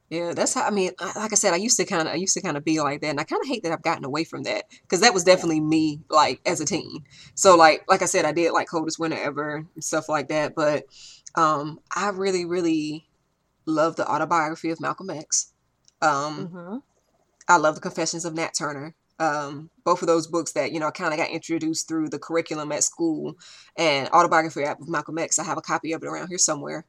Yeah, 0.08 0.34
that's 0.34 0.54
how 0.54 0.62
I 0.62 0.70
mean. 0.70 0.92
Like 1.16 1.32
I 1.32 1.34
said, 1.34 1.52
I 1.52 1.56
used 1.56 1.76
to 1.78 1.84
kind 1.84 2.06
of, 2.06 2.14
I 2.14 2.16
used 2.16 2.34
to 2.34 2.40
kind 2.40 2.56
of 2.56 2.64
be 2.64 2.80
like 2.80 3.00
that, 3.00 3.08
and 3.08 3.20
I 3.20 3.24
kind 3.24 3.42
of 3.42 3.48
hate 3.48 3.64
that 3.64 3.72
I've 3.72 3.82
gotten 3.82 4.04
away 4.04 4.22
from 4.22 4.44
that 4.44 4.64
because 4.82 5.00
that 5.00 5.12
was 5.12 5.24
definitely 5.24 5.60
me, 5.60 6.00
like 6.08 6.40
as 6.46 6.60
a 6.60 6.64
teen. 6.64 7.04
So, 7.34 7.56
like, 7.56 7.84
like 7.88 8.02
I 8.02 8.06
said, 8.06 8.24
I 8.24 8.32
did 8.32 8.52
like 8.52 8.68
coldest 8.68 9.00
winter 9.00 9.18
ever 9.20 9.66
and 9.74 9.84
stuff 9.84 10.08
like 10.08 10.28
that. 10.28 10.54
But 10.54 10.84
um, 11.34 11.80
I 11.94 12.10
really, 12.10 12.44
really 12.44 13.08
love 13.66 13.96
the 13.96 14.08
autobiography 14.08 14.70
of 14.70 14.80
Malcolm 14.80 15.10
X. 15.10 15.52
Um, 16.00 16.48
mm-hmm. 16.48 16.76
I 17.48 17.56
love 17.56 17.74
the 17.74 17.80
Confessions 17.80 18.24
of 18.24 18.34
Nat 18.34 18.54
Turner. 18.56 18.94
Um, 19.18 19.70
both 19.84 20.02
of 20.02 20.08
those 20.08 20.28
books 20.28 20.52
that 20.52 20.70
you 20.70 20.78
know 20.78 20.88
I 20.88 20.90
kind 20.92 21.14
of 21.14 21.18
got 21.18 21.30
introduced 21.30 21.88
through 21.88 22.10
the 22.10 22.18
curriculum 22.18 22.70
at 22.70 22.84
school, 22.84 23.34
and 23.76 24.08
autobiography 24.10 24.64
of 24.66 24.88
Malcolm 24.88 25.18
X. 25.18 25.40
I 25.40 25.44
have 25.44 25.58
a 25.58 25.62
copy 25.62 25.92
of 25.94 26.02
it 26.04 26.06
around 26.06 26.28
here 26.28 26.38
somewhere 26.38 26.86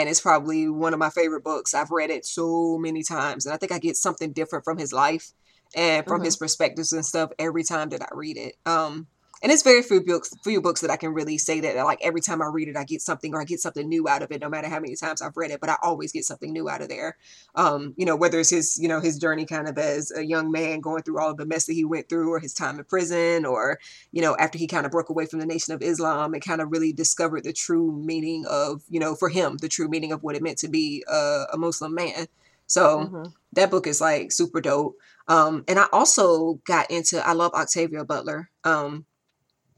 and 0.00 0.08
it's 0.08 0.20
probably 0.20 0.68
one 0.68 0.92
of 0.92 0.98
my 0.98 1.10
favorite 1.10 1.44
books. 1.44 1.74
I've 1.74 1.90
read 1.90 2.10
it 2.10 2.24
so 2.24 2.78
many 2.78 3.02
times, 3.02 3.46
and 3.46 3.54
I 3.54 3.58
think 3.58 3.72
I 3.72 3.78
get 3.78 3.96
something 3.96 4.32
different 4.32 4.64
from 4.64 4.78
his 4.78 4.92
life 4.92 5.32
and 5.74 6.06
from 6.06 6.18
mm-hmm. 6.18 6.26
his 6.26 6.36
perspectives 6.36 6.92
and 6.92 7.04
stuff 7.04 7.30
every 7.38 7.64
time 7.64 7.90
that 7.90 8.02
I 8.02 8.08
read 8.12 8.36
it. 8.36 8.56
Um, 8.66 9.06
and 9.42 9.50
it's 9.50 9.62
very 9.62 9.82
few 9.82 10.00
books 10.00 10.32
few 10.44 10.60
books 10.60 10.80
that 10.80 10.90
I 10.90 10.96
can 10.96 11.12
really 11.12 11.36
say 11.36 11.60
that 11.60 11.76
like 11.84 11.98
every 12.02 12.20
time 12.20 12.40
I 12.40 12.46
read 12.46 12.68
it 12.68 12.76
I 12.76 12.84
get 12.84 13.02
something 13.02 13.34
or 13.34 13.40
I 13.40 13.44
get 13.44 13.60
something 13.60 13.88
new 13.88 14.08
out 14.08 14.22
of 14.22 14.30
it 14.30 14.40
no 14.40 14.48
matter 14.48 14.68
how 14.68 14.80
many 14.80 14.94
times 14.94 15.20
I've 15.20 15.36
read 15.36 15.50
it 15.50 15.60
but 15.60 15.68
I 15.68 15.76
always 15.82 16.12
get 16.12 16.24
something 16.24 16.52
new 16.52 16.68
out 16.68 16.80
of 16.80 16.88
there. 16.88 17.16
Um 17.54 17.94
you 17.96 18.06
know 18.06 18.16
whether 18.16 18.38
it's 18.38 18.50
his 18.50 18.78
you 18.80 18.88
know 18.88 19.00
his 19.00 19.18
journey 19.18 19.44
kind 19.44 19.68
of 19.68 19.76
as 19.78 20.12
a 20.16 20.24
young 20.24 20.50
man 20.50 20.80
going 20.80 21.02
through 21.02 21.20
all 21.20 21.30
of 21.30 21.36
the 21.36 21.46
mess 21.46 21.66
that 21.66 21.74
he 21.74 21.84
went 21.84 22.08
through 22.08 22.30
or 22.30 22.38
his 22.38 22.54
time 22.54 22.78
in 22.78 22.84
prison 22.84 23.44
or 23.44 23.78
you 24.12 24.22
know 24.22 24.36
after 24.38 24.58
he 24.58 24.66
kind 24.66 24.86
of 24.86 24.92
broke 24.92 25.10
away 25.10 25.26
from 25.26 25.40
the 25.40 25.46
nation 25.46 25.74
of 25.74 25.82
Islam 25.82 26.34
and 26.34 26.44
kind 26.44 26.60
of 26.60 26.70
really 26.70 26.92
discovered 26.92 27.44
the 27.44 27.52
true 27.52 27.92
meaning 27.92 28.44
of 28.48 28.82
you 28.88 29.00
know 29.00 29.14
for 29.14 29.28
him 29.28 29.56
the 29.56 29.68
true 29.68 29.88
meaning 29.88 30.12
of 30.12 30.22
what 30.22 30.36
it 30.36 30.42
meant 30.42 30.58
to 30.58 30.68
be 30.68 31.04
a, 31.08 31.44
a 31.52 31.58
Muslim 31.58 31.94
man. 31.94 32.26
So 32.68 33.00
mm-hmm. 33.00 33.24
that 33.54 33.70
book 33.70 33.86
is 33.86 34.00
like 34.00 34.30
super 34.30 34.60
dope. 34.60 34.96
Um 35.26 35.64
and 35.66 35.78
I 35.78 35.86
also 35.92 36.54
got 36.64 36.90
into 36.90 37.26
I 37.26 37.32
love 37.32 37.52
Octavia 37.54 38.04
Butler. 38.04 38.48
Um 38.64 39.04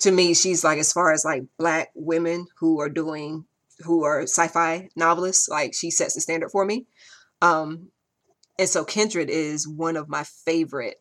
to 0.00 0.10
me, 0.10 0.34
she's 0.34 0.64
like 0.64 0.78
as 0.78 0.92
far 0.92 1.12
as 1.12 1.24
like 1.24 1.42
black 1.58 1.90
women 1.94 2.46
who 2.58 2.80
are 2.80 2.88
doing 2.88 3.44
who 3.80 4.04
are 4.04 4.22
sci-fi 4.22 4.88
novelists, 4.96 5.48
like 5.48 5.74
she 5.74 5.90
sets 5.90 6.14
the 6.14 6.20
standard 6.20 6.50
for 6.50 6.64
me. 6.64 6.86
Um, 7.42 7.88
and 8.58 8.68
so 8.68 8.84
Kindred 8.84 9.30
is 9.30 9.66
one 9.66 9.96
of 9.96 10.08
my 10.08 10.24
favorite, 10.44 10.96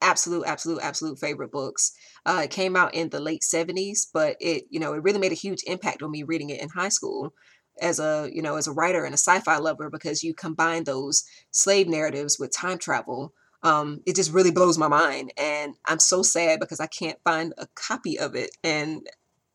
absolute, 0.00 0.44
absolute, 0.46 0.80
absolute 0.82 1.18
favorite 1.18 1.50
books. 1.50 1.92
Uh, 2.24 2.42
it 2.44 2.50
came 2.50 2.76
out 2.76 2.94
in 2.94 3.08
the 3.08 3.20
late 3.20 3.42
70s, 3.42 4.06
but 4.12 4.36
it, 4.40 4.64
you 4.70 4.78
know, 4.78 4.94
it 4.94 5.02
really 5.02 5.18
made 5.18 5.32
a 5.32 5.36
huge 5.36 5.62
impact 5.66 6.02
on 6.02 6.10
me 6.10 6.22
reading 6.22 6.50
it 6.50 6.60
in 6.60 6.68
high 6.68 6.88
school 6.88 7.32
as 7.80 7.98
a, 7.98 8.30
you 8.32 8.42
know, 8.42 8.56
as 8.56 8.68
a 8.68 8.72
writer 8.72 9.04
and 9.04 9.14
a 9.14 9.18
sci-fi 9.18 9.56
lover 9.56 9.90
because 9.90 10.22
you 10.22 10.32
combine 10.34 10.84
those 10.84 11.24
slave 11.50 11.88
narratives 11.88 12.38
with 12.38 12.52
time 12.52 12.78
travel 12.78 13.32
um, 13.62 14.00
it 14.06 14.16
just 14.16 14.32
really 14.32 14.50
blows 14.50 14.78
my 14.78 14.88
mind. 14.88 15.32
And 15.36 15.74
I'm 15.86 15.98
so 15.98 16.22
sad 16.22 16.60
because 16.60 16.80
I 16.80 16.86
can't 16.86 17.18
find 17.24 17.54
a 17.58 17.66
copy 17.74 18.18
of 18.18 18.34
it. 18.34 18.50
And 18.64 19.06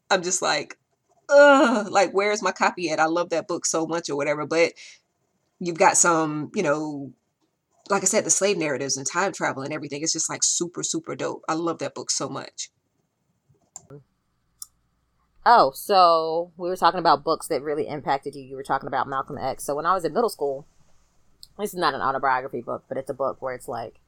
I'm 0.10 0.24
just 0.24 0.42
like, 0.42 0.78
ugh, 1.30 1.88
like, 1.90 2.12
where's 2.12 2.42
my 2.42 2.52
copy 2.52 2.90
at? 2.90 3.00
I 3.00 3.06
love 3.06 3.30
that 3.32 3.48
book 3.48 3.66
so 3.66 3.86
much 3.86 4.10
or 4.10 4.16
whatever. 4.16 4.46
But 4.46 4.74
you've 5.60 5.78
got 5.78 5.98
some, 5.98 6.52
you 6.56 6.64
know, 6.64 7.14
like 7.90 8.04
I 8.04 8.06
said, 8.06 8.26
the 8.26 8.30
slave 8.30 8.58
narratives 8.58 8.98
and 8.98 9.06
time 9.06 9.32
travel 9.32 9.64
and 9.64 9.74
everything. 9.74 10.02
It's 10.02 10.14
just 10.14 10.30
like 10.30 10.44
super, 10.44 10.84
super 10.84 11.16
dope. 11.16 11.44
I 11.48 11.54
love 11.54 11.80
that 11.80 11.96
book 11.96 12.12
so 12.12 12.30
much. 12.30 12.70
Oh, 15.50 15.72
so 15.74 16.52
we 16.58 16.68
were 16.68 16.76
talking 16.76 17.00
about 17.00 17.24
books 17.24 17.48
that 17.48 17.62
really 17.62 17.88
impacted 17.88 18.36
you. 18.36 18.44
You 18.44 18.58
were 18.58 18.64
talking 18.64 18.88
about 18.88 19.08
Malcolm 19.08 19.38
X. 19.38 19.64
So 19.64 19.76
when 19.76 19.86
I 19.86 19.94
was 19.94 20.04
in 20.04 20.14
middle 20.14 20.30
school, 20.30 20.68
this 21.60 21.74
is 21.74 21.80
not 21.80 21.94
an 21.94 22.02
autobiography 22.02 22.62
book, 22.62 22.84
but 22.88 22.98
it's 22.98 23.10
a 23.10 23.14
book 23.14 23.42
where 23.42 23.54
it's 23.54 23.68
like 23.68 24.00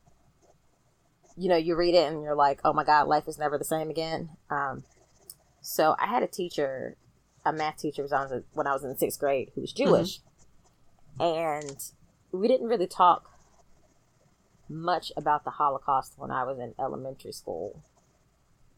you 1.39 1.47
know, 1.47 1.55
you 1.55 1.75
read 1.77 1.95
it 1.95 2.11
and 2.11 2.21
you're 2.21 2.35
like, 2.35 2.59
oh 2.65 2.73
my 2.73 2.83
God, 2.83 3.07
life 3.07 3.27
is 3.27 3.39
never 3.39 3.57
the 3.57 3.63
same 3.63 3.89
again. 3.89 4.29
Um, 4.49 4.83
so 5.61 5.95
I 5.97 6.07
had 6.07 6.21
a 6.21 6.27
teacher, 6.27 6.97
a 7.45 7.53
math 7.53 7.77
teacher 7.77 8.01
was 8.01 8.11
on 8.11 8.43
when 8.51 8.67
I 8.67 8.73
was 8.73 8.83
in 8.83 8.97
sixth 8.97 9.19
grade 9.19 9.51
who 9.55 9.61
was 9.61 9.73
mm-hmm. 9.73 9.89
Jewish. 9.89 10.19
Mm-hmm. 11.17 11.23
And 11.23 11.83
we 12.33 12.49
didn't 12.49 12.67
really 12.67 12.87
talk 12.87 13.31
much 14.67 15.13
about 15.15 15.45
the 15.45 15.51
Holocaust 15.51 16.15
when 16.17 16.29
I 16.29 16.43
was 16.43 16.59
in 16.59 16.75
elementary 16.77 17.31
school. 17.31 17.81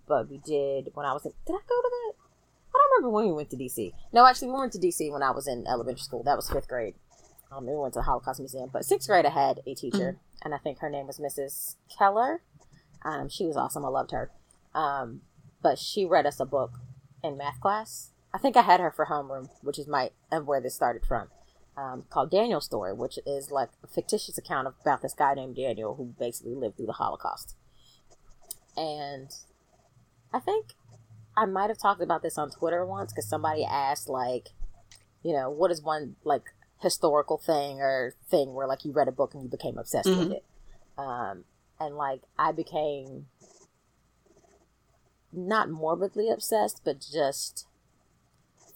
But 0.08 0.30
we 0.30 0.38
did 0.38 0.92
when 0.94 1.06
I 1.08 1.14
was 1.14 1.26
in. 1.26 1.32
Did 1.48 1.54
I 1.54 1.66
go 1.68 1.82
to 1.82 1.90
that? 1.90 2.14
I 2.74 2.78
don't 2.78 2.92
remember 2.98 3.10
when 3.10 3.26
we 3.26 3.34
went 3.34 3.50
to 3.52 3.58
DC. 3.58 3.92
No, 4.14 4.26
actually, 4.26 4.50
we 4.50 4.60
went 4.60 4.74
to 4.74 4.80
DC 4.80 5.12
when 5.12 5.24
I 5.24 5.32
was 5.32 5.48
in 5.48 5.66
elementary 5.68 6.02
school. 6.02 6.24
That 6.24 6.36
was 6.36 6.50
fifth 6.50 6.68
grade. 6.68 6.96
Um, 7.52 7.66
we 7.66 7.76
went 7.76 7.94
to 7.94 8.00
the 8.00 8.04
Holocaust 8.04 8.40
Museum. 8.40 8.70
But 8.72 8.86
sixth 8.86 9.08
grade, 9.08 9.26
I 9.26 9.30
had 9.30 9.60
a 9.68 9.74
teacher, 9.74 9.98
mm-hmm. 9.98 10.46
and 10.46 10.54
I 10.54 10.58
think 10.58 10.80
her 10.80 10.90
name 10.90 11.08
was 11.08 11.20
Mrs. 11.20 11.76
Keller. 11.96 12.42
Um, 13.04 13.30
she 13.30 13.46
was 13.46 13.58
awesome. 13.58 13.86
I 13.86 13.90
loved 13.90 14.12
her. 14.12 14.32
Um, 14.74 15.22
but 15.62 15.78
she 15.78 16.06
read 16.06 16.26
us 16.26 16.40
a 16.40 16.46
book 16.46 16.80
in 17.24 17.38
math 17.38 17.60
class. 17.60 18.12
I 18.34 18.38
think 18.38 18.56
I 18.56 18.62
had 18.62 18.80
her 18.80 18.92
for 18.92 19.08
homeroom, 19.08 19.50
which 19.62 19.78
is 19.78 19.88
my 19.88 20.12
of 20.32 20.48
where 20.48 20.62
this 20.62 20.76
started 20.76 21.06
from 21.06 21.28
um, 21.78 22.06
called 22.10 22.32
Daniel's 22.32 22.66
Story, 22.66 22.94
which 22.94 23.18
is 23.26 23.52
like 23.52 23.70
a 23.84 23.88
fictitious 23.88 24.38
account 24.38 24.68
about 24.82 25.02
this 25.02 25.14
guy 25.14 25.34
named 25.34 25.56
Daniel 25.56 25.96
who 25.96 26.14
basically 26.20 26.56
lived 26.56 26.78
through 26.78 26.88
the 26.88 26.94
Holocaust. 26.94 27.56
And 28.76 29.30
I 30.34 30.40
think 30.40 30.74
I 31.36 31.46
might 31.46 31.70
have 31.70 31.80
talked 31.80 32.02
about 32.02 32.22
this 32.22 32.38
on 32.38 32.52
Twitter 32.52 32.86
once 32.86 33.12
because 33.12 33.28
somebody 33.28 33.66
asked, 33.66 34.10
like, 34.10 34.50
you 35.24 35.34
know, 35.34 35.50
what 35.50 35.72
is 35.72 35.82
one 35.82 36.16
like 36.24 36.44
historical 36.82 37.38
thing 37.38 37.80
or 37.80 38.14
thing 38.30 38.54
where 38.54 38.68
like 38.68 38.86
you 38.86 38.92
read 38.92 39.08
a 39.08 39.12
book 39.12 39.34
and 39.34 39.44
you 39.44 39.50
became 39.50 39.78
obsessed 39.78 40.08
mm-hmm. 40.08 40.20
with 40.20 40.32
it? 40.34 40.44
Um, 40.98 41.46
and 41.80 41.96
like 41.96 42.22
I 42.38 42.52
became 42.52 43.28
not 45.32 45.70
morbidly 45.70 46.30
obsessed, 46.30 46.82
but 46.84 47.00
just 47.00 47.68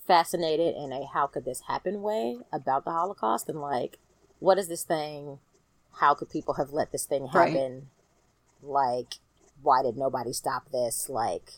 fascinated 0.07 0.75
in 0.75 0.91
a 0.93 1.05
how 1.13 1.27
could 1.27 1.45
this 1.45 1.61
happen 1.67 2.01
way 2.01 2.37
about 2.53 2.85
the 2.85 2.91
Holocaust 2.91 3.49
and 3.49 3.59
like 3.59 3.97
what 4.39 4.57
is 4.57 4.67
this 4.67 4.83
thing? 4.83 5.39
How 5.99 6.13
could 6.13 6.29
people 6.29 6.55
have 6.55 6.71
let 6.71 6.91
this 6.91 7.05
thing 7.05 7.27
happen? 7.27 7.87
Right. 8.61 8.97
Like, 8.97 9.13
why 9.61 9.81
did 9.81 9.97
nobody 9.97 10.33
stop 10.33 10.71
this? 10.71 11.09
Like, 11.09 11.51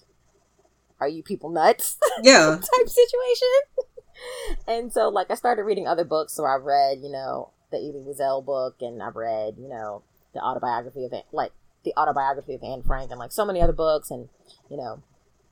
are 0.99 1.07
you 1.07 1.23
people 1.23 1.49
nuts? 1.49 1.97
Yeah. 2.23 2.57
type 2.59 2.89
situation. 2.89 3.96
and 4.67 4.91
so, 4.91 5.09
like, 5.09 5.31
I 5.31 5.35
started 5.35 5.63
reading 5.63 5.87
other 5.87 6.05
books. 6.05 6.33
So 6.33 6.45
I 6.45 6.55
read, 6.55 6.99
you 7.01 7.11
know, 7.11 7.51
the 7.71 7.77
Elie 7.77 8.03
Wiesel 8.05 8.45
book, 8.45 8.75
and 8.81 9.01
I 9.01 9.09
read, 9.09 9.55
you 9.57 9.67
know, 9.67 10.03
the 10.33 10.39
autobiography 10.39 11.05
of, 11.05 11.13
like, 11.31 11.51
the 11.83 11.93
autobiography 11.97 12.55
of 12.55 12.63
Anne 12.63 12.83
Frank, 12.83 13.11
and 13.11 13.19
like 13.19 13.31
so 13.31 13.45
many 13.45 13.61
other 13.61 13.73
books, 13.73 14.11
and, 14.11 14.29
you 14.69 14.77
know, 14.77 15.01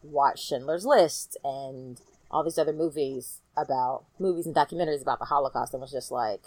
watched 0.03 0.45
Schindler's 0.45 0.85
List 0.85 1.37
and 1.43 1.99
all 2.31 2.43
these 2.43 2.57
other 2.57 2.73
movies 2.73 3.41
about 3.55 4.05
movies 4.19 4.45
and 4.45 4.55
documentaries 4.55 5.01
about 5.01 5.19
the 5.19 5.25
Holocaust 5.25 5.73
and 5.73 5.81
was 5.81 5.91
just 5.91 6.11
like, 6.11 6.41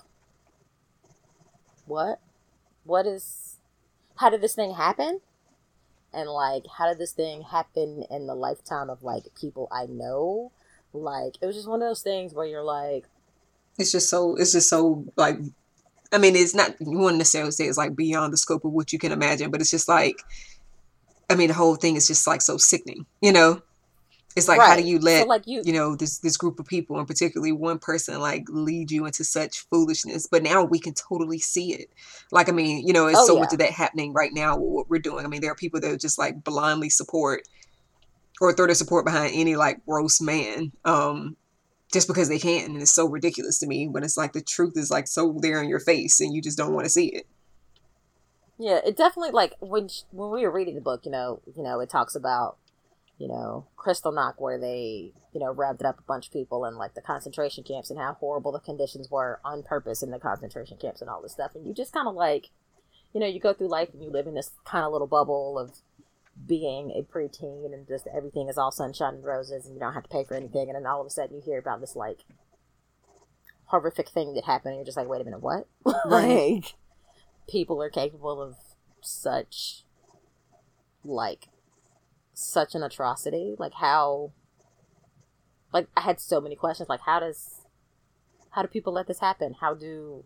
what? 1.87 2.21
What 2.85 3.07
is, 3.07 3.59
how 4.17 4.31
did 4.31 4.41
this 4.41 4.55
thing 4.55 4.75
happen? 4.75 5.21
And 6.13 6.29
like, 6.29 6.65
how 6.79 6.89
did 6.89 6.99
this 6.99 7.13
thing 7.13 7.43
happen 7.43 8.05
in 8.11 8.27
the 8.27 8.35
lifetime 8.35 8.91
of 8.91 9.03
like 9.03 9.25
people 9.39 9.69
I 9.73 9.87
know? 9.87 10.53
Like, 10.93 11.37
it 11.41 11.47
was 11.47 11.57
just 11.57 11.69
one 11.69 11.83
of 11.83 11.89
those 11.89 12.03
things 12.03 12.35
where 12.35 12.47
you're 12.47 12.63
like, 12.63 13.07
it's 13.79 13.93
just 13.93 14.09
so, 14.09 14.37
it's 14.37 14.53
just 14.53 14.69
so 14.69 15.05
like, 15.17 15.39
I 16.13 16.19
mean, 16.19 16.35
it's 16.35 16.55
not, 16.55 16.75
you 16.81 16.99
wouldn't 16.99 17.19
necessarily 17.19 17.53
say 17.53 17.67
it's 17.67 17.79
like 17.79 17.95
beyond 17.95 18.33
the 18.33 18.37
scope 18.37 18.65
of 18.65 18.73
what 18.73 18.93
you 18.93 18.99
can 18.99 19.13
imagine, 19.13 19.51
but 19.51 19.61
it's 19.61 19.71
just 19.71 19.89
like, 19.89 20.23
I 21.31 21.35
mean, 21.35 21.49
the 21.49 21.55
whole 21.55 21.77
thing 21.77 21.97
is 21.97 22.09
just 22.09 22.27
like 22.27 22.43
so 22.43 22.57
sickening, 22.57 23.07
you 23.21 23.33
know? 23.33 23.63
It's 24.37 24.47
like 24.47 24.59
right. 24.61 24.69
how 24.69 24.77
do 24.77 24.83
you 24.83 24.99
let 25.01 25.23
so 25.23 25.27
like 25.27 25.47
you, 25.47 25.63
you 25.65 25.73
know 25.73 25.97
this 25.97 26.19
this 26.19 26.37
group 26.37 26.61
of 26.61 26.67
people 26.67 26.97
and 26.99 27.09
particularly 27.09 27.51
one 27.51 27.79
person 27.79 28.21
like 28.21 28.45
lead 28.49 28.91
you 28.91 29.05
into 29.05 29.25
such 29.25 29.67
foolishness? 29.69 30.29
But 30.31 30.45
now 30.45 30.63
we 30.63 30.79
can 30.79 30.95
totally 30.95 31.41
see 31.41 31.73
it. 31.73 31.91
Like 32.31 32.49
I 32.49 32.53
mean, 32.53 32.87
you 32.87 32.93
know, 32.93 33.09
it's 33.09 33.19
oh, 33.19 33.27
so 33.27 33.35
yeah. 33.35 33.41
much 33.41 33.53
of 33.53 33.59
that 33.59 33.71
happening 33.71 34.13
right 34.13 34.33
now 34.33 34.57
with 34.57 34.71
what 34.71 34.91
we're 34.91 35.01
doing. 35.01 35.25
I 35.25 35.29
mean, 35.29 35.41
there 35.41 35.51
are 35.51 35.57
people 35.57 35.81
that 35.81 36.01
just 36.01 36.19
like 36.19 36.45
blindly 36.45 36.89
support 36.89 37.43
or 38.41 38.53
throw 38.53 38.67
their 38.67 38.75
support 38.75 39.05
behind 39.05 39.33
any 39.35 39.57
like 39.57 39.85
gross 39.87 40.21
man. 40.21 40.73
Um 40.85 41.37
just 41.91 42.07
because 42.07 42.29
they 42.29 42.39
can 42.39 42.73
and 42.73 42.83
it's 42.83 42.91
so 42.91 43.07
ridiculous 43.07 43.59
to 43.59 43.67
me 43.67 43.89
when 43.89 44.05
it's 44.05 44.19
like 44.19 44.35
the 44.35 44.43
truth 44.43 44.77
is 44.77 44.91
like 44.91 45.07
so 45.09 45.39
there 45.41 45.63
in 45.63 45.71
your 45.71 45.81
face 45.81 46.21
and 46.21 46.35
you 46.35 46.43
just 46.43 46.59
don't 46.59 46.75
want 46.75 46.85
to 46.85 46.91
see 46.91 47.07
it 47.07 47.27
yeah 48.59 48.79
it 48.85 48.95
definitely 48.95 49.31
like 49.31 49.55
when 49.61 49.89
when 50.11 50.31
we 50.31 50.43
were 50.43 50.51
reading 50.51 50.75
the 50.75 50.83
book 50.83 51.07
you 51.07 51.11
know 51.11 51.41
you 51.57 51.63
know 51.63 51.81
it 51.81 51.89
talks 51.89 52.15
about 52.15 52.59
you 53.19 53.27
know, 53.27 53.67
Kristallnacht 53.77 54.35
where 54.39 54.59
they, 54.59 55.13
you 55.33 55.41
know, 55.41 55.53
rounded 55.53 55.85
up 55.85 55.99
a 55.99 56.03
bunch 56.03 56.29
of 56.29 56.33
people 56.33 56.65
in 56.65 56.77
like 56.77 56.95
the 56.95 57.03
concentration 57.03 57.65
camps 57.65 57.91
and 57.91 57.99
how 57.99 58.15
horrible 58.15 58.53
the 58.53 58.61
conditions 58.61 59.11
were 59.11 59.41
on 59.45 59.65
purpose 59.65 60.03
in 60.03 60.11
the 60.11 60.21
concentration 60.21 60.79
camps 60.81 61.01
and 61.01 61.11
all 61.11 61.21
this 61.21 61.33
stuff. 61.33 61.55
And 61.55 61.67
you 61.67 61.75
just 61.75 61.93
kind 61.93 62.07
of 62.07 62.15
like, 62.15 62.51
you 63.13 63.21
know, 63.21 63.27
you 63.27 63.41
go 63.41 63.53
through 63.53 63.69
life 63.69 63.89
and 63.93 64.03
you 64.03 64.11
live 64.11 64.29
in 64.29 64.35
this 64.35 64.53
kind 64.65 64.85
of 64.85 64.93
little 64.93 65.09
bubble 65.09 65.59
of 65.59 65.73
being 66.47 66.91
a 66.91 67.03
preteen 67.03 67.73
and 67.73 67.87
just 67.87 68.07
everything 68.15 68.49
is 68.49 68.59
all 68.59 68.71
sunshine 68.71 69.15
and 69.15 69.25
roses 69.25 69.67
and 69.67 69.75
you 69.75 69.81
don't 69.81 69.95
have 69.95 70.05
to 70.05 70.09
pay 70.09 70.25
for 70.25 70.35
anything. 70.35 70.69
And 70.69 70.77
then 70.77 70.87
all 70.87 71.01
of 71.01 71.07
a 71.07 71.11
sudden 71.11 71.37
you 71.37 71.43
hear 71.45 71.59
about 71.59 71.81
this 71.81 71.97
like 71.97 72.21
horrific 73.67 74.09
thing 74.09 74.35
that 74.35 74.45
happened 74.45 74.73
and 74.73 74.79
you're 74.79 74.87
just 74.87 74.97
like, 74.97 75.09
wait 75.09 75.21
a 75.21 75.25
minute, 75.25 75.43
what? 75.43 75.67
like, 76.07 76.75
people 77.49 77.83
are 77.83 77.91
capable 77.91 78.41
of 78.41 78.57
such 79.01 79.85
like 81.05 81.49
such 82.35 82.75
an 82.75 82.83
atrocity. 82.83 83.55
Like 83.59 83.75
how 83.75 84.33
like 85.73 85.89
I 85.97 86.03
had 86.03 86.21
so 86.21 86.41
many 86.41 86.57
questions 86.57 86.89
like 86.89 87.01
how 87.01 87.21
does 87.21 87.63
how 88.51 88.63
do 88.63 88.69
people 88.69 88.93
let 88.93 89.07
this 89.07 89.21
happen? 89.21 89.57
How 89.61 89.75
do 89.75 90.25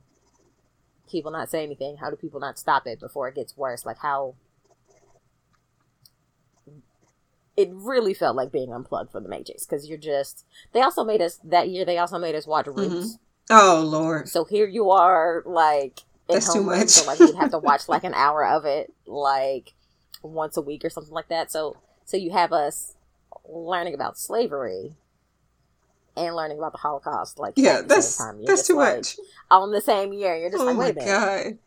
people 1.11 1.31
not 1.31 1.51
say 1.51 1.63
anything? 1.63 1.97
How 1.97 2.11
do 2.11 2.17
people 2.17 2.41
not 2.41 2.59
stop 2.59 2.87
it 2.87 3.01
before 3.01 3.29
it 3.29 3.35
gets 3.35 3.57
worse? 3.57 3.85
Like 3.85 3.99
how 3.99 4.37
it 7.57 7.69
really 7.73 8.15
felt 8.15 8.37
like 8.37 8.51
being 8.51 8.73
unplugged 8.73 9.11
from 9.11 9.23
the 9.23 9.29
Matrix 9.29 9.67
because 9.67 9.89
you're 9.89 9.99
just. 9.99 10.45
They 10.73 10.81
also 10.81 11.05
made 11.05 11.21
us 11.21 11.39
that 11.45 11.69
year. 11.69 11.85
They 11.85 11.99
also 11.99 12.19
made 12.19 12.35
us 12.35 12.47
watch 12.47 12.67
mm-hmm. 12.67 12.79
Roots. 12.79 13.15
Mm-hmm. 13.15 13.17
Oh 13.51 13.83
Lord! 13.85 14.29
So 14.29 14.45
here 14.45 14.67
you 14.67 14.91
are, 14.91 15.43
like 15.45 16.01
that's 16.29 16.53
too 16.53 16.63
much. 16.63 16.89
So 16.89 17.07
like 17.07 17.19
you'd 17.19 17.37
have 17.37 17.51
to 17.51 17.59
watch 17.61 17.89
like 17.89 18.05
an 18.05 18.15
hour 18.15 18.47
of 18.47 18.65
it, 18.65 18.93
like 19.07 19.75
once 20.23 20.57
a 20.57 20.63
week 20.63 20.85
or 20.85 20.91
something 20.91 21.13
like 21.13 21.29
that. 21.29 21.51
So 21.51 21.77
so 22.05 22.17
you 22.17 22.31
have 22.31 22.53
us 22.53 22.95
learning 23.49 23.95
about 23.95 24.19
slavery 24.19 24.97
and 26.17 26.35
learning 26.37 26.59
about 26.59 26.73
the 26.73 26.79
Holocaust, 26.79 27.39
like 27.39 27.55
yeah, 27.57 27.83
that's 27.83 28.19
that's 28.47 28.67
too 28.67 28.77
like, 28.77 28.97
much 28.97 29.17
on 29.51 29.73
the 29.73 29.81
same 29.81 30.13
year. 30.13 30.37
You're 30.37 30.51
just 30.51 30.63
oh 30.63 30.67
like, 30.67 30.77
wait 30.77 30.91
a 30.91 30.95
minute. 30.95 31.07
God. 31.07 31.59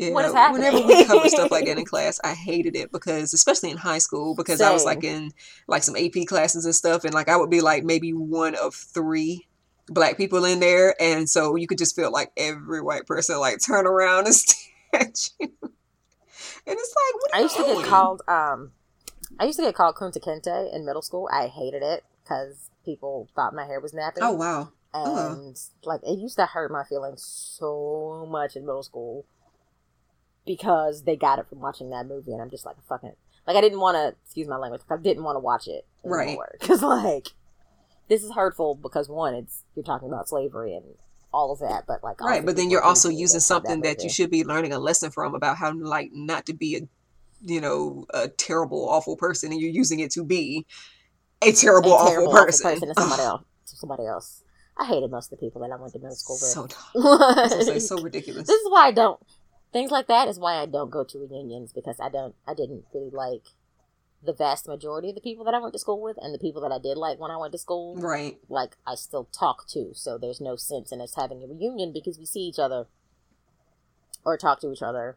Yeah, 0.00 0.12
what 0.12 0.24
is 0.24 0.32
happening? 0.32 0.72
Whenever 0.72 0.86
we 0.86 1.04
cover 1.04 1.28
stuff 1.28 1.50
like 1.50 1.66
that 1.66 1.76
in 1.76 1.84
class, 1.94 2.18
I 2.24 2.32
hated 2.32 2.74
it 2.74 2.90
because, 2.90 3.34
especially 3.34 3.70
in 3.70 3.76
high 3.76 3.98
school, 3.98 4.34
because 4.34 4.60
Same. 4.60 4.70
I 4.70 4.72
was 4.72 4.82
like 4.82 5.04
in 5.04 5.30
like 5.68 5.82
some 5.82 5.94
AP 5.94 6.26
classes 6.26 6.64
and 6.64 6.74
stuff, 6.74 7.04
and 7.04 7.12
like 7.12 7.28
I 7.28 7.36
would 7.36 7.50
be 7.50 7.60
like 7.60 7.84
maybe 7.84 8.14
one 8.14 8.54
of 8.54 8.74
three 8.74 9.46
black 9.88 10.16
people 10.16 10.46
in 10.46 10.58
there, 10.58 10.94
and 10.98 11.28
so 11.28 11.54
you 11.54 11.66
could 11.66 11.76
just 11.76 11.94
feel 11.94 12.10
like 12.10 12.32
every 12.38 12.80
white 12.80 13.06
person 13.06 13.38
like 13.40 13.58
turn 13.62 13.86
around 13.86 14.24
and 14.24 14.34
stare 14.34 14.62
at 14.94 15.28
you, 15.38 15.48
and 15.60 15.70
it's 16.66 16.94
like 16.96 17.34
I 17.34 17.40
used 17.42 17.56
to 17.56 17.64
get 17.64 17.84
called 17.84 18.22
um 18.26 18.72
I 19.38 19.44
used 19.44 19.58
to 19.58 19.64
get 19.66 19.74
called 19.74 19.96
Kunta 19.96 20.16
Kinte 20.16 20.74
in 20.74 20.86
middle 20.86 21.02
school. 21.02 21.28
I 21.30 21.48
hated 21.48 21.82
it 21.82 22.04
because 22.24 22.70
people 22.86 23.28
thought 23.36 23.52
my 23.52 23.66
hair 23.66 23.80
was 23.80 23.92
nappy. 23.92 24.20
Oh 24.22 24.32
wow! 24.32 24.70
And 24.94 25.60
like 25.84 26.00
it 26.04 26.18
used 26.18 26.36
to 26.36 26.46
hurt 26.46 26.70
my 26.70 26.84
feelings 26.84 27.22
so 27.22 28.26
much 28.30 28.56
in 28.56 28.64
middle 28.64 28.82
school 28.82 29.26
because 30.46 31.02
they 31.02 31.16
got 31.16 31.38
it 31.38 31.48
from 31.48 31.60
watching 31.60 31.90
that 31.90 32.06
movie, 32.06 32.32
and 32.32 32.40
I'm 32.40 32.50
just 32.50 32.66
like 32.66 32.76
a 32.76 32.82
fucking 32.88 33.12
like 33.46 33.56
I 33.56 33.60
didn't 33.60 33.80
want 33.80 33.96
to 33.96 34.16
excuse 34.24 34.48
my 34.48 34.56
language. 34.56 34.82
I 34.90 34.96
didn't 34.96 35.24
want 35.24 35.36
to 35.36 35.40
watch 35.40 35.66
it 35.66 35.86
right 36.04 36.38
because 36.60 36.82
like 36.82 37.28
this 38.08 38.22
is 38.22 38.32
hurtful 38.32 38.74
because 38.74 39.08
one, 39.08 39.34
it's 39.34 39.64
you're 39.74 39.84
talking 39.84 40.08
about 40.08 40.28
slavery 40.28 40.74
and 40.74 40.84
all 41.32 41.52
of 41.52 41.60
that, 41.60 41.84
but 41.86 42.02
like 42.02 42.20
right, 42.20 42.44
but 42.44 42.56
then 42.56 42.70
you're 42.70 42.82
also 42.82 43.08
using 43.08 43.40
something 43.40 43.82
that, 43.82 43.98
that 43.98 44.04
you 44.04 44.10
should 44.10 44.30
be 44.30 44.44
learning 44.44 44.72
a 44.72 44.78
lesson 44.78 45.10
from 45.10 45.34
about 45.34 45.56
how 45.56 45.72
like 45.72 46.10
not 46.12 46.46
to 46.46 46.54
be 46.54 46.76
a 46.76 46.80
you 47.42 47.60
know, 47.60 48.06
a 48.12 48.28
terrible, 48.28 48.88
awful 48.88 49.16
person, 49.16 49.52
and 49.52 49.60
you're 49.60 49.70
using 49.70 50.00
it 50.00 50.10
to 50.12 50.24
be 50.24 50.66
a 51.42 51.52
terrible, 51.52 51.92
a 51.92 51.94
awful 51.94 52.10
terrible, 52.10 52.32
person. 52.32 52.66
Awful 52.66 52.80
person 52.80 52.94
to 52.94 53.00
somebody 53.00 53.22
else. 53.26 53.42
To 53.66 53.76
somebody 53.76 54.06
else. 54.06 54.44
I 54.76 54.86
hated 54.86 55.10
most 55.10 55.32
of 55.32 55.38
the 55.38 55.46
people 55.46 55.60
that 55.62 55.70
I 55.70 55.76
went 55.76 55.92
to 55.92 55.98
middle 55.98 56.14
school 56.14 56.36
with. 56.36 56.42
So 56.42 56.66
dumb. 56.94 57.66
like, 57.66 57.80
so 57.80 58.00
ridiculous. 58.00 58.46
This 58.46 58.60
is 58.60 58.70
why 58.70 58.88
I 58.88 58.92
don't. 58.92 59.20
Things 59.72 59.90
like 59.90 60.08
that 60.08 60.28
is 60.28 60.38
why 60.38 60.56
I 60.56 60.66
don't 60.66 60.90
go 60.90 61.04
to 61.04 61.18
reunions 61.18 61.72
because 61.72 62.00
I 62.00 62.08
don't. 62.08 62.34
I 62.46 62.54
didn't 62.54 62.84
really 62.92 63.10
like 63.10 63.42
the 64.22 64.32
vast 64.32 64.68
majority 64.68 65.10
of 65.10 65.14
the 65.14 65.20
people 65.20 65.44
that 65.44 65.54
I 65.54 65.58
went 65.58 65.72
to 65.72 65.78
school 65.78 66.02
with, 66.02 66.16
and 66.20 66.34
the 66.34 66.38
people 66.38 66.60
that 66.62 66.72
I 66.72 66.78
did 66.78 66.96
like 66.96 67.18
when 67.18 67.30
I 67.30 67.36
went 67.36 67.52
to 67.52 67.58
school. 67.58 67.96
Right. 67.96 68.38
Like 68.48 68.76
I 68.86 68.94
still 68.96 69.24
talk 69.24 69.66
to, 69.68 69.92
so 69.94 70.18
there's 70.18 70.40
no 70.40 70.56
sense 70.56 70.92
in 70.92 71.00
us 71.00 71.14
having 71.14 71.42
a 71.42 71.46
reunion 71.46 71.92
because 71.92 72.18
we 72.18 72.26
see 72.26 72.40
each 72.40 72.58
other 72.58 72.86
or 74.24 74.36
talk 74.36 74.60
to 74.60 74.72
each 74.72 74.82
other 74.82 75.16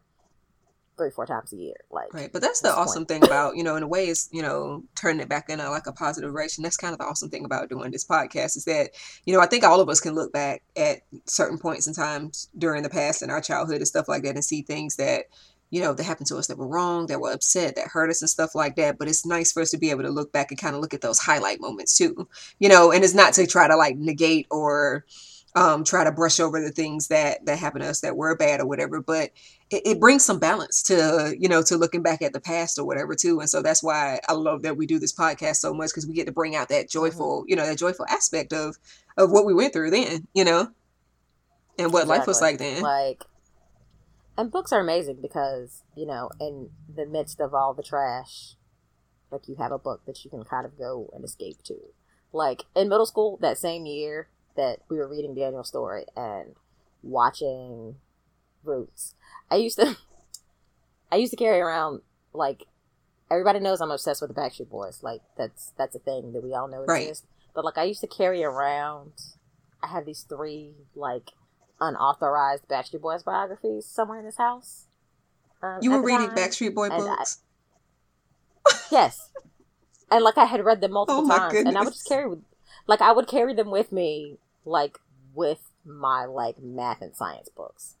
three, 0.96 1.10
four 1.10 1.26
times 1.26 1.52
a 1.52 1.56
year. 1.56 1.74
Like, 1.90 2.12
right. 2.14 2.32
But 2.32 2.42
that's 2.42 2.60
the 2.60 2.74
awesome 2.74 3.00
point? 3.00 3.08
thing 3.08 3.24
about, 3.24 3.56
you 3.56 3.62
know, 3.62 3.76
in 3.76 3.82
a 3.82 3.88
way, 3.88 4.08
is 4.08 4.28
you 4.32 4.42
know, 4.42 4.82
turning 4.94 5.20
it 5.20 5.28
back 5.28 5.48
into 5.48 5.68
like 5.70 5.86
a 5.86 5.92
positive 5.92 6.30
direction. 6.30 6.62
That's 6.62 6.76
kind 6.76 6.92
of 6.92 6.98
the 6.98 7.04
awesome 7.04 7.30
thing 7.30 7.44
about 7.44 7.68
doing 7.68 7.90
this 7.90 8.06
podcast 8.06 8.56
is 8.56 8.64
that, 8.64 8.90
you 9.24 9.34
know, 9.34 9.40
I 9.40 9.46
think 9.46 9.64
all 9.64 9.80
of 9.80 9.88
us 9.88 10.00
can 10.00 10.14
look 10.14 10.32
back 10.32 10.62
at 10.76 11.00
certain 11.26 11.58
points 11.58 11.86
in 11.86 11.94
times 11.94 12.48
during 12.56 12.82
the 12.82 12.90
past 12.90 13.22
in 13.22 13.30
our 13.30 13.40
childhood 13.40 13.78
and 13.78 13.88
stuff 13.88 14.08
like 14.08 14.22
that 14.22 14.34
and 14.34 14.44
see 14.44 14.62
things 14.62 14.96
that, 14.96 15.24
you 15.70 15.80
know, 15.80 15.92
that 15.92 16.04
happened 16.04 16.28
to 16.28 16.36
us 16.36 16.46
that 16.46 16.58
were 16.58 16.68
wrong, 16.68 17.06
that 17.06 17.20
were 17.20 17.32
upset, 17.32 17.74
that 17.76 17.88
hurt 17.88 18.10
us 18.10 18.22
and 18.22 18.30
stuff 18.30 18.54
like 18.54 18.76
that. 18.76 18.98
But 18.98 19.08
it's 19.08 19.26
nice 19.26 19.52
for 19.52 19.62
us 19.62 19.70
to 19.70 19.78
be 19.78 19.90
able 19.90 20.02
to 20.02 20.10
look 20.10 20.32
back 20.32 20.50
and 20.50 20.60
kind 20.60 20.74
of 20.74 20.80
look 20.80 20.94
at 20.94 21.00
those 21.00 21.18
highlight 21.18 21.60
moments 21.60 21.96
too, 21.96 22.28
you 22.58 22.68
know, 22.68 22.92
and 22.92 23.02
it's 23.02 23.14
not 23.14 23.32
to 23.34 23.46
try 23.46 23.66
to 23.66 23.76
like 23.76 23.96
negate 23.96 24.46
or, 24.50 25.04
um, 25.56 25.84
try 25.84 26.02
to 26.02 26.10
brush 26.10 26.40
over 26.40 26.60
the 26.60 26.70
things 26.70 27.08
that 27.08 27.44
that 27.46 27.58
happened 27.58 27.84
to 27.84 27.90
us 27.90 28.00
that 28.00 28.16
were 28.16 28.36
bad 28.36 28.60
or 28.60 28.66
whatever. 28.66 29.00
But 29.00 29.30
it, 29.70 29.82
it, 29.86 30.00
brings 30.00 30.24
some 30.24 30.40
balance 30.40 30.82
to 30.84 31.34
you 31.38 31.48
know 31.48 31.62
to 31.62 31.76
looking 31.76 32.02
back 32.02 32.22
at 32.22 32.32
the 32.32 32.40
past 32.40 32.78
or 32.78 32.84
whatever 32.84 33.14
too. 33.14 33.40
And 33.40 33.48
so 33.48 33.62
that's 33.62 33.82
why 33.82 34.18
I 34.28 34.32
love 34.32 34.62
that 34.62 34.76
we 34.76 34.86
do 34.86 34.98
this 34.98 35.14
podcast 35.14 35.56
so 35.56 35.72
much 35.72 35.90
because 35.90 36.06
we 36.06 36.14
get 36.14 36.26
to 36.26 36.32
bring 36.32 36.56
out 36.56 36.68
that 36.70 36.86
mm-hmm. 36.86 36.98
joyful 36.98 37.40
mm-hmm. 37.40 37.50
you 37.50 37.56
know 37.56 37.66
that 37.66 37.78
joyful 37.78 38.06
aspect 38.08 38.52
of 38.52 38.76
of 39.16 39.30
what 39.30 39.46
we 39.46 39.54
went 39.54 39.72
through 39.72 39.90
then, 39.90 40.26
you 40.34 40.44
know, 40.44 40.68
and 41.78 41.92
what 41.92 42.02
exactly. 42.02 42.18
life 42.18 42.26
was 42.26 42.40
like 42.40 42.58
then. 42.58 42.82
Like, 42.82 43.24
and 44.36 44.50
books 44.50 44.72
are 44.72 44.80
amazing 44.80 45.18
because 45.22 45.82
you 45.96 46.06
know 46.06 46.30
in 46.40 46.70
the 46.92 47.06
midst 47.06 47.40
of 47.40 47.54
all 47.54 47.74
the 47.74 47.84
trash, 47.84 48.56
like 49.30 49.46
you 49.46 49.54
have 49.56 49.70
a 49.70 49.78
book 49.78 50.02
that 50.06 50.24
you 50.24 50.30
can 50.30 50.42
kind 50.42 50.66
of 50.66 50.76
go 50.76 51.10
and 51.14 51.24
escape 51.24 51.62
to. 51.64 51.76
Like 52.32 52.64
in 52.74 52.88
middle 52.88 53.06
school 53.06 53.38
that 53.42 53.58
same 53.58 53.86
year, 53.86 54.28
that 54.56 54.78
we 54.88 54.96
were 54.96 55.08
reading 55.08 55.34
Daniel's 55.34 55.68
story 55.68 56.04
and 56.16 56.54
watching 57.02 57.96
Roots. 58.62 59.14
I 59.50 59.56
used 59.56 59.78
to 59.78 59.96
I 61.12 61.16
used 61.16 61.30
to 61.30 61.36
carry 61.36 61.60
around 61.60 62.00
like 62.32 62.64
everybody 63.30 63.60
knows 63.60 63.80
I'm 63.80 63.90
obsessed 63.90 64.22
with 64.22 64.34
the 64.34 64.40
Backstreet 64.40 64.70
Boys. 64.70 65.02
Like 65.02 65.20
that's 65.36 65.72
that's 65.76 65.94
a 65.94 65.98
thing 65.98 66.32
that 66.32 66.42
we 66.42 66.54
all 66.54 66.68
know 66.68 66.82
exists. 66.82 67.24
Right. 67.24 67.52
But 67.54 67.64
like 67.64 67.78
I 67.78 67.84
used 67.84 68.00
to 68.00 68.06
carry 68.06 68.42
around 68.42 69.12
I 69.82 69.88
have 69.88 70.06
these 70.06 70.22
three 70.22 70.74
like 70.94 71.30
unauthorized 71.80 72.66
Backstreet 72.68 73.02
Boys 73.02 73.22
biographies 73.22 73.86
somewhere 73.86 74.18
in 74.18 74.24
this 74.24 74.38
house. 74.38 74.86
Um, 75.62 75.78
you 75.82 75.90
were 75.90 76.02
reading 76.02 76.28
time. 76.28 76.36
Backstreet 76.36 76.74
Boy 76.74 76.88
books. 76.88 77.40
I, 78.66 78.74
yes. 78.90 79.30
And 80.10 80.22
like 80.24 80.38
I 80.38 80.44
had 80.44 80.64
read 80.64 80.80
them 80.80 80.92
multiple 80.98 81.24
oh 81.24 81.36
times 81.38 81.52
goodness. 81.52 81.68
and 81.68 81.78
I 81.78 81.82
would 81.82 81.92
just 81.92 82.08
carry 82.08 82.28
like 82.86 83.00
I 83.00 83.12
would 83.12 83.28
carry 83.28 83.54
them 83.54 83.70
with 83.70 83.92
me 83.92 84.38
like 84.64 84.98
with 85.34 85.70
my 85.84 86.24
like 86.24 86.58
math 86.58 87.02
and 87.02 87.14
science 87.14 87.48
books. 87.48 87.96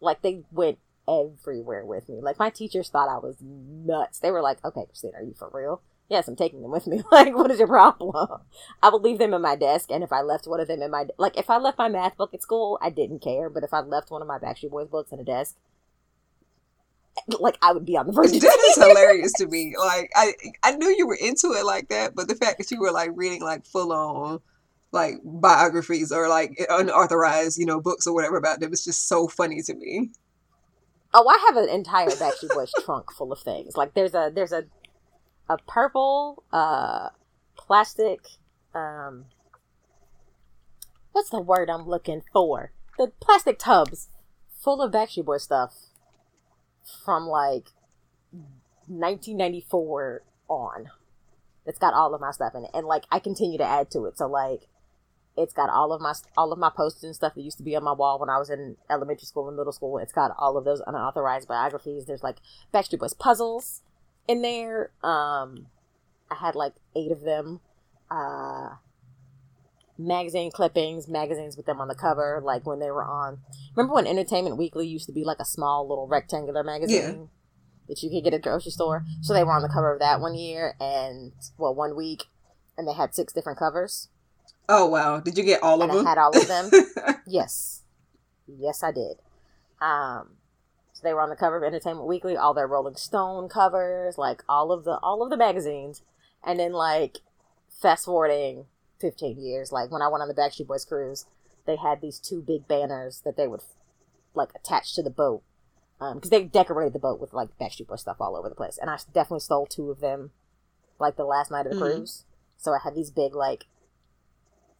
Like 0.00 0.22
they 0.22 0.42
went 0.50 0.78
everywhere 1.08 1.84
with 1.84 2.08
me. 2.08 2.20
Like 2.20 2.38
my 2.38 2.50
teachers 2.50 2.88
thought 2.88 3.08
I 3.08 3.18
was 3.18 3.36
nuts. 3.40 4.18
They 4.18 4.30
were 4.30 4.42
like, 4.42 4.64
"Okay, 4.64 4.84
Christina, 4.86 5.18
are 5.18 5.22
you 5.22 5.34
for 5.34 5.50
real?" 5.52 5.82
Yes, 6.08 6.28
I'm 6.28 6.36
taking 6.36 6.62
them 6.62 6.70
with 6.70 6.86
me. 6.86 7.02
like, 7.12 7.34
what 7.34 7.50
is 7.50 7.58
your 7.58 7.68
problem? 7.68 8.14
I 8.82 8.90
would 8.90 9.02
leave 9.02 9.18
them 9.18 9.34
in 9.34 9.42
my 9.42 9.56
desk, 9.56 9.90
and 9.90 10.04
if 10.04 10.12
I 10.12 10.20
left 10.20 10.46
one 10.46 10.60
of 10.60 10.68
them 10.68 10.82
in 10.82 10.90
my 10.90 11.06
like, 11.18 11.36
if 11.36 11.50
I 11.50 11.58
left 11.58 11.78
my 11.78 11.88
math 11.88 12.16
book 12.16 12.32
at 12.34 12.42
school, 12.42 12.78
I 12.80 12.90
didn't 12.90 13.22
care. 13.22 13.50
But 13.50 13.64
if 13.64 13.74
I 13.74 13.80
left 13.80 14.10
one 14.10 14.22
of 14.22 14.28
my 14.28 14.38
Backstreet 14.38 14.70
Boys 14.70 14.88
books 14.88 15.12
in 15.12 15.20
a 15.20 15.24
desk, 15.24 15.56
like 17.40 17.58
I 17.62 17.72
would 17.72 17.84
be 17.84 17.96
on 17.96 18.06
the 18.06 18.12
verge. 18.12 18.32
That 18.32 18.58
is 18.68 18.76
hilarious 18.84 19.32
to 19.34 19.46
me. 19.46 19.74
Like 19.78 20.10
I, 20.14 20.32
I 20.62 20.72
knew 20.72 20.94
you 20.96 21.06
were 21.06 21.18
into 21.20 21.52
it 21.52 21.64
like 21.64 21.88
that, 21.88 22.14
but 22.14 22.28
the 22.28 22.34
fact 22.34 22.58
that 22.58 22.70
you 22.70 22.80
were 22.80 22.92
like 22.92 23.10
reading 23.14 23.42
like 23.42 23.64
full 23.64 23.92
on 23.92 24.40
like 24.92 25.14
biographies 25.24 26.12
or 26.12 26.28
like 26.28 26.58
unauthorized, 26.68 27.58
you 27.58 27.66
know, 27.66 27.80
books 27.80 28.06
or 28.06 28.14
whatever 28.14 28.36
about 28.36 28.60
them. 28.60 28.72
It's 28.72 28.84
just 28.84 29.08
so 29.08 29.28
funny 29.28 29.62
to 29.62 29.74
me. 29.74 30.10
Oh, 31.12 31.26
I 31.28 31.38
have 31.46 31.56
an 31.56 31.68
entire 31.68 32.08
Backstreet 32.08 32.54
Boys 32.54 32.72
trunk 32.84 33.12
full 33.12 33.32
of 33.32 33.40
things. 33.40 33.76
Like 33.76 33.94
there's 33.94 34.14
a 34.14 34.30
there's 34.34 34.52
a 34.52 34.64
a 35.48 35.58
purple 35.58 36.42
uh 36.52 37.10
plastic 37.56 38.20
um 38.74 39.26
what's 41.12 41.30
the 41.30 41.40
word 41.40 41.70
I'm 41.70 41.86
looking 41.86 42.22
for? 42.32 42.72
The 42.98 43.12
plastic 43.20 43.58
tubs 43.58 44.08
full 44.60 44.82
of 44.82 44.92
Backstreet 44.92 45.24
Boy 45.24 45.38
stuff 45.38 45.85
from 47.04 47.26
like 47.26 47.68
1994 48.88 50.22
on. 50.48 50.90
It's 51.66 51.78
got 51.78 51.94
all 51.94 52.14
of 52.14 52.20
my 52.20 52.30
stuff 52.30 52.54
in 52.54 52.64
it, 52.64 52.70
and 52.74 52.86
like 52.86 53.04
I 53.10 53.18
continue 53.18 53.58
to 53.58 53.64
add 53.64 53.90
to 53.92 54.04
it. 54.06 54.16
So 54.16 54.26
like 54.26 54.68
it's 55.36 55.52
got 55.52 55.68
all 55.68 55.92
of 55.92 56.00
my 56.00 56.14
all 56.36 56.52
of 56.52 56.58
my 56.58 56.70
posters 56.70 57.04
and 57.04 57.14
stuff 57.14 57.34
that 57.34 57.42
used 57.42 57.58
to 57.58 57.64
be 57.64 57.76
on 57.76 57.84
my 57.84 57.92
wall 57.92 58.18
when 58.18 58.30
I 58.30 58.38
was 58.38 58.50
in 58.50 58.76
elementary 58.88 59.26
school 59.26 59.48
and 59.48 59.56
middle 59.56 59.72
school. 59.72 59.98
It's 59.98 60.12
got 60.12 60.32
all 60.38 60.56
of 60.56 60.64
those 60.64 60.80
unauthorized 60.86 61.48
biographies. 61.48 62.06
There's 62.06 62.22
like 62.22 62.36
Backstreet 62.72 63.00
Boys 63.00 63.14
puzzles 63.14 63.82
in 64.28 64.42
there. 64.42 64.90
Um, 65.02 65.66
I 66.30 66.36
had 66.36 66.54
like 66.54 66.74
eight 66.94 67.12
of 67.12 67.22
them. 67.22 67.60
Uh, 68.10 68.76
magazine 69.98 70.50
clippings, 70.50 71.08
magazines 71.08 71.56
with 71.56 71.66
them 71.66 71.80
on 71.80 71.88
the 71.88 71.94
cover, 71.94 72.40
like 72.44 72.66
when 72.66 72.78
they 72.78 72.90
were 72.90 73.04
on. 73.04 73.38
Remember 73.74 73.94
when 73.94 74.06
Entertainment 74.06 74.56
Weekly 74.56 74.86
used 74.86 75.06
to 75.06 75.12
be 75.12 75.24
like 75.24 75.38
a 75.40 75.44
small 75.44 75.88
little 75.88 76.06
rectangular 76.06 76.62
magazine 76.62 77.02
yeah. 77.02 77.26
that 77.88 78.02
you 78.02 78.10
could 78.10 78.24
get 78.24 78.34
at 78.34 78.40
a 78.40 78.42
grocery 78.42 78.72
store? 78.72 79.04
So 79.22 79.32
they 79.32 79.44
were 79.44 79.52
on 79.52 79.62
the 79.62 79.68
cover 79.68 79.92
of 79.92 80.00
that 80.00 80.20
one 80.20 80.34
year 80.34 80.74
and 80.80 81.32
well, 81.58 81.74
one 81.74 81.96
week, 81.96 82.24
and 82.76 82.86
they 82.86 82.94
had 82.94 83.14
six 83.14 83.32
different 83.32 83.58
covers. 83.58 84.08
Oh 84.68 84.86
wow! 84.86 85.20
Did 85.20 85.38
you 85.38 85.44
get 85.44 85.62
all 85.62 85.80
and 85.82 85.90
of 85.90 85.96
them? 85.96 86.06
I 86.06 86.10
had 86.10 86.18
all 86.18 86.36
of 86.36 86.48
them. 86.48 86.70
yes, 87.26 87.82
yes, 88.46 88.82
I 88.82 88.90
did. 88.90 89.18
Um, 89.80 90.36
so 90.92 91.02
they 91.04 91.14
were 91.14 91.20
on 91.20 91.28
the 91.30 91.36
cover 91.36 91.56
of 91.56 91.62
Entertainment 91.62 92.08
Weekly, 92.08 92.36
all 92.36 92.52
their 92.52 92.66
Rolling 92.66 92.96
Stone 92.96 93.48
covers, 93.48 94.18
like 94.18 94.42
all 94.48 94.72
of 94.72 94.84
the 94.84 94.98
all 95.02 95.22
of 95.22 95.30
the 95.30 95.36
magazines, 95.36 96.02
and 96.44 96.58
then 96.58 96.72
like 96.72 97.18
fast 97.70 98.06
forwarding 98.06 98.66
fifteen 99.00 99.38
years, 99.38 99.72
like 99.72 99.90
when 99.90 100.02
I 100.02 100.08
went 100.08 100.22
on 100.22 100.28
the 100.28 100.34
Backstreet 100.34 100.66
Boys 100.66 100.84
cruise, 100.84 101.26
they 101.66 101.76
had 101.76 102.00
these 102.00 102.18
two 102.18 102.42
big 102.42 102.68
banners 102.68 103.22
that 103.24 103.36
they 103.36 103.46
would 103.46 103.62
like 104.34 104.50
attach 104.54 104.94
to 104.94 105.02
the 105.02 105.10
boat 105.10 105.42
because 105.98 106.14
um, 106.14 106.30
they 106.30 106.44
decorated 106.44 106.92
the 106.92 106.98
boat 106.98 107.20
with 107.20 107.32
like 107.32 107.48
Backstreet 107.58 107.88
Boys 107.88 108.02
stuff 108.02 108.16
all 108.20 108.36
over 108.36 108.48
the 108.48 108.54
place, 108.54 108.78
and 108.80 108.90
I 108.90 108.98
definitely 109.12 109.40
stole 109.40 109.66
two 109.66 109.90
of 109.90 110.00
them, 110.00 110.30
like 110.98 111.16
the 111.16 111.24
last 111.24 111.50
night 111.50 111.66
of 111.66 111.72
the 111.72 111.78
mm-hmm. 111.78 111.96
cruise. 111.96 112.24
So 112.56 112.72
I 112.72 112.78
had 112.82 112.94
these 112.94 113.10
big 113.10 113.34
like 113.34 113.66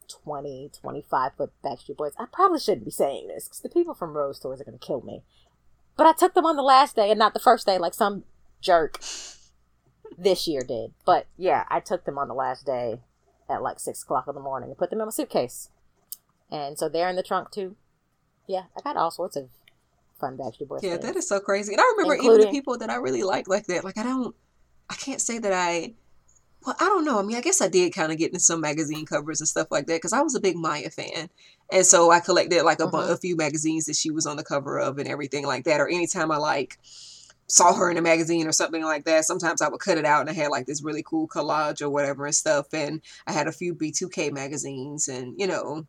20, 0.07 0.71
25 0.81 1.31
foot 1.37 1.51
Backstreet 1.63 1.97
Boys. 1.97 2.13
I 2.17 2.25
probably 2.31 2.59
shouldn't 2.59 2.85
be 2.85 2.91
saying 2.91 3.27
this 3.27 3.45
because 3.45 3.61
the 3.61 3.69
people 3.69 3.93
from 3.93 4.13
Rose 4.13 4.39
Tours 4.39 4.61
are 4.61 4.63
going 4.63 4.77
to 4.77 4.85
kill 4.85 5.01
me. 5.01 5.23
But 5.95 6.05
I 6.05 6.13
took 6.13 6.33
them 6.33 6.45
on 6.45 6.55
the 6.55 6.63
last 6.63 6.95
day 6.95 7.09
and 7.09 7.19
not 7.19 7.33
the 7.33 7.39
first 7.39 7.65
day 7.65 7.77
like 7.77 7.93
some 7.93 8.23
jerk 8.61 8.99
this 10.17 10.47
year 10.47 10.61
did. 10.61 10.93
But 11.05 11.27
yeah, 11.37 11.65
I 11.69 11.79
took 11.79 12.05
them 12.05 12.17
on 12.17 12.27
the 12.27 12.33
last 12.33 12.65
day 12.65 13.01
at 13.49 13.61
like 13.61 13.79
6 13.79 14.03
o'clock 14.03 14.25
in 14.27 14.35
the 14.35 14.41
morning 14.41 14.69
and 14.69 14.77
put 14.77 14.89
them 14.89 14.99
in 14.99 15.05
my 15.05 15.11
suitcase. 15.11 15.69
And 16.51 16.77
so 16.77 16.89
they're 16.89 17.09
in 17.09 17.15
the 17.15 17.23
trunk 17.23 17.51
too. 17.51 17.75
Yeah, 18.47 18.63
I 18.77 18.81
got 18.81 18.97
all 18.97 19.11
sorts 19.11 19.35
of 19.35 19.49
fun 20.19 20.37
Backstreet 20.37 20.67
Boys. 20.67 20.83
Yeah, 20.83 20.91
things. 20.91 21.03
that 21.03 21.15
is 21.15 21.27
so 21.27 21.39
crazy. 21.39 21.73
And 21.73 21.81
I 21.81 21.93
remember 21.97 22.15
Including, 22.15 22.39
even 22.39 22.47
the 22.47 22.57
people 22.57 22.77
that 22.77 22.89
I 22.89 22.95
really 22.95 23.23
like 23.23 23.47
like 23.47 23.67
that. 23.67 23.83
Like 23.83 23.97
I 23.97 24.03
don't, 24.03 24.35
I 24.89 24.95
can't 24.95 25.21
say 25.21 25.37
that 25.39 25.51
I 25.53 25.93
well, 26.65 26.75
I 26.79 26.85
don't 26.85 27.05
know. 27.05 27.19
I 27.19 27.23
mean, 27.23 27.37
I 27.37 27.41
guess 27.41 27.61
I 27.61 27.67
did 27.67 27.93
kind 27.93 28.11
of 28.11 28.17
get 28.17 28.27
into 28.27 28.39
some 28.39 28.61
magazine 28.61 29.05
covers 29.05 29.39
and 29.39 29.47
stuff 29.47 29.67
like 29.71 29.87
that 29.87 29.95
because 29.95 30.13
I 30.13 30.21
was 30.21 30.35
a 30.35 30.39
big 30.39 30.57
Mya 30.57 30.89
fan, 30.89 31.29
and 31.71 31.85
so 31.85 32.11
I 32.11 32.19
collected 32.19 32.63
like 32.63 32.79
a, 32.79 32.87
mm-hmm. 32.87 33.11
a 33.11 33.17
few 33.17 33.35
magazines 33.35 33.85
that 33.85 33.95
she 33.95 34.11
was 34.11 34.25
on 34.25 34.37
the 34.37 34.43
cover 34.43 34.79
of 34.79 34.97
and 34.97 35.07
everything 35.07 35.45
like 35.45 35.65
that. 35.65 35.79
Or 35.79 35.87
anytime 35.87 36.31
I 36.31 36.37
like 36.37 36.77
saw 37.47 37.73
her 37.73 37.89
in 37.89 37.97
a 37.97 38.01
magazine 38.01 38.47
or 38.47 38.51
something 38.51 38.83
like 38.83 39.05
that, 39.05 39.25
sometimes 39.25 39.61
I 39.61 39.69
would 39.69 39.79
cut 39.79 39.97
it 39.97 40.05
out 40.05 40.21
and 40.21 40.29
I 40.29 40.33
had 40.33 40.49
like 40.49 40.65
this 40.65 40.83
really 40.83 41.03
cool 41.03 41.27
collage 41.27 41.81
or 41.81 41.89
whatever 41.89 42.25
and 42.25 42.35
stuff. 42.35 42.67
And 42.73 43.01
I 43.25 43.31
had 43.31 43.47
a 43.47 43.51
few 43.51 43.73
B2K 43.73 44.31
magazines 44.31 45.07
and 45.07 45.33
you 45.39 45.47
know 45.47 45.87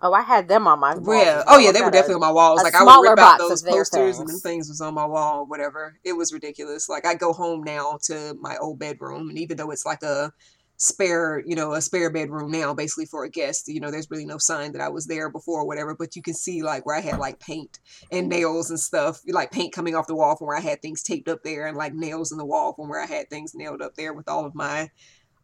Oh, 0.00 0.12
I 0.12 0.22
had 0.22 0.46
them 0.46 0.68
on 0.68 0.78
my 0.78 0.96
wall. 0.96 1.24
Yeah. 1.24 1.42
Oh, 1.48 1.58
yeah. 1.58 1.72
They 1.72 1.80
were 1.80 1.90
definitely 1.90 2.14
on 2.14 2.20
my 2.20 2.30
walls. 2.30 2.62
Like 2.62 2.74
I 2.74 2.84
would 2.84 3.08
rip 3.08 3.18
out 3.18 3.38
those 3.38 3.62
posters 3.62 4.18
and 4.18 4.28
them 4.28 4.38
things 4.38 4.68
was 4.68 4.80
on 4.80 4.94
my 4.94 5.04
wall, 5.04 5.44
whatever. 5.46 5.98
It 6.04 6.12
was 6.12 6.32
ridiculous. 6.32 6.88
Like 6.88 7.04
I 7.04 7.14
go 7.14 7.32
home 7.32 7.64
now 7.64 7.98
to 8.04 8.36
my 8.40 8.56
old 8.58 8.78
bedroom, 8.78 9.28
and 9.28 9.38
even 9.38 9.56
though 9.56 9.70
it's 9.72 9.84
like 9.84 10.02
a 10.04 10.32
spare, 10.78 11.42
you 11.44 11.56
know, 11.56 11.74
a 11.74 11.80
spare 11.80 12.08
bedroom 12.08 12.50
now, 12.50 12.72
basically 12.72 13.04
for 13.04 13.24
a 13.24 13.28
guest, 13.28 13.68
you 13.68 13.80
know, 13.80 13.90
there's 13.90 14.10
really 14.10 14.24
no 14.24 14.38
sign 14.38 14.72
that 14.72 14.80
I 14.80 14.88
was 14.88 15.06
there 15.06 15.28
before 15.28 15.60
or 15.60 15.66
whatever. 15.66 15.94
But 15.94 16.16
you 16.16 16.22
can 16.22 16.34
see 16.34 16.62
like 16.62 16.86
where 16.86 16.96
I 16.96 17.00
had 17.00 17.18
like 17.18 17.40
paint 17.40 17.80
and 18.10 18.22
mm-hmm. 18.22 18.40
nails 18.40 18.70
and 18.70 18.80
stuff, 18.80 19.20
like 19.26 19.50
paint 19.50 19.74
coming 19.74 19.94
off 19.94 20.06
the 20.06 20.14
wall 20.14 20.36
from 20.36 20.46
where 20.46 20.56
I 20.56 20.62
had 20.62 20.80
things 20.80 21.02
taped 21.02 21.28
up 21.28 21.42
there, 21.42 21.66
and 21.66 21.76
like 21.76 21.94
nails 21.94 22.32
in 22.32 22.38
the 22.38 22.46
wall 22.46 22.72
from 22.72 22.88
where 22.88 23.02
I 23.02 23.06
had 23.06 23.28
things 23.28 23.54
nailed 23.54 23.82
up 23.82 23.96
there 23.96 24.12
with 24.12 24.28
all 24.28 24.46
of 24.46 24.54
my, 24.54 24.90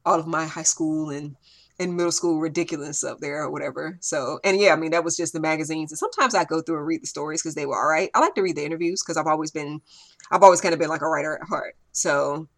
all 0.06 0.20
of 0.20 0.26
my 0.26 0.46
high 0.46 0.62
school 0.62 1.10
and 1.10 1.36
and 1.80 1.96
middle 1.96 2.12
school 2.12 2.38
ridiculous 2.38 3.02
up 3.02 3.18
there 3.18 3.42
or 3.42 3.50
whatever. 3.50 3.98
So, 4.00 4.38
and 4.44 4.60
yeah, 4.60 4.72
I 4.72 4.76
mean, 4.76 4.92
that 4.92 5.02
was 5.02 5.16
just 5.16 5.32
the 5.32 5.40
magazines. 5.40 5.90
And 5.90 5.98
sometimes 5.98 6.32
I 6.32 6.44
go 6.44 6.62
through 6.62 6.76
and 6.76 6.86
read 6.86 7.02
the 7.02 7.08
stories 7.08 7.42
because 7.42 7.56
they 7.56 7.66
were 7.66 7.76
all 7.76 7.88
right. 7.88 8.10
I 8.14 8.20
like 8.20 8.36
to 8.36 8.42
read 8.42 8.56
the 8.56 8.64
interviews 8.64 9.02
because 9.02 9.16
I've 9.16 9.26
always 9.26 9.50
been, 9.50 9.80
I've 10.30 10.44
always 10.44 10.60
kind 10.60 10.72
of 10.72 10.78
been 10.78 10.88
like 10.88 11.02
a 11.02 11.08
writer 11.08 11.36
at 11.36 11.48
heart. 11.48 11.74
So, 11.90 12.48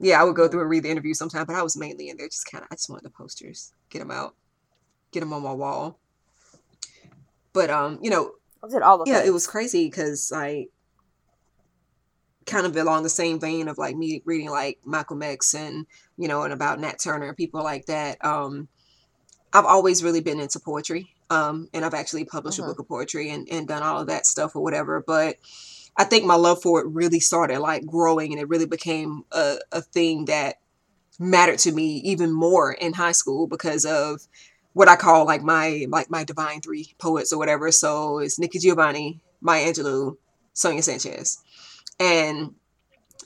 yeah, 0.00 0.20
I 0.20 0.24
would 0.24 0.34
go 0.34 0.48
through 0.48 0.62
and 0.62 0.70
read 0.70 0.82
the 0.82 0.90
interview 0.90 1.14
sometimes, 1.14 1.46
but 1.46 1.56
I 1.56 1.62
was 1.62 1.76
mainly 1.76 2.08
in 2.08 2.16
there 2.16 2.28
just 2.28 2.50
kind 2.50 2.62
of, 2.62 2.68
I 2.70 2.74
just 2.74 2.88
wanted 2.88 3.04
the 3.04 3.10
posters, 3.10 3.72
get 3.90 4.00
them 4.00 4.10
out, 4.10 4.34
get 5.12 5.20
them 5.20 5.32
on 5.32 5.42
my 5.42 5.52
wall. 5.52 5.98
But, 7.52 7.70
um, 7.70 7.98
you 8.02 8.10
know, 8.10 8.32
I 8.64 8.68
did 8.68 8.82
all 8.82 9.02
yeah, 9.06 9.16
things. 9.16 9.28
it 9.28 9.32
was 9.32 9.46
crazy 9.46 9.86
because 9.86 10.32
I, 10.34 10.66
kind 12.46 12.66
of 12.66 12.76
along 12.76 13.04
the 13.04 13.08
same 13.08 13.38
vein 13.38 13.68
of 13.68 13.78
like 13.78 13.94
me 13.94 14.22
reading 14.24 14.50
like 14.50 14.78
Malcolm 14.84 15.22
X 15.22 15.54
and 15.54 15.86
you 16.16 16.26
know 16.26 16.42
and 16.42 16.52
about 16.52 16.80
Nat 16.80 16.98
Turner 16.98 17.28
and 17.28 17.36
people 17.36 17.62
like 17.62 17.86
that. 17.86 18.22
Um, 18.24 18.66
I've 19.52 19.64
always 19.64 20.02
really 20.02 20.20
been 20.20 20.40
into 20.40 20.60
poetry. 20.60 21.14
Um, 21.30 21.68
and 21.72 21.84
I've 21.84 21.94
actually 21.94 22.24
published 22.24 22.58
uh-huh. 22.58 22.70
a 22.70 22.72
book 22.72 22.80
of 22.80 22.88
poetry 22.88 23.30
and, 23.30 23.48
and 23.50 23.68
done 23.68 23.84
all 23.84 24.00
of 24.00 24.08
that 24.08 24.26
stuff 24.26 24.56
or 24.56 24.62
whatever. 24.62 25.02
But 25.06 25.36
I 25.96 26.04
think 26.04 26.24
my 26.24 26.36
love 26.36 26.62
for 26.62 26.80
it 26.80 26.86
really 26.86 27.20
started 27.20 27.60
like 27.60 27.86
growing 27.86 28.32
and 28.32 28.40
it 28.40 28.48
really 28.48 28.66
became 28.66 29.24
a, 29.32 29.58
a 29.72 29.82
thing 29.82 30.26
that 30.26 30.56
mattered 31.18 31.58
to 31.60 31.72
me 31.72 31.96
even 31.98 32.32
more 32.32 32.72
in 32.72 32.94
high 32.94 33.12
school 33.12 33.46
because 33.46 33.84
of 33.84 34.26
what 34.72 34.88
I 34.88 34.96
call 34.96 35.26
like 35.26 35.42
my 35.42 35.86
like 35.88 36.10
my 36.10 36.24
divine 36.24 36.60
three 36.60 36.94
poets 36.98 37.32
or 37.32 37.38
whatever. 37.38 37.70
So 37.70 38.18
it's 38.18 38.38
Nikki 38.38 38.58
Giovanni, 38.58 39.20
Maya 39.40 39.66
Angelou, 39.72 40.16
Sonia 40.54 40.82
Sanchez. 40.82 41.42
And 41.98 42.54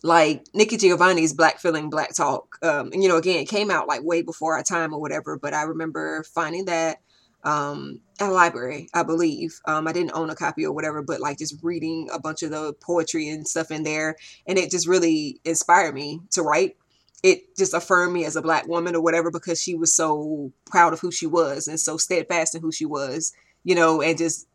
like 0.03 0.47
Nikki 0.53 0.77
Giovanni's 0.77 1.33
Black 1.33 1.61
Feeling, 1.61 1.91
Black 1.91 2.15
Talk. 2.15 2.59
Um, 2.63 2.91
and 2.93 3.03
you 3.03 3.09
know, 3.09 3.17
again, 3.17 3.41
it 3.41 3.49
came 3.49 3.71
out 3.71 3.89
like 3.89 4.03
way 4.03 4.23
before 4.23 4.55
our 4.55 4.63
time 4.63 4.93
or 4.93 5.01
whatever, 5.01 5.39
but 5.39 5.55
I 5.55 5.63
remember 5.63 6.25
finding 6.25 6.67
that 6.67 6.99
um, 7.45 8.01
at 8.21 8.31
a 8.31 8.33
library, 8.33 8.89
I 8.95 9.03
believe. 9.03 9.61
Um, 9.67 9.87
I 9.87 9.93
didn't 9.93 10.15
own 10.15 10.31
a 10.31 10.35
copy 10.35 10.65
or 10.65 10.73
whatever, 10.73 11.03
but 11.03 11.21
like 11.21 11.39
just 11.39 11.63
reading 11.63 12.09
a 12.13 12.19
bunch 12.19 12.43
of 12.43 12.51
the 12.51 12.73
poetry 12.75 13.29
and 13.29 13.47
stuff 13.47 13.71
in 13.71 13.83
there. 13.83 14.17
And 14.47 14.59
it 14.59 14.71
just 14.71 14.89
really 14.89 15.41
inspired 15.45 15.95
me 15.95 16.21
to 16.33 16.43
write. 16.43 16.77
It 17.23 17.57
just 17.57 17.75
affirmed 17.75 18.13
me 18.13 18.25
as 18.25 18.37
a 18.37 18.43
black 18.43 18.67
woman 18.67 18.95
or 18.95 19.03
whatever 19.03 19.31
because 19.31 19.61
she 19.61 19.75
was 19.75 19.93
so 19.93 20.53
proud 20.67 20.93
of 20.93 21.01
who 21.01 21.11
she 21.11 21.27
was 21.27 21.69
and 21.69 21.81
so 21.81 21.97
steadfast 21.97 22.55
in 22.55 22.61
who 22.61 22.73
she 22.73 22.85
was, 22.85 23.33
you 23.63 23.75
know, 23.75 24.03
and 24.03 24.19
just 24.19 24.47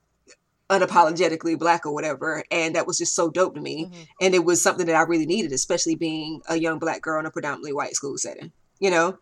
unapologetically 0.70 1.58
black 1.58 1.86
or 1.86 1.94
whatever. 1.94 2.44
And 2.52 2.76
that 2.76 2.86
was 2.86 3.00
just 3.00 3.16
so 3.16 3.30
dope 3.30 3.56
to 3.56 3.62
me. 3.62 3.86
Mm-hmm. 3.86 4.02
And 4.22 4.36
it 4.36 4.46
was 4.46 4.62
something 4.62 4.86
that 4.86 4.96
I 4.96 5.02
really 5.02 5.26
needed, 5.26 5.52
especially 5.52 5.96
being 5.96 6.42
a 6.48 6.58
young 6.58 6.78
black 6.78 7.02
girl 7.02 7.20
in 7.20 7.26
a 7.26 7.32
predominantly 7.32 7.74
white 7.74 7.96
school 7.96 8.18
setting, 8.18 8.52
you 8.80 8.92
know? 8.92 9.18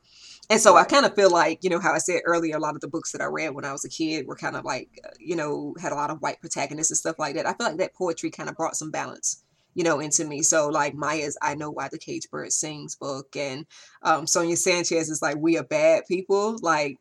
And 0.50 0.62
so 0.62 0.78
I 0.78 0.86
kind 0.86 1.06
of 1.06 1.14
feel 1.14 1.30
like, 1.30 1.60
you 1.62 1.70
know, 1.70 1.80
how 1.80 1.94
I 1.94 1.98
said 1.98 2.22
earlier, 2.26 2.56
a 2.56 2.60
lot 2.60 2.76
of 2.76 2.82
the 2.82 2.88
books 2.88 3.12
that 3.12 3.22
I 3.22 3.26
read 3.26 3.54
when 3.54 3.66
I 3.66 3.74
was 3.74 3.84
a 3.84 3.90
kid 3.90 4.28
were 4.28 4.36
kind 4.36 4.56
of 4.56 4.64
like, 4.64 4.90
uh, 5.06 5.10
you 5.20 5.36
know, 5.36 5.76
had 5.80 5.92
a 5.92 5.96
lot 5.96 6.10
of 6.10 6.22
white 6.22 6.40
protagonists 6.40 6.92
and 6.92 6.98
stuff 6.98 7.20
like 7.20 7.36
that. 7.36 7.46
I 7.46 7.54
feel 7.54 7.68
like 7.68 7.78
that 7.78 7.96
poetry 7.96 8.32
kind 8.32 8.50
of 8.50 8.56
brought 8.56 8.78
some 8.78 8.90
balance, 8.90 9.44
you 9.74 9.84
know, 9.84 10.00
into 10.00 10.24
me. 10.24 10.42
So 10.42 10.70
like 10.70 10.96
Maya's 10.96 11.38
I 11.42 11.56
Know 11.56 11.70
Why 11.70 11.90
the 11.90 11.98
Cage 11.98 12.30
Bird 12.32 12.54
Sings 12.54 12.96
book 12.96 13.36
and 13.36 13.66
um, 14.04 14.26
Sonia 14.26 14.56
Sanchez 14.56 15.10
is 15.10 15.22
like 15.22 15.36
We 15.38 15.58
Are 15.58 15.64
Bad 15.64 16.04
People. 16.08 16.58
Like 16.62 16.98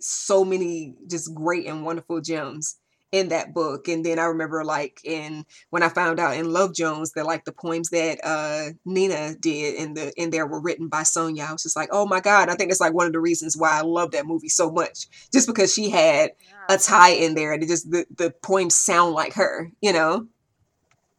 so 0.00 0.44
many 0.44 0.94
just 1.08 1.34
great 1.34 1.66
and 1.66 1.84
wonderful 1.84 2.20
gems 2.20 2.76
in 3.12 3.28
that 3.28 3.52
book. 3.52 3.88
And 3.88 4.04
then 4.04 4.18
I 4.18 4.24
remember 4.24 4.64
like 4.64 5.00
in 5.04 5.44
when 5.70 5.82
I 5.82 5.90
found 5.90 6.18
out 6.18 6.36
in 6.36 6.50
Love 6.50 6.74
Jones 6.74 7.12
that 7.12 7.26
like 7.26 7.44
the 7.44 7.52
poems 7.52 7.90
that 7.90 8.18
uh 8.24 8.70
Nina 8.84 9.34
did 9.38 9.74
in 9.76 9.94
the 9.94 10.12
in 10.16 10.30
there 10.30 10.46
were 10.46 10.60
written 10.60 10.88
by 10.88 11.02
Sonia. 11.02 11.44
I 11.44 11.52
was 11.52 11.62
just 11.62 11.76
like, 11.76 11.90
oh 11.92 12.06
my 12.06 12.20
God. 12.20 12.48
I 12.48 12.54
think 12.54 12.70
it's 12.70 12.80
like 12.80 12.94
one 12.94 13.06
of 13.06 13.12
the 13.12 13.20
reasons 13.20 13.56
why 13.56 13.78
I 13.78 13.82
love 13.82 14.12
that 14.12 14.26
movie 14.26 14.48
so 14.48 14.70
much. 14.70 15.06
Just 15.32 15.46
because 15.46 15.72
she 15.72 15.90
had 15.90 16.32
yeah. 16.40 16.74
a 16.74 16.78
tie 16.78 17.12
in 17.12 17.34
there 17.34 17.52
and 17.52 17.62
it 17.62 17.66
just 17.68 17.90
the, 17.90 18.06
the 18.16 18.34
poems 18.42 18.74
sound 18.74 19.12
like 19.12 19.34
her, 19.34 19.70
you 19.80 19.92
know? 19.92 20.26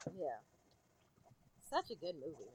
Yeah. 0.07 0.37
Such 1.69 1.91
a 1.91 1.95
good 1.95 2.15
movie, 2.15 2.49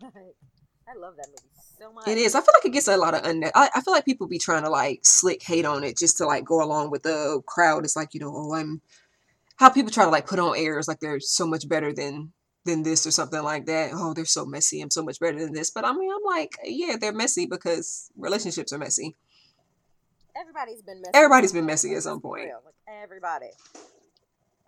man. 0.00 0.12
I 0.88 0.98
love 0.98 1.16
that 1.16 1.28
movie 1.28 1.59
so 1.80 1.92
much. 1.92 2.08
It 2.08 2.18
is. 2.18 2.34
I 2.34 2.40
feel 2.40 2.54
like 2.54 2.64
it 2.66 2.72
gets 2.72 2.88
a 2.88 2.96
lot 2.96 3.14
of 3.14 3.22
unne- 3.22 3.50
I, 3.54 3.70
I 3.74 3.80
feel 3.80 3.92
like 3.92 4.04
people 4.04 4.26
be 4.26 4.38
trying 4.38 4.64
to 4.64 4.70
like 4.70 5.00
slick 5.02 5.42
hate 5.42 5.64
on 5.64 5.84
it 5.84 5.96
just 5.96 6.18
to 6.18 6.26
like 6.26 6.44
go 6.44 6.62
along 6.62 6.90
with 6.90 7.02
the 7.02 7.40
crowd. 7.46 7.84
It's 7.84 7.96
like, 7.96 8.14
you 8.14 8.20
know, 8.20 8.32
oh 8.34 8.54
I'm 8.54 8.80
how 9.56 9.68
people 9.68 9.90
try 9.90 10.04
to 10.04 10.10
like 10.10 10.26
put 10.26 10.38
on 10.38 10.56
airs 10.56 10.88
like 10.88 11.00
they're 11.00 11.20
so 11.20 11.46
much 11.46 11.68
better 11.68 11.92
than 11.92 12.32
than 12.64 12.82
this 12.82 13.06
or 13.06 13.10
something 13.10 13.42
like 13.42 13.66
that. 13.66 13.90
Oh, 13.94 14.12
they're 14.14 14.24
so 14.24 14.44
messy. 14.44 14.80
I'm 14.80 14.90
so 14.90 15.02
much 15.02 15.18
better 15.18 15.38
than 15.38 15.52
this. 15.52 15.70
But 15.70 15.86
I 15.86 15.92
mean, 15.92 16.10
I'm 16.10 16.24
like, 16.24 16.56
yeah, 16.64 16.96
they're 17.00 17.12
messy 17.12 17.46
because 17.46 18.10
relationships 18.16 18.72
are 18.72 18.78
messy. 18.78 19.16
Everybody's 20.38 20.82
been 20.82 21.00
messy. 21.00 21.10
Everybody's 21.14 21.52
been 21.52 21.66
messy 21.66 21.94
at 21.94 22.02
some 22.02 22.20
point. 22.20 22.44
Like 22.64 22.74
everybody. 23.02 23.50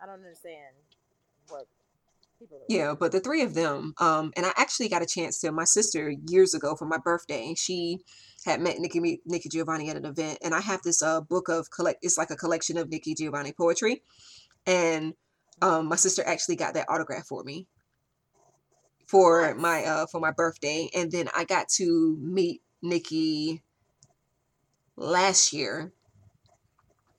I 0.02 0.06
don't 0.06 0.16
understand 0.16 0.74
what 1.48 1.66
yeah, 2.69 2.94
but 2.98 3.12
the 3.12 3.20
three 3.20 3.43
of 3.43 3.55
them, 3.55 3.94
um, 3.98 4.32
and 4.36 4.47
I 4.47 4.52
actually 4.56 4.89
got 4.89 5.02
a 5.02 5.06
chance 5.06 5.40
to 5.40 5.52
my 5.52 5.64
sister 5.64 6.12
years 6.28 6.55
ago 6.55 6.74
for 6.77 6.86
my 6.86 6.98
birthday. 6.98 7.55
She 7.56 7.98
had 8.44 8.60
met 8.60 8.78
Nikki 8.78 9.20
Nikki 9.24 9.48
Giovanni 9.48 9.90
at 9.90 9.97
an 9.97 10.05
event, 10.05 10.39
and 10.43 10.55
I 10.55 10.60
have 10.60 10.82
this 10.82 11.02
uh 11.02 11.20
book 11.20 11.48
of 11.48 11.70
collect. 11.70 12.01
It's 12.02 12.19
like 12.19 12.31
a 12.31 12.36
collection 12.36 12.78
of 12.78 12.89
Nikki 12.89 13.14
Giovanni 13.14 13.52
poetry, 13.52 14.02
and 14.66 15.14
um, 15.60 15.86
my 15.86 15.97
sister 15.97 16.23
actually 16.27 16.56
got 16.56 16.74
that 16.74 16.89
autograph 16.89 17.27
for 17.27 17.43
me 17.44 17.66
for 19.06 19.55
my 19.55 19.85
uh 19.85 20.06
for 20.06 20.20
my 20.20 20.31
birthday, 20.31 20.89
and 20.94 21.10
then 21.10 21.28
I 21.36 21.44
got 21.44 21.69
to 21.77 22.16
meet 22.20 22.62
Nikki 22.82 23.62
last 24.97 25.52
year 25.52 25.93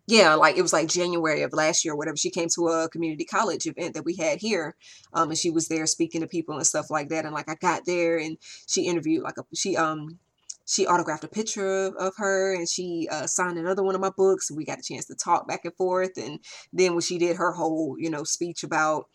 yeah, 0.05 0.33
like 0.35 0.57
it 0.57 0.61
was 0.61 0.73
like 0.73 0.89
January 0.89 1.43
of 1.43 1.53
last 1.53 1.85
year 1.85 1.93
or 1.93 1.97
whatever. 1.97 2.17
She 2.17 2.29
came 2.29 2.49
to 2.55 2.67
a 2.67 2.89
community 2.89 3.23
college 3.23 3.65
event 3.65 3.93
that 3.93 4.03
we 4.03 4.15
had 4.15 4.39
here. 4.39 4.75
Um, 5.13 5.29
and 5.29 5.37
she 5.37 5.49
was 5.49 5.69
there 5.69 5.85
speaking 5.85 6.21
to 6.21 6.27
people 6.27 6.55
and 6.55 6.67
stuff 6.67 6.89
like 6.89 7.09
that. 7.09 7.25
And 7.25 7.33
like 7.33 7.49
I 7.49 7.55
got 7.55 7.85
there 7.85 8.17
and 8.17 8.37
she 8.67 8.85
interviewed 8.85 9.23
like 9.23 9.37
a 9.37 9.43
she 9.55 9.77
um 9.77 10.19
she 10.65 10.87
autographed 10.87 11.23
a 11.23 11.27
picture 11.27 11.87
of 11.97 12.13
her 12.17 12.53
and 12.53 12.67
she 12.67 13.07
uh, 13.11 13.27
signed 13.27 13.57
another 13.57 13.83
one 13.83 13.95
of 13.95 14.01
my 14.01 14.11
books 14.15 14.49
and 14.49 14.57
we 14.57 14.65
got 14.65 14.79
a 14.79 14.83
chance 14.83 15.05
to 15.05 15.15
talk 15.15 15.47
back 15.47 15.65
and 15.65 15.75
forth 15.75 16.11
and 16.17 16.39
then 16.71 16.93
when 16.93 17.01
she 17.01 17.17
did 17.17 17.35
her 17.35 17.51
whole 17.51 17.97
you 17.99 18.09
know 18.09 18.23
speech 18.23 18.63
about 18.63 19.07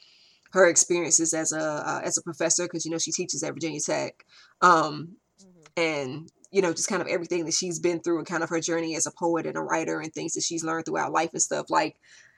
her 0.52 0.68
experiences 0.68 1.32
as 1.32 1.52
a 1.52 1.60
uh, 1.60 2.00
as 2.04 2.18
a 2.18 2.22
professor 2.22 2.64
because 2.64 2.84
you 2.84 2.90
know 2.90 2.98
she 2.98 3.12
teaches 3.12 3.42
at 3.42 3.54
Virginia 3.54 3.80
Tech 3.80 4.24
um, 4.60 5.16
mm-hmm. 5.42 5.60
and 5.76 6.30
you 6.50 6.62
know, 6.62 6.72
just 6.72 6.88
kind 6.88 7.02
of 7.02 7.08
everything 7.08 7.44
that 7.44 7.54
she's 7.54 7.78
been 7.78 8.00
through 8.00 8.18
and 8.18 8.26
kind 8.26 8.42
of 8.42 8.48
her 8.48 8.60
journey 8.60 8.96
as 8.96 9.06
a 9.06 9.10
poet 9.10 9.46
and 9.46 9.56
a 9.56 9.60
writer 9.60 10.00
and 10.00 10.12
things 10.12 10.34
that 10.34 10.42
she's 10.42 10.64
learned 10.64 10.86
throughout 10.86 11.12
life 11.12 11.30
and 11.32 11.42
stuff. 11.42 11.66
Like, 11.68 11.96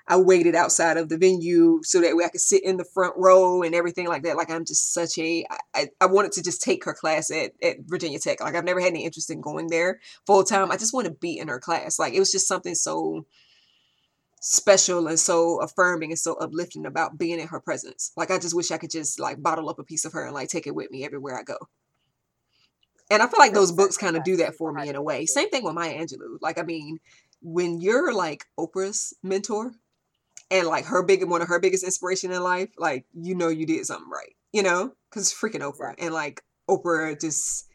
I 0.09 0.17
waited 0.17 0.57
outside 0.57 0.97
of 0.97 1.09
the 1.09 1.17
venue 1.17 1.81
so 1.85 2.01
that 2.01 2.17
way 2.17 2.25
I 2.25 2.31
could 2.31 2.41
sit 2.41 2.65
in 2.65 2.79
the 2.79 2.85
front 2.85 3.15
row 3.17 3.63
and 3.63 3.75
everything 3.75 4.09
like 4.09 4.25
that. 4.25 4.37
Like, 4.37 4.51
I'm 4.51 4.65
just 4.65 4.93
such 4.93 5.17
a, 5.19 5.47
I, 5.73 5.89
I 6.01 6.07
wanted 6.07 6.33
to 6.33 6.43
just 6.43 6.63
take 6.63 6.85
her 6.85 6.95
class 6.95 7.31
at, 7.31 7.53
at 7.63 7.77
Virginia 7.87 8.19
Tech. 8.19 8.41
Like, 8.41 8.57
I've 8.57 8.65
never 8.65 8.81
had 8.81 8.89
any 8.89 9.05
interest 9.05 9.31
in 9.31 9.41
going 9.41 9.69
there 9.69 10.01
full 10.27 10.43
time. 10.43 10.73
I 10.73 10.77
just 10.77 10.93
want 10.93 11.07
to 11.07 11.13
be 11.13 11.39
in 11.39 11.47
her 11.47 11.61
class. 11.61 11.99
Like, 12.01 12.13
it 12.13 12.19
was 12.19 12.33
just 12.33 12.49
something 12.49 12.75
so 12.75 13.25
special 14.41 15.07
and 15.07 15.21
so 15.21 15.61
affirming 15.61 16.11
and 16.11 16.19
so 16.19 16.35
uplifting 16.35 16.87
about 16.87 17.17
being 17.17 17.39
in 17.39 17.47
her 17.47 17.61
presence. 17.61 18.11
Like, 18.17 18.33
I 18.33 18.39
just 18.39 18.57
wish 18.57 18.73
I 18.73 18.79
could 18.79 18.91
just 18.91 19.21
like 19.21 19.41
bottle 19.41 19.69
up 19.69 19.79
a 19.79 19.85
piece 19.85 20.05
of 20.05 20.15
her 20.15 20.25
and 20.25 20.35
like 20.35 20.49
take 20.49 20.67
it 20.67 20.75
with 20.75 20.91
me 20.91 21.05
everywhere 21.05 21.39
I 21.39 21.45
go. 21.45 21.59
And 23.11 23.23
I 23.23 23.27
feel 23.27 23.41
like 23.41 23.53
those 23.53 23.73
books 23.73 23.97
kind 23.97 24.17
of 24.17 24.23
do 24.23 24.37
that 24.37 24.55
for 24.55 24.73
me 24.73 24.89
in 24.89 24.95
a 24.95 25.03
way. 25.03 25.27
Same 25.27 25.51
thing 25.51 25.65
with 25.65 25.75
Maya 25.75 25.99
Angelou. 25.99 26.39
Like, 26.41 26.59
I 26.59 26.63
mean, 26.63 27.01
when 27.43 27.81
you're 27.81 28.15
like 28.15 28.45
Oprah's 28.59 29.13
mentor 29.23 29.73
and 30.51 30.67
like 30.67 30.85
her 30.87 31.03
big 31.03 31.25
one 31.25 31.43
of 31.43 31.49
her 31.49 31.61
biggest 31.61 31.85
inspiration 31.85 32.31
in 32.33 32.43
life, 32.43 32.71
like 32.79 33.07
you 33.15 33.35
know 33.35 33.49
you 33.49 33.67
did 33.67 33.85
something 33.87 34.11
right, 34.11 34.35
you 34.53 34.63
know, 34.63 34.93
because 35.09 35.31
it's 35.31 35.41
freaking 35.41 35.61
Oprah 35.61 35.95
and 35.99 36.15
like 36.15 36.43
Oprah 36.69 37.21
just 37.21 37.67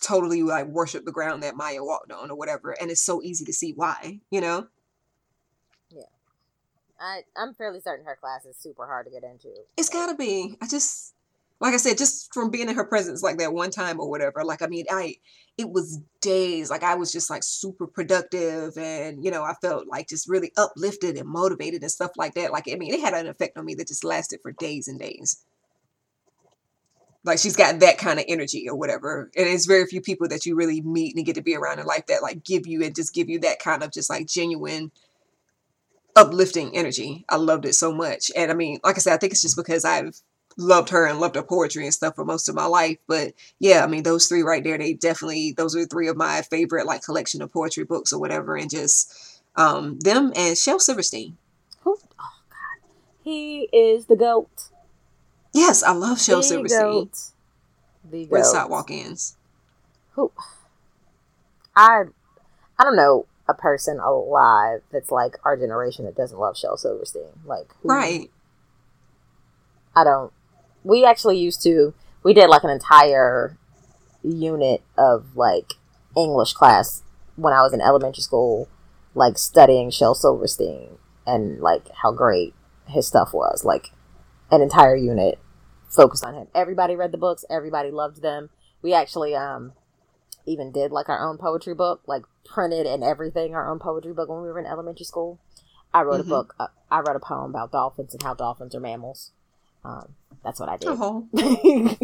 totally 0.00 0.42
like 0.42 0.66
worship 0.66 1.04
the 1.04 1.12
ground 1.12 1.42
that 1.42 1.56
Maya 1.56 1.82
walked 1.82 2.12
on 2.12 2.30
or 2.30 2.36
whatever, 2.36 2.76
and 2.80 2.90
it's 2.90 3.02
so 3.02 3.22
easy 3.22 3.44
to 3.44 3.52
see 3.52 3.72
why, 3.74 4.20
you 4.30 4.40
know. 4.40 4.66
Yeah, 5.90 6.02
I 7.00 7.22
I'm 7.36 7.54
fairly 7.54 7.80
certain 7.80 8.06
her 8.06 8.16
class 8.20 8.44
is 8.44 8.56
super 8.56 8.86
hard 8.86 9.06
to 9.06 9.12
get 9.12 9.24
into. 9.24 9.48
It's 9.76 9.88
gotta 9.88 10.14
be. 10.14 10.56
I 10.60 10.66
just 10.66 11.14
like 11.62 11.74
I 11.74 11.76
said, 11.76 11.96
just 11.96 12.34
from 12.34 12.50
being 12.50 12.68
in 12.68 12.74
her 12.74 12.84
presence 12.84 13.22
like 13.22 13.38
that 13.38 13.54
one 13.54 13.70
time 13.70 14.00
or 14.00 14.10
whatever, 14.10 14.44
like 14.44 14.62
I 14.62 14.66
mean, 14.66 14.84
I 14.90 15.14
it 15.56 15.70
was 15.70 16.00
days. 16.20 16.70
Like 16.70 16.82
I 16.82 16.96
was 16.96 17.12
just 17.12 17.30
like 17.30 17.44
super 17.44 17.86
productive 17.86 18.76
and 18.76 19.24
you 19.24 19.30
know, 19.30 19.44
I 19.44 19.54
felt 19.62 19.86
like 19.86 20.08
just 20.08 20.28
really 20.28 20.50
uplifted 20.56 21.16
and 21.16 21.28
motivated 21.28 21.82
and 21.82 21.90
stuff 21.90 22.10
like 22.16 22.34
that. 22.34 22.50
Like 22.50 22.64
I 22.68 22.74
mean, 22.74 22.92
it 22.92 23.00
had 23.00 23.14
an 23.14 23.28
effect 23.28 23.56
on 23.56 23.64
me 23.64 23.76
that 23.76 23.86
just 23.86 24.02
lasted 24.02 24.40
for 24.42 24.50
days 24.50 24.88
and 24.88 24.98
days. 24.98 25.44
Like 27.22 27.38
she's 27.38 27.54
got 27.54 27.78
that 27.78 27.96
kind 27.96 28.18
of 28.18 28.24
energy 28.26 28.68
or 28.68 28.74
whatever. 28.74 29.30
And 29.36 29.46
it's 29.46 29.66
very 29.66 29.86
few 29.86 30.00
people 30.00 30.26
that 30.30 30.44
you 30.44 30.56
really 30.56 30.80
meet 30.80 31.14
and 31.14 31.24
get 31.24 31.36
to 31.36 31.42
be 31.42 31.54
around 31.54 31.78
in 31.78 31.86
life 31.86 32.06
that 32.06 32.22
like 32.22 32.42
give 32.42 32.66
you 32.66 32.82
and 32.82 32.92
just 32.92 33.14
give 33.14 33.28
you 33.28 33.38
that 33.38 33.60
kind 33.60 33.84
of 33.84 33.92
just 33.92 34.10
like 34.10 34.26
genuine 34.26 34.90
uplifting 36.16 36.76
energy. 36.76 37.24
I 37.28 37.36
loved 37.36 37.66
it 37.66 37.74
so 37.74 37.92
much. 37.92 38.32
And 38.34 38.50
I 38.50 38.54
mean, 38.54 38.80
like 38.82 38.96
I 38.96 38.98
said, 38.98 39.14
I 39.14 39.18
think 39.18 39.32
it's 39.32 39.42
just 39.42 39.56
because 39.56 39.84
I've 39.84 40.20
loved 40.56 40.90
her 40.90 41.06
and 41.06 41.20
loved 41.20 41.36
her 41.36 41.42
poetry 41.42 41.84
and 41.84 41.94
stuff 41.94 42.14
for 42.14 42.24
most 42.24 42.48
of 42.48 42.54
my 42.54 42.66
life. 42.66 42.98
But 43.06 43.34
yeah, 43.58 43.84
I 43.84 43.86
mean, 43.86 44.02
those 44.02 44.26
three 44.26 44.42
right 44.42 44.62
there, 44.62 44.78
they 44.78 44.94
definitely, 44.94 45.52
those 45.52 45.76
are 45.76 45.84
three 45.84 46.08
of 46.08 46.16
my 46.16 46.42
favorite 46.42 46.86
like 46.86 47.02
collection 47.02 47.42
of 47.42 47.52
poetry 47.52 47.84
books 47.84 48.12
or 48.12 48.20
whatever. 48.20 48.56
And 48.56 48.70
just 48.70 49.40
um, 49.56 49.98
them 50.00 50.32
and 50.36 50.56
Shel 50.56 50.78
Silverstein. 50.78 51.36
Who? 51.82 51.98
Oh, 52.18 52.28
God. 52.48 52.90
He 53.22 53.68
is 53.72 54.06
the 54.06 54.16
GOAT. 54.16 54.48
Yes, 55.52 55.82
I 55.82 55.92
love 55.92 56.20
Shel 56.20 56.38
the 56.38 56.44
Silverstein. 56.44 56.80
Goat. 56.80 57.18
The 58.10 58.24
goat. 58.24 58.32
West 58.32 58.52
Side 58.52 58.70
Walk-Ins. 58.70 59.36
Who? 60.12 60.32
I, 61.76 62.04
I 62.78 62.84
don't 62.84 62.96
know 62.96 63.26
a 63.48 63.54
person 63.54 63.98
alive 63.98 64.82
that's 64.92 65.10
like 65.10 65.36
our 65.44 65.56
generation 65.56 66.04
that 66.04 66.16
doesn't 66.16 66.38
love 66.38 66.56
Shel 66.56 66.76
Silverstein. 66.76 67.22
Like, 67.44 67.74
who, 67.82 67.88
right. 67.88 68.30
I 69.94 70.04
don't 70.04 70.32
we 70.84 71.04
actually 71.04 71.38
used 71.38 71.62
to 71.62 71.94
we 72.22 72.34
did 72.34 72.48
like 72.48 72.64
an 72.64 72.70
entire 72.70 73.58
unit 74.22 74.82
of 74.96 75.36
like 75.36 75.74
English 76.16 76.52
class 76.52 77.02
when 77.36 77.52
I 77.52 77.62
was 77.62 77.72
in 77.72 77.80
elementary 77.80 78.22
school, 78.22 78.68
like 79.14 79.38
studying 79.38 79.90
Shel 79.90 80.14
Silverstein 80.14 80.98
and 81.26 81.60
like 81.60 81.88
how 82.02 82.12
great 82.12 82.54
his 82.86 83.06
stuff 83.06 83.32
was. 83.32 83.64
Like 83.64 83.88
an 84.50 84.62
entire 84.62 84.96
unit 84.96 85.38
focused 85.88 86.24
on 86.24 86.34
him. 86.34 86.48
Everybody 86.54 86.96
read 86.96 87.12
the 87.12 87.18
books. 87.18 87.44
Everybody 87.50 87.90
loved 87.90 88.22
them. 88.22 88.50
We 88.82 88.94
actually 88.94 89.34
um 89.34 89.72
even 90.46 90.72
did 90.72 90.90
like 90.90 91.08
our 91.08 91.28
own 91.28 91.38
poetry 91.38 91.74
book, 91.74 92.02
like 92.06 92.22
printed 92.44 92.86
and 92.86 93.04
everything, 93.04 93.54
our 93.54 93.70
own 93.70 93.78
poetry 93.78 94.12
book 94.12 94.28
when 94.28 94.42
we 94.42 94.48
were 94.48 94.58
in 94.58 94.66
elementary 94.66 95.04
school. 95.04 95.40
I 95.94 96.02
wrote 96.02 96.20
mm-hmm. 96.20 96.32
a 96.32 96.34
book. 96.34 96.54
Uh, 96.58 96.66
I 96.90 97.00
wrote 97.00 97.16
a 97.16 97.20
poem 97.20 97.50
about 97.50 97.72
dolphins 97.72 98.14
and 98.14 98.22
how 98.22 98.34
dolphins 98.34 98.74
are 98.74 98.80
mammals. 98.80 99.32
Um, 99.84 100.14
that's 100.44 100.60
what 100.60 100.68
I 100.68 100.76
did. 100.76 100.88
Uh-huh. 100.90 101.22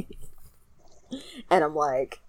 and 1.51 1.65
I'm 1.65 1.75
like, 1.75 2.21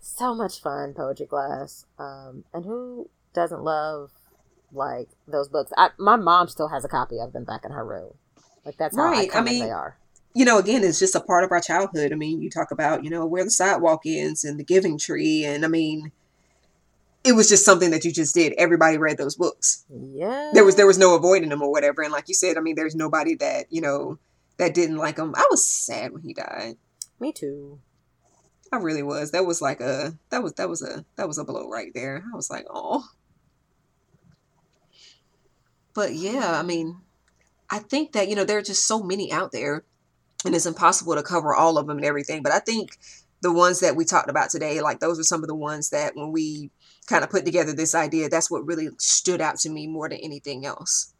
so 0.00 0.34
much 0.34 0.60
fun 0.60 0.94
poetry 0.94 1.26
class. 1.26 1.86
Um, 1.98 2.44
and 2.52 2.64
who 2.64 3.10
doesn't 3.34 3.62
love 3.62 4.10
like 4.72 5.08
those 5.26 5.48
books? 5.48 5.72
I, 5.76 5.90
my 5.98 6.16
mom 6.16 6.48
still 6.48 6.68
has 6.68 6.84
a 6.84 6.88
copy 6.88 7.18
of 7.18 7.32
them 7.32 7.44
back 7.44 7.64
in 7.64 7.72
her 7.72 7.84
room. 7.84 8.14
Like 8.64 8.76
that's 8.76 8.96
how 8.96 9.04
right. 9.04 9.30
I 9.34 9.40
mean, 9.40 9.64
they 9.64 9.70
are. 9.70 9.98
You 10.34 10.44
know, 10.44 10.58
again, 10.58 10.84
it's 10.84 10.98
just 10.98 11.14
a 11.14 11.20
part 11.20 11.44
of 11.44 11.50
our 11.50 11.60
childhood. 11.60 12.12
I 12.12 12.14
mean, 12.14 12.42
you 12.42 12.50
talk 12.50 12.70
about 12.70 13.04
you 13.04 13.10
know 13.10 13.26
where 13.26 13.44
the 13.44 13.50
sidewalk 13.50 14.02
ends 14.04 14.44
and 14.44 14.58
the 14.58 14.64
Giving 14.64 14.98
Tree, 14.98 15.44
and 15.44 15.64
I 15.64 15.68
mean, 15.68 16.12
it 17.24 17.32
was 17.32 17.48
just 17.48 17.64
something 17.64 17.90
that 17.90 18.04
you 18.04 18.12
just 18.12 18.34
did. 18.34 18.52
Everybody 18.58 18.98
read 18.98 19.18
those 19.18 19.36
books. 19.36 19.84
Yeah. 19.90 20.50
There 20.52 20.64
was 20.64 20.76
there 20.76 20.86
was 20.86 20.98
no 20.98 21.14
avoiding 21.14 21.48
them 21.48 21.62
or 21.62 21.70
whatever. 21.70 22.02
And 22.02 22.12
like 22.12 22.28
you 22.28 22.34
said, 22.34 22.56
I 22.56 22.60
mean, 22.60 22.76
there's 22.76 22.94
nobody 22.94 23.34
that 23.36 23.66
you 23.70 23.80
know 23.80 24.18
that 24.58 24.74
didn't 24.74 24.96
like 24.96 25.18
him. 25.18 25.34
I 25.36 25.46
was 25.50 25.66
sad 25.66 26.12
when 26.12 26.22
he 26.22 26.34
died. 26.34 26.76
Me 27.18 27.32
too. 27.32 27.80
I 28.72 28.76
really 28.76 29.02
was. 29.02 29.30
That 29.30 29.46
was 29.46 29.62
like 29.62 29.80
a 29.80 30.14
that 30.30 30.42
was 30.42 30.54
that 30.54 30.68
was 30.68 30.82
a 30.82 31.04
that 31.16 31.26
was 31.26 31.38
a 31.38 31.44
blow 31.44 31.68
right 31.68 31.92
there. 31.94 32.24
I 32.32 32.36
was 32.36 32.50
like, 32.50 32.66
oh. 32.70 33.04
But 35.94 36.14
yeah, 36.14 36.58
I 36.58 36.62
mean, 36.62 37.00
I 37.70 37.78
think 37.78 38.12
that 38.12 38.28
you 38.28 38.36
know 38.36 38.44
there 38.44 38.58
are 38.58 38.62
just 38.62 38.86
so 38.86 39.02
many 39.02 39.32
out 39.32 39.52
there, 39.52 39.84
and 40.44 40.54
it's 40.54 40.66
impossible 40.66 41.14
to 41.14 41.22
cover 41.22 41.54
all 41.54 41.78
of 41.78 41.86
them 41.86 41.96
and 41.96 42.06
everything. 42.06 42.42
But 42.42 42.52
I 42.52 42.58
think 42.58 42.98
the 43.40 43.52
ones 43.52 43.80
that 43.80 43.96
we 43.96 44.04
talked 44.04 44.30
about 44.30 44.50
today, 44.50 44.80
like 44.80 45.00
those 45.00 45.18
are 45.18 45.24
some 45.24 45.42
of 45.42 45.48
the 45.48 45.54
ones 45.54 45.90
that 45.90 46.14
when 46.14 46.32
we 46.32 46.70
kind 47.06 47.24
of 47.24 47.30
put 47.30 47.44
together 47.44 47.72
this 47.72 47.94
idea, 47.94 48.28
that's 48.28 48.50
what 48.50 48.66
really 48.66 48.90
stood 48.98 49.40
out 49.40 49.56
to 49.60 49.70
me 49.70 49.86
more 49.86 50.08
than 50.08 50.18
anything 50.18 50.66
else. 50.66 51.14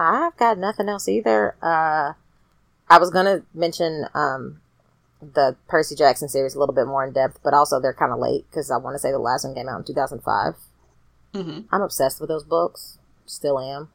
I've 0.00 0.36
got 0.38 0.56
nothing 0.56 0.88
else 0.88 1.08
either. 1.08 1.54
Uh, 1.62 2.14
I 2.88 2.98
was 2.98 3.10
gonna 3.10 3.42
mention 3.52 4.06
um, 4.14 4.62
the 5.20 5.56
Percy 5.68 5.94
Jackson 5.94 6.26
series 6.26 6.54
a 6.54 6.58
little 6.58 6.74
bit 6.74 6.86
more 6.86 7.04
in 7.04 7.12
depth, 7.12 7.38
but 7.44 7.52
also 7.52 7.78
they're 7.78 7.92
kind 7.92 8.10
of 8.10 8.18
late 8.18 8.46
because 8.50 8.70
I 8.70 8.78
want 8.78 8.94
to 8.94 8.98
say 8.98 9.12
the 9.12 9.18
last 9.18 9.44
one 9.44 9.54
came 9.54 9.68
out 9.68 9.80
in 9.80 9.84
2005. 9.84 10.54
Mm-hmm. 11.34 11.60
I'm 11.70 11.82
obsessed 11.82 12.18
with 12.18 12.30
those 12.30 12.44
books, 12.44 12.98
still 13.26 13.60
am, 13.60 13.90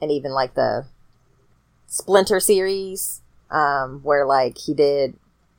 and 0.00 0.10
even 0.10 0.32
like 0.32 0.54
the 0.54 0.86
Splinter 1.86 2.40
series, 2.40 3.20
um, 3.50 4.00
where 4.02 4.24
like 4.24 4.56
he 4.56 4.72
did 4.72 5.14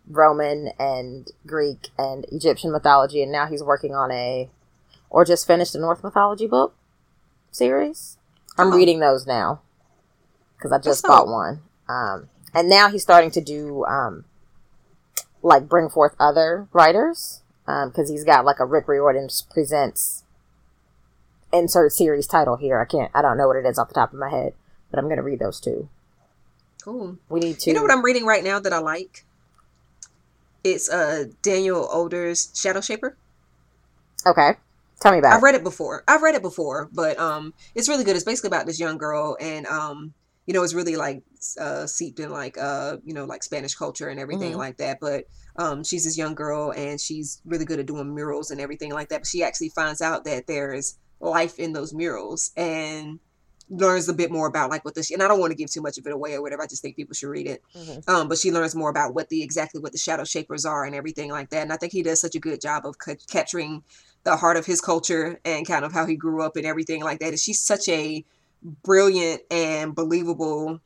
Roman 0.10 0.72
and 0.80 1.30
Greek 1.45 1.90
and 1.99 2.26
Egyptian 2.32 2.72
mythology, 2.72 3.22
and 3.22 3.32
now 3.32 3.45
he's 3.45 3.61
working 3.61 3.94
on 3.94 4.10
a, 4.10 4.49
or 5.11 5.26
just 5.26 5.45
finished 5.45 5.76
a 5.76 5.80
Norse 5.80 6.02
mythology 6.03 6.48
book 6.48 6.73
series. 7.52 8.18
I'm 8.57 8.73
oh. 8.73 8.76
reading 8.76 8.99
those 8.99 9.28
now 9.28 9.61
because 10.62 10.72
I 10.72 10.78
just 10.80 11.04
bought 11.04 11.28
one. 11.28 11.62
Um, 11.90 12.30
and 12.54 12.70
now 12.70 12.90
he's 12.90 13.02
starting 13.02 13.32
to 13.32 13.42
do 13.42 13.84
um, 13.86 14.26
like 15.42 15.68
bring 15.68 15.90
forth 15.90 16.16
other 16.20 16.68
writers 16.72 17.42
because 17.66 18.10
um, 18.10 18.14
he's 18.14 18.24
got 18.24 18.46
like 18.46 18.60
a 18.60 18.66
Rick 18.66 18.88
Riordan 18.88 19.30
presents 19.50 20.24
insert 21.52 21.92
series 21.94 22.28
title 22.28 22.58
here. 22.58 22.80
I 22.80 22.86
can't. 22.86 23.12
I 23.16 23.22
don't 23.22 23.38
know 23.38 23.48
what 23.48 23.58
it 23.58 23.66
is 23.66 23.80
off 23.80 23.88
the 23.88 23.96
top 23.96 24.14
of 24.14 24.20
my 24.20 24.30
head, 24.30 24.54
but 24.92 25.00
I'm 25.00 25.10
gonna 25.10 25.24
read 25.24 25.40
those 25.40 25.60
two. 25.60 25.90
Cool. 26.84 27.18
We 27.30 27.40
need 27.40 27.60
to. 27.60 27.70
You 27.70 27.76
know 27.76 27.82
what 27.82 27.92
I'm 27.92 28.06
reading 28.06 28.26
right 28.26 28.44
now 28.44 28.60
that 28.60 28.74
I 28.74 28.80
like? 28.80 29.26
It's 30.64 30.90
uh 30.92 31.26
Daniel 31.42 31.88
Older's 31.92 32.48
Shadowshaper. 32.54 33.16
Okay. 34.28 34.52
Tell 35.00 35.12
me 35.12 35.18
about 35.18 35.30
it. 35.30 35.36
I've 35.36 35.42
it. 35.42 35.46
read 35.46 35.56
it 35.56 35.64
before. 35.64 36.04
I've 36.08 36.22
read 36.22 36.36
it 36.36 36.44
before, 36.44 36.88
but 36.94 37.20
um 37.20 37.54
it's 37.74 37.90
really 37.90 38.04
good. 38.04 38.16
It's 38.16 38.26
basically 38.26 38.50
about 38.50 38.68
this 38.68 38.80
young 38.80 38.98
girl 38.98 39.38
and 39.40 39.66
um 39.66 40.14
you 40.45 40.53
know, 40.53 40.63
it's 40.63 40.73
really 40.73 40.95
like 40.95 41.23
uh, 41.59 41.85
seeped 41.85 42.19
in 42.19 42.30
like 42.30 42.57
uh, 42.57 42.97
you 43.03 43.13
know, 43.13 43.26
like 43.26 43.43
Spanish 43.43 43.76
culture 43.76 44.09
and 44.09 44.19
everything 44.19 44.51
mm-hmm. 44.51 44.59
like 44.59 44.77
that. 44.77 44.99
But 44.99 45.26
um, 45.55 45.84
she's 45.84 46.03
this 46.05 46.18
young 46.18 46.35
girl 46.35 46.72
and 46.72 46.99
she's 46.99 47.41
really 47.45 47.65
good 47.65 47.80
at 47.80 47.85
doing 47.85 48.13
murals 48.13 48.51
and 48.51 48.59
everything 48.59 48.91
like 48.91 49.09
that. 49.09 49.22
But 49.22 49.27
she 49.27 49.43
actually 49.43 49.69
finds 49.69 50.01
out 50.01 50.26
that 50.26 50.47
there's 50.47 50.97
life 51.19 51.59
in 51.59 51.73
those 51.73 51.93
murals 51.93 52.51
and 52.57 53.19
learns 53.69 54.09
a 54.09 54.13
bit 54.13 54.30
more 54.31 54.47
about 54.47 54.69
like 54.69 54.84
what 54.84 54.95
the 54.95 55.09
and 55.13 55.23
I 55.23 55.27
don't 55.27 55.39
want 55.39 55.51
to 55.51 55.57
give 55.57 55.72
too 55.72 55.81
much 55.81 55.97
of 55.97 56.05
it 56.05 56.11
away 56.11 56.34
or 56.34 56.41
whatever. 56.41 56.63
I 56.63 56.68
just 56.68 56.81
think 56.81 56.95
people 56.95 57.13
should 57.13 57.30
read 57.30 57.47
it. 57.47 57.61
Mm-hmm. 57.76 58.09
Um, 58.09 58.27
but 58.27 58.38
she 58.38 58.51
learns 58.51 58.76
more 58.76 58.89
about 58.89 59.13
what 59.13 59.30
the 59.30 59.41
exactly 59.41 59.80
what 59.80 59.93
the 59.93 59.97
shadow 59.97 60.26
shapers 60.26 60.65
are 60.65 60.84
and 60.84 60.93
everything 60.93 61.31
like 61.31 61.49
that. 61.51 61.61
And 61.61 61.72
I 61.72 61.77
think 61.77 61.93
he 61.93 62.03
does 62.03 62.19
such 62.19 62.35
a 62.35 62.39
good 62.39 62.59
job 62.59 62.85
of 62.85 62.95
c- 63.01 63.15
capturing 63.30 63.84
the 64.23 64.35
heart 64.35 64.57
of 64.57 64.65
his 64.65 64.81
culture 64.81 65.39
and 65.45 65.65
kind 65.65 65.85
of 65.85 65.93
how 65.93 66.05
he 66.05 66.15
grew 66.15 66.43
up 66.43 66.57
and 66.57 66.65
everything 66.65 67.03
like 67.03 67.19
that. 67.19 67.30
And 67.30 67.39
she's 67.39 67.59
such 67.59 67.88
a 67.88 68.26
brilliant 68.64 69.42
and 69.50 69.96
believable 69.96 70.80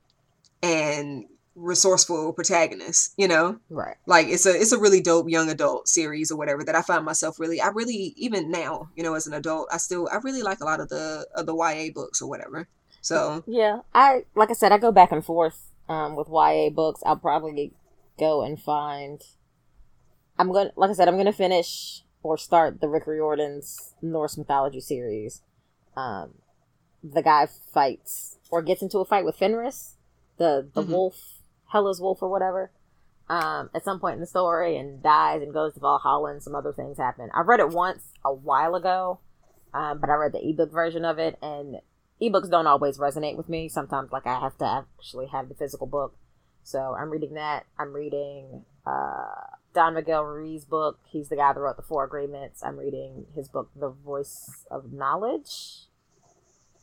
and 0.63 1.25
resourceful 1.55 2.33
protagonist 2.33 3.13
you 3.17 3.27
know? 3.27 3.59
Right. 3.69 3.95
Like 4.05 4.27
it's 4.27 4.45
a 4.45 4.53
it's 4.53 4.71
a 4.71 4.79
really 4.79 5.01
dope 5.01 5.29
young 5.29 5.49
adult 5.49 5.87
series 5.87 6.31
or 6.31 6.37
whatever 6.37 6.63
that 6.63 6.75
i 6.75 6.81
find 6.81 7.05
myself 7.05 7.39
really 7.39 7.61
i 7.61 7.67
really 7.69 8.13
even 8.17 8.51
now 8.51 8.89
you 8.95 9.03
know 9.03 9.13
as 9.13 9.25
an 9.25 9.33
adult 9.33 9.69
i 9.71 9.77
still 9.77 10.09
i 10.11 10.17
really 10.17 10.41
like 10.41 10.59
a 10.59 10.65
lot 10.65 10.81
of 10.81 10.89
the 10.89 11.25
of 11.35 11.45
the 11.45 11.55
ya 11.55 11.91
books 11.93 12.21
or 12.21 12.29
whatever. 12.29 12.67
So 13.01 13.43
yeah 13.47 13.81
i 13.93 14.25
like 14.35 14.49
i 14.49 14.53
said 14.53 14.71
i 14.71 14.77
go 14.77 14.91
back 14.91 15.11
and 15.11 15.23
forth 15.23 15.71
um 15.87 16.15
with 16.15 16.27
ya 16.27 16.69
books. 16.69 17.01
I'll 17.05 17.15
probably 17.17 17.71
go 18.17 18.41
and 18.41 18.59
find 18.61 19.21
i'm 20.37 20.51
gonna 20.51 20.71
like 20.75 20.89
i 20.89 20.93
said 20.93 21.07
i'm 21.07 21.17
gonna 21.17 21.33
finish 21.33 22.03
or 22.23 22.37
start 22.37 22.81
the 22.81 22.87
rick 22.87 23.07
riordan's 23.07 23.93
norse 24.01 24.37
mythology 24.37 24.79
series 24.79 25.41
um 25.95 26.33
the 27.13 27.21
guy 27.21 27.47
fights 27.73 28.37
or 28.49 28.61
gets 28.61 28.81
into 28.81 28.99
a 28.99 29.05
fight 29.05 29.25
with 29.25 29.37
Fenris, 29.37 29.95
the 30.37 30.69
the 30.73 30.81
mm-hmm. 30.81 30.91
wolf, 30.91 31.39
Hella's 31.71 31.99
wolf 31.99 32.21
or 32.21 32.29
whatever, 32.29 32.71
um, 33.29 33.69
at 33.73 33.83
some 33.83 33.99
point 33.99 34.15
in 34.15 34.21
the 34.21 34.27
story 34.27 34.77
and 34.77 35.01
dies 35.01 35.41
and 35.41 35.53
goes 35.53 35.73
to 35.73 35.79
Valhalla 35.79 36.31
and 36.31 36.43
some 36.43 36.55
other 36.55 36.73
things 36.73 36.97
happen. 36.97 37.29
I 37.33 37.41
read 37.41 37.59
it 37.59 37.69
once 37.69 38.03
a 38.23 38.33
while 38.33 38.75
ago, 38.75 39.19
um, 39.73 39.99
but 39.99 40.09
I 40.09 40.13
read 40.13 40.33
the 40.33 40.47
ebook 40.47 40.71
version 40.71 41.05
of 41.05 41.19
it 41.19 41.37
and 41.41 41.77
ebooks 42.21 42.49
don't 42.49 42.67
always 42.67 42.97
resonate 42.97 43.37
with 43.37 43.49
me. 43.49 43.69
Sometimes 43.69 44.11
like 44.11 44.27
I 44.27 44.39
have 44.39 44.57
to 44.59 44.65
actually 44.65 45.27
have 45.27 45.49
the 45.49 45.55
physical 45.55 45.87
book. 45.87 46.15
So 46.63 46.95
I'm 46.99 47.11
reading 47.11 47.35
that. 47.35 47.65
I'm 47.77 47.93
reading 47.93 48.65
uh, 48.87 49.25
Don 49.73 49.93
Miguel 49.93 50.23
Ruiz's 50.23 50.65
book. 50.65 50.99
He's 51.07 51.29
the 51.29 51.35
guy 51.35 51.53
that 51.53 51.59
wrote 51.59 51.77
the 51.77 51.83
Four 51.83 52.05
Agreements. 52.05 52.63
I'm 52.63 52.77
reading 52.77 53.27
his 53.35 53.49
book, 53.49 53.69
The 53.75 53.89
Voice 53.89 54.65
of 54.71 54.91
Knowledge. 54.91 55.87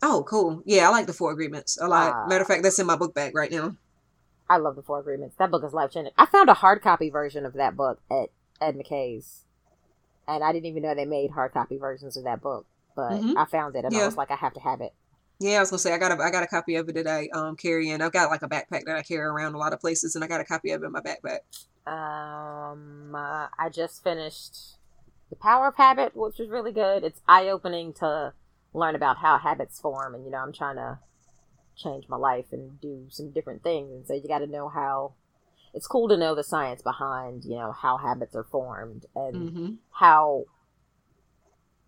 Oh, 0.03 0.25
cool. 0.29 0.63
Yeah, 0.67 0.89
I 0.89 0.91
like 0.91 1.07
the 1.07 1.13
Four 1.13 1.31
Agreements 1.31 1.79
a 1.81 1.87
lot. 1.87 2.13
Uh, 2.13 2.29
Matter 2.29 2.43
of 2.43 2.49
fact, 2.49 2.65
that's 2.65 2.79
in 2.79 2.87
my 2.87 2.97
book 2.97 3.15
bag 3.15 3.35
right 3.35 3.51
now. 3.51 3.77
I 4.51 4.57
love 4.57 4.75
the 4.75 4.83
Four 4.83 4.99
Agreements. 4.99 5.37
That 5.39 5.51
book 5.51 5.63
is 5.65 5.73
life 5.73 5.93
changing. 5.93 6.13
I 6.19 6.27
found 6.27 6.51
a 6.51 6.55
hard 6.55 6.83
copy 6.83 7.09
version 7.09 7.47
of 7.47 7.55
that 7.55 7.77
book 7.77 8.01
at 8.11 8.31
Ed 8.61 8.77
McKay's, 8.77 9.45
and 10.27 10.43
I 10.43 10.53
didn't 10.53 10.67
even 10.67 10.83
know 10.83 10.95
they 10.95 11.05
made 11.05 11.31
hard 11.31 11.53
copy 11.53 11.79
versions 11.79 12.17
of 12.17 12.25
that 12.25 12.43
book. 12.43 12.67
But 12.95 13.13
mm-hmm. 13.13 13.39
I 13.39 13.47
found 13.47 13.77
it, 13.77 13.85
and 13.85 13.95
yeah. 13.95 14.03
I 14.03 14.07
was 14.07 14.17
like, 14.17 14.31
I 14.31 14.37
have 14.37 14.53
to 14.55 14.61
have 14.61 14.81
it. 14.81 14.93
Yeah, 15.39 15.57
I 15.57 15.61
was 15.61 15.71
gonna 15.71 15.79
say 15.79 15.93
I 15.93 15.99
got 15.99 16.13
a 16.13 16.23
I 16.23 16.31
got 16.31 16.43
a 16.43 16.47
copy 16.47 16.77
of 16.77 16.89
it 16.89 16.95
that 16.95 17.07
I 17.07 17.29
um 17.33 17.57
carry 17.57 17.91
in. 17.91 18.03
I've 18.03 18.13
got 18.13 18.31
like 18.31 18.43
a 18.43 18.49
backpack 18.49 18.85
that 18.85 18.97
I 18.97 19.03
carry 19.03 19.25
around 19.25 19.55
a 19.55 19.59
lot 19.59 19.73
of 19.73 19.81
places, 19.81 20.15
and 20.15 20.23
I 20.23 20.29
got 20.29 20.41
a 20.41 20.45
copy 20.45 20.71
of 20.71 20.83
it 20.83 20.87
in 20.87 20.93
my 20.93 21.01
backpack. 21.01 21.41
Um, 21.85 23.15
uh, 23.15 23.49
I 23.59 23.69
just 23.69 24.05
finished 24.05 24.77
the 25.31 25.37
Power 25.37 25.69
of 25.69 25.77
Habit, 25.77 26.15
which 26.15 26.39
was 26.39 26.49
really 26.49 26.73
good. 26.73 27.03
It's 27.03 27.21
eye 27.27 27.49
opening 27.49 27.93
to 27.95 28.35
learn 28.75 28.95
about 28.95 29.19
how 29.19 29.39
habits 29.39 29.81
form 29.81 30.15
and 30.15 30.25
you 30.25 30.31
know 30.31 30.39
i'm 30.39 30.53
trying 30.53 30.77
to 30.77 30.99
change 31.77 32.05
my 32.09 32.17
life 32.17 32.47
and 32.53 32.81
do 32.81 33.07
some 33.09 33.31
different 33.31 33.63
things. 33.63 33.93
And 33.93 34.07
so 34.07 34.15
you 34.15 34.29
got 34.29 34.41
to 34.41 34.47
know 34.47 34.69
how 34.69 35.15
it's 35.75 35.87
cool 35.87 36.09
to 36.09 36.17
know 36.17 36.35
the 36.35 36.45
science 36.45 36.83
behind 36.83 37.45
you 37.45 37.57
know 37.57 37.73
how 37.73 37.97
habits 37.97 38.37
are 38.37 38.45
formed 38.45 39.07
and 39.17 39.35
mm-hmm. 39.35 39.73
how 39.93 40.45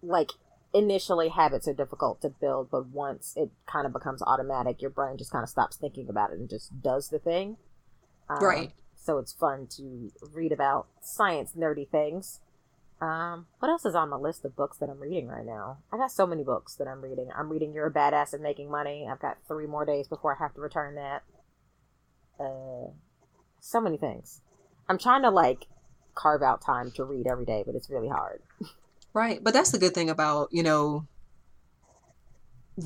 like 0.03 0.31
initially 0.73 1.29
habits 1.29 1.69
are 1.69 1.75
difficult 1.75 2.21
to 2.23 2.31
build 2.31 2.71
but 2.71 2.87
once 2.87 3.35
it 3.37 3.51
kind 3.67 3.87
of 3.87 3.93
becomes 3.93 4.23
automatic 4.23 4.81
your 4.81 4.91
brain 4.91 5.19
just 5.19 5.31
kind 5.31 5.43
of 5.43 5.51
stops 5.51 5.77
thinking 5.77 6.09
about 6.09 6.31
it 6.31 6.39
and 6.39 6.49
just 6.49 6.83
does 6.83 7.11
the 7.11 7.19
thing. 7.19 7.59
Um, 8.27 8.43
right. 8.43 8.73
so 8.97 9.19
it's 9.19 9.35
fun 9.35 9.67
to 9.77 10.11
read 10.33 10.51
about 10.51 10.87
science 11.03 11.53
nerdy 11.55 11.87
things 11.87 12.41
um, 13.05 13.47
what 13.59 13.69
else 13.69 13.85
is 13.85 13.95
on 13.95 14.09
the 14.09 14.19
list 14.19 14.45
of 14.45 14.57
books 14.57 14.79
that 14.79 14.89
I'm 14.89 14.99
reading 14.99 15.29
right 15.29 15.45
now? 15.45 15.79
I 15.93 15.99
got 15.99 16.11
so 16.11 16.27
many 16.27 16.43
books 16.43 16.75
that 16.77 16.89
I'm 16.89 17.03
reading. 17.03 17.29
I'm 17.37 17.51
reading 17.51 17.73
You're 17.75 17.87
a 17.87 17.93
Badass 17.93 18.33
at 18.33 18.41
Making 18.41 18.71
Money. 18.71 19.07
I've 19.11 19.21
got 19.21 19.37
three 19.47 19.67
more 19.67 19.85
days 19.85 20.09
before 20.09 20.35
I 20.35 20.43
have 20.43 20.55
to 20.55 20.61
return 20.61 20.95
that. 20.95 21.23
Uh, 22.41 22.91
so 23.61 23.81
many 23.81 23.99
things. 23.99 24.41
I'm 24.89 24.99
trying 24.99 25.23
to 25.23 25.31
like 25.31 25.67
carve 26.15 26.43
out 26.43 26.63
time 26.63 26.93
to 26.93 27.05
read 27.05 27.27
every 27.27 27.45
day, 27.45 27.63
but 27.67 27.75
it's 27.75 27.91
really 27.91 28.09
hard. 28.09 28.41
Right. 29.13 29.43
But 29.43 29.53
that's 29.53 29.71
the 29.71 29.79
good 29.79 29.95
thing 29.95 30.09
about, 30.09 30.49
you 30.51 30.63
know, 30.63 31.07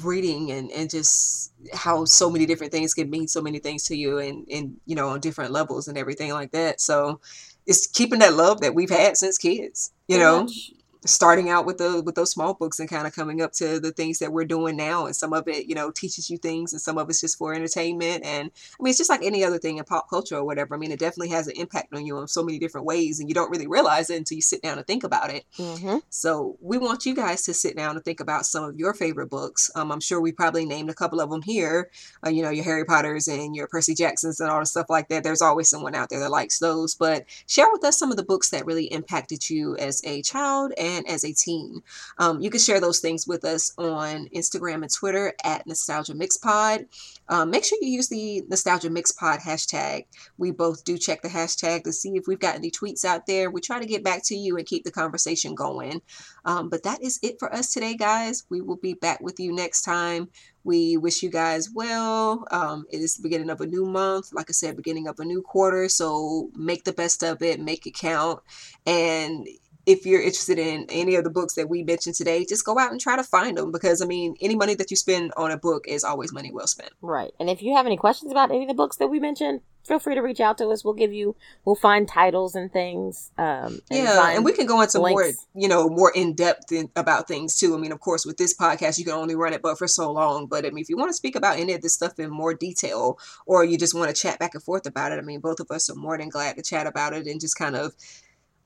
reading 0.02 0.50
and, 0.50 0.70
and 0.72 0.90
just 0.90 1.52
how 1.72 2.04
so 2.04 2.28
many 2.28 2.44
different 2.44 2.72
things 2.72 2.92
can 2.92 3.08
mean 3.08 3.28
so 3.28 3.40
many 3.40 3.58
things 3.58 3.84
to 3.84 3.96
you 3.96 4.18
and, 4.18 4.46
and, 4.50 4.76
you 4.84 4.94
know, 4.94 5.08
on 5.08 5.20
different 5.20 5.52
levels 5.52 5.88
and 5.88 5.96
everything 5.96 6.32
like 6.32 6.50
that. 6.52 6.80
So 6.80 7.20
it's 7.68 7.86
keeping 7.86 8.18
that 8.20 8.34
love 8.34 8.62
that 8.62 8.74
we've 8.74 8.90
had 8.90 9.16
since 9.16 9.38
kids, 9.38 9.92
you 10.08 10.16
Pretty 10.16 10.24
know, 10.24 10.42
much. 10.42 10.72
Starting 11.04 11.48
out 11.48 11.64
with 11.66 11.78
the 11.78 12.02
with 12.04 12.14
those 12.14 12.30
small 12.30 12.54
books 12.54 12.80
and 12.80 12.88
kind 12.88 13.06
of 13.06 13.14
coming 13.14 13.40
up 13.40 13.52
to 13.52 13.78
the 13.80 13.92
things 13.92 14.18
that 14.18 14.32
we're 14.32 14.44
doing 14.44 14.76
now 14.76 15.06
and 15.06 15.14
some 15.14 15.32
of 15.32 15.46
it 15.48 15.66
you 15.66 15.74
know 15.74 15.90
teaches 15.90 16.28
you 16.28 16.36
things 16.38 16.72
and 16.72 16.82
some 16.82 16.98
of 16.98 17.08
it's 17.08 17.20
just 17.20 17.38
for 17.38 17.54
entertainment 17.54 18.24
and 18.24 18.50
i 18.78 18.82
mean 18.82 18.90
it's 18.90 18.98
just 18.98 19.10
like 19.10 19.22
any 19.22 19.44
other 19.44 19.58
thing 19.58 19.78
in 19.78 19.84
pop 19.84 20.10
culture 20.10 20.36
or 20.36 20.44
whatever 20.44 20.74
i 20.74 20.78
mean 20.78 20.90
it 20.90 20.98
definitely 20.98 21.28
has 21.28 21.46
an 21.46 21.54
impact 21.56 21.94
on 21.94 22.04
you 22.04 22.18
in 22.18 22.26
so 22.26 22.42
many 22.42 22.58
different 22.58 22.86
ways 22.86 23.20
and 23.20 23.28
you 23.28 23.34
don't 23.34 23.50
really 23.50 23.66
realize 23.66 24.10
it 24.10 24.16
until 24.16 24.36
you 24.36 24.42
sit 24.42 24.60
down 24.62 24.76
and 24.78 24.86
think 24.86 25.04
about 25.04 25.30
it 25.30 25.44
Mm-hmm. 25.58 25.98
so 26.10 26.56
we 26.60 26.78
want 26.78 27.06
you 27.06 27.14
guys 27.14 27.42
to 27.42 27.54
sit 27.54 27.76
down 27.76 27.96
and 27.96 28.04
think 28.04 28.20
about 28.20 28.44
some 28.46 28.64
of 28.64 28.76
your 28.78 28.94
favorite 28.94 29.28
books. 29.30 29.70
Um, 29.74 29.92
I'm 29.92 30.00
sure 30.00 30.20
we 30.20 30.32
probably 30.32 30.64
named 30.64 30.90
a 30.90 30.94
couple 30.94 31.20
of 31.20 31.30
them 31.30 31.42
here. 31.42 31.90
Uh, 32.26 32.30
you 32.30 32.42
know, 32.42 32.50
your 32.50 32.64
Harry 32.64 32.84
Potters 32.84 33.28
and 33.28 33.54
your 33.54 33.66
Percy 33.66 33.94
Jacksons 33.94 34.40
and 34.40 34.50
all 34.50 34.60
the 34.60 34.66
stuff 34.66 34.86
like 34.88 35.08
that. 35.08 35.22
There's 35.24 35.42
always 35.42 35.68
someone 35.68 35.94
out 35.94 36.10
there 36.10 36.20
that 36.20 36.30
likes 36.30 36.58
those. 36.58 36.94
But 36.94 37.24
share 37.46 37.66
with 37.72 37.84
us 37.84 37.98
some 37.98 38.10
of 38.10 38.16
the 38.16 38.22
books 38.24 38.50
that 38.50 38.66
really 38.66 38.84
impacted 38.86 39.48
you 39.50 39.76
as 39.76 40.02
a 40.04 40.22
child 40.22 40.72
and 40.78 40.87
as 41.08 41.24
a 41.24 41.32
teen. 41.32 41.82
Um, 42.18 42.40
you 42.40 42.50
can 42.50 42.60
share 42.60 42.80
those 42.80 43.00
things 43.00 43.26
with 43.26 43.44
us 43.44 43.72
on 43.78 44.28
Instagram 44.34 44.82
and 44.82 44.92
Twitter 44.92 45.34
at 45.44 45.66
Nostalgia 45.66 46.14
Mix 46.14 46.36
Pod. 46.36 46.86
Um, 47.28 47.50
make 47.50 47.64
sure 47.64 47.78
you 47.80 47.90
use 47.90 48.08
the 48.08 48.42
Nostalgia 48.48 48.90
Mix 48.90 49.12
Pod 49.12 49.40
hashtag. 49.40 50.06
We 50.38 50.50
both 50.50 50.84
do 50.84 50.96
check 50.96 51.22
the 51.22 51.28
hashtag 51.28 51.84
to 51.84 51.92
see 51.92 52.16
if 52.16 52.26
we've 52.26 52.38
got 52.38 52.54
any 52.54 52.70
tweets 52.70 53.04
out 53.04 53.26
there. 53.26 53.50
We 53.50 53.60
try 53.60 53.78
to 53.78 53.86
get 53.86 54.02
back 54.02 54.24
to 54.26 54.34
you 54.34 54.56
and 54.56 54.66
keep 54.66 54.84
the 54.84 54.90
conversation 54.90 55.54
going. 55.54 56.00
Um, 56.44 56.68
but 56.68 56.82
that 56.84 57.02
is 57.02 57.18
it 57.22 57.38
for 57.38 57.52
us 57.54 57.72
today, 57.72 57.94
guys. 57.94 58.44
We 58.48 58.60
will 58.60 58.76
be 58.76 58.94
back 58.94 59.20
with 59.20 59.38
you 59.38 59.52
next 59.52 59.82
time. 59.82 60.28
We 60.64 60.96
wish 60.96 61.22
you 61.22 61.30
guys 61.30 61.70
well. 61.70 62.44
Um, 62.50 62.84
it 62.90 63.00
is 63.00 63.16
the 63.16 63.22
beginning 63.22 63.50
of 63.50 63.60
a 63.60 63.66
new 63.66 63.86
month. 63.86 64.32
Like 64.32 64.50
I 64.50 64.52
said, 64.52 64.76
beginning 64.76 65.08
of 65.08 65.18
a 65.18 65.24
new 65.24 65.42
quarter. 65.42 65.88
So 65.88 66.50
make 66.54 66.84
the 66.84 66.92
best 66.92 67.22
of 67.22 67.42
it, 67.42 67.60
make 67.60 67.86
it 67.86 67.94
count. 67.94 68.40
And 68.86 69.46
if 69.88 70.04
you're 70.04 70.20
interested 70.20 70.58
in 70.58 70.84
any 70.90 71.14
of 71.14 71.24
the 71.24 71.30
books 71.30 71.54
that 71.54 71.70
we 71.70 71.82
mentioned 71.82 72.14
today, 72.14 72.44
just 72.44 72.62
go 72.62 72.78
out 72.78 72.92
and 72.92 73.00
try 73.00 73.16
to 73.16 73.24
find 73.24 73.56
them 73.56 73.72
because 73.72 74.02
I 74.02 74.04
mean, 74.04 74.36
any 74.42 74.54
money 74.54 74.74
that 74.74 74.90
you 74.90 74.98
spend 74.98 75.32
on 75.34 75.50
a 75.50 75.56
book 75.56 75.86
is 75.88 76.04
always 76.04 76.30
money 76.30 76.52
well 76.52 76.66
spent. 76.66 76.90
Right. 77.00 77.32
And 77.40 77.48
if 77.48 77.62
you 77.62 77.74
have 77.74 77.86
any 77.86 77.96
questions 77.96 78.30
about 78.30 78.50
any 78.50 78.64
of 78.64 78.68
the 78.68 78.74
books 78.74 78.98
that 78.98 79.08
we 79.08 79.18
mentioned, 79.18 79.62
feel 79.84 79.98
free 79.98 80.14
to 80.14 80.20
reach 80.20 80.40
out 80.40 80.58
to 80.58 80.68
us. 80.68 80.84
We'll 80.84 80.92
give 80.92 81.14
you, 81.14 81.36
we'll 81.64 81.74
find 81.74 82.06
titles 82.06 82.54
and 82.54 82.70
things. 82.70 83.30
Um, 83.38 83.80
and 83.90 84.04
yeah, 84.04 84.30
and 84.32 84.44
we 84.44 84.52
can 84.52 84.66
go 84.66 84.82
into 84.82 84.98
more, 84.98 85.30
you 85.54 85.68
know, 85.68 85.88
more 85.88 86.12
in 86.14 86.34
depth 86.34 86.70
in, 86.70 86.90
about 86.94 87.26
things 87.26 87.56
too. 87.56 87.74
I 87.74 87.78
mean, 87.78 87.90
of 87.90 88.00
course, 88.00 88.26
with 88.26 88.36
this 88.36 88.54
podcast, 88.54 88.98
you 88.98 89.06
can 89.06 89.14
only 89.14 89.36
run 89.36 89.54
it 89.54 89.62
but 89.62 89.78
for 89.78 89.88
so 89.88 90.12
long. 90.12 90.48
But 90.48 90.66
I 90.66 90.70
mean, 90.70 90.82
if 90.82 90.90
you 90.90 90.98
want 90.98 91.08
to 91.08 91.14
speak 91.14 91.34
about 91.34 91.58
any 91.58 91.72
of 91.72 91.80
this 91.80 91.94
stuff 91.94 92.18
in 92.18 92.28
more 92.28 92.52
detail, 92.52 93.18
or 93.46 93.64
you 93.64 93.78
just 93.78 93.94
want 93.94 94.14
to 94.14 94.20
chat 94.20 94.38
back 94.38 94.52
and 94.52 94.62
forth 94.62 94.84
about 94.84 95.12
it, 95.12 95.18
I 95.18 95.22
mean, 95.22 95.40
both 95.40 95.60
of 95.60 95.70
us 95.70 95.88
are 95.88 95.94
more 95.94 96.18
than 96.18 96.28
glad 96.28 96.56
to 96.56 96.62
chat 96.62 96.86
about 96.86 97.14
it 97.14 97.26
and 97.26 97.40
just 97.40 97.56
kind 97.56 97.74
of 97.74 97.94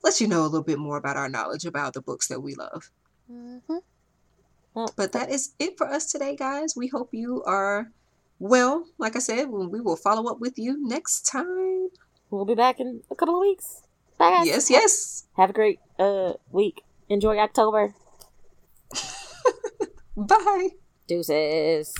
let 0.03 0.19
you 0.21 0.27
know 0.27 0.41
a 0.41 0.49
little 0.51 0.63
bit 0.63 0.79
more 0.79 0.97
about 0.97 1.17
our 1.17 1.29
knowledge 1.29 1.65
about 1.65 1.93
the 1.93 2.01
books 2.01 2.27
that 2.27 2.41
we 2.41 2.55
love. 2.55 2.91
Mhm. 3.31 3.81
Well, 4.73 4.89
But 4.95 5.11
that 5.13 5.29
is 5.31 5.53
it 5.59 5.77
for 5.77 5.87
us 5.87 6.11
today, 6.11 6.35
guys. 6.35 6.75
We 6.75 6.87
hope 6.87 7.09
you 7.13 7.43
are 7.45 7.91
well. 8.39 8.85
Like 8.97 9.15
I 9.15 9.19
said, 9.19 9.49
we 9.49 9.79
will 9.81 9.95
follow 9.95 10.29
up 10.31 10.39
with 10.39 10.57
you 10.57 10.77
next 10.85 11.21
time. 11.25 11.89
we'll 12.29 12.45
be 12.45 12.55
back 12.55 12.79
in 12.79 13.03
a 13.11 13.15
couple 13.15 13.35
of 13.35 13.41
weeks. 13.41 13.83
Bye, 14.17 14.31
guys. 14.31 14.47
Yes, 14.47 14.69
yes. 14.69 15.25
Have 15.37 15.51
a 15.51 15.53
great 15.53 15.79
uh 15.99 16.33
week. 16.51 16.81
Enjoy 17.09 17.37
October. 17.37 17.93
Bye. 20.17 20.69
Deuces. 21.07 21.93